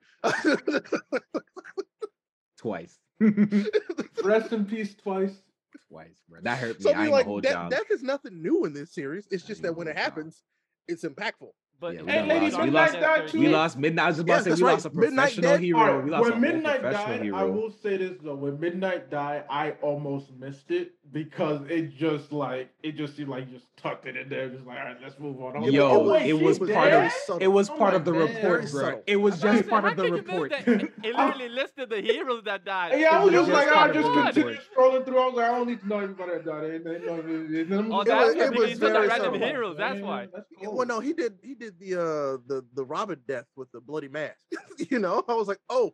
Twice. 2.59 2.99
Rest 4.25 4.53
in 4.53 4.67
peace 4.67 4.95
twice. 4.95 5.43
Twice, 5.89 6.23
bro. 6.29 6.41
That 6.43 6.59
hurt 6.59 6.79
me. 6.79 6.83
so 6.83 6.91
I 6.93 6.95
I 6.95 7.03
mean, 7.05 7.11
like, 7.11 7.27
gonna 7.27 7.41
death, 7.43 7.71
death 7.71 7.91
is 7.91 8.03
nothing 8.03 8.43
new 8.43 8.65
in 8.65 8.73
this 8.75 8.93
series. 8.93 9.27
It's 9.31 9.45
just 9.45 9.63
that 9.63 9.75
when 9.77 9.89
it 9.89 9.97
hold 9.97 9.97
y'all. 9.97 10.05
happens, 10.05 10.43
it's 10.89 11.05
impactful. 11.05 11.51
But 11.81 11.95
Yeah, 11.95 12.01
if 12.01 12.07
we 12.07 12.13
you 12.13 12.19
done 12.19 12.29
lost- 12.29 12.59
we 12.59 12.65
Midnight 12.65 12.73
lost- 12.73 13.01
died 13.01 13.29
too. 13.29 13.41
We 13.41 13.49
lost 13.49 13.79
midnight. 13.79 14.03
I 14.05 14.07
was 14.09 14.17
just 14.17 14.25
about 14.25 14.35
Yes, 14.35 14.45
to 14.45 14.51
say 14.51 14.57
we 14.63 14.67
right. 14.67 14.73
lost 14.73 14.85
a 14.87 14.91
professional 14.91 15.43
dead. 15.51 15.61
hero. 15.61 15.79
Alright, 15.81 16.05
we 16.05 16.11
lost 16.11 16.21
a 16.21 16.23
when 16.23 16.33
whole 16.33 16.41
Midnight 16.41 16.83
died, 16.83 17.23
hero. 17.23 17.37
I 17.39 17.45
will 17.45 17.71
say 17.71 17.97
this 17.97 18.13
though. 18.23 18.35
When 18.35 18.61
Midnight 18.61 19.11
died, 19.11 19.45
I 19.51 19.71
almost 19.83 20.31
missed 20.39 20.71
it 20.71 20.93
because 21.13 21.61
it 21.69 21.97
just 21.97 22.33
like 22.33 22.69
it 22.83 22.93
just 22.93 23.17
seemed 23.17 23.31
like 23.31 23.47
you 23.49 23.55
just 23.55 23.67
tucked 23.77 24.07
it 24.07 24.17
in 24.17 24.29
there, 24.29 24.49
just 24.49 24.65
like 24.67 24.79
all 24.79 24.85
right, 24.85 24.97
let's 25.03 25.19
move 25.19 25.43
on. 25.43 25.57
I 25.57 25.61
was 25.61 25.73
Yeah, 25.73 25.83
like, 25.85 25.93
oh, 25.93 26.05
Yo, 26.05 26.11
wait, 26.13 26.27
it 26.27 26.33
was 26.35 26.59
she's 26.59 26.69
part 26.71 26.87
of 26.93 27.03
dead? 27.03 27.13
subtle. 27.25 27.43
it 27.43 27.47
was 27.49 27.71
Oh 27.71 27.77
part 27.77 27.95
of 27.95 28.05
the 28.05 28.13
God. 28.13 28.21
report, 28.31 28.71
bro. 28.71 29.03
It 29.07 29.17
was 29.17 29.41
just 29.41 29.63
could- 29.63 29.71
part 29.71 29.85
of 29.87 29.97
the 29.97 30.03
could 30.03 30.09
you 30.11 30.17
miss 30.23 30.27
report. 30.27 30.53
Oh, 30.67 30.73
it, 30.73 30.93
it 31.03 31.17
literally 31.17 31.49
listed 31.49 31.91
the 31.91 32.01
heroes 32.01 32.43
that 32.45 32.65
died. 32.65 33.01
Yeah, 33.01 33.19
I 33.19 33.25
was 33.25 33.33
just 33.33 33.51
like, 33.51 33.69
I 33.69 33.91
just 33.91 34.13
continued 34.13 34.61
scrolling 34.77 35.05
through. 35.05 35.19
I 35.19 35.27
was 35.27 35.35
like, 35.35 35.51
I 35.51 35.57
don't 35.57 35.67
need 35.69 35.81
to 35.81 35.89
know 35.89 35.99
everybody 35.99 36.33
that 36.33 36.45
died. 36.45 36.65
Ain't- 36.65 36.87
ain't 36.87 37.71
no- 37.71 37.97
Oh, 37.97 38.01
It 38.03 38.07
that's 38.07 38.27
was- 38.27 38.35
because 38.35 38.51
was 38.57 38.71
you 38.71 38.77
the 38.77 38.87
very 38.91 39.09
random 39.09 39.35
heroes. 39.35 39.77
That's 39.79 40.01
why. 40.01 40.29
That's 40.33 40.47
Yeah, 40.61 40.67
cool. 40.67 40.77
Well, 40.77 40.87
no, 40.87 41.01
he 41.01 41.13
did. 41.13 41.39
He 41.43 41.55
did 41.55 41.70
the 41.79 41.95
uh 41.95 42.39
the 42.47 42.65
the 42.75 42.85
Robin 42.85 43.21
death 43.29 43.47
with 43.57 43.71
the 43.73 43.81
bloody 43.81 44.09
mask. 44.09 44.45
you 44.91 44.99
know, 44.99 45.23
I 45.29 45.35
was 45.35 45.49
like, 45.49 45.61
oh, 45.69 45.93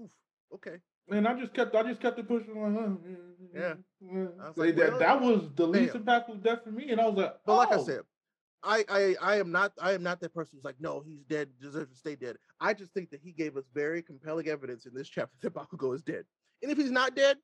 oof, 0.00 0.10
okay. 0.54 0.76
And 1.08 1.28
I 1.28 1.38
just 1.38 1.54
kept, 1.54 1.72
I 1.76 1.84
just 1.84 2.00
kept 2.00 2.18
it 2.18 2.26
pushing. 2.26 2.60
Like, 2.60 2.74
huh, 2.82 2.96
Yeah. 3.54 3.74
yeah. 4.12 4.26
I 4.42 4.48
was 4.48 4.54
That- 4.56 4.56
like, 4.56 4.76
that, 4.76 4.90
well, 4.90 4.98
that 4.98 5.20
was 5.20 5.50
the 5.54 5.66
least 5.66 5.92
damn. 5.92 6.02
impactful 6.04 6.42
death 6.42 6.64
for 6.64 6.70
me, 6.72 6.90
and 6.90 7.00
I 7.00 7.06
was 7.06 7.16
like, 7.16 7.36
But 7.46 7.56
like 7.56 7.72
I 7.72 7.76
oh. 7.76 7.84
said, 7.84 8.00
I, 8.62 8.84
I 8.88 9.16
I 9.22 9.36
am 9.36 9.52
not 9.52 9.72
I 9.80 9.92
am 9.92 10.02
not 10.02 10.20
that 10.20 10.34
person 10.34 10.56
who's 10.56 10.64
like, 10.64 10.80
no, 10.80 11.00
he's 11.06 11.22
dead, 11.24 11.48
deserves 11.60 11.92
to 11.92 11.96
stay 11.96 12.16
dead. 12.16 12.36
I 12.60 12.74
just 12.74 12.92
think 12.92 13.10
that 13.10 13.20
he 13.22 13.30
gave 13.32 13.56
us 13.56 13.64
very 13.72 14.02
compelling 14.02 14.48
evidence 14.48 14.86
in 14.86 14.94
this 14.94 15.08
chapter 15.08 15.36
that 15.42 15.54
Bakugo 15.54 15.94
is 15.94 16.02
dead. 16.02 16.24
And 16.62 16.72
if 16.72 16.78
he's 16.78 16.90
not 16.90 17.14
dead, 17.14 17.36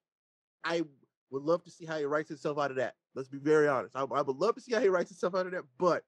I 0.65 0.83
would 1.31 1.43
love 1.43 1.63
to 1.65 1.71
see 1.71 1.87
how 1.87 1.99
he 1.99 2.05
writes 2.05 2.29
himself 2.29 2.59
out 2.59 2.71
of 2.71 2.77
that. 2.79 2.95
Let's 3.15 3.29
be 3.29 3.39
very 3.39 3.69
honest. 3.69 3.95
I, 3.95 4.03
I 4.03 4.23
would 4.23 4.37
love 4.37 4.55
to 4.57 4.61
see 4.61 4.73
how 4.75 4.81
he 4.81 4.89
writes 4.89 5.11
himself 5.11 5.35
out 5.35 5.47
of 5.47 5.53
that. 5.53 5.65
But 5.79 6.03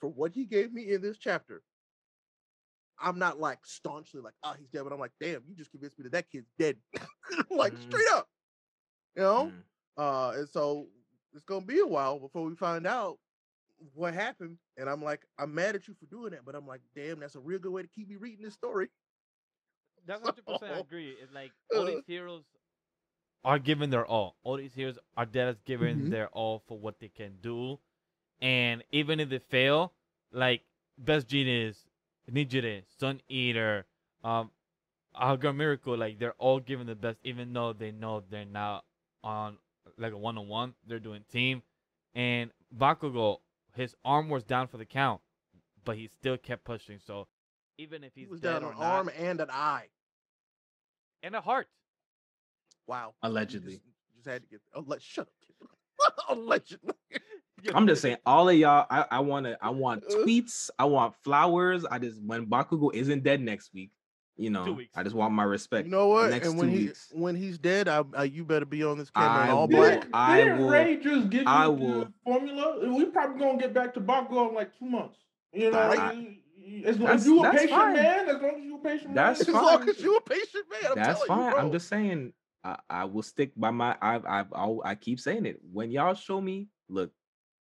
for 0.00 0.08
what 0.08 0.32
he 0.32 0.44
gave 0.44 0.72
me 0.72 0.92
in 0.92 1.02
this 1.02 1.18
chapter, 1.18 1.62
I'm 3.00 3.18
not 3.18 3.38
like 3.40 3.58
staunchly 3.64 4.20
like, 4.20 4.34
oh, 4.42 4.54
he's 4.58 4.68
dead. 4.68 4.84
But 4.84 4.92
I'm 4.92 5.00
like, 5.00 5.12
damn, 5.20 5.42
you 5.46 5.54
just 5.54 5.70
convinced 5.70 5.98
me 5.98 6.04
that 6.04 6.12
that 6.12 6.30
kid's 6.30 6.50
dead. 6.58 6.76
like 7.50 7.76
Mm. 7.76 7.78
straight 7.78 8.08
up, 8.12 8.28
you 9.16 9.22
know. 9.22 9.52
Mm. 9.52 9.62
Uh, 9.96 10.32
and 10.36 10.48
so 10.48 10.88
it's 11.34 11.44
gonna 11.44 11.64
be 11.64 11.80
a 11.80 11.86
while 11.86 12.18
before 12.18 12.44
we 12.44 12.54
find 12.54 12.86
out 12.86 13.18
what 13.94 14.14
happened, 14.14 14.58
and 14.76 14.88
I'm 14.88 15.02
like, 15.02 15.26
I'm 15.38 15.54
mad 15.54 15.74
at 15.74 15.88
you 15.88 15.94
for 15.94 16.06
doing 16.06 16.32
that, 16.32 16.44
but 16.44 16.54
I'm 16.54 16.66
like, 16.66 16.80
damn, 16.94 17.20
that's 17.20 17.36
a 17.36 17.40
real 17.40 17.58
good 17.58 17.72
way 17.72 17.82
to 17.82 17.88
keep 17.88 18.08
me 18.08 18.16
reading 18.16 18.44
this 18.44 18.54
story. 18.54 18.88
That's 20.06 20.22
hundred 20.22 20.46
percent 20.46 20.72
I 20.72 20.78
agree. 20.78 21.10
It's 21.20 21.32
like 21.32 21.52
all 21.72 21.84
uh, 21.84 21.86
these 21.86 22.04
heroes 22.06 22.44
are 23.44 23.58
giving 23.58 23.90
their 23.90 24.06
all. 24.06 24.36
All 24.42 24.56
these 24.56 24.74
heroes 24.74 24.98
are 25.16 25.26
dead 25.26 25.48
as 25.48 25.60
giving 25.60 26.08
Mhm. 26.08 26.08
their 26.08 26.28
all 26.28 26.60
for 26.66 26.78
what 26.78 27.00
they 27.00 27.08
can 27.08 27.38
do. 27.40 27.78
And 28.44 28.84
even 28.92 29.20
if 29.20 29.30
they 29.30 29.40
fail, 29.40 29.94
like 30.32 30.62
Best 30.98 31.28
Jeanist, 31.28 31.78
Nejire, 32.30 32.84
Sun 33.00 33.22
Eater, 33.28 33.86
um 34.24 34.52
Algar 35.14 35.52
Miracle, 35.52 35.96
like 35.96 36.18
they're 36.18 36.34
all 36.38 36.60
giving 36.60 36.86
the 36.86 36.94
best 36.96 37.18
even 37.24 37.52
though 37.52 37.72
they 37.72 37.92
know 37.92 38.22
they're 38.30 38.44
not 38.44 38.84
on 39.24 39.58
like 39.98 40.12
a 40.12 40.18
one 40.18 40.38
on 40.38 40.48
one. 40.48 40.74
They're 40.86 41.00
doing 41.00 41.24
team. 41.30 41.62
And 42.14 42.52
Bakugo, 42.76 43.40
his 43.74 43.94
arm 44.04 44.28
was 44.28 44.44
down 44.44 44.68
for 44.68 44.76
the 44.78 44.84
count, 44.86 45.20
but 45.84 45.96
he 45.96 46.08
still 46.08 46.36
kept 46.36 46.64
pushing. 46.64 46.98
So 47.04 47.28
even 47.78 48.04
if 48.04 48.14
He 48.14 48.22
he's 48.22 48.30
was 48.30 48.40
dead 48.40 48.60
down 48.60 48.64
or 48.64 48.72
an 48.72 48.78
not, 48.78 48.84
arm 48.84 49.10
and 49.16 49.40
an 49.40 49.50
eye. 49.50 49.88
and 51.22 51.34
a 51.36 51.40
heart. 51.40 51.68
Wow. 52.86 53.14
You 53.22 53.30
Allegedly. 53.30 53.72
Just, 53.74 53.84
just 54.16 54.26
had 54.28 54.42
to 54.42 54.48
get. 54.48 54.60
Oh, 54.74 54.84
let 54.86 55.02
shut 55.02 55.28
up. 55.28 55.34
kid. 55.46 55.68
Allegedly. 56.28 56.94
I'm 57.74 57.86
just 57.86 58.02
saying, 58.02 58.16
all 58.26 58.48
of 58.48 58.56
y'all, 58.56 58.86
I, 58.90 59.04
I 59.10 59.20
want 59.20 59.46
to, 59.46 59.56
I 59.64 59.70
want 59.70 60.04
Uh. 60.10 60.14
tweets, 60.16 60.70
I 60.78 60.84
want 60.86 61.14
flowers. 61.22 61.84
I 61.90 61.98
just 61.98 62.20
when 62.22 62.46
Bakugo 62.46 62.92
isn't 62.94 63.22
dead 63.22 63.40
next 63.40 63.72
week, 63.72 63.90
you 64.36 64.50
know. 64.50 64.78
I 64.94 65.02
just 65.02 65.14
want 65.14 65.32
my 65.34 65.44
respect. 65.44 65.86
You 65.86 65.92
know 65.92 66.08
what? 66.08 66.30
next 66.30 66.48
and 66.48 66.58
when 66.58 66.68
two 66.70 66.76
he 66.76 66.84
weeks. 66.86 67.08
when 67.14 67.36
he's 67.36 67.58
dead, 67.58 67.88
I, 67.88 68.02
I 68.16 68.24
you 68.24 68.44
better 68.44 68.66
be 68.66 68.82
on 68.84 68.98
this 68.98 69.10
camera 69.10 69.46
I 69.46 69.50
all 69.50 69.68
will- 69.68 69.76
black. 69.78 70.06
I 70.12 70.38
didn't 70.38 70.58
will- 70.58 70.68
Ray 70.70 70.96
just 70.96 71.30
give 71.30 71.42
you 71.42 71.48
I 71.48 71.64
the 71.66 71.70
will- 71.70 72.08
formula? 72.24 72.94
We 72.94 73.04
probably 73.06 73.38
gonna 73.38 73.58
get 73.58 73.72
back 73.72 73.94
to 73.94 74.00
Bakugo 74.00 74.48
in 74.48 74.54
like 74.54 74.76
two 74.78 74.86
months. 74.86 75.18
You 75.52 75.70
know, 75.70 75.78
Alright. 75.78 76.16
you- 76.16 76.34
you- 76.56 76.84
as 76.86 76.98
long 76.98 77.10
as 77.10 77.26
you 77.26 77.44
a 77.44 77.50
patient 77.52 77.70
fine. 77.70 77.92
man, 77.94 78.28
as 78.28 78.40
long 78.42 78.56
as 78.56 78.64
you 78.64 78.76
a 78.76 78.78
patient 78.78 79.14
That's 79.14 79.44
fine. 79.44 79.54
As 79.56 79.62
long 79.62 79.88
as 79.88 80.00
you 80.00 80.16
a 80.16 80.20
patient 80.22 80.64
man, 80.70 80.90
I'm 80.90 80.94
That's 80.96 81.24
fine. 81.24 81.52
you, 81.52 81.58
I'm 81.58 81.72
just 81.72 81.88
saying, 81.88 82.32
I, 82.64 82.78
I 82.88 83.04
will 83.04 83.22
stick 83.22 83.52
by 83.54 83.70
my. 83.70 83.94
I 84.00 84.16
I 84.16 84.44
I'll, 84.52 84.80
I 84.84 84.94
keep 84.94 85.20
saying 85.20 85.44
it. 85.44 85.60
When 85.70 85.90
y'all 85.90 86.14
show 86.14 86.40
me, 86.40 86.68
look, 86.88 87.12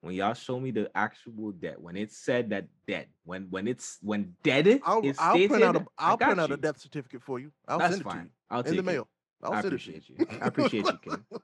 when 0.01 0.15
y'all 0.15 0.33
show 0.33 0.59
me 0.59 0.71
the 0.71 0.89
actual 0.95 1.51
dead, 1.51 1.75
when 1.77 1.95
it's 1.95 2.17
said 2.17 2.49
that 2.49 2.65
dead, 2.87 3.07
when 3.23 3.47
when 3.49 3.67
it's 3.67 3.97
when 4.01 4.35
dead 4.43 4.81
I'll, 4.83 5.01
is 5.05 5.15
I'll 5.19 5.35
print 5.47 5.63
out 5.63 5.75
a 5.75 5.85
I'll 5.97 6.17
print 6.17 6.37
got 6.37 6.39
out 6.43 6.49
a 6.51 6.53
you. 6.55 6.57
death 6.57 6.79
certificate 6.79 7.21
for 7.23 7.39
you. 7.39 7.51
I'll 7.67 7.79
That's 7.79 7.93
send 7.93 8.01
it 8.01 8.03
to 8.05 8.09
fine. 8.09 8.23
you 8.25 8.29
I'll 8.49 8.59
in 8.59 8.65
take 8.65 8.73
the 8.73 8.79
it. 8.79 8.85
mail. 8.85 9.07
I'll 9.43 9.53
I 9.53 9.61
send 9.61 9.65
it 9.65 9.67
appreciate 9.67 10.09
you. 10.09 10.15
I 10.41 10.45
appreciate 10.47 10.85
you, 10.85 10.97
Ken. 10.97 11.25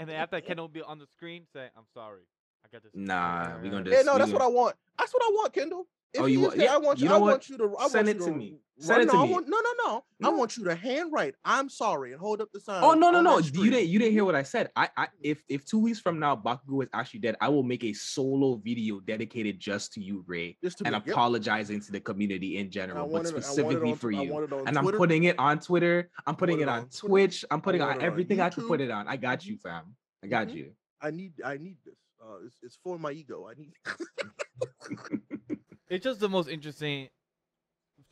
And 0.00 0.08
then 0.08 0.14
after 0.14 0.40
Ken 0.40 0.56
will 0.58 0.68
be 0.68 0.80
on 0.80 1.00
the 1.00 1.06
screen 1.08 1.42
saying, 1.52 1.70
"I'm 1.76 1.86
sorry, 1.92 2.22
I 2.64 2.68
got 2.70 2.84
this." 2.84 2.92
Nah, 2.94 3.56
we're 3.60 3.68
gonna 3.70 3.78
Yeah, 3.90 3.96
just- 3.96 4.06
no, 4.06 4.16
that's 4.16 4.30
what 4.30 4.38
gonna- 4.38 4.52
I 4.52 4.54
want. 4.54 4.76
That's 4.96 5.12
what 5.12 5.22
I 5.24 5.30
want, 5.34 5.52
Kendall. 5.52 5.86
If 6.14 6.22
Oh, 6.22 6.26
you 6.26 6.40
want- 6.40 6.56
yeah, 6.56 6.72
I 6.74 6.78
want 6.78 6.98
you. 6.98 7.04
you 7.04 7.08
know 7.10 7.16
I 7.16 7.18
what? 7.18 7.30
want 7.32 7.48
you 7.50 7.58
to. 7.58 7.76
I 7.78 7.88
Send 7.88 8.06
want 8.06 8.08
it 8.08 8.24
to 8.24 8.30
to 8.30 8.36
me. 8.36 8.58
Send 8.78 9.02
it 9.02 9.06
to 9.10 9.12
no, 9.12 9.26
me. 9.26 9.32
want- 9.32 9.48
no, 9.48 9.58
no, 9.60 9.72
no. 9.86 10.04
I 10.26 10.30
want 10.30 10.56
you 10.56 10.64
to 10.64 10.74
handwrite. 10.74 11.34
I'm 11.44 11.68
sorry 11.68 12.12
and 12.12 12.20
hold 12.20 12.40
up 12.40 12.48
the 12.52 12.60
sign. 12.60 12.82
Oh 12.82 12.94
no 12.94 13.10
no 13.10 13.20
no! 13.20 13.38
You 13.38 13.50
didn't 13.70 13.88
you 13.88 13.98
didn't 13.98 14.12
hear 14.12 14.24
what 14.24 14.34
I 14.34 14.42
said. 14.42 14.70
I 14.74 14.88
I 14.96 15.08
if 15.20 15.44
if 15.50 15.66
two 15.66 15.78
weeks 15.78 16.00
from 16.00 16.18
now 16.18 16.34
Bakugo 16.34 16.82
is 16.84 16.88
actually 16.94 17.20
dead, 17.20 17.36
I 17.42 17.48
will 17.50 17.62
make 17.62 17.84
a 17.84 17.92
solo 17.92 18.56
video 18.56 19.00
dedicated 19.00 19.58
just 19.60 19.92
to 19.94 20.00
you, 20.00 20.24
Ray, 20.26 20.56
Just 20.64 20.78
to 20.78 20.86
and 20.86 20.94
me. 20.94 21.02
Yep. 21.04 21.14
apologizing 21.14 21.80
to 21.82 21.92
the 21.92 22.00
community 22.00 22.56
in 22.56 22.70
general, 22.70 23.06
but 23.06 23.08
it- 23.08 23.10
I 23.10 23.12
want 23.12 23.26
it 23.26 23.28
specifically 23.44 23.90
on- 23.92 23.98
for 23.98 24.10
you. 24.10 24.32
want 24.32 24.44
it 24.44 24.52
on 24.52 24.66
And 24.68 24.78
I'm 24.78 24.86
putting 24.86 25.24
it 25.24 25.38
on 25.38 25.58
Twitter. 25.60 26.10
I'm 26.26 26.36
putting 26.36 26.60
it 26.60 26.68
on 26.68 26.78
on 26.84 26.88
Twitch. 26.88 27.44
I'm 27.50 27.60
putting 27.60 27.82
on 27.82 27.96
on 27.96 28.00
everything 28.02 28.40
I 28.40 28.48
can 28.48 28.66
put 28.66 28.80
it 28.80 28.90
on. 28.90 29.06
I 29.08 29.16
got 29.18 29.44
you, 29.44 29.58
fam. 29.58 29.94
I 30.24 30.28
got 30.28 30.48
Mhm. 30.48 30.54
you. 30.54 30.72
I 31.02 31.10
need. 31.10 31.34
I 31.44 31.58
need 31.58 31.76
this. 31.84 31.94
Uh, 32.20 32.38
it's, 32.46 32.56
it's 32.62 32.76
for 32.82 32.98
my 32.98 33.12
ego. 33.12 33.46
I 33.48 33.54
need. 33.54 33.72
It's 35.88 36.04
just 36.04 36.20
the 36.20 36.28
most 36.28 36.48
interesting. 36.48 37.08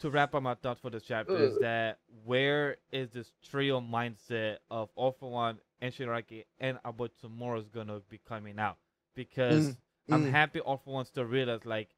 To 0.01 0.11
wrap 0.11 0.35
up 0.35 0.43
my 0.43 0.55
thoughts 0.55 0.81
for 0.81 0.91
this 0.91 1.05
chapter 1.05 1.37
is 1.37 1.59
that 1.59 1.99
where 2.25 2.77
is 2.93 3.11
this 3.13 3.33
trio 3.49 3.81
mindset 3.81 4.59
of 4.71 4.91
All 4.95 5.13
for 5.13 5.31
One 5.31 5.59
and 5.81 5.95
Shigaraki 5.95 6.45
and 6.59 6.79
about 6.85 7.13
Tomura 7.23 7.61
is 7.61 7.69
gonna 7.69 8.01
be 8.11 8.19
coming 8.19 8.59
out 8.59 8.77
because 9.15 9.69
Mm, 9.69 9.77
I'm 10.11 10.25
mm. 10.25 10.31
happy 10.31 10.61
All 10.61 10.77
for 10.77 10.93
One 10.95 11.05
still 11.07 11.25
realize 11.25 11.65
like 11.65 11.91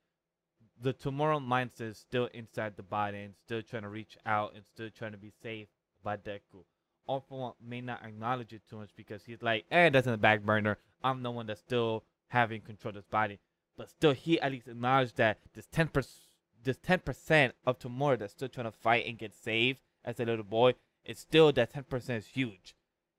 the 0.81 0.93
Tomura 0.95 1.41
mindset 1.45 1.91
is 1.91 1.99
still 1.99 2.27
inside 2.35 2.77
the 2.77 2.83
body 2.85 3.19
and 3.19 3.35
still 3.35 3.63
trying 3.63 3.83
to 3.83 3.89
reach 3.89 4.17
out 4.27 4.55
and 4.55 4.65
still 4.65 4.91
trying 4.91 5.13
to 5.13 5.19
be 5.19 5.33
safe 5.43 5.69
by 6.05 6.17
Deku. 6.17 6.65
All 7.07 7.21
for 7.21 7.39
One 7.41 7.53
may 7.61 7.81
not 7.81 8.05
acknowledge 8.05 8.53
it 8.53 8.63
too 8.69 8.77
much 8.77 8.91
because 8.97 9.25
he's 9.25 9.43
like, 9.43 9.65
eh, 9.73 9.89
that's 9.89 10.07
in 10.07 10.13
the 10.13 10.19
back 10.19 10.43
burner. 10.43 10.79
I'm 11.03 11.23
the 11.23 11.31
one 11.31 11.47
that's 11.47 11.61
still 11.61 12.05
having 12.29 12.61
control 12.61 12.91
of 12.91 12.97
this 12.97 13.07
body. 13.07 13.41
But 13.79 13.89
still, 13.91 14.13
he 14.13 14.41
at 14.41 14.51
least 14.51 14.67
acknowledged 14.67 15.17
that 15.17 15.39
this 15.55 15.67
ten 15.71 15.87
percent, 15.87 16.25
this 16.65 16.77
ten 16.83 16.99
percent 16.99 17.55
of 17.65 17.79
Tomura 17.79 18.19
that's 18.19 18.33
still 18.33 18.49
trying 18.49 18.67
to 18.67 18.73
fight 18.73 19.07
and 19.07 19.17
get 19.17 19.33
saved 19.33 19.79
as 20.05 20.19
a 20.19 20.25
little 20.25 20.45
boy, 20.45 20.75
it's 21.05 21.21
still 21.21 21.53
that 21.53 21.73
ten 21.73 21.85
percent 21.85 22.25
is 22.25 22.27
huge. 22.31 22.75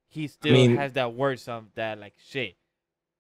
He 0.09 0.27
still 0.27 0.53
mean- 0.53 0.75
has 0.75 0.93
that 0.93 1.13
word 1.13 1.39
some 1.39 1.69
that 1.75 1.97
like 1.97 2.15
shit. 2.23 2.57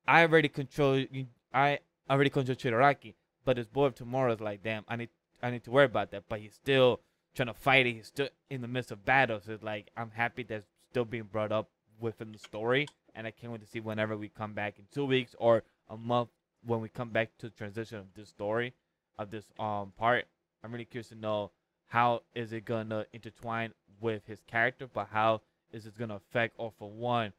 I 0.05 0.21
already 0.23 0.49
control. 0.49 1.05
I 1.53 1.79
already 2.09 2.29
control 2.29 2.57
Shigaraki, 2.57 3.13
but 3.45 3.55
this 3.55 3.67
boy 3.67 3.85
of 3.85 3.95
Tomura 3.95 4.33
is 4.33 4.41
like, 4.41 4.61
damn, 4.61 4.83
I 4.89 4.97
need, 4.97 5.09
I 5.41 5.49
need 5.49 5.63
to 5.63 5.71
worry 5.71 5.85
about 5.85 6.11
that. 6.11 6.23
But 6.27 6.41
he's 6.41 6.55
still 6.55 6.99
trying 7.35 7.47
to 7.47 7.53
fight 7.53 7.87
it. 7.87 7.93
He's 7.93 8.07
still 8.07 8.29
in 8.49 8.61
the 8.61 8.67
midst 8.67 8.91
of 8.91 9.05
battles. 9.05 9.47
It's 9.47 9.63
like 9.63 9.91
I'm 9.95 10.11
happy 10.11 10.43
that's 10.43 10.65
still 10.89 11.05
being 11.05 11.29
brought 11.31 11.53
up 11.53 11.69
within 12.01 12.33
the 12.33 12.39
story, 12.39 12.87
and 13.15 13.25
I 13.25 13.31
can't 13.31 13.53
wait 13.53 13.61
to 13.61 13.67
see 13.67 13.79
whenever 13.79 14.17
we 14.17 14.27
come 14.27 14.53
back 14.53 14.77
in 14.77 14.85
two 14.91 15.05
weeks 15.05 15.35
or 15.39 15.63
a 15.89 15.95
month 15.95 16.29
when 16.65 16.81
we 16.81 16.89
come 16.89 17.09
back 17.09 17.29
to 17.39 17.47
the 17.47 17.55
transition 17.55 17.97
of 17.97 18.13
this 18.15 18.29
story, 18.29 18.73
of 19.17 19.31
this 19.31 19.45
um 19.59 19.93
part. 19.97 20.25
I'm 20.63 20.71
really 20.71 20.85
curious 20.85 21.09
to 21.09 21.15
know 21.15 21.51
how 21.87 22.23
is 22.35 22.53
it 22.53 22.65
gonna 22.65 23.05
intertwine 23.13 23.73
with 23.99 24.25
his 24.25 24.41
character, 24.47 24.87
but 24.87 25.07
how 25.11 25.41
is 25.71 25.85
it 25.85 25.97
gonna 25.97 26.15
affect 26.15 26.55
All 26.57 26.73
for 26.77 26.89
One 26.89 27.33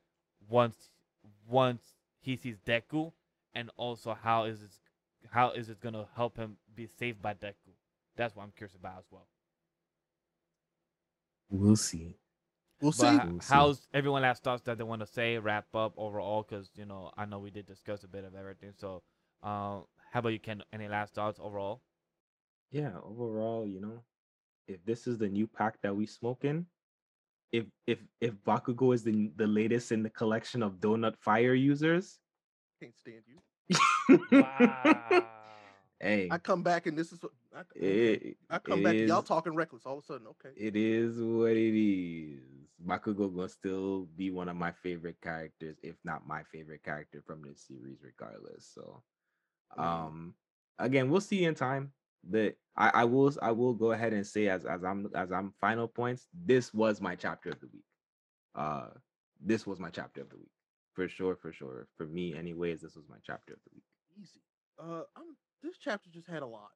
once 0.49 0.91
once 1.49 1.95
he 2.21 2.37
sees 2.37 2.59
Deku, 2.67 3.13
and 3.55 3.71
also 3.77 4.17
how 4.21 4.45
is 4.45 4.63
it 4.63 4.71
how 5.31 5.51
is 5.51 5.69
it 5.69 5.81
gonna 5.81 6.07
help 6.17 6.37
him 6.37 6.57
be 6.75 6.87
saved 6.87 7.21
by 7.21 7.35
Deku? 7.35 7.75
That's 8.17 8.35
what 8.35 8.43
I'm 8.45 8.53
curious 8.57 8.75
about 8.75 8.99
as 8.99 9.05
well. 9.11 9.27
We'll 11.51 11.77
see. 11.77 12.20
We'll 12.81 12.93
see. 12.93 13.05
We'll 13.05 13.41
see. 13.41 13.53
how's 13.53 13.89
everyone 13.93 14.23
last 14.23 14.43
thoughts 14.43 14.63
that 14.63 14.79
they 14.79 14.85
want 14.85 15.01
to 15.01 15.07
say? 15.07 15.39
Wrap 15.39 15.67
up 15.75 15.93
overall, 15.97 16.47
because 16.49 16.71
you 16.75 16.87
know 16.87 17.11
I 17.17 17.25
know 17.27 17.39
we 17.39 17.51
did 17.51 17.67
discuss 17.67 18.05
a 18.05 18.09
bit 18.09 18.25
of 18.25 18.35
everything. 18.35 18.73
So, 18.77 19.03
um, 19.43 19.85
how 20.13 20.21
about 20.21 20.31
you, 20.31 20.39
Ken? 20.39 20.63
Any 20.73 20.89
last 20.89 21.15
thoughts 21.15 21.39
overall? 21.43 21.83
Yeah, 22.71 22.93
overall, 23.03 23.67
you 23.67 23.81
know, 23.81 24.03
if 24.69 24.85
this 24.85 25.07
is 25.07 25.19
the 25.19 25.29
new 25.29 25.47
pack 25.47 25.81
that 25.83 25.95
we 25.95 26.07
smoking, 26.07 26.67
if 27.53 27.67
if 27.87 27.99
if 28.21 28.33
Bakugo 28.47 28.95
is 28.95 29.03
the 29.03 29.31
the 29.37 29.47
latest 29.47 29.93
in 29.93 30.03
the 30.03 30.11
collection 30.11 30.63
of 30.63 30.75
Donut 30.75 31.17
Fire 31.19 31.55
users, 31.55 32.19
Can't 32.81 32.97
stand 32.99 33.23
you. 33.27 33.39
Wow. 34.33 35.27
hey, 36.01 36.29
I 36.31 36.39
come 36.39 36.63
back 36.63 36.87
and 36.87 36.97
this 36.97 37.13
is. 37.13 37.19
I, 37.57 37.63
it, 37.75 38.37
I 38.49 38.59
come 38.59 38.83
back. 38.83 38.97
Y'all 38.97 39.23
talking 39.23 39.55
reckless 39.55 39.85
all 39.87 39.99
of 39.99 40.05
a 40.05 40.07
sudden. 40.07 40.27
Okay. 40.29 40.51
It 40.57 40.77
is 40.77 41.21
what 41.21 41.53
it 41.53 41.75
is. 41.79 42.41
Bakugo 42.87 43.35
gonna 43.35 43.49
still 43.49 44.07
be 44.17 44.31
one 44.31 44.49
of 44.49 44.57
my 44.57 44.73
favorite 44.73 45.21
characters, 45.21 45.77
if 45.83 45.97
not 46.05 46.27
my 46.27 46.43
favorite 46.45 46.83
character 46.83 47.23
from 47.27 47.43
this 47.43 47.61
series, 47.67 47.99
regardless. 48.03 48.71
So, 48.75 49.03
Mm. 49.77 49.83
um, 49.83 50.35
again, 50.79 51.11
we'll 51.11 51.21
see 51.21 51.45
in 51.45 51.55
time. 51.55 51.93
But 52.25 52.57
I, 52.77 52.91
I 52.95 53.05
will, 53.05 53.33
I 53.43 53.51
will 53.53 53.75
go 53.75 53.93
ahead 53.93 54.13
and 54.13 54.27
say 54.27 54.49
as 54.49 54.65
as 54.65 54.83
I'm 54.85 55.11
as 55.15 55.33
I'm 55.33 55.53
final 55.61 55.89
points. 55.89 56.29
This 56.33 56.73
was 56.73 57.01
my 57.01 57.17
chapter 57.17 57.51
of 57.51 57.61
the 57.61 57.69
week. 57.73 57.85
Uh, 58.55 58.89
this 59.41 59.67
was 59.67 59.79
my 59.79 59.91
chapter 59.91 60.21
of 60.23 60.31
the 60.31 60.37
week 60.37 60.51
for 60.93 61.09
sure, 61.09 61.37
for 61.37 61.53
sure. 61.53 61.87
For 61.97 62.07
me, 62.07 62.35
anyways, 62.35 62.81
this 62.81 62.95
was 62.97 63.09
my 63.09 63.17
chapter 63.25 63.55
of 63.55 63.61
the 63.65 63.71
week. 63.75 63.85
easy. 64.21 64.41
Uh, 64.79 65.03
I'm, 65.17 65.37
this 65.63 65.77
chapter 65.79 66.11
just 66.11 66.27
had 66.27 66.43
a 66.43 66.47
lot, 66.47 66.71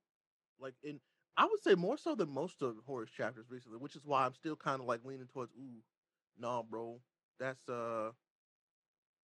like 0.65 0.75
in 0.83 0.99
I 1.37 1.45
would 1.45 1.63
say 1.63 1.75
more 1.75 1.99
so 1.99 2.15
than 2.15 2.31
most 2.31 2.63
of 2.63 2.77
Horus 2.87 3.11
chapters 3.11 3.47
recently, 3.51 3.79
which 3.79 3.97
is 3.97 4.05
why 4.05 4.25
I'm 4.25 4.35
still 4.35 4.57
kind 4.57 4.81
of 4.81 4.87
like 4.87 5.05
leaning 5.05 5.27
towards 5.27 5.53
ooh, 5.53 5.83
nah, 6.39 6.63
bro, 6.63 7.01
that's 7.39 7.69
uh, 7.69 8.11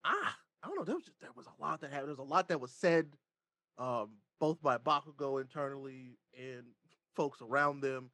ah, 0.04 0.36
I 0.64 0.68
don't 0.68 0.78
know. 0.78 0.84
There 0.84 0.96
was 0.96 1.06
just 1.06 1.20
there 1.22 1.30
was 1.36 1.46
a 1.48 1.62
lot 1.62 1.82
that 1.82 1.92
happened. 1.92 2.08
There 2.08 2.16
was 2.16 2.28
a 2.28 2.34
lot 2.34 2.48
that 2.50 2.60
was 2.60 2.72
said, 2.72 3.08
um, 3.78 4.18
both 4.40 4.62
by 4.62 4.78
Bakugo 4.78 5.40
internally 5.40 6.18
and 6.38 6.64
folks 7.16 7.42
around 7.42 7.82
them. 7.82 8.10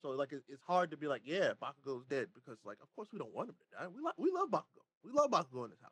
So 0.00 0.10
like 0.10 0.32
it, 0.32 0.42
it's 0.48 0.62
hard 0.62 0.92
to 0.92 0.96
be 0.96 1.08
like, 1.08 1.22
yeah, 1.24 1.52
Bakugo's 1.60 2.06
dead 2.06 2.28
because 2.34 2.58
like 2.64 2.78
of 2.80 2.88
course 2.94 3.08
we 3.12 3.18
don't 3.18 3.34
want 3.34 3.50
him 3.50 3.56
to 3.56 3.76
die. 3.76 3.88
We 3.88 4.02
like 4.02 4.18
we 4.18 4.30
love 4.30 4.50
Bakugo. 4.50 4.82
We 5.04 5.10
love 5.12 5.30
Bakugo 5.30 5.64
in 5.64 5.70
this 5.70 5.82
house, 5.82 5.90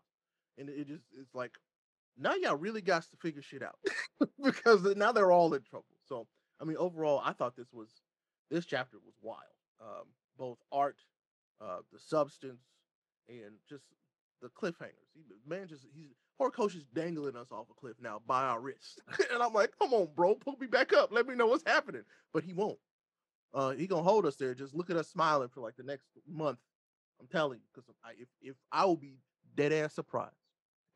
and 0.57 0.69
it, 0.69 0.78
it 0.78 0.89
just 0.89 1.05
it's 1.20 1.35
like 1.35 1.52
now 2.16 2.35
y'all 2.35 2.57
really 2.57 2.81
got 2.81 3.02
to 3.02 3.16
figure 3.16 3.43
shit 3.43 3.62
out 3.62 3.78
because 4.44 4.85
now 4.97 5.11
they're 5.11 5.32
all 5.32 5.52
in 5.55 5.62
trouble. 5.62 5.86
So 6.09 6.28
I 6.61 6.65
mean, 6.65 6.77
overall, 6.77 7.23
I 7.24 7.32
thought 7.32 7.57
this 7.57 7.73
was 7.73 7.89
this 8.51 8.66
chapter 8.66 8.99
was 9.05 9.15
wild. 9.23 9.39
Um, 9.81 10.07
both 10.39 10.59
art, 10.73 10.97
uh, 11.61 11.78
the 11.93 11.99
substance, 11.99 12.62
and 13.28 13.53
just 13.69 13.85
the 14.43 14.49
cliffhangers. 14.49 15.09
He, 15.15 15.23
man, 15.47 15.69
just 15.69 15.87
he's 15.95 16.11
Horikoshi 16.41 16.77
is 16.77 16.87
dangling 16.95 17.37
us 17.37 17.53
off 17.53 17.66
a 17.70 17.74
cliff 17.74 17.97
now 18.01 18.20
by 18.27 18.43
our 18.43 18.61
wrists, 18.61 18.99
and 19.32 19.43
I'm 19.43 19.53
like, 19.53 19.73
come 19.78 19.93
on, 19.93 20.09
bro, 20.15 20.35
pull 20.35 20.57
me 20.61 20.66
back 20.66 20.93
up. 20.93 21.11
Let 21.12 21.27
me 21.27 21.35
know 21.35 21.47
what's 21.47 21.65
happening. 21.66 22.03
But 22.32 22.45
he 22.45 22.53
won't. 22.53 22.78
Uh, 23.53 23.70
he 23.70 23.87
gonna 23.87 24.03
hold 24.03 24.27
us 24.27 24.37
there. 24.37 24.55
Just 24.55 24.74
look 24.74 24.91
at 24.91 24.97
us 24.97 25.09
smiling 25.09 25.49
for 25.49 25.61
like 25.61 25.77
the 25.77 25.82
next 25.82 26.07
month. 26.28 26.59
I'm 27.20 27.27
telling 27.27 27.59
you, 27.59 27.65
because 27.74 27.89
if 28.19 28.28
if 28.41 28.57
I 28.73 28.85
will 28.85 28.97
be 28.97 29.16
dead 29.57 29.73
ass 29.73 29.95
surprised 29.95 30.35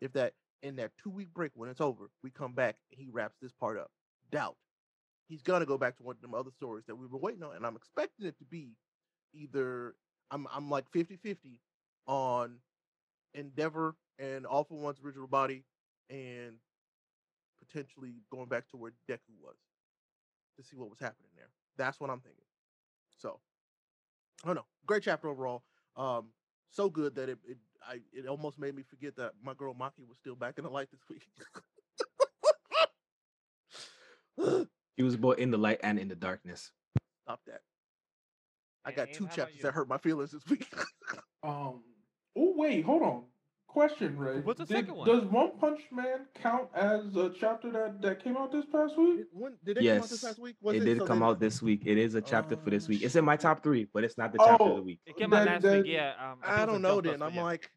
if 0.00 0.12
that 0.12 0.34
in 0.62 0.76
that 0.76 0.92
two 1.02 1.10
week 1.10 1.32
break 1.34 1.52
when 1.54 1.68
it's 1.68 1.80
over, 1.80 2.10
we 2.22 2.30
come 2.30 2.52
back 2.52 2.76
and 2.90 3.00
he 3.00 3.08
wraps 3.10 3.36
this 3.40 3.52
part 3.52 3.78
up. 3.78 3.90
Doubt. 4.30 4.56
He's 5.28 5.42
gonna 5.42 5.66
go 5.66 5.78
back 5.78 5.96
to 5.96 6.02
one 6.02 6.16
of 6.16 6.22
them 6.22 6.34
other 6.34 6.50
stories 6.50 6.84
that 6.86 6.96
we've 6.96 7.10
been 7.10 7.20
waiting 7.20 7.42
on, 7.42 7.56
and 7.56 7.66
I'm 7.66 7.76
expecting 7.76 8.26
it 8.26 8.38
to 8.38 8.44
be 8.44 8.76
either 9.32 9.94
I'm 10.30 10.46
I'm 10.54 10.70
like 10.70 10.90
50-50 10.90 11.60
on 12.06 12.56
Endeavor 13.34 13.96
and 14.18 14.46
All 14.46 14.64
for 14.64 14.78
One's 14.78 15.00
original 15.04 15.28
body 15.28 15.64
and 16.10 16.56
potentially 17.58 18.22
going 18.30 18.48
back 18.48 18.68
to 18.70 18.76
where 18.76 18.92
Deku 19.08 19.34
was 19.40 19.56
to 20.56 20.64
see 20.64 20.76
what 20.76 20.90
was 20.90 20.98
happening 20.98 21.30
there. 21.36 21.50
That's 21.76 22.00
what 22.00 22.10
I'm 22.10 22.20
thinking. 22.20 22.44
So 23.18 23.40
I 24.42 24.48
don't 24.48 24.56
know. 24.56 24.66
Great 24.86 25.02
chapter 25.02 25.28
overall. 25.28 25.62
Um, 25.96 26.28
so 26.70 26.88
good 26.90 27.14
that 27.16 27.28
it 27.28 27.38
it 27.46 27.58
I 27.86 28.00
it 28.12 28.26
almost 28.26 28.58
made 28.58 28.74
me 28.74 28.82
forget 28.82 29.16
that 29.16 29.32
my 29.42 29.54
girl 29.54 29.74
Maki 29.74 30.06
was 30.08 30.18
still 30.18 30.36
back 30.36 30.58
in 30.58 30.64
the 30.64 30.70
light 30.70 30.88
this 30.90 31.00
week. 31.08 31.26
He 34.96 35.02
was 35.02 35.16
both 35.16 35.38
in 35.38 35.50
the 35.50 35.58
light 35.58 35.80
and 35.82 35.98
in 35.98 36.08
the 36.08 36.14
darkness. 36.14 36.70
Stop 37.24 37.40
that. 37.46 37.60
I 38.84 38.90
Hey, 38.90 38.96
got 38.96 39.08
Abe, 39.08 39.14
two 39.14 39.24
how 39.24 39.26
about 39.26 39.36
chapters 39.36 39.56
you? 39.56 39.62
that 39.62 39.72
hurt 39.74 39.88
my 39.88 39.98
feelings 39.98 40.30
this 40.32 40.46
week. 40.48 40.68
Um. 41.42 41.82
Oh 42.36 42.54
wait, 42.56 42.86
hold 42.86 43.02
on. 43.02 43.24
Question, 43.66 44.16
Ray. 44.16 44.40
What's 44.40 44.60
the 44.60 44.64
Did- 44.64 44.76
second 44.86 44.94
one? 44.96 45.06
Does 45.06 45.24
One 45.26 45.58
Punch 45.58 45.82
Man 45.92 46.20
count 46.40 46.68
as 46.74 47.14
a 47.16 47.28
chapter 47.38 47.70
that 47.72 48.00
that 48.00 48.24
came 48.24 48.38
out 48.38 48.50
this 48.50 48.64
past 48.72 48.96
week? 48.96 49.18
Did- 49.18 49.26
when 49.32 49.52
did 49.62 49.76
it 49.76 49.82
come 49.84 49.96
out 49.98 50.02
this 50.08 50.12
Yes, 50.22 50.24
past 50.24 50.38
week? 50.38 50.56
Was 50.62 50.76
it 50.76 50.80
did 50.86 50.98
so 51.00 51.06
come 51.06 51.18
then- 51.18 51.28
out 51.28 51.40
this 51.40 51.60
week. 51.60 51.82
It 51.84 51.98
is 51.98 52.14
a 52.14 52.22
chapter 52.22 52.56
for 52.56 52.70
this 52.70 52.86
Oh, 52.86 52.88
week. 52.88 53.02
It's 53.02 53.14
in 53.14 53.26
my 53.26 53.36
top 53.36 53.62
three, 53.62 53.86
but 53.92 54.04
it's 54.04 54.16
not 54.16 54.32
the 54.32 54.38
chapter 54.38 54.54
of 54.64 54.70
Oh, 54.72 54.76
the 54.76 54.82
week. 54.82 55.00
It 55.04 55.16
came 55.18 55.34
out 55.34 55.44
Then- 55.44 55.46
last 55.46 55.62
then- 55.62 55.82
week, 55.82 55.92
yeah. 55.92 56.12
Um, 56.18 56.38
think 56.40 56.48
I 56.48 56.54
it 56.54 56.56
was 56.60 56.66
don't 56.66 56.74
on 56.76 56.82
know. 56.82 56.88
Jump 57.02 57.04
Then 57.04 57.18
Plus, 57.18 57.28
I'm 57.30 57.34
yeah. 57.36 57.42
like, 57.42 57.70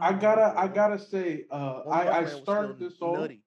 I 0.00 0.10
don't 0.10 0.20
gotta 0.20 0.58
I 0.58 0.68
gotta 0.68 0.98
say, 0.98 1.44
uh, 1.50 1.82
One 1.82 1.84
Punch 1.84 2.08
I 2.08 2.10
I 2.10 2.14
Man 2.14 2.24
was 2.24 2.42
started 2.42 2.78
this 2.80 3.00
off 3.00 3.18
nutty. 3.18 3.42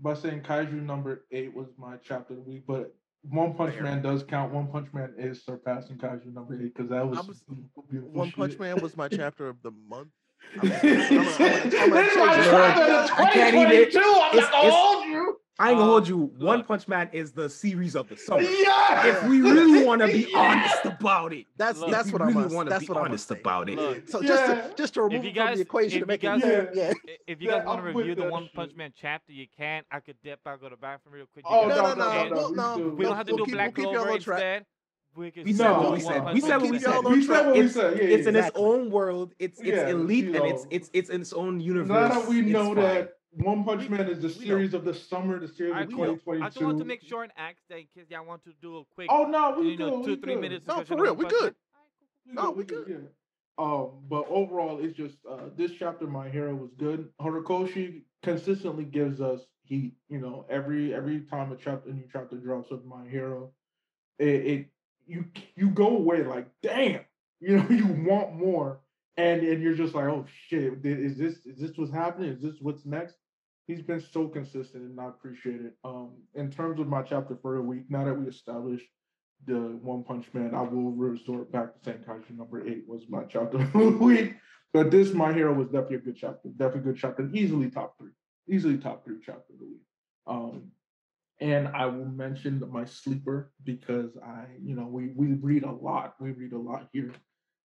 By 0.00 0.14
saying 0.14 0.42
Kaiju 0.42 0.82
number 0.82 1.24
eight 1.32 1.54
was 1.54 1.68
my 1.78 1.96
chapter 1.96 2.34
of 2.34 2.44
the 2.44 2.50
week, 2.50 2.64
but 2.66 2.94
One 3.22 3.54
Punch 3.54 3.74
Fair. 3.74 3.82
Man 3.84 4.02
does 4.02 4.22
count. 4.22 4.52
One 4.52 4.68
Punch 4.68 4.92
Man 4.92 5.14
is 5.18 5.44
surpassing 5.44 5.98
Kaiju 5.98 6.32
number 6.32 6.54
eight 6.54 6.74
because 6.74 6.90
that 6.90 7.06
was, 7.08 7.26
was- 7.26 7.44
One 7.90 8.30
Punch 8.32 8.52
shit. 8.52 8.60
Man 8.60 8.80
was 8.80 8.96
my 8.96 9.08
chapter 9.20 9.48
of 9.48 9.62
the 9.62 9.72
month. 9.88 10.08
I'm 10.62 10.72
I'm 10.72 10.72
I'm 10.72 10.80
it. 10.80 12.10
I 13.12 13.30
can't 13.32 13.54
even- 13.54 13.66
I'm 13.66 13.72
it's- 13.72 13.94
not 13.94 14.52
gonna 14.52 14.70
hold 14.72 15.04
you. 15.06 15.36
I 15.58 15.70
ain't 15.70 15.78
gonna 15.78 15.90
hold 15.90 16.08
you. 16.08 16.32
One. 16.38 16.64
Punch 16.64 16.88
Man 16.88 17.10
is 17.12 17.32
the 17.32 17.48
series 17.50 17.94
of 17.94 18.08
the 18.08 18.16
summer. 18.16 18.40
Yeah. 18.40 19.06
If 19.06 19.24
we 19.24 19.42
really 19.42 19.84
want 19.86 20.00
to 20.00 20.06
be 20.06 20.26
Yeah. 20.30 20.38
honest 20.38 20.86
about 20.86 21.34
it, 21.34 21.46
That's 21.58 21.78
Look, 21.80 21.90
that's 21.90 22.10
what 22.10 22.22
we 22.22 22.28
I'm 22.28 22.34
really 22.34 22.44
gonna- 22.44 22.56
want 22.56 22.66
to 22.68 22.70
that's 22.70 22.84
be 22.84 22.88
what 22.88 22.96
I'm 22.98 23.04
honest 23.04 23.28
say. 23.28 23.38
about 23.38 23.68
it. 23.68 23.76
Look, 23.76 24.08
So 24.08 24.22
just 24.22 24.46
to, 24.46 24.74
just 24.74 24.94
to 24.94 25.02
remove 25.02 25.22
you 25.24 25.30
it 25.32 25.36
from 25.36 25.54
the 25.56 25.60
equation 25.60 26.00
to 26.00 26.06
make 26.06 26.22
you 26.22 26.30
it 26.30 26.40
guys- 26.40 26.44
easier, 26.50 26.70
yeah. 26.74 26.92
If 27.26 27.42
you 27.42 27.50
Yeah, 27.50 27.58
guys 27.58 27.66
want 27.66 27.84
to 27.84 27.92
review 27.92 28.14
the 28.14 28.30
One. 28.30 28.48
Punch 28.54 28.72
Man 28.74 28.92
chapter, 28.98 29.32
you 29.32 29.46
can. 29.54 29.82
I 29.92 30.00
could 30.00 30.16
dip 30.24 30.40
I'll 30.46 30.56
go 30.56 30.70
to 30.70 30.76
the 30.76 30.80
bathroom 30.80 31.14
real 31.14 31.26
quick. 31.32 31.44
You 31.48 31.54
Oh, 31.54 31.68
guys 31.68 31.76
no, 31.76 31.94
no, 31.94 31.94
no, 31.94 32.28
no, 32.28 32.48
we 32.48 32.54
no. 32.56 32.76
do. 32.78 32.96
We 32.96 33.04
don't 33.04 33.16
have 33.16 33.26
to 33.26 33.32
We'll 33.32 33.38
do 33.38 33.44
keep- 33.44 33.54
Black 33.54 33.76
we'll 33.76 33.90
Clover 33.92 34.10
instead. 34.16 34.64
We 35.16 35.30
can 35.30 35.44
We 35.44 35.52
said 35.52 35.64
No, 35.64 35.80
what 35.80 35.92
we 35.92 36.00
said. 36.00 36.24
We 36.34 36.40
said 36.40 36.56
what 36.62 36.70
we 36.70 36.78
said. 36.78 37.00
We 37.04 37.22
said 37.24 37.46
what 37.46 37.54
we 37.54 37.60
It's- 37.60 37.74
said. 37.74 37.96
Yeah, 37.98 38.04
It's 38.04 38.26
in 38.26 38.36
its 38.36 38.50
own 38.54 38.90
world. 38.90 39.34
It's 39.38 39.58
it's 39.60 39.66
Yeah, 39.68 39.88
elite 39.88 40.26
and 40.36 40.44
it's 40.46 40.66
it's 40.70 40.90
it's 40.92 41.10
in 41.10 41.20
its 41.22 41.32
own 41.32 41.60
universe. 41.60 41.88
Now 41.88 42.08
that 42.20 42.28
we 42.28 42.40
it's 42.40 42.48
know 42.48 42.66
fine. 42.66 42.76
that 42.76 43.12
One 43.32 43.64
Punch 43.64 43.88
Man 43.88 44.08
is 44.08 44.20
the 44.20 44.28
we 44.28 44.34
know. 44.34 44.40
series 44.40 44.74
of 44.74 44.84
the 44.84 44.94
summer, 44.94 45.38
the 45.38 45.48
series 45.48 45.74
I 45.74 45.82
of 45.82 45.90
know. 45.90 45.96
2022. 46.16 46.44
I 46.44 46.48
just 46.48 46.62
want 46.62 46.78
to 46.78 46.84
make 46.84 47.02
sure 47.02 47.22
and 47.24 47.32
ask 47.36 47.56
that 47.68 47.78
in 47.78 47.86
case 47.94 48.06
y'all 48.08 48.24
want 48.24 48.44
to 48.44 48.52
do 48.62 48.78
a 48.78 48.84
quick, 48.94 49.08
Oh 49.10 49.24
no, 49.24 49.56
we 49.58 49.70
you 49.72 49.76
know, 49.78 49.96
good, 49.98 50.04
two 50.04 50.10
we 50.12 50.16
three 50.20 50.34
good. 50.34 50.40
minutes. 50.40 50.66
No, 50.66 50.84
for 50.84 50.96
real, 50.96 51.14
we 51.14 51.24
One 51.24 51.32
Punch 51.32 51.42
good. 51.42 51.54
No, 52.26 52.50
we 52.52 52.64
good. 52.64 52.86
Yeah. 52.88 52.96
Um, 53.58 53.90
but 54.08 54.26
overall, 54.28 54.78
it's 54.78 54.96
just 54.96 55.16
uh, 55.28 55.48
this 55.56 55.72
chapter, 55.72 56.06
My 56.06 56.28
Hero, 56.30 56.54
was 56.54 56.70
good. 56.78 57.10
Horikoshi 57.20 58.02
consistently 58.22 58.84
gives 58.84 59.20
us 59.20 59.40
heat. 59.64 59.94
You 60.08 60.18
know, 60.20 60.46
every 60.48 60.94
every 60.94 61.20
time 61.20 61.52
a 61.52 61.56
chapter, 61.56 61.90
a 61.90 61.92
new 61.92 62.04
chapter 62.12 62.36
drops 62.36 62.70
of 62.70 62.84
My 62.86 63.06
Hero, 63.08 63.50
it, 64.18 64.28
it 64.28 64.68
you 65.06 65.24
you 65.56 65.70
go 65.70 65.96
away 65.96 66.22
like, 66.22 66.48
damn, 66.62 67.00
you 67.40 67.56
know, 67.56 67.66
you 67.70 67.86
want 67.86 68.34
more, 68.34 68.80
and 69.16 69.42
and 69.42 69.62
you're 69.62 69.74
just 69.74 69.94
like, 69.94 70.06
oh 70.06 70.26
shit, 70.48 70.84
is 70.84 71.16
this 71.16 71.46
is 71.46 71.58
this 71.58 71.76
what's 71.76 71.92
happening? 71.92 72.30
Is 72.30 72.42
this 72.42 72.56
what's 72.60 72.86
next? 72.86 73.16
He's 73.66 73.82
been 73.82 74.00
so 74.00 74.26
consistent, 74.26 74.82
and 74.82 75.00
I 75.00 75.08
appreciate 75.08 75.60
it. 75.60 75.74
Um, 75.84 76.10
in 76.34 76.50
terms 76.50 76.80
of 76.80 76.88
my 76.88 77.02
chapter 77.02 77.38
for 77.40 77.54
the 77.54 77.62
week, 77.62 77.84
now 77.88 78.04
that 78.04 78.14
we 78.14 78.26
established 78.26 78.86
the 79.46 79.78
One 79.82 80.02
Punch 80.02 80.26
Man, 80.32 80.54
I 80.54 80.62
will 80.62 80.92
resort 80.92 81.52
back 81.52 81.74
to 81.74 81.84
saying 81.84 82.04
Kaiju 82.06 82.36
number 82.36 82.66
eight 82.66 82.84
was 82.86 83.02
my 83.08 83.22
chapter 83.24 83.58
of 83.62 83.72
the 83.72 83.98
week. 83.98 84.34
But 84.72 84.90
this 84.90 85.12
My 85.12 85.32
Hero 85.32 85.52
was 85.52 85.66
definitely 85.66 85.96
a 85.96 86.00
good 86.00 86.16
chapter, 86.16 86.48
definitely 86.56 86.90
a 86.90 86.92
good 86.92 87.00
chapter, 87.00 87.28
easily 87.32 87.70
top 87.70 87.98
three, 87.98 88.12
easily 88.48 88.78
top 88.78 89.04
three 89.04 89.16
chapter 89.24 89.52
of 89.52 89.58
the 89.58 89.64
week. 89.64 89.82
Um, 90.26 90.70
and 91.40 91.68
I 91.68 91.86
will 91.86 92.04
mention 92.06 92.62
my 92.70 92.84
sleeper 92.84 93.52
because 93.64 94.10
I, 94.24 94.44
you 94.62 94.74
know, 94.74 94.86
we 94.86 95.08
we 95.14 95.32
read 95.34 95.64
a 95.64 95.70
lot. 95.72 96.14
We 96.20 96.32
read 96.32 96.52
a 96.52 96.58
lot 96.58 96.88
here. 96.92 97.12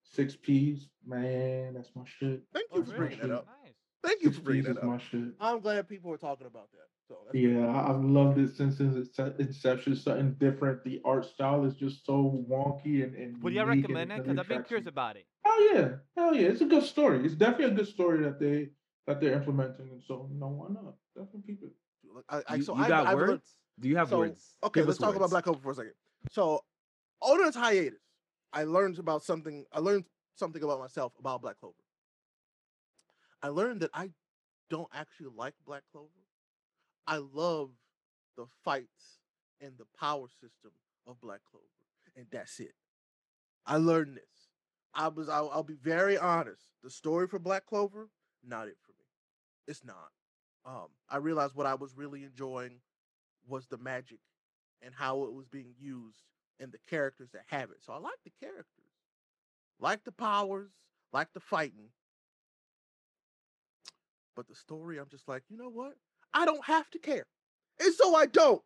Six 0.03 0.35
P's, 0.35 0.88
man, 1.06 1.73
that's 1.73 1.89
my 1.95 2.03
shit. 2.06 2.43
Thank 2.53 2.68
Oh, 2.72 2.77
you 2.77 2.84
for 2.85 2.91
really? 2.91 3.07
bringing 3.07 3.19
that 3.27 3.31
up. 3.35 3.47
Nice. 3.64 3.73
Thank 4.03 4.22
you 4.22 4.27
Six 4.30 4.38
for 4.38 4.43
bringing 4.43 4.64
P's 4.65 4.76
that 4.76 4.80
is 4.80 4.84
up. 4.84 4.89
my 4.89 4.97
shit. 4.99 5.34
I'm 5.39 5.60
glad 5.60 5.89
people 5.89 6.11
are 6.11 6.18
talking 6.18 6.45
about 6.47 6.69
that. 6.72 6.88
So 7.07 7.18
that's 7.26 7.35
Yeah, 7.35 7.65
I- 7.68 7.89
I've 7.91 8.03
loved 8.03 8.38
it 8.38 8.56
since 8.56 8.80
its 8.80 9.18
inception. 9.39 9.95
Something 9.95 10.34
different. 10.39 10.84
The 10.84 11.02
art 11.03 11.26
style 11.26 11.65
is 11.65 11.76
just 11.76 12.06
so 12.06 12.45
wonky 12.49 13.03
and, 13.03 13.15
and 13.15 13.41
Would 13.43 13.53
you 13.53 13.64
recommend 13.64 14.11
it? 14.11 14.23
Because 14.23 14.38
I've 14.39 14.47
been 14.47 14.64
curious 14.64 14.88
about 14.88 15.18
it. 15.18 15.26
Hell 15.43 15.73
yeah, 15.73 15.89
hell 16.15 16.35
yeah! 16.35 16.47
It's 16.49 16.61
a 16.61 16.65
good 16.65 16.84
story. 16.84 17.26
It's 17.26 17.35
definitely 17.35 17.73
a 17.73 17.77
good 17.77 17.88
story 17.88 18.23
that 18.23 18.39
they 18.39 18.69
that 19.07 19.19
they're 19.22 19.34
implementing, 19.34 19.89
and 19.91 20.02
so 20.03 20.27
you 20.31 20.39
know 20.39 20.47
why 20.49 20.68
not? 20.69 20.95
Definitely 21.15 21.41
keep 21.47 21.64
it. 21.64 21.72
I, 22.30 22.41
I, 22.47 22.56
You, 22.56 22.64
so 22.64 22.76
you 22.76 22.84
I, 22.84 22.88
got 22.88 23.07
I've 23.07 23.15
words? 23.15 23.30
learned- 23.30 23.41
Do 23.80 23.89
you 23.89 23.97
have 23.97 24.10
so, 24.10 24.19
words? 24.19 24.57
Okay, 24.64 24.81
Give 24.81 24.88
let's 24.88 24.99
talk 24.99 25.15
about. 25.15 25.30
Black 25.30 25.43
Clover 25.43 25.60
for 25.61 25.72
a 25.72 25.76
second. 25.76 25.93
So, 26.31 26.64
on 27.22 27.45
its 27.47 27.57
hiatus, 27.57 27.99
I 28.53 28.64
learned 28.64 28.99
about 28.99 29.23
something. 29.23 29.65
I 29.72 29.80
learned 29.80 30.06
something 30.35 30.64
about 30.64 30.80
myself 30.80 31.14
about 31.19 31.41
Black 31.41 31.60
Clover. 31.60 31.76
I 33.41 33.49
learned 33.49 33.81
that 33.81 33.91
I 33.93 34.11
don't 34.69 34.88
actually 34.93 35.30
like 35.35 35.53
Black 35.65 35.84
Clover. 35.91 36.10
I 37.06 37.18
love 37.18 37.72
the 38.38 38.45
fights 38.64 39.19
and 39.61 39.73
the 39.77 39.85
power 39.99 40.27
system 40.30 40.72
of 41.06 41.19
Black 41.22 41.41
Clover, 41.49 41.65
and 42.15 42.26
that's 42.31 42.60
it. 42.60 42.73
I 43.65 43.77
learned 43.77 44.15
this. 44.15 44.23
I 44.93 45.10
was. 45.10 45.27
I'll, 45.27 45.49
I'll 45.53 45.64
be 45.64 45.76
very 45.76 46.18
honest. 46.18 46.61
The 46.81 46.89
story 46.89 47.27
for 47.27 47.39
Black 47.39 47.65
Clover, 47.65 48.10
not 48.47 48.68
it 48.68 48.77
for 48.81 48.91
me. 48.93 49.06
It's 49.68 49.84
not. 49.84 50.11
Um, 50.65 50.88
I 51.10 51.18
realized 51.18 51.56
what 51.56 51.68
I 51.68 51.76
was 51.76 51.95
really 51.95 52.23
enjoying 52.23 52.80
was 53.47 53.67
the 53.67 53.77
magic 53.77 54.19
and 54.81 54.93
how 54.93 55.23
it 55.23 55.34
was 55.34 55.47
being 55.47 55.73
used 55.80 56.23
and 56.59 56.72
the 56.72 56.80
characters 56.89 57.30
that 57.34 57.43
have 57.47 57.72
it. 57.72 57.77
So 57.81 57.93
I 57.93 57.97
like 57.97 58.19
the 58.23 58.31
characters, 58.39 58.65
like 59.80 60.03
the 60.03 60.11
powers, 60.11 60.72
like 61.11 61.27
the 61.34 61.39
fighting. 61.39 61.89
But 64.35 64.47
the 64.47 64.55
story, 64.55 64.99
I'm 64.99 65.09
just 65.09 65.27
like, 65.27 65.43
you 65.49 65.57
know 65.57 65.69
what? 65.69 65.95
I 66.34 66.45
don't 66.45 66.65
have 66.65 66.89
to 66.91 66.99
care. 66.99 67.26
And 67.80 67.93
so 67.93 68.15
I 68.15 68.26
don't. 68.26 68.61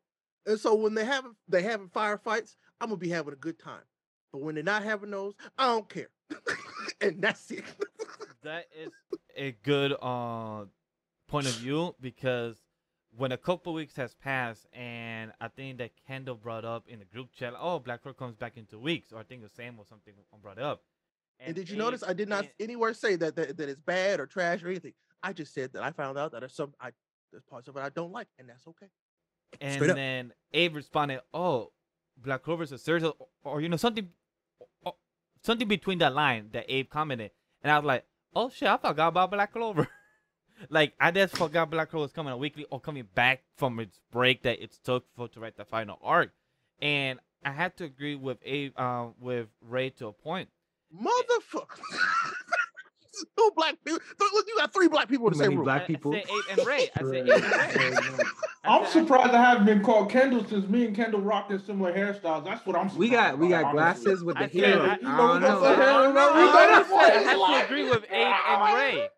And 0.46 0.60
so 0.60 0.74
when 0.76 0.96
they 0.96 1.06
have 1.06 1.26
they 1.48 1.62
having 1.62 1.90
firefights, 1.90 2.56
I'm 2.82 2.90
gonna 2.90 2.98
be 2.98 3.10
having 3.10 3.34
a 3.34 3.38
good 3.38 3.60
time. 3.60 3.84
But 4.32 4.42
when 4.42 4.56
they're 4.56 4.64
not 4.64 4.84
having 4.84 5.12
those, 5.12 5.34
I 5.58 5.68
don't 5.68 5.90
care. 5.90 6.10
and 7.02 7.22
that's 7.22 7.50
it. 7.52 7.64
That 8.44 8.66
is 8.76 8.92
a 9.36 9.52
good 9.64 9.96
uh, 10.02 10.66
point 11.28 11.48
of 11.48 11.54
view 11.54 11.96
because 12.00 12.56
when 13.20 13.34
a 13.34 13.38
couple 13.38 13.74
weeks 13.74 13.96
has 13.98 14.14
passed, 14.14 14.66
and 14.74 15.34
I 15.42 15.50
think 15.50 15.78
that 15.80 15.92
Kendall 16.08 16.36
brought 16.36 16.64
up 16.64 16.88
in 16.88 17.00
the 17.00 17.06
group 17.06 17.28
chat, 17.38 17.54
oh, 17.60 17.78
Black 17.80 18.02
Clover 18.02 18.18
comes 18.18 18.36
back 18.38 18.56
in 18.56 18.66
two 18.66 18.80
weeks, 18.80 19.12
or 19.12 19.20
I 19.20 19.24
think 19.24 19.42
the 19.44 19.50
same 19.50 19.78
or 19.78 19.86
something 19.86 20.14
brought 20.42 20.58
up. 20.58 20.82
And 21.40 21.54
did 21.54 21.70
you 21.70 21.76
Abe- 21.76 21.80
notice 21.80 22.04
I 22.08 22.14
did 22.14 22.30
not 22.30 22.46
and- 22.46 22.54
anywhere 22.62 22.94
say 22.94 23.18
that, 23.18 23.36
that 23.36 23.58
that 23.58 23.70
it's 23.70 23.82
bad 23.82 24.20
or 24.22 24.26
trash 24.26 24.64
or 24.64 24.70
anything. 24.70 24.94
I 25.22 25.34
just 25.34 25.54
said 25.54 25.74
that 25.74 25.84
I 25.84 25.92
found 25.92 26.18
out 26.18 26.32
that 26.32 26.40
there's 26.40 26.54
some 26.56 26.74
I 26.80 26.92
there's 27.32 27.44
parts 27.44 27.68
of 27.68 27.76
it 27.76 27.82
I 27.82 27.90
don't 27.90 28.12
like, 28.14 28.28
and 28.40 28.48
that's 28.48 28.66
okay. 28.68 28.88
And 29.60 29.74
Straight 29.76 29.90
up. 29.92 29.96
then 29.98 30.34
Abe 30.54 30.76
responded, 30.76 31.22
"Oh, 31.34 31.72
Black 32.18 32.44
Clover 32.44 32.64
is 32.64 32.72
a 32.72 32.78
series, 32.78 33.04
of, 33.04 33.14
or, 33.44 33.60
you 33.62 33.68
know 33.70 33.78
something, 33.78 34.10
or, 34.86 34.94
something 35.44 35.68
between 35.68 35.98
that 36.00 36.14
line 36.16 36.50
that 36.54 36.66
Abe 36.70 36.90
commented." 36.90 37.32
And 37.64 37.72
I 37.72 37.78
was 37.80 37.86
like, 37.86 38.06
"Oh 38.34 38.50
shit, 38.50 38.70
I 38.70 38.78
forgot 38.78 39.10
about 39.10 39.32
Black 39.32 39.52
Clover." 39.52 39.88
like 40.70 40.94
I 41.00 41.12
just 41.12 41.38
forgot 41.38 41.70
Black 41.70 41.90
Clover 41.90 42.04
was 42.04 42.12
coming 42.12 42.34
a 42.34 42.38
weekly 42.38 42.66
or 42.70 42.80
coming 42.80 43.08
back 43.16 43.44
from 43.58 43.80
its 43.80 44.00
break 44.12 44.44
that 44.44 44.62
it 44.62 44.78
took 44.84 45.06
for 45.16 45.28
to 45.30 45.40
write 45.40 45.58
the 45.58 45.66
final 45.66 45.98
arc. 46.04 46.32
And 46.82 47.20
I 47.46 47.52
had 47.52 47.78
to 47.78 47.86
agree 47.86 48.16
with 48.16 48.38
a 48.46 48.72
uh, 48.76 49.08
with 49.20 49.48
Ray 49.62 49.90
to 49.92 50.08
a 50.08 50.12
point. 50.14 50.50
Motherfucker. 50.96 51.80
Two 53.38 53.52
black 53.54 53.76
people. 53.84 54.00
Look, 54.34 54.48
you 54.48 54.56
got 54.58 54.72
three 54.74 54.88
black 54.88 55.10
people 55.10 55.28
in 55.28 55.34
the 55.38 55.40
same 55.44 55.56
room. 55.56 55.66
black 55.66 55.82
I- 55.82 55.84
I 55.84 55.88
people. 55.88 56.14
said 56.14 56.24
Abe 56.24 56.58
and 56.58 56.68
Ray. 56.68 56.90
I 56.96 57.02
said 57.02 57.16
Abe 57.16 57.28
Right, 57.28 57.42
and 57.42 57.84
Ray. 57.84 57.90
right, 57.90 58.18
right. 58.18 58.28
I 58.64 58.78
I'm 58.78 58.86
surprised 58.86 59.32
I 59.34 59.42
haven't 59.42 59.66
been 59.66 59.84
called 59.84 60.10
Kendall 60.10 60.46
since 60.46 60.68
me 60.70 60.86
and 60.86 60.96
Kendall 60.96 61.20
rocked 61.22 61.52
in 61.52 61.60
similar 61.60 61.92
hairstyles. 61.94 62.46
That's 62.46 62.66
what 62.66 62.78
I'm. 62.78 62.96
We 62.96 63.10
got 63.10 63.38
we 63.38 63.50
got 63.50 63.62
about, 63.62 63.78
honestly. 63.78 64.04
glasses 64.06 64.24
with 64.24 64.38
the 64.38 64.44
I 64.44 64.48
said- 64.48 64.64
hair. 64.64 64.82
I- 64.82 64.86
I 64.86 64.96
You 64.96 65.04
know, 65.04 65.18
don't 65.18 65.34
we 65.42 65.48
got 65.48 65.54
know. 65.54 65.60
the 65.62 65.76
hair 65.76 65.90
I, 65.90 66.08
and 66.08 66.18
I 66.20 66.30
everything. 66.30 66.46
literally 66.46 66.70
That's 66.70 66.88
said 66.90 66.96
I 66.96 66.96
what 66.96 67.14
have 67.14 67.22
it's 67.22 67.32
to 67.34 67.38
like. 67.40 67.66
agree 67.66 67.90
with 67.90 68.04
Abe 68.06 68.10
and 68.14 68.34
Ah. 68.48 68.74
Ray. 68.76 69.02
I 69.02 69.10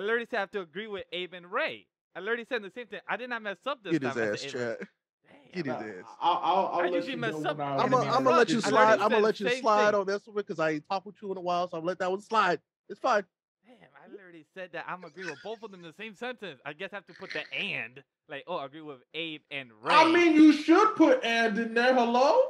literally 0.00 0.26
said 0.30 0.38
I 0.38 0.40
have 0.40 0.50
to 0.52 0.60
agree 0.60 0.86
with 0.86 1.04
Abe 1.12 1.34
and 1.34 1.50
Ray. 1.50 1.86
I 2.14 2.20
literally 2.20 2.46
said 2.48 2.62
the 2.62 2.70
same 2.74 2.86
thing. 2.86 3.00
I 3.08 3.16
did 3.16 3.30
not 3.30 3.42
mess 3.42 3.58
up 3.66 3.82
this 3.82 3.92
Get 3.92 4.02
time. 4.02 4.32
his 4.32 4.44
ass, 4.44 4.52
Chad. 4.52 4.76
Get 5.54 5.66
his 5.66 5.74
ass. 5.74 6.04
I'll, 6.20 6.40
I'll, 6.42 6.66
I'll 6.72 6.80
let 6.82 6.92
usually 6.92 7.12
you 7.12 7.18
mess 7.18 7.44
up 7.44 7.58
I- 7.58 7.84
and 7.84 7.94
I'm 7.94 8.24
gonna 8.24 8.30
let 8.36 8.48
you 8.48 8.60
slide. 8.60 9.00
I'm 9.00 9.10
gonna 9.10 9.18
let 9.20 9.40
you 9.40 9.48
slide 9.48 9.94
on 9.94 10.06
this 10.06 10.26
one 10.26 10.36
because 10.36 10.58
I 10.58 10.70
ain't 10.70 10.88
talked 10.88 11.06
with 11.06 11.16
you 11.22 11.30
in 11.32 11.38
a 11.38 11.40
while, 11.40 11.68
so 11.68 11.78
I'm 11.78 11.84
let 11.84 11.98
that 11.98 12.10
one 12.10 12.20
slide. 12.20 12.60
It's 12.88 13.00
fine. 13.00 13.24
Damn, 13.66 13.76
I 14.04 14.10
literally 14.10 14.44
said 14.54 14.70
that 14.72 14.84
I'm 14.88 14.96
gonna 14.96 15.08
agree 15.08 15.24
with 15.24 15.42
both 15.42 15.62
of 15.62 15.70
them 15.70 15.80
in 15.80 15.86
the 15.86 15.94
same 15.94 16.14
sentence. 16.14 16.60
I 16.66 16.72
guess 16.72 16.90
I 16.92 16.96
have 16.96 17.06
to 17.06 17.14
put 17.14 17.30
the 17.32 17.42
and. 17.56 18.02
Like, 18.28 18.44
oh, 18.46 18.56
I 18.56 18.66
agree 18.66 18.80
with 18.80 19.00
Abe 19.14 19.42
and 19.50 19.70
Ray. 19.82 19.94
I 19.94 20.10
mean, 20.10 20.34
you 20.34 20.52
should 20.52 20.96
put 20.96 21.22
and 21.24 21.58
in 21.58 21.74
there. 21.74 21.94
Hello. 21.94 22.42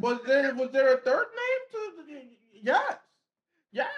Was 0.00 0.18
there 0.26 0.54
was 0.54 0.70
there 0.72 0.94
a 0.94 0.96
third 0.98 1.26
name 1.36 1.60
to? 1.72 2.20
Yes, 2.62 2.96
yes. 3.72 3.88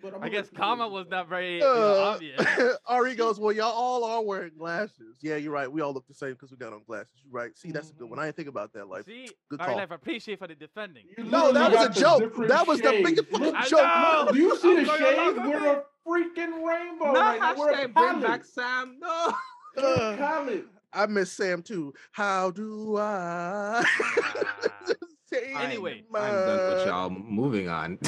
But 0.00 0.14
I'm 0.14 0.22
I 0.22 0.28
guess 0.28 0.46
let 0.52 0.54
comma 0.54 0.86
was 0.88 1.06
not 1.10 1.28
very 1.28 1.54
you 1.54 1.60
know, 1.60 1.74
Uh, 1.74 2.12
obvious. 2.14 2.76
Ari 2.86 3.14
goes, 3.16 3.40
well, 3.40 3.52
y'all 3.52 3.72
all 3.72 4.04
are 4.04 4.22
wearing 4.22 4.52
glasses. 4.56 5.16
Yeah, 5.20 5.36
you're 5.36 5.52
right. 5.52 5.70
We 5.70 5.80
all 5.80 5.92
look 5.92 6.06
the 6.06 6.14
same 6.14 6.32
because 6.34 6.50
we 6.52 6.56
got 6.56 6.72
on 6.72 6.82
glasses. 6.86 7.10
You're 7.24 7.32
right. 7.32 7.56
See, 7.58 7.72
that's 7.72 7.90
a 7.90 7.94
good 7.94 8.08
one. 8.08 8.18
I 8.18 8.26
didn't 8.26 8.36
think 8.36 8.48
about 8.48 8.72
that. 8.74 8.88
Like, 8.88 9.06
See, 9.06 9.28
good 9.50 9.58
call. 9.58 9.68
right, 9.68 9.76
life, 9.78 9.88
I 9.90 9.94
appreciate 9.96 10.38
for 10.38 10.46
the 10.46 10.54
defending. 10.54 11.04
You 11.16 11.24
No, 11.24 11.50
that 11.52 11.72
was 11.72 11.96
a 11.96 12.00
joke. 12.00 12.32
That 12.46 12.66
was 12.66 12.80
the 12.80 13.00
biggest 13.04 13.28
fucking 13.28 13.54
I 13.56 13.64
joke. 13.66 13.80
know. 13.80 14.28
Do 14.32 14.38
you 14.38 14.56
see 14.58 14.74
the 14.84 14.92
I'm 14.92 14.98
going 15.00 15.14
along 15.14 15.34
shades? 15.34 15.38
with 15.38 15.62
We're 15.62 15.72
a 15.72 15.82
freaking 16.06 16.66
rainbow. 16.66 17.12
No 17.12 17.20
right 17.20 17.40
now. 17.40 17.54
We're 17.56 17.70
a 17.70 17.74
hashtag 17.88 17.94
bring 17.94 18.20
back. 18.20 18.44
Sam. 18.44 18.96
No. 19.00 19.32
We're 19.76 19.84
Uh, 19.84 20.16
palette. 20.16 20.64
I 20.92 21.06
miss 21.06 21.30
Sam 21.32 21.62
too. 21.62 21.92
How 22.12 22.50
do 22.50 22.96
I 22.98 23.84
Anyway. 25.58 26.04
I'm 26.14 26.22
done 26.32 26.74
with 26.74 26.86
y'all. 26.86 27.10
Moving 27.10 27.68
on. 27.68 27.98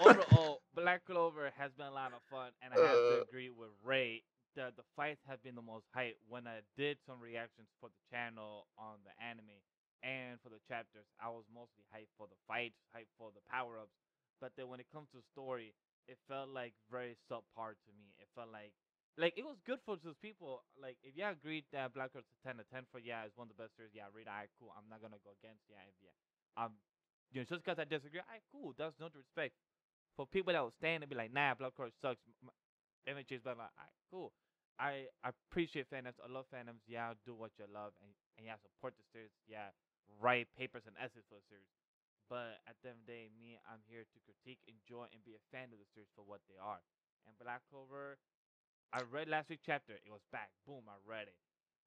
Overall, 0.00 0.53
Black 0.74 1.04
Clover 1.06 1.50
has 1.56 1.72
been 1.72 1.86
a 1.86 1.92
lot 1.94 2.12
of 2.12 2.22
fun, 2.30 2.50
and 2.62 2.74
I 2.74 2.78
have 2.78 3.00
to 3.08 3.14
Uh. 3.14 3.22
agree 3.22 3.50
with 3.50 3.70
Ray. 3.82 4.24
The 4.54 4.72
the 4.76 4.84
fights 4.96 5.22
have 5.26 5.42
been 5.42 5.54
the 5.54 5.62
most 5.62 5.86
hype. 5.94 6.18
When 6.28 6.46
I 6.46 6.62
did 6.76 6.98
some 7.06 7.20
reactions 7.20 7.68
for 7.80 7.88
the 7.90 8.02
channel 8.10 8.66
on 8.78 9.02
the 9.04 9.14
anime 9.22 9.62
and 10.02 10.40
for 10.42 10.48
the 10.50 10.60
chapters, 10.68 11.06
I 11.18 11.28
was 11.30 11.44
mostly 11.52 11.84
hyped 11.94 12.10
for 12.16 12.26
the 12.28 12.36
fights, 12.46 12.78
hyped 12.94 13.10
for 13.18 13.30
the 13.32 13.42
power 13.50 13.78
ups. 13.78 13.94
But 14.40 14.52
then 14.56 14.68
when 14.68 14.80
it 14.80 14.86
comes 14.92 15.08
to 15.12 15.22
story, 15.32 15.74
it 16.06 16.18
felt 16.28 16.48
like 16.50 16.74
very 16.90 17.16
subpar 17.30 17.74
to 17.78 17.90
me. 17.96 18.14
It 18.18 18.28
felt 18.34 18.50
like 18.52 18.72
like 19.16 19.34
it 19.38 19.44
was 19.44 19.58
good 19.66 19.78
for 19.86 19.96
those 19.96 20.18
people. 20.22 20.64
Like 20.80 20.98
if 21.02 21.16
you 21.16 21.24
agreed 21.26 21.64
that 21.72 21.94
Black 21.94 22.12
Clover's 22.12 22.30
a 22.30 22.38
ten 22.46 22.56
to 22.58 22.64
ten 22.70 22.84
for 22.90 22.98
yeah, 22.98 23.24
it's 23.24 23.36
one 23.36 23.48
of 23.50 23.56
the 23.56 23.62
best 23.62 23.76
series. 23.76 23.94
Yeah, 23.94 24.10
read 24.12 24.26
alright, 24.28 24.50
cool. 24.58 24.74
I'm 24.76 24.88
not 24.90 25.00
gonna 25.02 25.22
go 25.22 25.30
against 25.38 25.62
yeah, 25.70 25.82
if 25.88 25.96
yeah. 26.02 26.14
Um, 26.58 26.78
you 27.32 27.40
know, 27.40 27.46
just 27.48 27.64
because 27.64 27.78
I 27.78 27.84
disagree, 27.84 28.20
alright, 28.22 28.42
cool. 28.52 28.74
That's 28.78 28.94
no 29.00 29.08
respect 29.14 29.54
for 30.16 30.26
people 30.26 30.52
that 30.52 30.62
will 30.62 30.74
stand 30.78 31.02
and 31.02 31.10
be 31.10 31.16
like, 31.16 31.32
nah, 31.32 31.54
Black 31.54 31.74
Clover 31.74 31.92
sucks. 32.00 32.22
MHA's 33.06 33.42
better. 33.42 33.58
Like, 33.58 33.74
alright, 33.76 33.98
cool. 34.10 34.32
I, 34.78 35.06
I 35.22 35.30
appreciate 35.30 35.86
fandoms. 35.90 36.18
I 36.18 36.26
love 36.30 36.46
fandoms. 36.50 36.82
Yeah, 36.86 37.14
do 37.22 37.34
what 37.34 37.54
you 37.58 37.66
love, 37.70 37.94
and, 38.02 38.10
and 38.38 38.42
yeah, 38.46 38.58
support 38.58 38.94
the 38.98 39.06
series. 39.14 39.30
Yeah, 39.46 39.70
write 40.18 40.50
papers 40.58 40.82
and 40.86 40.98
essays 40.98 41.26
for 41.30 41.38
the 41.38 41.46
series. 41.46 41.70
But 42.26 42.58
at 42.66 42.74
the 42.82 42.90
end 42.90 43.04
of 43.04 43.06
the 43.06 43.12
day, 43.12 43.24
me, 43.36 43.60
I'm 43.68 43.84
here 43.86 44.02
to 44.02 44.18
critique, 44.24 44.58
enjoy, 44.66 45.06
and 45.12 45.20
be 45.22 45.36
a 45.36 45.42
fan 45.52 45.70
of 45.70 45.78
the 45.78 45.86
series 45.94 46.10
for 46.16 46.24
what 46.26 46.42
they 46.50 46.58
are. 46.58 46.82
And 47.28 47.36
Black 47.38 47.62
Clover, 47.70 48.18
I 48.90 49.04
read 49.06 49.28
last 49.28 49.52
week's 49.52 49.62
chapter. 49.62 49.94
It 49.94 50.10
was 50.10 50.24
back. 50.32 50.50
Boom, 50.66 50.88
I 50.88 50.96
read 51.04 51.28
it. 51.30 51.38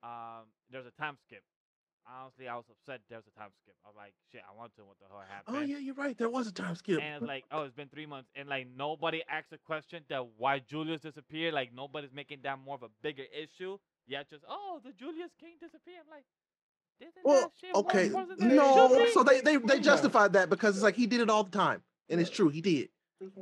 Um, 0.06 0.54
there's 0.70 0.86
a 0.86 0.96
time 0.96 1.18
skip. 1.26 1.44
Honestly, 2.10 2.48
I 2.48 2.56
was 2.56 2.66
upset. 2.72 3.02
There 3.10 3.18
was 3.18 3.28
a 3.28 3.38
time 3.38 3.50
skip. 3.62 3.76
I 3.84 3.90
was 3.90 3.96
like, 3.98 4.14
shit, 4.32 4.42
I 4.48 4.56
want 4.56 4.74
to 4.76 4.82
know 4.82 4.88
what 4.88 4.98
the 5.00 5.08
hell 5.12 5.20
oh, 5.20 5.28
happened. 5.28 5.58
Oh 5.58 5.62
yeah, 5.62 5.78
you're 5.78 5.96
right. 5.96 6.18
There 6.18 6.30
was 6.30 6.48
a 6.48 6.54
time 6.54 6.76
skip. 6.76 7.02
And 7.02 7.22
it's 7.22 7.28
like, 7.28 7.44
oh, 7.52 7.64
it's 7.64 7.76
been 7.76 7.90
three 7.90 8.06
months, 8.06 8.30
and 8.36 8.48
like 8.48 8.68
nobody 8.76 9.24
asked 9.30 9.52
a 9.52 9.58
question 9.58 10.04
that 10.10 10.26
why 10.38 10.60
Julius 10.60 11.02
disappeared. 11.02 11.54
Like 11.54 11.74
nobody's 11.76 12.14
making 12.14 12.40
that 12.44 12.60
more 12.64 12.76
of 12.76 12.84
a 12.84 12.90
bigger 13.04 13.24
issue. 13.34 13.78
Yeah, 14.08 14.24
just 14.30 14.44
oh, 14.48 14.80
the 14.84 14.92
Julius 14.94 15.32
King 15.40 15.56
disappeared. 15.60 16.04
I'm 16.08 16.12
like, 16.12 16.26
Well, 17.24 17.42
that 17.42 17.52
shit 17.60 17.74
more 17.74 17.84
okay, 17.84 18.06
important 18.06 18.40
than 18.40 18.52
it 18.52 18.56
no. 18.56 19.08
So 19.14 19.24
they 19.24 19.42
they 19.42 19.58
they 19.58 19.80
justified 19.80 20.34
that 20.34 20.50
because 20.50 20.76
it's 20.76 20.84
like 20.84 20.96
he 20.96 21.08
did 21.08 21.20
it 21.20 21.30
all 21.30 21.44
the 21.44 21.52
time, 21.52 21.84
and 22.10 22.22
it's 22.22 22.30
true. 22.30 22.48
He 22.48 22.62
did. 22.62 22.90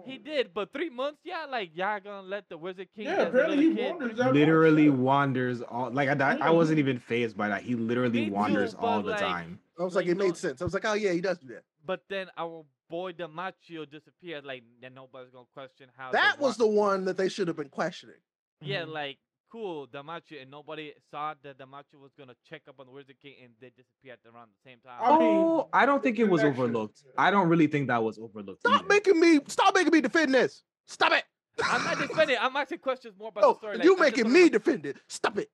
He 0.05 0.17
did, 0.17 0.53
but 0.53 0.71
three 0.71 0.89
months, 0.89 1.19
yeah, 1.23 1.45
like 1.49 1.71
y'all 1.75 1.99
gonna 1.99 2.25
let 2.25 2.47
the 2.49 2.57
Wizard 2.57 2.87
King? 2.95 3.05
Yeah, 3.05 3.23
apparently 3.23 3.57
he 3.69 3.75
kid- 3.75 3.91
wanders 3.99 4.17
literally 4.33 4.89
much. 4.89 4.99
wanders 4.99 5.61
all 5.61 5.91
like 5.91 6.09
I, 6.09 6.37
I, 6.37 6.49
wasn't 6.49 6.79
even 6.79 6.97
phased 6.99 7.35
by 7.35 7.49
that. 7.49 7.61
He 7.63 7.75
literally 7.75 8.21
Me 8.21 8.25
too, 8.27 8.33
wanders 8.33 8.73
all 8.73 9.01
the 9.01 9.11
like, 9.11 9.19
time. 9.19 9.59
I 9.79 9.83
was 9.83 9.95
Like, 9.95 10.05
like, 10.05 10.11
it 10.11 10.17
made 10.17 10.37
sense. 10.37 10.61
I 10.61 10.63
was 10.63 10.73
like, 10.73 10.85
oh 10.85 10.93
yeah, 10.93 11.11
he 11.11 11.19
does 11.19 11.37
do 11.39 11.47
that. 11.47 11.63
But 11.85 12.03
then 12.09 12.27
our 12.37 12.63
boy 12.89 13.11
Damnatio 13.11 13.89
disappeared. 13.89 14.45
Like, 14.45 14.63
then 14.81 14.93
nobody's 14.93 15.31
gonna 15.31 15.45
question 15.53 15.87
how. 15.97 16.11
That 16.11 16.39
was 16.39 16.55
the 16.55 16.67
one 16.67 17.03
that 17.05 17.17
they 17.17 17.27
should 17.27 17.47
have 17.49 17.57
been 17.57 17.69
questioning. 17.69 18.15
Yeah, 18.61 18.83
Mhm. 18.83 18.93
like 18.93 19.17
cool, 19.55 19.87
Damnatio, 19.87 20.41
and 20.41 20.51
nobody 20.51 20.91
saw 21.09 21.33
that 21.43 21.57
Damnatio 21.57 22.01
was 22.01 22.11
gonna 22.19 22.33
check 22.49 22.63
up 22.67 22.75
on 22.79 22.87
the 22.87 22.91
Wizard 22.91 23.15
King, 23.21 23.35
and 23.41 23.53
they 23.61 23.69
disappeared 23.69 24.19
around 24.25 24.49
the 24.49 24.69
same 24.69 24.79
time. 24.85 24.99
I 25.01 25.17
mean, 25.17 25.37
oh, 25.37 25.69
I 25.71 25.85
don't 25.85 26.03
think 26.03 26.19
it 26.19 26.25
was 26.29 26.43
overlooked. 26.43 27.03
I 27.17 27.31
don't 27.31 27.47
really 27.47 27.67
think 27.67 27.87
that 27.87 28.03
was 28.03 28.19
overlooked. 28.19 28.59
Stop 28.61 28.79
either. 28.81 28.87
making 28.89 29.17
me 29.19 29.39
stop 29.47 29.73
making 29.73 29.93
me 29.93 30.01
defend 30.01 30.33
this. 30.33 30.63
Stop 30.87 31.13
it. 31.13 31.23
I'm 31.63 31.83
not 31.85 31.97
defending. 31.99 32.35
I'm 32.39 32.53
asking 32.57 32.79
questions 32.79 33.15
more 33.17 33.29
about 33.29 33.43
Oh, 33.45 33.53
the 33.53 33.59
story. 33.59 33.79
You 33.81 33.93
I'm 33.93 34.01
making 34.01 34.29
me 34.31 34.41
about- 34.47 34.51
defend 34.51 34.85
it. 34.87 34.97
Stop 35.07 35.37
it. 35.37 35.49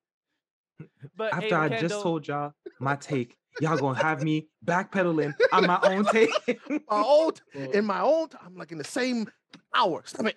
But 1.15 1.33
After 1.33 1.45
hey, 1.45 1.53
I 1.53 1.69
Kendall, 1.69 1.89
just 1.89 2.01
told 2.01 2.27
y'all 2.27 2.53
my 2.79 2.95
take, 2.95 3.37
y'all 3.59 3.77
gonna 3.77 3.99
have 4.01 4.23
me 4.23 4.47
backpedaling 4.65 5.35
on 5.53 5.67
my 5.67 5.79
own 5.83 6.05
take. 6.11 6.31
My 6.69 6.79
own 6.89 7.33
Well, 7.53 7.69
in 7.71 7.85
my 7.85 8.01
own 8.01 8.29
time, 8.29 8.55
like 8.55 8.71
in 8.71 8.79
the 8.79 8.83
same 8.83 9.29
hour. 9.75 10.01
Stop 10.05 10.25
it. 10.25 10.35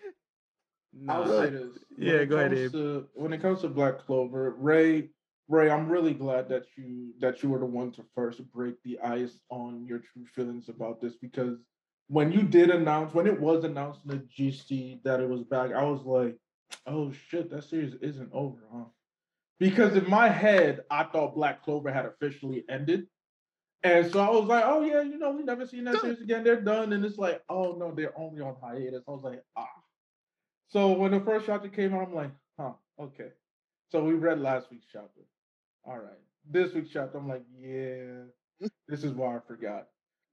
I'll 1.09 1.25
Nah. 1.25 1.43
say 1.43 1.51
this. 1.51 1.79
Yeah, 1.97 2.13
it 2.15 2.27
go 2.27 2.37
ahead, 2.37 2.53
Abe. 2.55 2.73
To, 2.73 3.09
when 3.15 3.33
it 3.33 3.41
comes 3.41 3.61
to 3.63 3.69
Black 3.69 3.99
Clover, 3.99 4.51
Ray, 4.53 5.11
Ray, 5.49 5.71
I'm 5.71 5.89
really 5.89 6.15
glad 6.15 6.49
that 6.49 6.65
you 6.77 7.13
that 7.21 7.43
you 7.43 7.51
were 7.51 7.59
the 7.59 7.67
one 7.67 7.93
to 7.93 8.05
first 8.15 8.41
break 8.53 8.83
the 8.83 8.99
ice 9.01 9.41
on 9.51 9.87
your 9.87 9.99
true 9.99 10.25
feelings 10.35 10.69
about 10.69 11.01
this 11.01 11.15
because 11.17 11.59
when 12.09 12.33
you 12.33 12.43
did 12.43 12.71
announce, 12.71 13.15
when 13.15 13.27
it 13.27 13.39
was 13.41 13.65
announced 13.65 14.01
in 14.05 14.11
the 14.11 14.17
GC 14.19 15.03
that 15.05 15.21
it 15.21 15.29
was 15.29 15.43
back, 15.43 15.73
I 15.73 15.85
was 15.85 16.03
like, 16.05 16.37
oh 16.87 17.13
shit, 17.29 17.51
that 17.51 17.65
series 17.65 17.95
isn't 18.01 18.31
over, 18.33 18.59
huh? 18.73 18.85
Because 19.59 19.97
in 19.97 20.09
my 20.09 20.29
head, 20.29 20.83
I 20.91 21.05
thought 21.05 21.35
Black 21.35 21.63
Clover 21.63 21.93
had 21.93 22.07
officially 22.07 22.65
ended. 22.69 23.07
And 23.83 24.11
so 24.11 24.21
I 24.21 24.31
was 24.31 24.47
like, 24.47 24.65
oh 24.67 24.83
yeah, 24.83 25.03
you 25.03 25.19
know, 25.19 25.31
we 25.33 25.43
never 25.43 25.67
seen 25.67 25.85
that 25.85 26.01
series 26.01 26.21
again. 26.21 26.43
They're 26.45 26.61
done. 26.61 26.93
And 26.95 27.05
it's 27.05 27.19
like, 27.19 27.43
oh 27.49 27.77
no, 27.79 27.93
they're 27.95 28.19
only 28.19 28.41
on 28.41 28.57
hiatus. 28.63 29.03
I 29.07 29.11
was 29.11 29.23
like, 29.23 29.43
ah. 29.57 29.69
So 30.69 30.93
when 30.93 31.13
the 31.13 31.21
first 31.21 31.47
chapter 31.47 31.69
came 31.69 31.95
out, 31.95 32.09
I'm 32.09 32.15
like, 32.15 32.33
huh, 32.59 32.73
okay. 33.01 33.29
So 33.91 34.03
we 34.03 34.15
read 34.15 34.41
last 34.41 34.71
week's 34.71 34.87
chapter. 34.91 35.21
All 35.87 35.99
right. 35.99 36.19
This 36.51 36.73
week's 36.73 36.91
chapter, 36.91 37.19
I'm 37.19 37.29
like, 37.29 37.45
yeah, 37.59 38.25
this 38.89 39.05
is 39.05 39.13
why 39.13 39.37
I 39.37 39.41
forgot. 39.47 39.87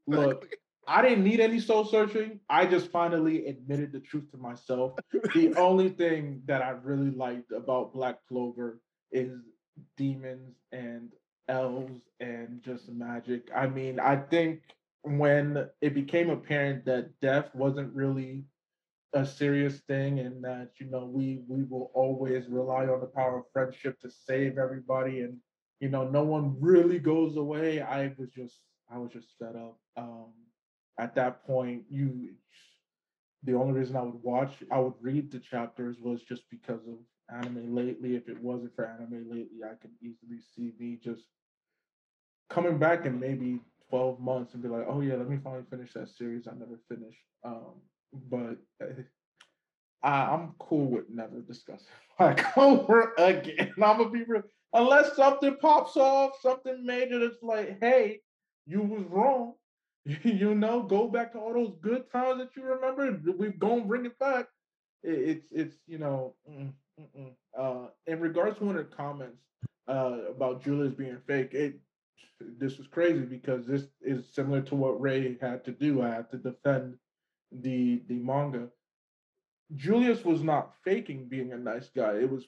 Look, 0.07 0.47
I 0.87 1.01
didn't 1.01 1.23
need 1.23 1.39
any 1.39 1.59
soul 1.59 1.85
searching. 1.85 2.39
I 2.49 2.65
just 2.65 2.91
finally 2.91 3.45
admitted 3.45 3.91
the 3.91 3.99
truth 3.99 4.31
to 4.31 4.37
myself. 4.37 4.93
the 5.33 5.53
only 5.57 5.89
thing 5.89 6.41
that 6.45 6.61
I 6.61 6.71
really 6.71 7.11
liked 7.11 7.51
about 7.51 7.93
Black 7.93 8.17
Clover 8.27 8.79
is 9.11 9.39
demons 9.97 10.55
and 10.71 11.09
elves 11.47 12.01
and 12.19 12.61
just 12.63 12.89
magic. 12.89 13.49
I 13.55 13.67
mean, 13.67 13.99
I 13.99 14.15
think 14.15 14.61
when 15.03 15.67
it 15.81 15.93
became 15.93 16.29
apparent 16.29 16.85
that 16.85 17.19
death 17.21 17.53
wasn't 17.53 17.93
really 17.93 18.45
a 19.13 19.25
serious 19.25 19.79
thing 19.81 20.19
and 20.19 20.43
that 20.43 20.69
you 20.79 20.89
know 20.89 21.05
we 21.05 21.41
we 21.47 21.63
will 21.63 21.91
always 21.93 22.47
rely 22.47 22.85
on 22.87 23.01
the 23.01 23.07
power 23.07 23.39
of 23.39 23.45
friendship 23.51 23.99
to 23.99 24.09
save 24.09 24.57
everybody 24.57 25.21
and 25.21 25.37
you 25.79 25.89
know 25.89 26.07
no 26.07 26.23
one 26.23 26.55
really 26.59 26.99
goes 26.99 27.35
away. 27.37 27.81
I 27.81 28.13
was 28.17 28.29
just 28.29 28.59
i 28.89 28.97
was 28.97 29.11
just 29.11 29.33
fed 29.39 29.55
up. 29.55 29.77
Um 29.97 30.33
at 30.99 31.15
that 31.15 31.45
point 31.45 31.83
you 31.89 32.29
the 33.43 33.53
only 33.53 33.73
reason 33.79 33.95
i 33.95 34.01
would 34.01 34.21
watch 34.23 34.63
i 34.71 34.79
would 34.79 34.93
read 35.01 35.31
the 35.31 35.39
chapters 35.39 35.97
was 35.99 36.21
just 36.23 36.43
because 36.49 36.81
of 36.87 36.97
anime 37.35 37.73
lately. 37.75 38.15
If 38.15 38.29
it 38.29 38.41
wasn't 38.41 38.75
for 38.75 38.85
anime 38.85 39.29
lately 39.29 39.59
i 39.65 39.75
could 39.75 39.91
easily 40.01 40.39
see 40.55 40.73
me 40.79 40.99
just 41.03 41.23
coming 42.49 42.77
back 42.77 43.05
in 43.05 43.19
maybe 43.19 43.59
12 43.89 44.19
months 44.19 44.53
and 44.53 44.63
be 44.63 44.69
like 44.69 44.85
oh 44.87 45.01
yeah 45.01 45.15
let 45.15 45.29
me 45.29 45.37
finally 45.43 45.63
finish 45.69 45.93
that 45.93 46.09
series 46.09 46.47
i 46.47 46.53
never 46.53 46.79
finished. 46.87 47.23
Um 47.43 47.81
but 48.13 48.57
uh, 48.81 49.01
I, 50.03 50.33
I'm 50.33 50.53
cool 50.59 50.87
with 50.89 51.09
never 51.09 51.41
discussing 51.41 51.87
Clover 52.37 53.13
again. 53.17 53.73
I'm 53.83 53.97
gonna 53.97 54.09
be 54.09 54.23
real. 54.23 54.43
Unless 54.73 55.15
something 55.15 55.57
pops 55.61 55.97
off, 55.97 56.33
something 56.41 56.85
major 56.85 57.19
that's 57.19 57.41
like, 57.41 57.77
hey, 57.81 58.21
you 58.65 58.81
was 58.81 59.03
wrong. 59.09 59.53
you 60.23 60.55
know, 60.55 60.81
go 60.83 61.07
back 61.07 61.33
to 61.33 61.39
all 61.39 61.53
those 61.53 61.75
good 61.81 62.09
times 62.11 62.39
that 62.39 62.55
you 62.55 62.63
remember. 62.63 63.19
We're 63.37 63.51
gonna 63.51 63.85
bring 63.85 64.05
it 64.05 64.17
back. 64.19 64.47
it's 65.03 65.45
it's 65.51 65.75
you 65.87 65.97
know. 65.97 66.35
Mm, 66.49 66.73
mm, 66.99 67.07
mm. 67.19 67.31
Uh, 67.57 67.89
in 68.07 68.19
regards 68.19 68.57
to 68.57 68.65
one 68.65 68.77
of 68.77 68.89
the 68.89 68.95
comments 68.95 69.41
uh, 69.87 70.29
about 70.29 70.63
Julius 70.63 70.93
being 70.93 71.17
fake, 71.27 71.53
it 71.53 71.79
this 72.39 72.77
was 72.77 72.87
crazy 72.87 73.21
because 73.25 73.65
this 73.65 73.83
is 74.01 74.25
similar 74.33 74.61
to 74.61 74.75
what 74.75 74.99
Ray 75.01 75.37
had 75.41 75.63
to 75.65 75.71
do. 75.71 76.01
I 76.01 76.09
had 76.09 76.31
to 76.31 76.37
defend 76.37 76.95
the 77.51 78.01
the 78.07 78.15
manga. 78.19 78.67
Julius 79.75 80.25
was 80.25 80.43
not 80.43 80.73
faking 80.83 81.27
being 81.29 81.53
a 81.53 81.57
nice 81.57 81.89
guy. 81.95 82.15
It 82.15 82.29
was 82.29 82.45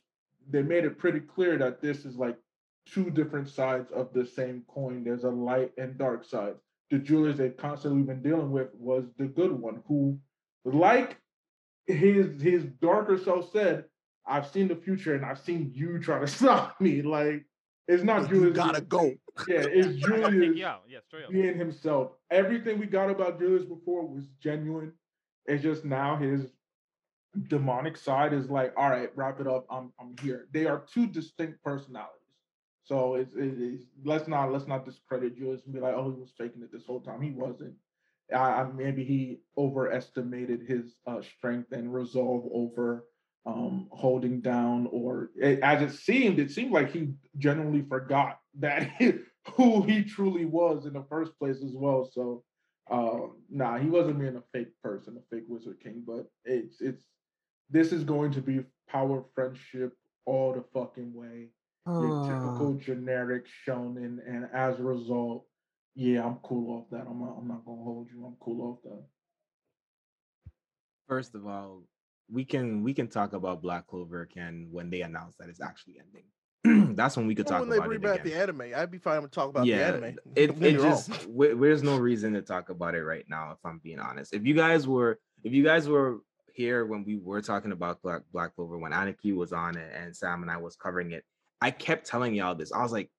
they 0.49 0.61
made 0.61 0.83
it 0.85 0.97
pretty 0.97 1.21
clear 1.21 1.57
that 1.57 1.81
this 1.81 2.05
is 2.05 2.15
like 2.17 2.37
two 2.85 3.09
different 3.09 3.47
sides 3.49 3.91
of 3.91 4.13
the 4.13 4.25
same 4.25 4.63
coin. 4.67 5.03
There's 5.03 5.23
a 5.23 5.29
light 5.29 5.71
and 5.77 5.97
dark 5.97 6.25
side. 6.25 6.55
The 6.91 6.99
Julius 6.99 7.37
they've 7.37 7.55
constantly 7.55 8.03
been 8.03 8.21
dealing 8.21 8.51
with 8.51 8.69
was 8.75 9.05
the 9.17 9.25
good 9.25 9.51
one, 9.53 9.81
who, 9.87 10.19
like 10.65 11.17
his 11.87 12.41
his 12.41 12.65
darker 12.81 13.17
self 13.17 13.51
said, 13.51 13.85
I've 14.27 14.47
seen 14.47 14.67
the 14.67 14.75
future 14.75 15.15
and 15.15 15.25
I've 15.25 15.39
seen 15.39 15.71
you 15.73 15.99
try 15.99 16.19
to 16.19 16.27
stop 16.39 16.79
me. 16.81 17.01
Like 17.01 17.45
it's 17.87 18.03
not 18.03 18.29
You 18.29 18.51
Julius. 18.51 18.55
gotta 18.57 18.81
go. 18.81 19.13
Yeah, 19.47 19.55
it's 19.65 19.95
Julius 20.05 20.61
out. 20.63 20.83
Yeah, 20.87 20.99
straight 21.07 21.25
up. 21.25 21.31
being 21.31 21.57
himself. 21.57 22.11
Everything 22.31 22.79
we 22.79 22.85
got 22.85 23.09
about 23.09 23.39
Julius 23.39 23.65
before 23.65 24.05
was 24.05 24.25
genuine. 24.41 24.93
It's 25.45 25.63
just 25.63 25.85
now 25.85 26.15
his 26.15 26.51
demonic 27.47 27.97
side 27.97 28.33
is 28.33 28.49
like, 28.49 28.73
all 28.77 28.89
right, 28.89 29.09
wrap 29.15 29.39
it 29.39 29.47
up. 29.47 29.65
I'm 29.69 29.91
I'm 29.99 30.15
here. 30.21 30.47
They 30.53 30.65
are 30.65 30.83
two 30.91 31.07
distinct 31.07 31.63
personalities. 31.63 32.19
So 32.83 33.15
it's, 33.15 33.33
it's 33.35 33.83
let's 34.03 34.27
not 34.27 34.51
let's 34.51 34.67
not 34.67 34.85
discredit 34.85 35.37
Julius 35.37 35.61
and 35.65 35.73
be 35.73 35.79
like, 35.79 35.95
oh, 35.95 36.11
he 36.11 36.19
was 36.19 36.33
faking 36.37 36.61
it 36.61 36.71
this 36.71 36.85
whole 36.85 37.01
time. 37.01 37.21
He 37.21 37.31
wasn't. 37.31 37.73
I, 38.33 38.37
I 38.37 38.63
maybe 38.65 39.03
he 39.03 39.39
overestimated 39.57 40.61
his 40.67 40.95
uh, 41.07 41.21
strength 41.21 41.71
and 41.71 41.93
resolve 41.93 42.45
over 42.53 43.05
um, 43.45 43.87
holding 43.91 44.41
down, 44.41 44.87
or 44.91 45.31
it, 45.35 45.59
as 45.59 45.81
it 45.81 45.95
seemed, 45.95 46.39
it 46.39 46.51
seemed 46.51 46.71
like 46.71 46.91
he 46.91 47.13
genuinely 47.37 47.81
forgot 47.81 48.39
that 48.59 48.89
he, 48.97 49.13
who 49.55 49.83
he 49.83 50.03
truly 50.03 50.45
was 50.45 50.85
in 50.85 50.93
the 50.93 51.03
first 51.09 51.37
place 51.37 51.57
as 51.63 51.73
well. 51.73 52.09
So, 52.11 52.43
um, 52.91 53.37
nah, 53.49 53.77
he 53.77 53.87
wasn't 53.87 54.19
being 54.19 54.35
a 54.35 54.43
fake 54.51 54.71
person, 54.83 55.17
a 55.17 55.35
fake 55.35 55.45
Wizard 55.47 55.79
King. 55.81 56.03
But 56.05 56.27
it's 56.45 56.81
it's 56.81 57.03
this 57.69 57.91
is 57.91 58.03
going 58.03 58.31
to 58.33 58.41
be 58.41 58.63
power 58.89 59.23
friendship 59.33 59.93
all 60.25 60.53
the 60.53 60.63
fucking 60.73 61.13
way. 61.13 61.49
Your 61.85 62.17
typical 62.25 62.75
generic 62.75 63.45
shonen, 63.67 64.19
and 64.25 64.47
as 64.53 64.79
a 64.79 64.83
result, 64.83 65.45
yeah, 65.95 66.25
I'm 66.25 66.37
cool 66.37 66.77
off 66.77 66.89
that. 66.91 67.05
I'm 67.07 67.19
not, 67.19 67.35
I'm 67.37 67.47
not 67.47 67.65
gonna 67.65 67.83
hold 67.83 68.07
you. 68.09 68.25
I'm 68.25 68.37
cool 68.39 68.71
off 68.71 68.79
that. 68.83 69.03
First 71.07 71.35
of 71.35 71.45
all, 71.45 71.83
we 72.31 72.45
can 72.45 72.83
we 72.83 72.93
can 72.93 73.07
talk 73.07 73.33
about 73.33 73.61
Black 73.61 73.87
Clover 73.87 74.25
can 74.25 74.67
when 74.71 74.89
they 74.89 75.01
announce 75.01 75.35
that 75.37 75.49
it's 75.49 75.61
actually 75.61 75.99
ending. 75.99 76.23
That's 76.95 77.17
when 77.17 77.27
we 77.27 77.35
could 77.35 77.45
Well, 77.45 77.59
talk 77.59 77.59
when 77.61 77.69
they 77.69 77.77
about 77.77 77.87
bring 77.87 77.99
it 77.99 78.03
back 78.03 78.19
again. 78.21 78.31
the 78.33 78.35
anime, 78.41 78.61
I'd 78.75 78.91
be 78.91 78.97
fine 78.97 79.21
to 79.21 79.27
talk 79.27 79.49
about 79.49 79.65
yeah, 79.65 79.91
the 79.91 79.97
anime. 79.97 80.19
it, 80.35 80.51
it 80.61 80.73
just 80.79 81.11
there's 81.37 81.83
no 81.83 81.97
reason 81.97 82.33
to 82.33 82.41
talk 82.41 82.69
about 82.69 82.95
it 82.95 83.03
right 83.03 83.25
now. 83.29 83.51
If 83.51 83.59
I'm 83.65 83.79
being 83.83 83.99
honest, 83.99 84.33
if 84.33 84.45
you 84.45 84.53
guys 84.53 84.87
were 84.87 85.19
if 85.43 85.53
you 85.53 85.63
guys 85.63 85.87
were 85.87 86.19
here 86.53 86.85
when 86.85 87.03
we 87.03 87.15
were 87.17 87.41
talking 87.41 87.71
about 87.71 88.01
Black 88.01 88.21
Black 88.31 88.55
Clover 88.55 88.77
when 88.77 88.91
Aniki 88.91 89.35
was 89.35 89.53
on 89.53 89.77
it 89.77 89.91
and 89.95 90.15
Sam 90.15 90.41
and 90.41 90.51
I 90.51 90.57
was 90.57 90.75
covering 90.75 91.11
it, 91.11 91.23
I 91.61 91.71
kept 91.71 92.05
telling 92.07 92.33
y'all 92.35 92.55
this. 92.55 92.71
I 92.71 92.81
was 92.81 92.91
like, 92.91 93.09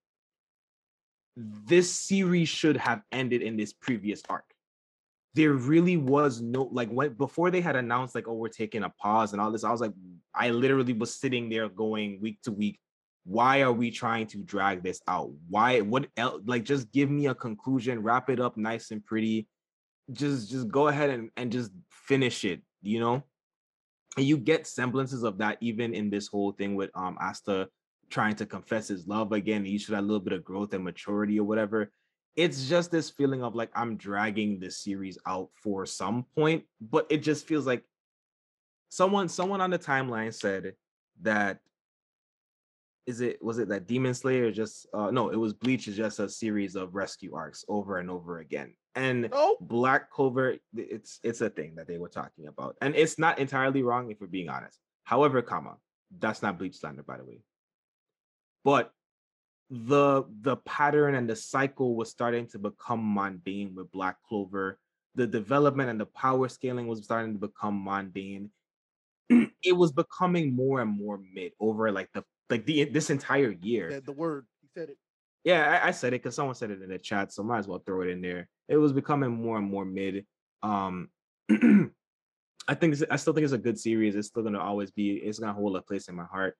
this 1.36 1.90
series 1.92 2.48
should 2.48 2.76
have 2.76 3.02
ended 3.10 3.42
in 3.42 3.56
this 3.56 3.72
previous 3.72 4.22
arc. 4.28 4.44
There 5.34 5.52
really 5.52 5.96
was 5.96 6.40
no 6.40 6.68
like 6.70 6.88
when 6.90 7.14
before 7.14 7.50
they 7.50 7.60
had 7.60 7.74
announced 7.74 8.14
like 8.14 8.28
oh 8.28 8.34
we're 8.34 8.48
taking 8.48 8.84
a 8.84 8.90
pause 8.90 9.32
and 9.32 9.42
all 9.42 9.50
this. 9.50 9.64
I 9.64 9.72
was 9.72 9.80
like, 9.80 9.92
I 10.34 10.50
literally 10.50 10.92
was 10.92 11.12
sitting 11.18 11.48
there 11.48 11.68
going 11.68 12.20
week 12.20 12.40
to 12.42 12.52
week 12.52 12.78
why 13.24 13.62
are 13.62 13.72
we 13.72 13.90
trying 13.90 14.26
to 14.28 14.38
drag 14.38 14.82
this 14.82 15.00
out? 15.08 15.30
Why 15.48 15.80
what 15.80 16.06
else 16.16 16.42
like 16.46 16.64
just 16.64 16.92
give 16.92 17.10
me 17.10 17.26
a 17.26 17.34
conclusion 17.34 18.02
wrap 18.02 18.28
it 18.30 18.40
up 18.40 18.56
nice 18.56 18.90
and 18.90 19.04
pretty. 19.04 19.48
Just 20.12 20.50
just 20.50 20.68
go 20.68 20.88
ahead 20.88 21.10
and, 21.10 21.30
and 21.36 21.50
just 21.50 21.70
finish 21.90 22.44
it 22.44 22.60
you 22.82 23.00
know? 23.00 23.22
And 24.16 24.26
you 24.26 24.36
get 24.36 24.66
semblances 24.66 25.22
of 25.22 25.38
that 25.38 25.58
even 25.60 25.94
in 25.94 26.10
this 26.10 26.28
whole 26.28 26.52
thing 26.52 26.74
with 26.74 26.90
um 26.94 27.16
asta 27.20 27.68
trying 28.10 28.36
to 28.36 28.46
confess 28.46 28.88
his 28.88 29.06
love 29.08 29.32
again 29.32 29.64
you 29.64 29.78
should 29.78 29.94
have 29.94 30.04
a 30.04 30.06
little 30.06 30.20
bit 30.20 30.34
of 30.34 30.44
growth 30.44 30.74
and 30.74 30.84
maturity 30.84 31.40
or 31.40 31.44
whatever. 31.44 31.90
It's 32.36 32.68
just 32.68 32.90
this 32.90 33.10
feeling 33.10 33.42
of 33.42 33.54
like 33.54 33.70
i'm 33.74 33.96
dragging 33.96 34.60
this 34.60 34.80
series 34.80 35.16
out 35.26 35.48
for 35.54 35.86
some 35.86 36.26
point 36.36 36.64
but 36.80 37.06
it 37.08 37.18
just 37.18 37.46
feels 37.46 37.64
like 37.66 37.84
someone 38.90 39.28
someone 39.28 39.60
on 39.60 39.70
the 39.70 39.78
timeline 39.78 40.34
said 40.34 40.74
that 41.22 41.58
is 43.06 43.20
it 43.20 43.42
was 43.42 43.58
it 43.58 43.68
that 43.68 43.86
Demon 43.86 44.14
Slayer 44.14 44.50
just 44.50 44.86
uh 44.94 45.10
no 45.10 45.30
it 45.30 45.36
was 45.36 45.52
Bleach 45.52 45.88
is 45.88 45.96
just 45.96 46.20
a 46.20 46.28
series 46.28 46.74
of 46.76 46.94
rescue 46.94 47.34
arcs 47.34 47.64
over 47.68 47.98
and 47.98 48.10
over 48.10 48.38
again. 48.38 48.74
And 48.94 49.28
Oh, 49.32 49.56
Black 49.60 50.10
Clover 50.10 50.56
it's 50.76 51.20
it's 51.22 51.40
a 51.40 51.50
thing 51.50 51.74
that 51.76 51.86
they 51.86 51.98
were 51.98 52.08
talking 52.08 52.46
about. 52.46 52.76
And 52.80 52.94
it's 52.94 53.18
not 53.18 53.38
entirely 53.38 53.82
wrong 53.82 54.10
if 54.10 54.20
we're 54.20 54.26
being 54.26 54.48
honest. 54.48 54.78
However 55.04 55.42
comma 55.42 55.76
that's 56.18 56.42
not 56.42 56.58
Bleach 56.58 56.76
slander 56.78 57.02
by 57.02 57.18
the 57.18 57.24
way. 57.24 57.40
But 58.64 58.92
the 59.70 60.24
the 60.42 60.56
pattern 60.58 61.14
and 61.14 61.28
the 61.28 61.36
cycle 61.36 61.96
was 61.96 62.10
starting 62.10 62.46
to 62.48 62.58
become 62.58 63.14
mundane 63.14 63.74
with 63.74 63.90
Black 63.92 64.16
Clover. 64.28 64.78
The 65.14 65.26
development 65.26 65.90
and 65.90 66.00
the 66.00 66.06
power 66.06 66.48
scaling 66.48 66.86
was 66.86 67.04
starting 67.04 67.34
to 67.34 67.38
become 67.38 67.82
mundane. 67.84 68.50
It 69.62 69.74
was 69.74 69.92
becoming 69.92 70.54
more 70.54 70.82
and 70.82 70.90
more 70.90 71.18
mid 71.32 71.52
over 71.58 71.90
like 71.90 72.10
the 72.12 72.22
like 72.50 72.66
the 72.66 72.84
this 72.84 73.10
entire 73.10 73.54
year. 73.60 73.90
said 73.90 74.06
the 74.06 74.12
word. 74.12 74.46
He 74.62 74.68
said 74.74 74.90
it. 74.90 74.98
Yeah, 75.44 75.80
I, 75.82 75.88
I 75.88 75.90
said 75.90 76.08
it 76.14 76.22
because 76.22 76.34
someone 76.34 76.54
said 76.54 76.70
it 76.70 76.82
in 76.82 76.88
the 76.88 76.98
chat, 76.98 77.32
so 77.32 77.42
might 77.42 77.58
as 77.58 77.68
well 77.68 77.82
throw 77.84 78.02
it 78.02 78.08
in 78.08 78.22
there. 78.22 78.48
It 78.68 78.76
was 78.76 78.92
becoming 78.92 79.30
more 79.30 79.58
and 79.58 79.70
more 79.70 79.84
mid. 79.84 80.24
Um, 80.62 81.10
I 81.50 82.74
think 82.74 82.96
I 83.10 83.16
still 83.16 83.34
think 83.34 83.44
it's 83.44 83.52
a 83.52 83.58
good 83.58 83.78
series. 83.78 84.16
It's 84.16 84.28
still 84.28 84.42
gonna 84.42 84.60
always 84.60 84.90
be. 84.90 85.12
It's 85.12 85.38
gonna 85.38 85.52
hold 85.52 85.76
a 85.76 85.82
place 85.82 86.08
in 86.08 86.14
my 86.14 86.24
heart. 86.24 86.56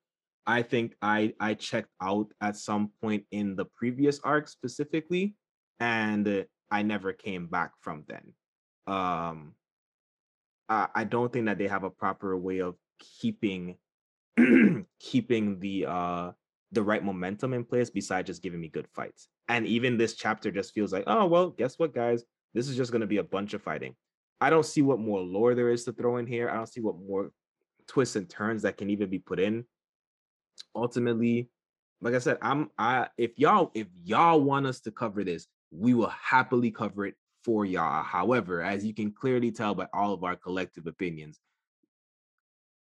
I 0.46 0.62
think 0.62 0.94
I 1.00 1.32
I 1.40 1.54
checked 1.54 1.88
out 2.02 2.28
at 2.40 2.56
some 2.56 2.90
point 3.00 3.24
in 3.30 3.56
the 3.56 3.64
previous 3.64 4.20
arc 4.20 4.48
specifically, 4.48 5.34
and 5.80 6.44
I 6.70 6.82
never 6.82 7.12
came 7.12 7.46
back 7.46 7.72
from 7.80 8.04
then. 8.06 8.32
Um, 8.86 9.54
I, 10.68 10.88
I 10.94 11.04
don't 11.04 11.32
think 11.32 11.46
that 11.46 11.56
they 11.56 11.68
have 11.68 11.84
a 11.84 11.90
proper 11.90 12.36
way 12.36 12.60
of 12.60 12.76
keeping 13.20 13.76
keeping 15.00 15.58
the 15.60 15.86
uh 15.86 16.32
the 16.72 16.82
right 16.82 17.04
momentum 17.04 17.54
in 17.54 17.64
place 17.64 17.88
besides 17.88 18.26
just 18.26 18.42
giving 18.42 18.60
me 18.60 18.68
good 18.68 18.88
fights. 18.94 19.28
And 19.48 19.66
even 19.66 19.96
this 19.96 20.14
chapter 20.14 20.50
just 20.50 20.74
feels 20.74 20.92
like, 20.92 21.04
oh 21.06 21.26
well, 21.26 21.50
guess 21.50 21.78
what, 21.78 21.94
guys? 21.94 22.24
This 22.52 22.68
is 22.68 22.76
just 22.76 22.92
gonna 22.92 23.06
be 23.06 23.18
a 23.18 23.22
bunch 23.22 23.54
of 23.54 23.62
fighting. 23.62 23.94
I 24.40 24.50
don't 24.50 24.66
see 24.66 24.82
what 24.82 24.98
more 24.98 25.20
lore 25.20 25.54
there 25.54 25.70
is 25.70 25.84
to 25.84 25.92
throw 25.92 26.16
in 26.16 26.26
here. 26.26 26.50
I 26.50 26.54
don't 26.54 26.68
see 26.68 26.80
what 26.80 26.98
more 26.98 27.30
twists 27.86 28.16
and 28.16 28.28
turns 28.28 28.62
that 28.62 28.76
can 28.76 28.90
even 28.90 29.08
be 29.08 29.18
put 29.18 29.38
in. 29.38 29.64
Ultimately, 30.74 31.50
like 32.00 32.14
I 32.14 32.18
said, 32.18 32.38
I'm 32.42 32.70
I 32.78 33.08
if 33.16 33.38
y'all 33.38 33.70
if 33.74 33.86
y'all 34.02 34.40
want 34.40 34.66
us 34.66 34.80
to 34.80 34.90
cover 34.90 35.24
this, 35.24 35.46
we 35.70 35.94
will 35.94 36.08
happily 36.08 36.70
cover 36.70 37.06
it 37.06 37.14
for 37.44 37.64
y'all. 37.64 38.02
However, 38.02 38.62
as 38.62 38.84
you 38.84 38.94
can 38.94 39.12
clearly 39.12 39.50
tell 39.50 39.74
by 39.74 39.86
all 39.92 40.12
of 40.12 40.24
our 40.24 40.36
collective 40.36 40.86
opinions, 40.86 41.38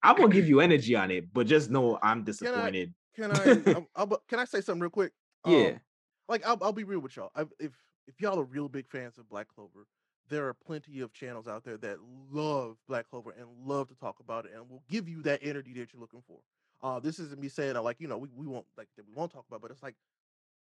I 0.03 0.13
won't 0.13 0.33
give 0.33 0.49
you 0.49 0.61
energy 0.61 0.97
on 0.97 1.11
it, 1.11 1.33
but 1.33 1.47
just 1.47 1.71
know 1.71 1.99
I'm 2.03 2.25
disappointed. 2.25 2.95
Can 3.15 3.33
I? 3.33 3.73
I'll, 3.73 3.87
I'll- 3.97 4.23
can 4.29 4.39
I 4.39 4.45
say 4.45 4.61
something 4.61 4.81
real 4.81 4.91
quick? 4.91 5.13
Yeah. 5.47 5.57
Um, 5.59 5.81
like 6.29 6.47
I'll, 6.47 6.59
I'll 6.63 6.73
be 6.73 6.85
real 6.85 7.01
with 7.01 7.17
y'all. 7.17 7.31
i 7.35 7.43
if 7.59 7.73
if 8.07 8.21
y'all 8.21 8.39
are 8.39 8.45
real 8.45 8.69
big 8.69 8.89
fans 8.89 9.19
of 9.19 9.29
Black 9.29 9.49
Clover, 9.49 9.87
there 10.29 10.47
are 10.47 10.55
plenty 10.55 11.01
of 11.01 11.13
channels 11.13 11.47
out 11.47 11.65
there 11.65 11.77
that 11.79 11.99
love 12.31 12.77
Black 12.89 13.09
Clover 13.11 13.35
and 13.39 13.47
love 13.65 13.89
to 13.89 13.95
talk 13.95 14.21
about 14.21 14.47
it 14.47 14.53
and 14.55 14.69
will 14.71 14.83
give 14.89 15.09
you 15.09 15.23
that 15.23 15.41
energy 15.43 15.73
that 15.75 15.93
you're 15.93 16.01
looking 16.01 16.23
for. 16.27 16.39
Uh, 16.83 16.99
this 16.99 17.19
isn't 17.19 17.41
me 17.41 17.49
saying 17.49 17.75
like 17.77 17.97
you 18.01 18.09
know 18.09 18.17
we, 18.17 18.29
we 18.35 18.47
won't 18.47 18.67
like 18.79 18.89
that 18.97 19.07
we 19.07 19.13
won't 19.15 19.33
talk 19.33 19.45
about, 19.49 19.61
but 19.61 19.71
it's 19.71 19.83
like 19.83 19.97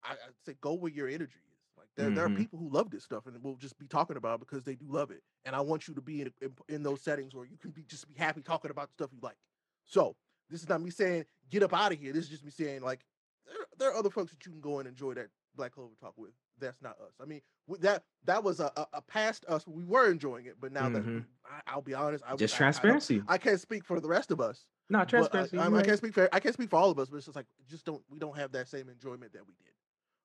I, 0.02 0.12
I 0.12 0.16
say 0.44 0.56
go 0.60 0.74
where 0.74 0.90
your 0.90 1.08
energy 1.08 1.38
is. 1.96 2.04
Like 2.04 2.06
there, 2.06 2.14
there 2.16 2.24
are 2.24 2.28
Mhm. 2.28 2.36
people 2.38 2.58
who 2.58 2.68
love 2.70 2.90
this 2.90 3.04
stuff 3.04 3.26
and 3.26 3.42
will 3.42 3.56
just 3.56 3.78
be 3.78 3.86
talking 3.86 4.16
about 4.16 4.34
it 4.36 4.40
because 4.40 4.62
they 4.64 4.74
do 4.74 4.86
love 4.88 5.10
it. 5.10 5.22
And 5.44 5.54
I 5.56 5.60
want 5.60 5.88
you 5.88 5.94
to 5.94 6.00
be 6.00 6.22
in, 6.22 6.32
in 6.40 6.54
in 6.68 6.82
those 6.82 7.02
settings 7.02 7.34
where 7.34 7.44
you 7.44 7.56
can 7.58 7.70
be 7.70 7.82
just 7.84 8.08
be 8.08 8.14
happy 8.14 8.42
talking 8.42 8.70
about 8.70 8.88
the 8.88 8.94
stuff 8.94 9.10
you 9.12 9.18
like. 9.22 9.36
So 9.84 10.16
this 10.50 10.62
is 10.62 10.68
not 10.68 10.80
me 10.82 10.90
saying 10.90 11.24
get 11.50 11.62
up 11.62 11.72
out 11.74 11.92
of 11.92 11.98
here. 11.98 12.12
This 12.12 12.24
is 12.24 12.30
just 12.30 12.44
me 12.44 12.50
saying 12.50 12.82
like 12.82 13.04
there, 13.46 13.56
there 13.78 13.90
are 13.90 13.94
other 13.96 14.10
folks 14.10 14.32
that 14.32 14.44
you 14.46 14.52
can 14.52 14.60
go 14.60 14.78
and 14.78 14.88
enjoy 14.88 15.14
that 15.14 15.28
Black 15.54 15.72
Clover 15.72 15.94
talk 16.00 16.14
with. 16.16 16.30
That's 16.58 16.80
not 16.80 16.92
us. 17.00 17.14
I 17.20 17.24
mean, 17.24 17.40
that 17.80 18.04
that 18.24 18.44
was 18.44 18.60
a, 18.60 18.70
a, 18.76 18.86
a 18.94 19.02
past 19.02 19.44
us. 19.48 19.66
We 19.66 19.84
were 19.84 20.10
enjoying 20.10 20.46
it, 20.46 20.56
but 20.60 20.70
now 20.72 20.88
that 20.88 21.04
Mhm. 21.04 21.24
I, 21.44 21.60
I'll 21.66 21.82
be 21.82 21.94
honest, 21.94 22.22
I, 22.26 22.36
just 22.36 22.54
I- 22.54 22.56
I 22.56 22.58
transparency. 22.58 23.22
I, 23.26 23.38
can't 23.38 23.60
speak 23.60 23.84
for 23.84 23.98
the 24.00 24.08
rest 24.08 24.30
of 24.30 24.40
us. 24.40 24.64
no, 24.88 24.98
but 25.00 25.02
I- 25.02 25.10
transparency. 25.10 25.58
I, 25.58 25.68
you're 25.68 25.78
I 25.78 25.82
can't 25.82 25.98
speak 25.98 26.14
for 26.14 26.28
I 26.32 26.40
can't 26.40 26.54
speak 26.54 26.70
for 26.70 26.76
all 26.76 26.90
of 26.90 26.98
us, 26.98 27.08
but 27.10 27.16
it's 27.16 27.26
just 27.26 27.36
like 27.36 27.46
just 27.68 27.84
don't 27.84 28.02
we 28.08 28.18
don't 28.18 28.36
have 28.36 28.52
that 28.52 28.68
same 28.68 28.88
enjoyment 28.88 29.32
that 29.32 29.46
we 29.46 29.54
did. 29.54 29.74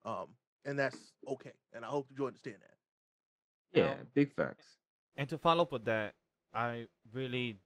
Um, 0.09 0.27
and 0.67 0.77
that's 0.77 0.97
okay. 1.27 1.53
And 1.73 1.83
I 1.83 1.87
hope 1.87 2.07
you 2.15 2.27
understand 2.27 2.57
that. 2.61 3.79
Yeah, 3.79 3.95
big 4.13 4.33
facts. 4.33 4.65
And 5.15 5.27
to 5.29 5.37
follow 5.37 5.63
up 5.63 5.71
with 5.71 5.85
that, 5.85 6.13
I 6.53 6.85
really 7.13 7.57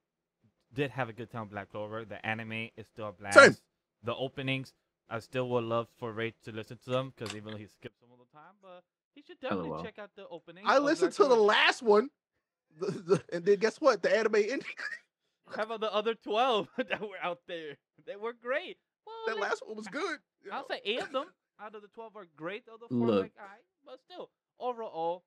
did 0.74 0.92
have 0.92 1.10
a 1.10 1.14
good 1.14 1.30
time 1.30 1.42
with 1.42 1.52
Black 1.52 1.72
Clover. 1.72 2.06
The 2.06 2.26
anime 2.26 2.70
is 2.78 2.88
still 2.88 3.10
a 3.10 3.12
blast. 3.12 3.38
Same. 3.38 3.56
The 4.04 4.16
openings, 4.16 4.74
I 5.10 5.20
still 5.20 5.50
would 5.50 5.64
love 5.64 5.88
for 5.98 6.14
Ray 6.14 6.34
to 6.46 6.52
listen 6.52 6.78
to 6.86 6.90
them 6.90 7.14
because 7.16 7.36
even 7.36 7.52
though 7.52 7.58
he 7.58 7.68
skips 7.68 8.00
them 8.00 8.10
all 8.12 8.18
the 8.18 8.38
time, 8.38 8.56
but 8.62 8.84
he 9.14 9.22
should 9.22 9.38
oh, 9.44 9.48
definitely 9.48 9.70
LOL. 9.70 9.84
check 9.84 10.00
out 10.00 10.12
the 10.16 10.28
opening. 10.30 10.64
I 10.66 10.78
listened 10.78 11.16
Black 11.16 11.30
to 11.30 11.36
the 11.36 11.42
last 11.42 11.82
one, 11.82 12.10
the, 12.80 12.92
the, 12.92 13.24
and 13.34 13.46
then 13.46 13.58
guess 13.60 13.82
what? 13.82 14.02
The 14.02 14.16
anime 14.16 14.36
ending. 14.36 14.62
How 15.56 15.64
about 15.64 15.82
the 15.82 15.94
other 15.94 16.16
twelve 16.16 16.70
that 16.78 17.02
were 17.02 17.18
out 17.22 17.40
there? 17.48 17.78
They 18.06 18.16
were 18.16 18.34
great. 18.34 18.78
Well, 19.06 19.36
that 19.36 19.42
last 19.42 19.62
one 19.66 19.76
was 19.76 19.88
good. 19.88 20.20
you 20.44 20.52
I'll 20.52 20.62
know? 20.62 20.66
say 20.70 20.82
eight 20.86 21.02
of 21.02 21.12
them 21.12 21.26
out 21.62 21.76
of 21.76 21.82
the 21.82 21.88
twelve 21.90 22.16
are 22.16 22.28
great. 22.36 22.66
The 22.66 22.74
other 22.74 22.88
four 22.90 23.08
Look. 23.08 23.22
like, 23.22 23.34
I, 23.40 23.58
but 23.86 24.00
still, 24.10 24.30
overall, 24.60 25.24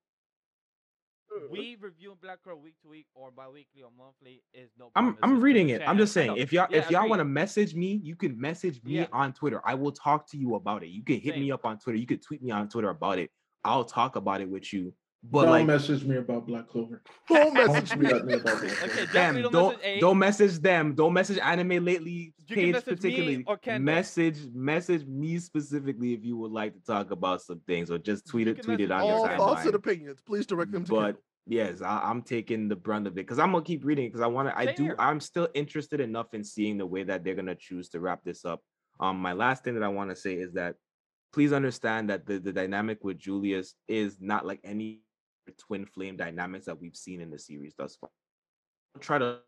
Uh, 1.35 1.40
we 1.51 1.77
reviewing 1.81 2.19
Black 2.20 2.43
Clover 2.43 2.61
week 2.61 2.74
to 2.82 2.89
week 2.89 3.06
or 3.15 3.31
bi-weekly 3.31 3.82
or 3.82 3.90
monthly 3.97 4.43
is 4.52 4.70
no. 4.78 4.90
I'm 4.94 5.16
I'm 5.23 5.40
reading 5.40 5.69
the 5.69 5.74
it. 5.74 5.82
I'm 5.89 5.97
just 5.97 6.12
saying, 6.12 6.36
if 6.36 6.52
y'all 6.52 6.66
Yeah, 6.70 6.78
if 6.78 6.90
y'all 6.90 7.09
want 7.09 7.20
to 7.20 7.24
message 7.24 7.74
me, 7.74 8.01
you 8.02 8.15
can 8.15 8.39
message 8.39 8.82
me 8.85 8.97
Yeah. 8.98 9.06
on 9.12 9.32
Twitter. 9.32 9.61
I 9.65 9.74
will 9.74 9.93
talk 9.93 10.28
to 10.31 10.36
you 10.36 10.55
about 10.56 10.82
it. 10.82 10.89
You 10.89 11.02
can 11.02 11.19
hit 11.20 11.39
me 11.39 11.51
up 11.51 11.65
on 11.65 11.78
Twitter. 11.78 11.98
You 11.98 12.06
can 12.06 12.19
tweet 12.19 12.43
me 12.43 12.51
on 12.51 12.69
Twitter 12.69 12.90
about 12.90 13.19
it. 13.19 13.31
I'll 13.65 13.85
talk 13.85 14.16
about 14.16 14.43
it 14.43 14.48
with 14.48 14.73
you. 14.73 14.93
But 15.31 15.43
Don't 15.45 15.51
like, 15.53 15.67
message 15.67 16.05
me 16.05 16.17
about 16.17 16.47
Black 16.47 16.69
Clover. 16.69 17.03
Don't 17.29 17.55
Don't 17.55 17.73
message 17.73 17.97
me. 17.97 18.07
about 18.11 18.27
Black 18.27 18.43
Clover. 18.43 18.67
Okay, 18.67 19.07
them, 19.07 19.43
don't, 19.43 19.53
don't 19.53 19.79
message 19.81 20.01
don't 20.01 20.19
message 20.19 20.59
them. 20.61 20.95
Don't 20.95 21.13
message 21.15 21.39
anime 21.39 21.83
lately 21.85 22.35
You 22.47 22.47
can 22.47 22.55
page 22.57 22.73
message 22.75 22.87
me 22.89 22.95
particularly. 22.97 23.45
or 23.47 23.57
Kendall. 23.57 23.95
Message 23.95 24.39
message 24.53 25.07
me 25.07 25.39
specifically 25.39 26.13
if 26.13 26.25
you 26.25 26.37
would 26.37 26.53
like 26.53 26.75
to 26.75 26.81
talk 26.85 27.11
about 27.11 27.41
some 27.43 27.61
things, 27.67 27.91
or 27.91 27.97
just 27.99 28.27
tweet 28.27 28.47
You 28.49 28.53
it 28.53 28.63
tweet 28.63 28.81
it 28.81 28.89
message 28.91 28.91
on 28.91 29.01
All 29.11 29.27
your 29.29 29.37
thoughts 29.39 29.63
and 29.65 29.73
timeline. 29.73 29.77
opinions. 29.77 30.21
Please 30.27 30.47
direct 30.47 30.73
them 30.73 30.85
to 30.85 30.91
But 30.91 31.01
Kendall. 31.03 31.23
yes, 31.47 31.81
I, 31.81 32.01
I'm 32.05 32.21
taking 32.21 32.69
the 32.69 32.77
brunt 32.77 33.07
of 33.07 33.15
it 33.15 33.17
because 33.17 33.39
I'm 33.39 33.53
gonna 33.53 33.65
keep 33.65 33.85
reading 33.85 34.09
because 34.09 34.21
I 34.21 34.27
want 34.27 34.49
to. 34.51 34.59
I 34.59 34.73
do. 34.75 34.83
here. 34.85 34.97
I'm 34.99 35.21
still 35.21 35.49
interested 35.55 36.01
enough 36.01 36.35
in 36.35 36.45
seeing 36.45 36.77
the 36.77 36.87
way 36.87 37.03
that 37.03 37.25
they're 37.25 37.35
gonna 37.35 37.55
choose 37.55 37.89
to 37.91 38.01
wrap 38.01 38.21
this 38.25 38.45
up. 38.45 38.61
Um, 39.01 39.17
my 39.21 39.33
last 39.33 39.65
thing 39.65 39.73
that 39.75 39.83
I 39.83 39.89
want 39.89 40.11
to 40.11 40.17
say 40.17 40.35
is 40.35 40.53
that 40.53 40.75
please 41.33 41.53
understand 41.55 42.11
that 42.11 42.27
the 42.27 42.39
the 42.39 42.53
dynamic 42.53 43.03
with 43.03 43.19
Julius 43.19 43.75
is 43.89 44.19
not 44.21 44.45
like 44.45 44.61
any 44.65 45.01
twin 45.53 45.87
flame 45.87 46.16
dynamics 46.16 46.66
that 46.66 46.81
we've 46.81 46.97
seen 46.97 47.21
in 47.21 47.31
the 47.31 47.39
series 47.39 47.75
thus 47.77 47.97
far. 47.97 48.11
Don't 48.95 49.03
try 49.03 49.19
to 49.19 49.39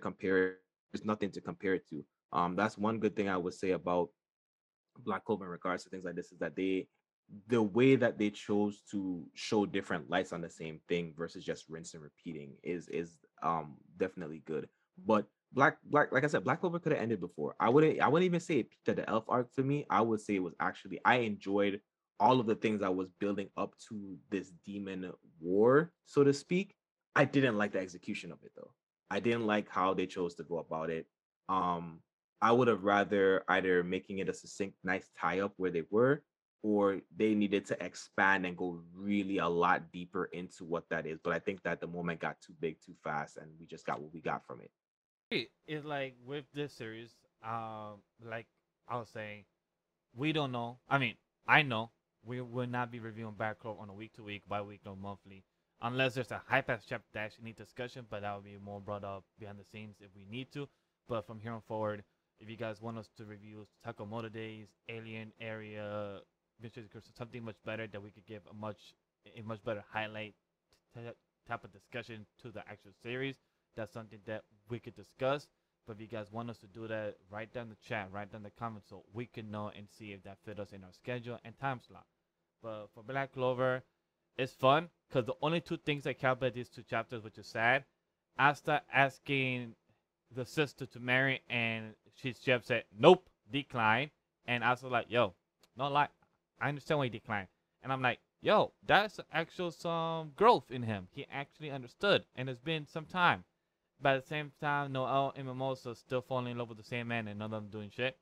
compare 0.00 0.48
it. 0.48 0.58
There's 0.92 1.04
nothing 1.04 1.30
to 1.32 1.40
compare 1.40 1.74
it 1.74 1.88
to. 1.90 2.04
Um, 2.32 2.56
that's 2.56 2.78
one 2.78 2.98
good 2.98 3.16
thing 3.16 3.28
I 3.28 3.36
would 3.36 3.54
say 3.54 3.70
about 3.70 4.10
Black 4.98 5.24
Clover 5.24 5.44
in 5.44 5.50
regards 5.50 5.84
to 5.84 5.90
things 5.90 6.04
like 6.04 6.14
this 6.14 6.32
is 6.32 6.38
that 6.38 6.56
they 6.56 6.88
the 7.48 7.62
way 7.62 7.96
that 7.96 8.18
they 8.18 8.30
chose 8.30 8.82
to 8.90 9.24
show 9.34 9.64
different 9.64 10.10
lights 10.10 10.32
on 10.32 10.42
the 10.42 10.50
same 10.50 10.80
thing 10.88 11.14
versus 11.16 11.44
just 11.44 11.64
rinse 11.68 11.94
and 11.94 12.02
repeating 12.02 12.52
is 12.62 12.88
is 12.88 13.18
um 13.42 13.76
definitely 13.96 14.42
good. 14.46 14.68
But 15.04 15.26
Black 15.52 15.78
Black 15.84 16.12
like 16.12 16.24
I 16.24 16.26
said, 16.26 16.44
Black 16.44 16.60
Clover 16.60 16.78
could 16.78 16.92
have 16.92 17.00
ended 17.00 17.20
before. 17.20 17.54
I 17.58 17.68
wouldn't 17.70 18.00
I 18.00 18.08
wouldn't 18.08 18.26
even 18.26 18.40
say 18.40 18.58
it 18.58 18.70
peaked 18.70 18.88
at 18.88 18.96
the 18.96 19.08
elf 19.08 19.24
arc 19.28 19.52
to 19.54 19.62
me. 19.62 19.86
I 19.90 20.00
would 20.00 20.20
say 20.20 20.36
it 20.36 20.42
was 20.42 20.54
actually 20.60 21.00
I 21.04 21.16
enjoyed 21.16 21.80
all 22.24 22.40
of 22.40 22.46
the 22.46 22.56
things 22.56 22.82
I 22.82 22.88
was 23.00 23.10
building 23.20 23.50
up 23.56 23.72
to 23.88 24.18
this 24.30 24.52
demon 24.64 25.12
war, 25.40 25.92
so 26.06 26.24
to 26.24 26.32
speak. 26.32 26.74
I 27.16 27.24
didn't 27.24 27.58
like 27.58 27.72
the 27.72 27.80
execution 27.80 28.32
of 28.32 28.38
it 28.44 28.52
though. 28.56 28.72
I 29.10 29.20
didn't 29.20 29.46
like 29.46 29.68
how 29.68 29.94
they 29.94 30.06
chose 30.06 30.34
to 30.36 30.44
go 30.44 30.58
about 30.58 30.90
it. 30.90 31.06
Um, 31.48 32.02
I 32.40 32.52
would 32.52 32.68
have 32.68 32.84
rather 32.84 33.44
either 33.48 33.84
making 33.84 34.18
it 34.18 34.28
a 34.28 34.34
succinct, 34.34 34.76
nice 34.84 35.10
tie 35.18 35.40
up 35.40 35.52
where 35.56 35.70
they 35.70 35.84
were, 35.90 36.22
or 36.62 37.00
they 37.16 37.34
needed 37.34 37.66
to 37.66 37.84
expand 37.84 38.46
and 38.46 38.56
go 38.56 38.82
really 38.94 39.38
a 39.38 39.48
lot 39.48 39.92
deeper 39.92 40.26
into 40.26 40.64
what 40.64 40.84
that 40.90 41.06
is. 41.06 41.18
But 41.22 41.34
I 41.34 41.38
think 41.38 41.62
that 41.62 41.80
the 41.80 41.86
moment 41.86 42.20
got 42.20 42.40
too 42.40 42.54
big 42.60 42.80
too 42.84 42.94
fast, 43.04 43.36
and 43.36 43.50
we 43.60 43.66
just 43.66 43.86
got 43.86 44.00
what 44.00 44.12
we 44.12 44.20
got 44.20 44.46
from 44.46 44.60
it. 44.60 44.70
it- 45.30 45.52
it's 45.66 45.84
like 45.84 46.16
with 46.24 46.44
this 46.52 46.72
series, 46.74 47.14
um, 47.42 48.02
like 48.20 48.46
I 48.88 48.96
was 48.98 49.08
saying, 49.10 49.46
we 50.14 50.32
don't 50.32 50.52
know. 50.52 50.80
I 50.88 50.98
mean, 50.98 51.16
I 51.46 51.62
know 51.62 51.92
we 52.26 52.40
will 52.40 52.66
not 52.66 52.90
be 52.90 53.00
reviewing 53.00 53.34
Clover 53.60 53.80
on 53.80 53.88
a 53.88 53.92
week 53.92 54.14
to 54.14 54.22
week, 54.22 54.42
bi 54.48 54.60
week, 54.62 54.80
or 54.86 54.96
monthly, 54.96 55.44
unless 55.82 56.14
there's 56.14 56.30
a 56.30 56.42
hype 56.46 56.70
ass 56.70 56.84
chapter 56.88 57.06
that 57.14 57.20
actually 57.20 57.52
discussion. 57.52 58.06
But 58.08 58.22
that 58.22 58.34
will 58.34 58.42
be 58.42 58.56
more 58.62 58.80
brought 58.80 59.04
up 59.04 59.24
behind 59.38 59.58
the 59.58 59.64
scenes 59.64 59.96
if 60.00 60.10
we 60.14 60.26
need 60.30 60.52
to. 60.52 60.68
But 61.08 61.26
from 61.26 61.40
here 61.40 61.52
on 61.52 61.60
forward, 61.68 62.02
if 62.40 62.48
you 62.48 62.56
guys 62.56 62.80
want 62.80 62.98
us 62.98 63.08
to 63.16 63.24
review 63.24 63.66
Sakamoto 63.86 64.32
Days, 64.32 64.68
Alien 64.88 65.32
Area, 65.40 66.20
something 67.16 67.44
much 67.44 67.56
better 67.64 67.86
that 67.86 68.02
we 68.02 68.10
could 68.10 68.26
give 68.26 68.42
a 68.50 68.54
much 68.54 68.94
a 69.36 69.42
much 69.42 69.62
better 69.64 69.84
highlight 69.90 70.34
type 71.48 71.64
of 71.64 71.72
discussion 71.72 72.26
to 72.42 72.50
the 72.50 72.60
actual 72.60 72.92
series, 73.02 73.36
that's 73.76 73.92
something 73.92 74.20
that 74.26 74.44
we 74.68 74.78
could 74.78 74.94
discuss. 74.94 75.48
But 75.86 75.96
if 75.96 76.02
you 76.02 76.06
guys 76.06 76.32
want 76.32 76.48
us 76.50 76.58
to 76.58 76.66
do 76.66 76.88
that, 76.88 77.16
write 77.30 77.52
down 77.52 77.68
the 77.68 77.76
chat, 77.86 78.08
write 78.10 78.32
down 78.32 78.42
the 78.42 78.50
comments 78.50 78.88
so 78.88 79.04
we 79.12 79.26
can 79.26 79.50
know 79.50 79.70
and 79.76 79.86
see 79.98 80.12
if 80.12 80.22
that 80.24 80.38
fit 80.44 80.58
us 80.58 80.72
in 80.72 80.82
our 80.84 80.92
schedule 80.92 81.38
and 81.44 81.58
time 81.58 81.80
slot. 81.86 82.06
But 82.64 82.88
for 82.94 83.02
Black 83.02 83.34
Clover, 83.34 83.82
it's 84.38 84.54
fun 84.54 84.88
because 85.06 85.26
the 85.26 85.34
only 85.42 85.60
two 85.60 85.76
things 85.76 86.06
I 86.06 86.14
care 86.14 86.30
about 86.30 86.54
these 86.54 86.70
two 86.70 86.82
chapters, 86.82 87.22
which 87.22 87.36
is 87.36 87.46
sad, 87.46 87.84
Asta 88.38 88.80
asking 88.90 89.74
the 90.34 90.46
sister 90.46 90.86
to 90.86 90.98
marry 90.98 91.42
and 91.50 91.94
she's 92.14 92.38
Jeff 92.38 92.64
said 92.64 92.84
nope, 92.98 93.28
decline, 93.52 94.10
and 94.46 94.64
Asta 94.64 94.88
like 94.88 95.10
yo, 95.10 95.34
no 95.76 95.88
lie, 95.88 96.08
I 96.58 96.70
understand 96.70 96.98
why 96.98 97.04
he 97.04 97.10
declined, 97.10 97.48
and 97.82 97.92
I'm 97.92 98.00
like 98.00 98.20
yo, 98.40 98.72
that's 98.86 99.20
actual 99.30 99.70
some 99.70 100.32
growth 100.34 100.70
in 100.70 100.82
him. 100.82 101.08
He 101.10 101.26
actually 101.30 101.70
understood, 101.70 102.24
and 102.34 102.48
it's 102.48 102.60
been 102.60 102.86
some 102.86 103.04
time. 103.04 103.44
But 104.00 104.16
at 104.16 104.22
the 104.22 104.28
same 104.28 104.52
time, 104.58 104.92
Noel 104.92 105.34
and 105.36 105.46
Mimosa 105.46 105.94
still 105.94 106.22
falling 106.22 106.52
in 106.52 106.58
love 106.58 106.70
with 106.70 106.78
the 106.78 106.84
same 106.84 107.08
man 107.08 107.28
and 107.28 107.38
none 107.38 107.52
of 107.52 107.62
them 107.62 107.70
doing 107.70 107.90
shit. 107.90 108.16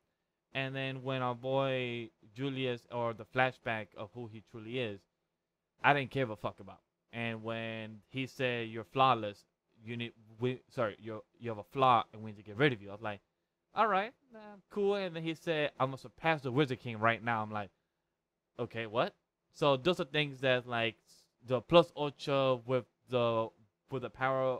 And 0.53 0.75
then 0.75 1.01
when 1.01 1.21
our 1.21 1.33
boy 1.33 2.11
Julius 2.35 2.81
or 2.91 3.13
the 3.13 3.25
flashback 3.25 3.87
of 3.97 4.09
who 4.13 4.27
he 4.27 4.43
truly 4.51 4.79
is, 4.79 4.99
I 5.83 5.93
didn't 5.93 6.11
give 6.11 6.29
a 6.29 6.35
fuck 6.35 6.59
about. 6.59 6.79
And 7.11 7.43
when 7.43 7.99
he 8.09 8.25
said 8.25 8.69
you're 8.69 8.85
flawless, 8.85 9.45
you 9.83 9.97
need 9.97 10.13
we 10.39 10.61
sorry, 10.69 10.95
you 10.99 11.23
you 11.39 11.49
have 11.49 11.59
a 11.59 11.63
flaw 11.63 12.03
and 12.13 12.23
we 12.23 12.31
need 12.31 12.37
to 12.37 12.43
get 12.43 12.57
rid 12.57 12.73
of 12.73 12.81
you. 12.81 12.89
I 12.89 12.93
was 12.93 13.01
like, 13.01 13.21
all 13.75 13.87
right, 13.87 14.11
nah, 14.33 14.39
cool. 14.69 14.95
And 14.95 15.15
then 15.15 15.23
he 15.23 15.35
said 15.35 15.71
I'm 15.79 15.89
gonna 15.89 15.97
surpass 15.97 16.41
the 16.41 16.51
Wizard 16.51 16.79
King 16.79 16.99
right 16.99 17.23
now. 17.23 17.41
I'm 17.41 17.51
like, 17.51 17.69
okay, 18.59 18.87
what? 18.87 19.13
So 19.53 19.77
those 19.77 19.99
are 19.99 20.05
things 20.05 20.39
that 20.41 20.67
like 20.67 20.95
the 21.47 21.61
plus 21.61 21.91
ocho 21.95 22.63
with 22.65 22.85
the 23.09 23.49
with 23.91 24.01
the 24.01 24.09
power 24.09 24.59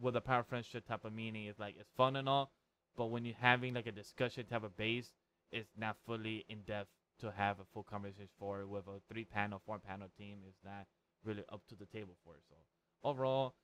with 0.00 0.14
the 0.14 0.20
power 0.20 0.42
friendship 0.42 0.86
type 0.86 1.04
of 1.04 1.12
meaning 1.12 1.46
is 1.46 1.58
like 1.58 1.76
it's 1.78 1.90
fun 1.96 2.16
and 2.16 2.28
all, 2.28 2.52
but 2.96 3.06
when 3.06 3.24
you're 3.24 3.34
having 3.38 3.74
like 3.74 3.86
a 3.86 3.92
discussion 3.92 4.46
type 4.46 4.64
of 4.64 4.76
base, 4.76 5.12
it's 5.50 5.68
not 5.76 5.96
fully 6.06 6.46
in 6.48 6.60
depth 6.62 6.88
to 7.20 7.32
have 7.36 7.60
a 7.60 7.64
full 7.72 7.82
conversation 7.82 8.28
for 8.38 8.60
it 8.60 8.68
with 8.68 8.86
a 8.86 9.00
three 9.12 9.24
panel, 9.24 9.60
four 9.64 9.78
panel 9.78 10.08
team 10.18 10.38
is 10.48 10.54
not 10.64 10.86
really 11.24 11.42
up 11.52 11.62
to 11.68 11.74
the 11.76 11.86
table 11.86 12.14
for 12.24 12.34
it. 12.34 12.42
So 12.48 12.56
overall, 13.04 13.54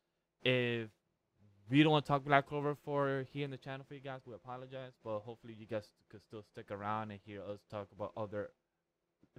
if 0.42 0.88
we 1.70 1.82
don't 1.82 1.92
want 1.92 2.04
to 2.04 2.08
talk 2.08 2.24
Black 2.24 2.48
Clover 2.48 2.76
for 2.84 3.26
here 3.32 3.44
in 3.44 3.50
the 3.50 3.56
channel 3.56 3.84
for 3.86 3.94
you 3.94 4.00
guys, 4.00 4.20
we 4.26 4.34
apologize. 4.34 4.92
But 5.04 5.20
hopefully 5.20 5.54
you 5.58 5.66
guys 5.66 5.88
could 6.10 6.22
still 6.22 6.42
stick 6.42 6.70
around 6.70 7.10
and 7.10 7.20
hear 7.24 7.42
us 7.42 7.60
talk 7.70 7.88
about 7.94 8.12
other 8.16 8.50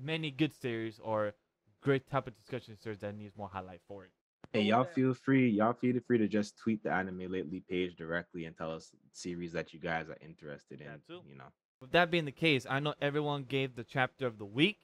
many 0.02 0.32
good 0.32 0.54
series 0.54 1.00
or 1.04 1.34
great 1.82 2.10
type 2.10 2.28
of 2.28 2.36
discussion 2.36 2.78
series 2.78 3.00
that 3.00 3.16
needs 3.16 3.36
more 3.38 3.50
highlight 3.52 3.82
for 3.88 4.06
it. 4.06 4.12
Hey, 4.54 4.62
y'all 4.62 4.84
feel 4.84 5.14
free. 5.14 5.50
Y'all 5.50 5.74
feel 5.74 6.00
free 6.08 6.18
to 6.18 6.28
just 6.28 6.58
tweet 6.58 6.82
the 6.84 6.92
anime 6.92 7.32
lately 7.32 7.62
page 7.70 7.96
directly 7.96 8.46
and 8.46 8.58
tell 8.58 8.72
us 8.74 8.92
series 9.12 9.52
that 9.54 9.74
you 9.74 9.80
guys 9.80 10.10
are 10.10 10.18
interested 10.22 10.82
in. 10.82 10.88
Too. 11.08 11.22
You 11.30 11.38
know. 11.38 11.52
With 11.82 11.92
that 11.92 12.12
being 12.12 12.26
the 12.26 12.32
case, 12.32 12.66
I 12.70 12.80
know 12.80 12.94
everyone 13.02 13.44
gave 13.44 13.76
the 13.76 13.84
chapter 13.86 14.28
of 14.28 14.38
the 14.38 14.46
week. 14.46 14.80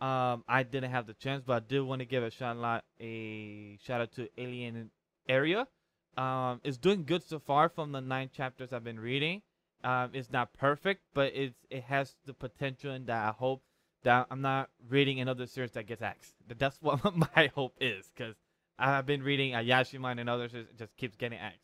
Um, 0.00 0.44
I 0.48 0.62
didn't 0.62 0.90
have 0.90 1.06
the 1.06 1.14
chance, 1.14 1.42
but 1.46 1.52
I 1.62 1.66
did 1.66 1.80
want 1.82 2.00
to 2.00 2.06
give 2.06 2.22
a 2.24 2.30
shout 2.30 2.56
out 2.56 2.84
a 3.00 3.76
shout 3.84 4.00
out 4.00 4.12
to 4.12 4.28
Alien 4.38 4.90
Area. 5.28 5.68
Um, 6.16 6.60
it's 6.64 6.76
doing 6.78 7.04
good 7.04 7.22
so 7.22 7.38
far 7.38 7.68
from 7.68 7.92
the 7.92 8.00
nine 8.00 8.30
chapters 8.34 8.72
I've 8.72 8.82
been 8.82 8.98
reading. 8.98 9.42
Um, 9.84 10.10
it's 10.12 10.30
not 10.30 10.52
perfect, 10.54 11.02
but 11.14 11.32
it's 11.34 11.54
it 11.70 11.84
has 11.84 12.16
the 12.26 12.34
potential, 12.34 12.90
and 12.92 13.06
that 13.06 13.28
I 13.28 13.32
hope 13.32 13.62
that 14.02 14.26
I'm 14.30 14.40
not 14.40 14.70
reading 14.88 15.20
another 15.20 15.46
series 15.46 15.72
that 15.72 15.86
gets 15.86 16.02
axed. 16.02 16.34
That- 16.48 16.58
That's 16.58 16.78
what 16.82 17.14
my 17.14 17.50
hope 17.54 17.74
is, 17.80 18.10
because 18.14 18.34
I've 18.78 19.06
been 19.06 19.22
reading 19.22 19.52
Ayashimon 19.52 20.18
and 20.18 20.28
others 20.28 20.54
it 20.54 20.76
just 20.78 20.96
keeps 20.96 21.14
getting 21.16 21.38
axed. 21.38 21.60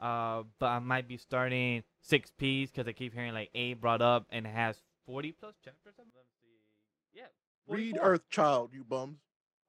Uh, 0.00 0.44
but 0.58 0.66
I 0.66 0.78
might 0.78 1.06
be 1.06 1.18
starting 1.18 1.82
six 2.00 2.30
P's 2.38 2.70
because 2.70 2.88
I 2.88 2.92
keep 2.92 3.12
hearing 3.12 3.34
like 3.34 3.50
A 3.54 3.74
brought 3.74 4.00
up 4.00 4.26
and 4.30 4.46
has 4.46 4.80
40 5.06 5.32
plus 5.32 5.54
chapters. 5.64 5.94
Let 5.98 6.06
me 6.06 6.12
see. 6.42 6.48
Yeah. 7.12 7.24
Read 7.68 7.96
44. 7.96 8.08
Earth 8.08 8.28
Child, 8.30 8.70
you 8.72 8.84
bums. 8.84 9.18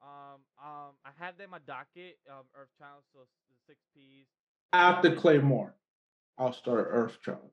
Um, 0.02 0.42
um, 0.64 0.92
I 1.06 1.10
have 1.24 1.38
that 1.38 1.44
in 1.44 1.50
my 1.50 1.60
docket. 1.68 2.18
Um, 2.30 2.46
Earth 2.60 2.70
Child, 2.80 3.04
so 3.14 3.20
six 3.68 3.80
P's. 3.94 4.26
After 4.74 5.14
Claymore, 5.16 5.76
I'll 6.38 6.54
start 6.54 6.92
Earthchild. 6.94 7.52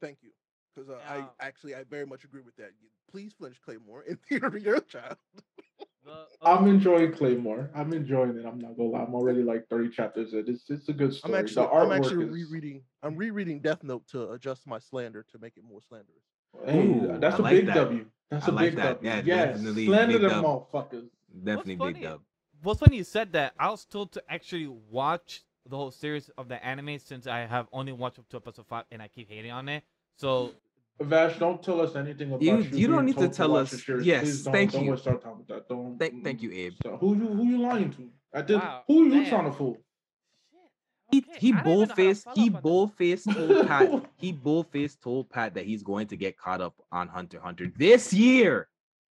Thank 0.00 0.18
you. 0.22 0.30
Because 0.74 0.90
uh, 0.90 0.98
Yeah. 0.98 1.26
I 1.40 1.46
actually 1.46 1.74
I 1.74 1.84
very 1.84 2.06
much 2.06 2.24
agree 2.24 2.42
with 2.42 2.56
that. 2.56 2.70
Please 3.10 3.32
finish 3.40 3.58
Claymore 3.64 4.04
and 4.08 4.18
theater 4.28 4.48
read 4.50 4.66
Earth 4.68 4.88
Child. 4.88 5.16
The- 6.04 6.26
I'm 6.42 6.66
enjoying 6.66 7.12
Claymore. 7.12 7.70
I'm 7.74 7.92
enjoying 7.92 8.36
it. 8.38 8.46
I'm 8.46 8.58
not 8.58 8.76
gonna 8.76 8.88
lie. 8.88 9.02
I'm 9.02 9.14
already 9.14 9.42
like 9.42 9.68
30 9.68 9.90
chapters 9.90 10.32
in. 10.32 10.44
It's 10.48 10.68
it's 10.70 10.88
a 10.88 10.92
good 10.92 11.12
story. 11.14 11.34
I'm 11.34 11.44
The 11.44 11.44
actually 11.44 11.66
I'm 11.66 11.92
actually 11.92 12.24
is- 12.26 12.30
rereading 12.32 12.82
I'm 13.02 13.16
rereading 13.16 13.60
Death 13.60 13.82
Note 13.84 14.06
to 14.08 14.30
adjust 14.32 14.66
my 14.66 14.78
slander 14.78 15.22
to 15.30 15.38
make 15.38 15.56
it 15.56 15.64
more 15.64 15.80
slanderous. 15.82 16.22
Hey, 16.64 16.86
Ooh, 16.86 17.18
that's 17.20 17.36
I 17.36 17.38
a 17.38 17.42
like 17.42 17.56
big 17.56 17.66
that. 17.66 17.74
W. 17.74 18.06
That's 18.30 18.48
I 18.48 18.50
a 18.50 18.54
like 18.54 18.64
big 18.70 18.76
that. 18.76 19.02
W. 19.02 19.10
Yeah, 19.10 19.22
yes, 19.24 19.56
definitely 19.56 19.86
slander 19.86 20.18
big 20.18 20.22
them 20.30 20.42
dub. 20.42 20.44
motherfuckers. 20.72 21.08
Definitely 21.44 21.76
funny? 21.76 21.92
big 21.94 22.02
dub. 22.02 22.20
What's 22.62 22.80
funny 22.80 22.96
you 22.96 23.04
said 23.04 23.32
that. 23.34 23.54
I 23.58 23.70
was 23.70 23.84
told 23.84 24.12
to 24.12 24.22
actually 24.28 24.66
watch 24.66 25.42
the 25.68 25.76
whole 25.76 25.90
series 25.90 26.30
of 26.38 26.48
the 26.48 26.62
anime 26.64 26.98
since 26.98 27.26
I 27.26 27.40
have 27.40 27.66
only 27.72 27.92
watched 27.92 28.18
up 28.18 28.28
to 28.30 28.36
episode 28.38 28.66
five 28.66 28.84
and 28.90 29.00
I 29.02 29.08
keep 29.08 29.28
hating 29.30 29.50
on 29.50 29.68
it. 29.68 29.82
So 30.16 30.52
Vash, 31.00 31.38
don't 31.38 31.62
tell 31.62 31.80
us 31.80 31.96
anything 31.96 32.28
about 32.28 32.42
You- 32.42 32.58
you. 32.58 32.78
you 32.80 32.86
don't 32.88 33.06
need 33.06 33.16
to 33.16 33.28
tell 33.30 33.52
watch 33.52 33.62
us- 33.62 33.70
the 33.70 33.78
series. 33.78 34.04
yes, 34.06 34.22
Please 34.22 34.44
don't, 34.44 34.52
thank 34.52 34.72
don't 34.72 34.84
you. 34.84 34.90
waste 34.90 35.06
our 35.06 35.16
time 35.18 35.38
with 35.38 35.46
that. 35.48 35.66
Don't. 35.66 35.89
Thank- 36.00 36.24
thank 36.24 36.42
you, 36.42 36.50
Abe. 36.50 36.74
So 36.82 36.96
who 36.96 37.14
you 37.14 37.28
who 37.28 37.44
you 37.44 37.58
lying 37.58 37.92
to? 37.92 38.10
I 38.34 38.42
did. 38.42 38.56
Wow, 38.56 38.82
Who 38.88 39.04
you 39.04 39.10
damn. 39.22 39.28
trying 39.28 39.44
to 39.44 39.52
fool? 39.56 39.76
He 41.12 41.18
Okay, 41.18 41.38
he 41.38 41.52
I 41.52 41.62
don't 41.62 41.66
even 41.72 41.88
know 41.88 41.88
how 41.88 41.94
to 41.94 41.94
bold-faced 41.94 42.26
he 42.36 42.42
up 42.42 42.46
on 42.46 42.52
this. 42.54 42.62
bold-faced 42.62 43.24
told 43.34 43.66
Pat 43.68 44.10
he 44.16 44.32
bold-faced 44.32 45.02
told 45.02 45.30
Pat 45.30 45.54
that 45.54 45.66
he's 45.66 45.82
going 45.82 46.06
to 46.08 46.16
get 46.16 46.36
caught 46.38 46.60
up 46.60 46.74
on 46.90 47.08
Hunter 47.08 47.40
Hunter 47.40 47.70
this 47.76 48.12
year. 48.12 48.68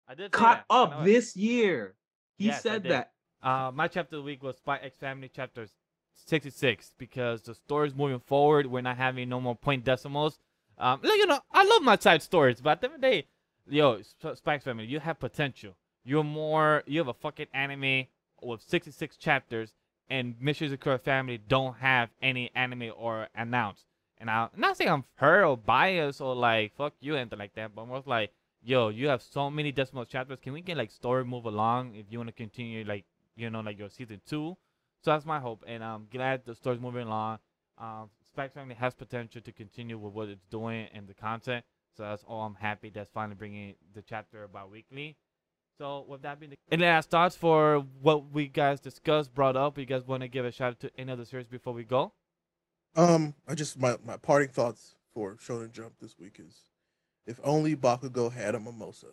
I 0.07 0.13
did 0.15 0.31
Caught 0.31 0.57
that. 0.57 0.65
I 0.69 0.75
know 0.75 0.83
up 0.83 1.01
it. 1.01 1.05
this 1.05 1.35
year. 1.35 1.95
He 2.37 2.45
Yes, 2.47 2.61
said 2.61 2.83
that. 2.83 3.13
Uh, 3.41 3.71
my 3.73 3.87
chapter 3.87 4.17
of 4.17 4.21
the 4.21 4.25
week 4.25 4.43
was 4.43 4.57
Spy 4.57 4.77
X 4.77 4.97
Family 4.97 5.29
chapter 5.33 5.67
66 6.15 6.93
because 6.97 7.41
the 7.41 7.55
story's 7.55 7.95
moving 7.95 8.19
forward. 8.19 8.67
We're 8.67 8.81
not 8.81 8.97
having 8.97 9.29
no 9.29 9.39
more 9.41 9.55
point 9.55 9.83
decimals. 9.83 10.37
Um, 10.77 10.99
look, 11.01 11.17
you 11.17 11.25
know, 11.25 11.39
I 11.51 11.63
love 11.63 11.81
my 11.83 11.97
side 11.97 12.21
stories, 12.21 12.61
but 12.61 12.71
at 12.71 12.81
the 12.81 12.87
end 12.87 12.95
of 12.95 13.01
the 13.01 13.07
day, 13.07 13.27
yo, 13.69 14.01
Sp- 14.03 14.35
Spy 14.35 14.55
X 14.55 14.63
Family, 14.65 14.85
you 14.85 14.99
have 14.99 15.19
potential. 15.19 15.75
You're 16.05 16.23
more, 16.23 16.83
you 16.85 16.99
have 16.99 17.07
a 17.07 17.13
fucking 17.13 17.47
anime 17.53 18.05
with 18.41 18.61
66 18.61 19.17
chapters, 19.17 19.73
and 20.09 20.35
Mysteries 20.39 20.71
of 20.71 21.01
Family 21.01 21.39
don't 21.39 21.75
have 21.77 22.09
any 22.21 22.51
anime 22.55 22.91
or 22.95 23.27
announced. 23.35 23.85
And 24.19 24.29
I'm 24.29 24.49
not 24.55 24.77
saying 24.77 24.89
I'm 24.89 25.03
hurt 25.15 25.43
or 25.43 25.57
biased 25.57 26.21
or 26.21 26.35
like 26.35 26.75
fuck 26.75 26.93
you 26.99 27.15
anything 27.15 27.39
like 27.39 27.55
that, 27.55 27.75
but 27.75 27.81
I'm 27.81 27.89
more 27.89 28.03
like, 28.05 28.31
yo, 28.63 28.89
you 28.89 29.07
have 29.07 29.21
so 29.21 29.49
many 29.49 29.71
decimal 29.71 30.05
chapters. 30.05 30.39
Can 30.41 30.53
we 30.53 30.61
get 30.61 30.77
like 30.77 30.91
story 30.91 31.25
move 31.25 31.45
along 31.45 31.95
if 31.95 32.05
you 32.09 32.19
want 32.19 32.29
to 32.29 32.33
continue 32.33 32.85
like 32.85 33.03
you 33.35 33.49
know 33.49 33.61
like 33.61 33.77
your 33.77 33.89
season 33.89 34.21
two? 34.25 34.55
So 35.01 35.11
that's 35.11 35.25
my 35.25 35.39
hope, 35.39 35.63
and 35.67 35.83
I'm 35.83 36.07
glad 36.11 36.45
the 36.45 36.55
story's 36.55 36.79
moving 36.79 37.07
along. 37.07 37.39
Um, 37.77 38.09
Spy 38.27 38.45
X 38.45 38.53
Family 38.53 38.75
has 38.75 38.93
potential 38.93 39.41
to 39.41 39.51
continue 39.51 39.97
with 39.97 40.13
what 40.13 40.29
it's 40.29 40.45
doing 40.49 40.87
and 40.93 41.07
the 41.07 41.13
content. 41.13 41.65
So 41.95 42.03
that's 42.03 42.23
all 42.23 42.41
I'm 42.41 42.55
happy 42.55 42.89
that's 42.89 43.09
finally 43.13 43.35
bringing 43.35 43.75
the 43.93 44.01
chapter 44.01 44.43
about 44.43 44.71
weekly. 44.71 45.15
So 45.77 46.05
with 46.07 46.21
that 46.21 46.39
being 46.39 46.51
the 46.51 46.57
any 46.71 46.85
last 46.85 47.09
thoughts 47.09 47.35
for 47.35 47.85
what 48.01 48.31
we 48.31 48.47
guys 48.47 48.79
discussed, 48.79 49.33
brought 49.33 49.57
up, 49.57 49.77
you 49.77 49.85
guys 49.85 50.07
want 50.07 50.21
to 50.21 50.27
give 50.27 50.45
a 50.45 50.51
shout 50.51 50.71
out 50.71 50.79
to 50.81 50.91
any 50.97 51.11
other 51.11 51.25
series 51.25 51.47
before 51.47 51.73
we 51.73 51.83
go? 51.83 52.13
Um, 52.95 53.35
I 53.47 53.55
just 53.55 53.77
my 53.79 53.97
my 54.05 54.15
parting 54.17 54.49
thoughts 54.49 54.95
for 55.13 55.35
Shonen 55.35 55.71
Jump 55.71 55.93
this 55.99 56.17
week 56.17 56.39
is, 56.39 56.55
if 57.27 57.39
only 57.43 57.75
Bakugo 57.75 58.31
had 58.31 58.55
a 58.55 58.59
mimosa. 58.59 59.07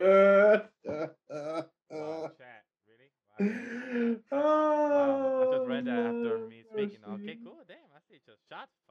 Uh, 0.00 0.58
uh, 0.88 1.06
uh, 1.32 1.62
Wow, 1.90 2.30
chat, 2.36 2.64
really? 2.86 3.10
Wow. 3.40 4.16
Wow, 4.30 5.40
I 5.40 5.56
just 5.56 5.68
read 5.68 5.86
that 5.86 5.98
after 5.98 6.46
me 6.48 6.62
speaking. 6.70 6.98
Okay, 7.08 7.38
cool. 7.42 7.56
Damn, 7.66 7.78
I 7.94 8.00
see 8.10 8.18
just 8.26 8.40
shots 8.50 8.72
fired. 8.86 8.87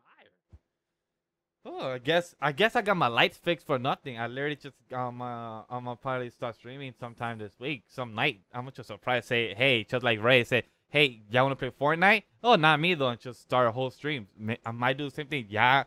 Oh, 1.69 1.91
I 1.91 1.97
guess 1.97 2.33
I 2.41 2.53
guess 2.53 2.77
I 2.77 2.81
got 2.81 2.95
my 2.95 3.07
lights 3.07 3.37
fixed 3.37 3.65
for 3.67 3.77
nothing. 3.77 4.17
I 4.17 4.27
literally 4.27 4.55
just 4.55 4.75
um 4.93 5.21
uh, 5.21 5.63
I'm 5.69 5.83
gonna 5.83 5.97
probably 5.97 6.29
start 6.29 6.55
streaming 6.55 6.93
sometime 6.97 7.39
this 7.39 7.59
week, 7.59 7.83
some 7.89 8.15
night. 8.15 8.39
I'm 8.53 8.69
just 8.71 8.87
surprised. 8.87 9.27
Say 9.27 9.53
hey, 9.53 9.83
just 9.83 10.01
like 10.03 10.23
Ray 10.23 10.45
said, 10.45 10.63
hey, 10.89 11.21
y'all 11.29 11.43
wanna 11.43 11.57
play 11.57 11.71
Fortnite? 11.71 12.23
Oh, 12.41 12.55
not 12.55 12.79
me 12.79 12.93
though. 12.93 13.09
And 13.09 13.19
just 13.19 13.41
start 13.41 13.67
a 13.67 13.71
whole 13.71 13.89
stream. 13.89 14.27
I 14.65 14.71
might 14.71 14.97
do 14.97 15.09
the 15.09 15.15
same 15.15 15.27
thing. 15.27 15.47
Yeah, 15.49 15.83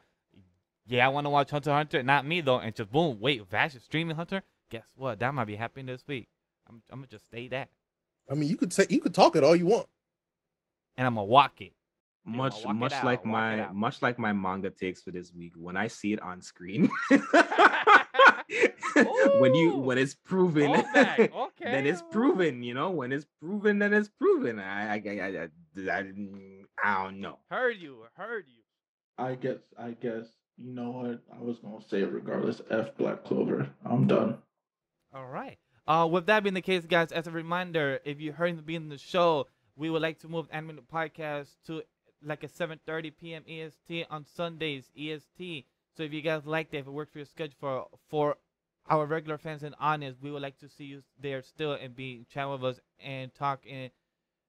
yeah, 0.87 1.07
I 1.07 1.09
wanna 1.09 1.31
watch 1.31 1.51
Hunter 1.51 1.73
Hunter. 1.73 2.03
Not 2.03 2.27
me 2.27 2.43
though. 2.43 2.59
And 2.59 2.75
just 2.75 2.93
boom, 2.93 3.19
wait, 3.19 3.49
Vash 3.49 3.75
is 3.75 3.83
streaming 3.83 4.17
Hunter. 4.17 4.43
Guess 4.69 4.85
what? 4.97 5.19
That 5.21 5.33
might 5.33 5.47
be 5.47 5.57
happening 5.57 5.87
this 5.87 6.05
week. 6.07 6.29
I'm 6.69 6.83
I'm 6.91 6.99
gonna 6.99 7.07
just 7.09 7.25
stay 7.27 7.49
that, 7.49 7.71
I 8.31 8.35
mean, 8.35 8.51
you 8.51 8.59
could 8.59 8.73
say 8.75 8.87
you 8.91 9.01
could 9.01 9.15
talk 9.15 9.35
it 9.35 9.43
all 9.43 9.57
you 9.57 9.67
want. 9.67 9.87
and 10.99 11.07
I'm 11.07 11.15
gonna 11.15 11.25
walk 11.25 11.61
it. 11.63 11.73
Yeah, 12.27 12.37
Much 12.37 12.65
walk 12.65 12.65
it 12.65 12.79
much 12.79 12.93
out, 12.93 13.05
like 13.05 13.25
walk 13.25 13.33
my 13.33 13.73
much 13.73 14.03
like 14.03 14.19
my 14.19 14.33
manga 14.33 14.71
takes 14.71 15.03
for 15.03 15.11
this 15.11 15.33
week. 15.33 15.53
When 15.57 15.77
I 15.77 15.87
see 15.87 16.13
it 16.13 16.21
on 16.21 16.43
screen, 16.43 16.91
when 19.39 19.55
you 19.55 19.77
when 19.77 19.99
it's 19.99 20.15
proven, 20.15 20.75
Throwback, 20.75 21.33
then 21.61 21.87
it's 21.87 22.03
proven. 22.11 22.63
You 22.63 22.75
know, 22.75 22.91
when 22.91 23.13
it's 23.13 23.27
proven, 23.41 23.79
then 23.79 23.93
it's 23.93 24.09
proven. 24.09 24.59
I 24.59 24.95
I 24.95 24.95
I, 24.95 24.99
I, 24.99 25.27
I, 25.27 25.49
I, 25.91 26.05
I 26.83 27.05
don't 27.05 27.21
know. 27.21 27.39
Heard 27.51 27.77
you, 27.79 28.05
heard 28.15 28.47
you. 28.49 28.63
I 29.19 29.35
guess. 29.35 29.59
I 29.79 29.91
guess. 29.93 30.27
You 30.59 30.75
know 30.75 30.91
what? 30.91 31.23
I 31.35 31.43
was 31.43 31.59
gonna 31.59 31.83
say 31.89 32.03
it 32.03 32.13
regardless. 32.13 32.61
F 32.71 32.97
Black 32.97 33.25
Clover. 33.25 33.69
I'm 33.85 34.07
done. 34.07 34.39
All 35.15 35.27
right. 35.27 35.59
Uh, 35.87 36.07
with 36.07 36.27
that 36.27 36.43
being 36.43 36.55
the 36.55 36.61
case, 36.61 36.85
guys, 36.87 37.11
as 37.11 37.27
a 37.27 37.31
reminder, 37.31 37.99
if 38.05 38.21
you 38.21 38.33
heard 38.33 38.51
in 38.51 38.57
the 38.57 38.79
the 38.91 38.99
show, 38.99 39.47
we 39.75 39.91
would 39.91 40.03
like 40.03 40.21
to 40.21 40.29
move 40.29 40.47
Anime 40.53 40.69
Minute 40.69 40.89
Podcast 40.89 41.57
to 41.67 41.83
like 42.25 42.45
at 42.45 42.53
7:30 42.53 43.13
p.m. 43.19 43.43
EST 43.49 44.07
on 44.11 44.25
Sundays 44.25 44.91
EST. 44.97 45.67
So 45.97 46.03
if 46.03 46.13
you 46.13 46.23
guys 46.23 46.47
like 46.47 46.71
that, 46.71 46.79
if 46.79 46.87
it 46.87 46.91
works 46.91 47.13
for 47.13 47.19
your 47.19 47.27
schedule 47.27 47.57
for 47.61 47.87
for 48.09 48.37
our 48.89 49.07
regular 49.07 49.39
fans 49.39 49.63
and 49.63 49.75
audience, 49.79 50.17
we 50.21 50.31
would 50.31 50.43
like 50.43 50.59
to 50.59 50.69
see 50.69 50.85
you 50.85 51.03
there 51.21 51.43
still 51.43 51.73
and 51.73 51.95
be 51.95 52.27
chat 52.33 52.49
with 52.49 52.65
us 52.65 52.81
and 53.03 53.35
talk 53.35 53.61
and 53.71 53.91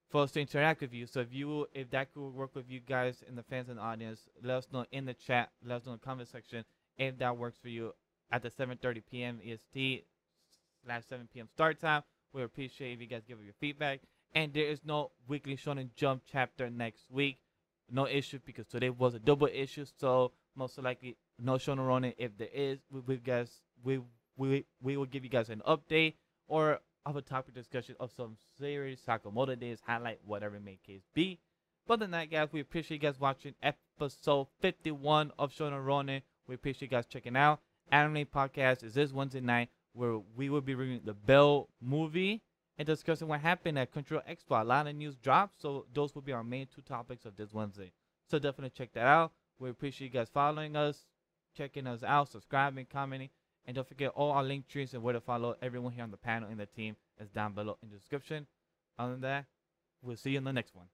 for 0.09 0.23
us 0.23 0.31
to 0.31 0.41
interact 0.41 0.81
with 0.81 0.93
you. 0.93 1.05
So 1.07 1.21
if 1.21 1.33
you 1.33 1.67
if 1.73 1.89
that 1.91 2.13
could 2.13 2.29
work 2.29 2.55
with 2.55 2.69
you 2.69 2.79
guys 2.79 3.23
and 3.27 3.37
the 3.37 3.43
fans 3.43 3.69
and 3.69 3.79
audience, 3.79 4.27
let 4.43 4.57
us 4.57 4.67
know 4.71 4.85
in 4.91 5.05
the 5.05 5.13
chat, 5.13 5.51
let 5.65 5.77
us 5.77 5.85
know 5.85 5.93
in 5.93 5.99
the 5.99 6.05
comment 6.05 6.29
section 6.29 6.65
if 6.97 7.17
that 7.19 7.37
works 7.37 7.57
for 7.61 7.69
you 7.69 7.93
at 8.31 8.43
the 8.43 8.49
7:30 8.49 9.03
p.m. 9.09 9.39
EST 9.45 10.05
slash 10.83 11.03
7 11.07 11.27
p.m. 11.33 11.47
start 11.53 11.79
time. 11.79 12.03
We 12.33 12.43
appreciate 12.43 12.93
if 12.93 13.01
you 13.01 13.07
guys 13.07 13.23
give 13.27 13.39
us 13.39 13.43
your 13.43 13.53
feedback. 13.59 14.01
And 14.33 14.53
there 14.53 14.65
is 14.65 14.79
no 14.85 15.11
weekly 15.27 15.57
Shonen 15.57 15.89
Jump 15.95 16.23
chapter 16.31 16.69
next 16.69 17.11
week. 17.11 17.39
No 17.91 18.07
issue 18.07 18.39
because 18.45 18.67
today 18.67 18.89
was 18.89 19.13
a 19.13 19.19
double 19.19 19.47
issue, 19.51 19.85
so 19.99 20.31
most 20.55 20.77
likely 20.81 21.17
no 21.39 21.53
Shonen 21.55 21.85
Ronin. 21.85 22.13
If 22.17 22.37
there 22.37 22.47
is, 22.53 22.79
we, 22.89 23.01
we 23.01 23.17
guys 23.17 23.61
we 23.83 23.99
we 24.37 24.65
we 24.81 24.97
will 24.97 25.05
give 25.05 25.23
you 25.23 25.29
guys 25.29 25.49
an 25.49 25.61
update 25.67 26.15
or 26.47 26.79
a 27.05 27.21
topic 27.21 27.53
discussion 27.53 27.95
of 27.99 28.11
some 28.15 28.37
series, 28.59 29.01
Sakamoto 29.05 29.59
Days, 29.59 29.79
highlight, 29.85 30.19
whatever 30.25 30.55
it 30.55 30.63
may 30.63 30.77
case 30.85 31.01
be. 31.13 31.39
But 31.87 31.95
other 31.95 32.03
than 32.05 32.11
that, 32.11 32.31
guys, 32.31 32.49
we 32.51 32.59
appreciate 32.59 33.01
you 33.01 33.09
guys 33.09 33.19
watching 33.19 33.55
episode 33.63 34.47
51 34.61 35.31
of 35.39 35.51
Shonen 35.51 35.83
Ronin. 35.83 36.21
We 36.47 36.55
appreciate 36.55 36.91
you 36.91 36.97
guys 36.97 37.05
checking 37.07 37.35
out. 37.35 37.59
Anime 37.91 38.25
Podcast 38.25 38.83
is 38.83 38.93
this 38.93 39.11
Wednesday 39.11 39.41
night 39.41 39.69
where 39.93 40.19
we 40.35 40.49
will 40.49 40.61
be 40.61 40.75
reviewing 40.75 41.01
the 41.03 41.13
Belle 41.13 41.67
movie 41.81 42.41
and 42.81 42.87
discussing 42.87 43.27
what 43.27 43.39
happened 43.41 43.77
at 43.77 43.93
Crunchyroll 43.93 44.27
Expo. 44.27 44.59
A 44.59 44.63
lot 44.63 44.87
of 44.87 44.95
news 44.95 45.15
dropped, 45.15 45.61
so 45.61 45.85
those 45.93 46.15
will 46.15 46.23
be 46.23 46.31
our 46.31 46.43
main 46.43 46.65
two 46.65 46.81
topics 46.81 47.25
of 47.25 47.35
this 47.35 47.53
Wednesday. 47.53 47.91
So 48.27 48.39
definitely 48.39 48.71
check 48.71 48.91
that 48.93 49.05
out. 49.05 49.33
We 49.59 49.69
appreciate 49.69 50.07
you 50.07 50.11
guys 50.11 50.29
following 50.33 50.75
us, 50.75 51.05
checking 51.55 51.85
us 51.85 52.01
out, 52.01 52.29
subscribing, 52.29 52.87
commenting, 52.91 53.29
and 53.67 53.75
don't 53.75 53.87
forget 53.87 54.13
all 54.15 54.31
our 54.31 54.43
link 54.43 54.67
trees 54.67 54.95
and 54.95 55.03
where 55.03 55.13
to 55.13 55.21
follow 55.21 55.55
everyone 55.61 55.91
here 55.91 56.03
on 56.03 56.09
the 56.09 56.17
panel 56.17 56.49
and 56.49 56.59
the 56.59 56.65
team 56.65 56.95
is 57.19 57.29
down 57.29 57.53
below 57.53 57.77
in 57.83 57.89
the 57.89 57.95
description. 57.97 58.47
Other 58.97 59.11
than 59.11 59.21
that, 59.21 59.45
we'll 60.01 60.17
see 60.17 60.31
you 60.31 60.39
in 60.39 60.43
the 60.43 60.51
next 60.51 60.75
one. 60.75 60.87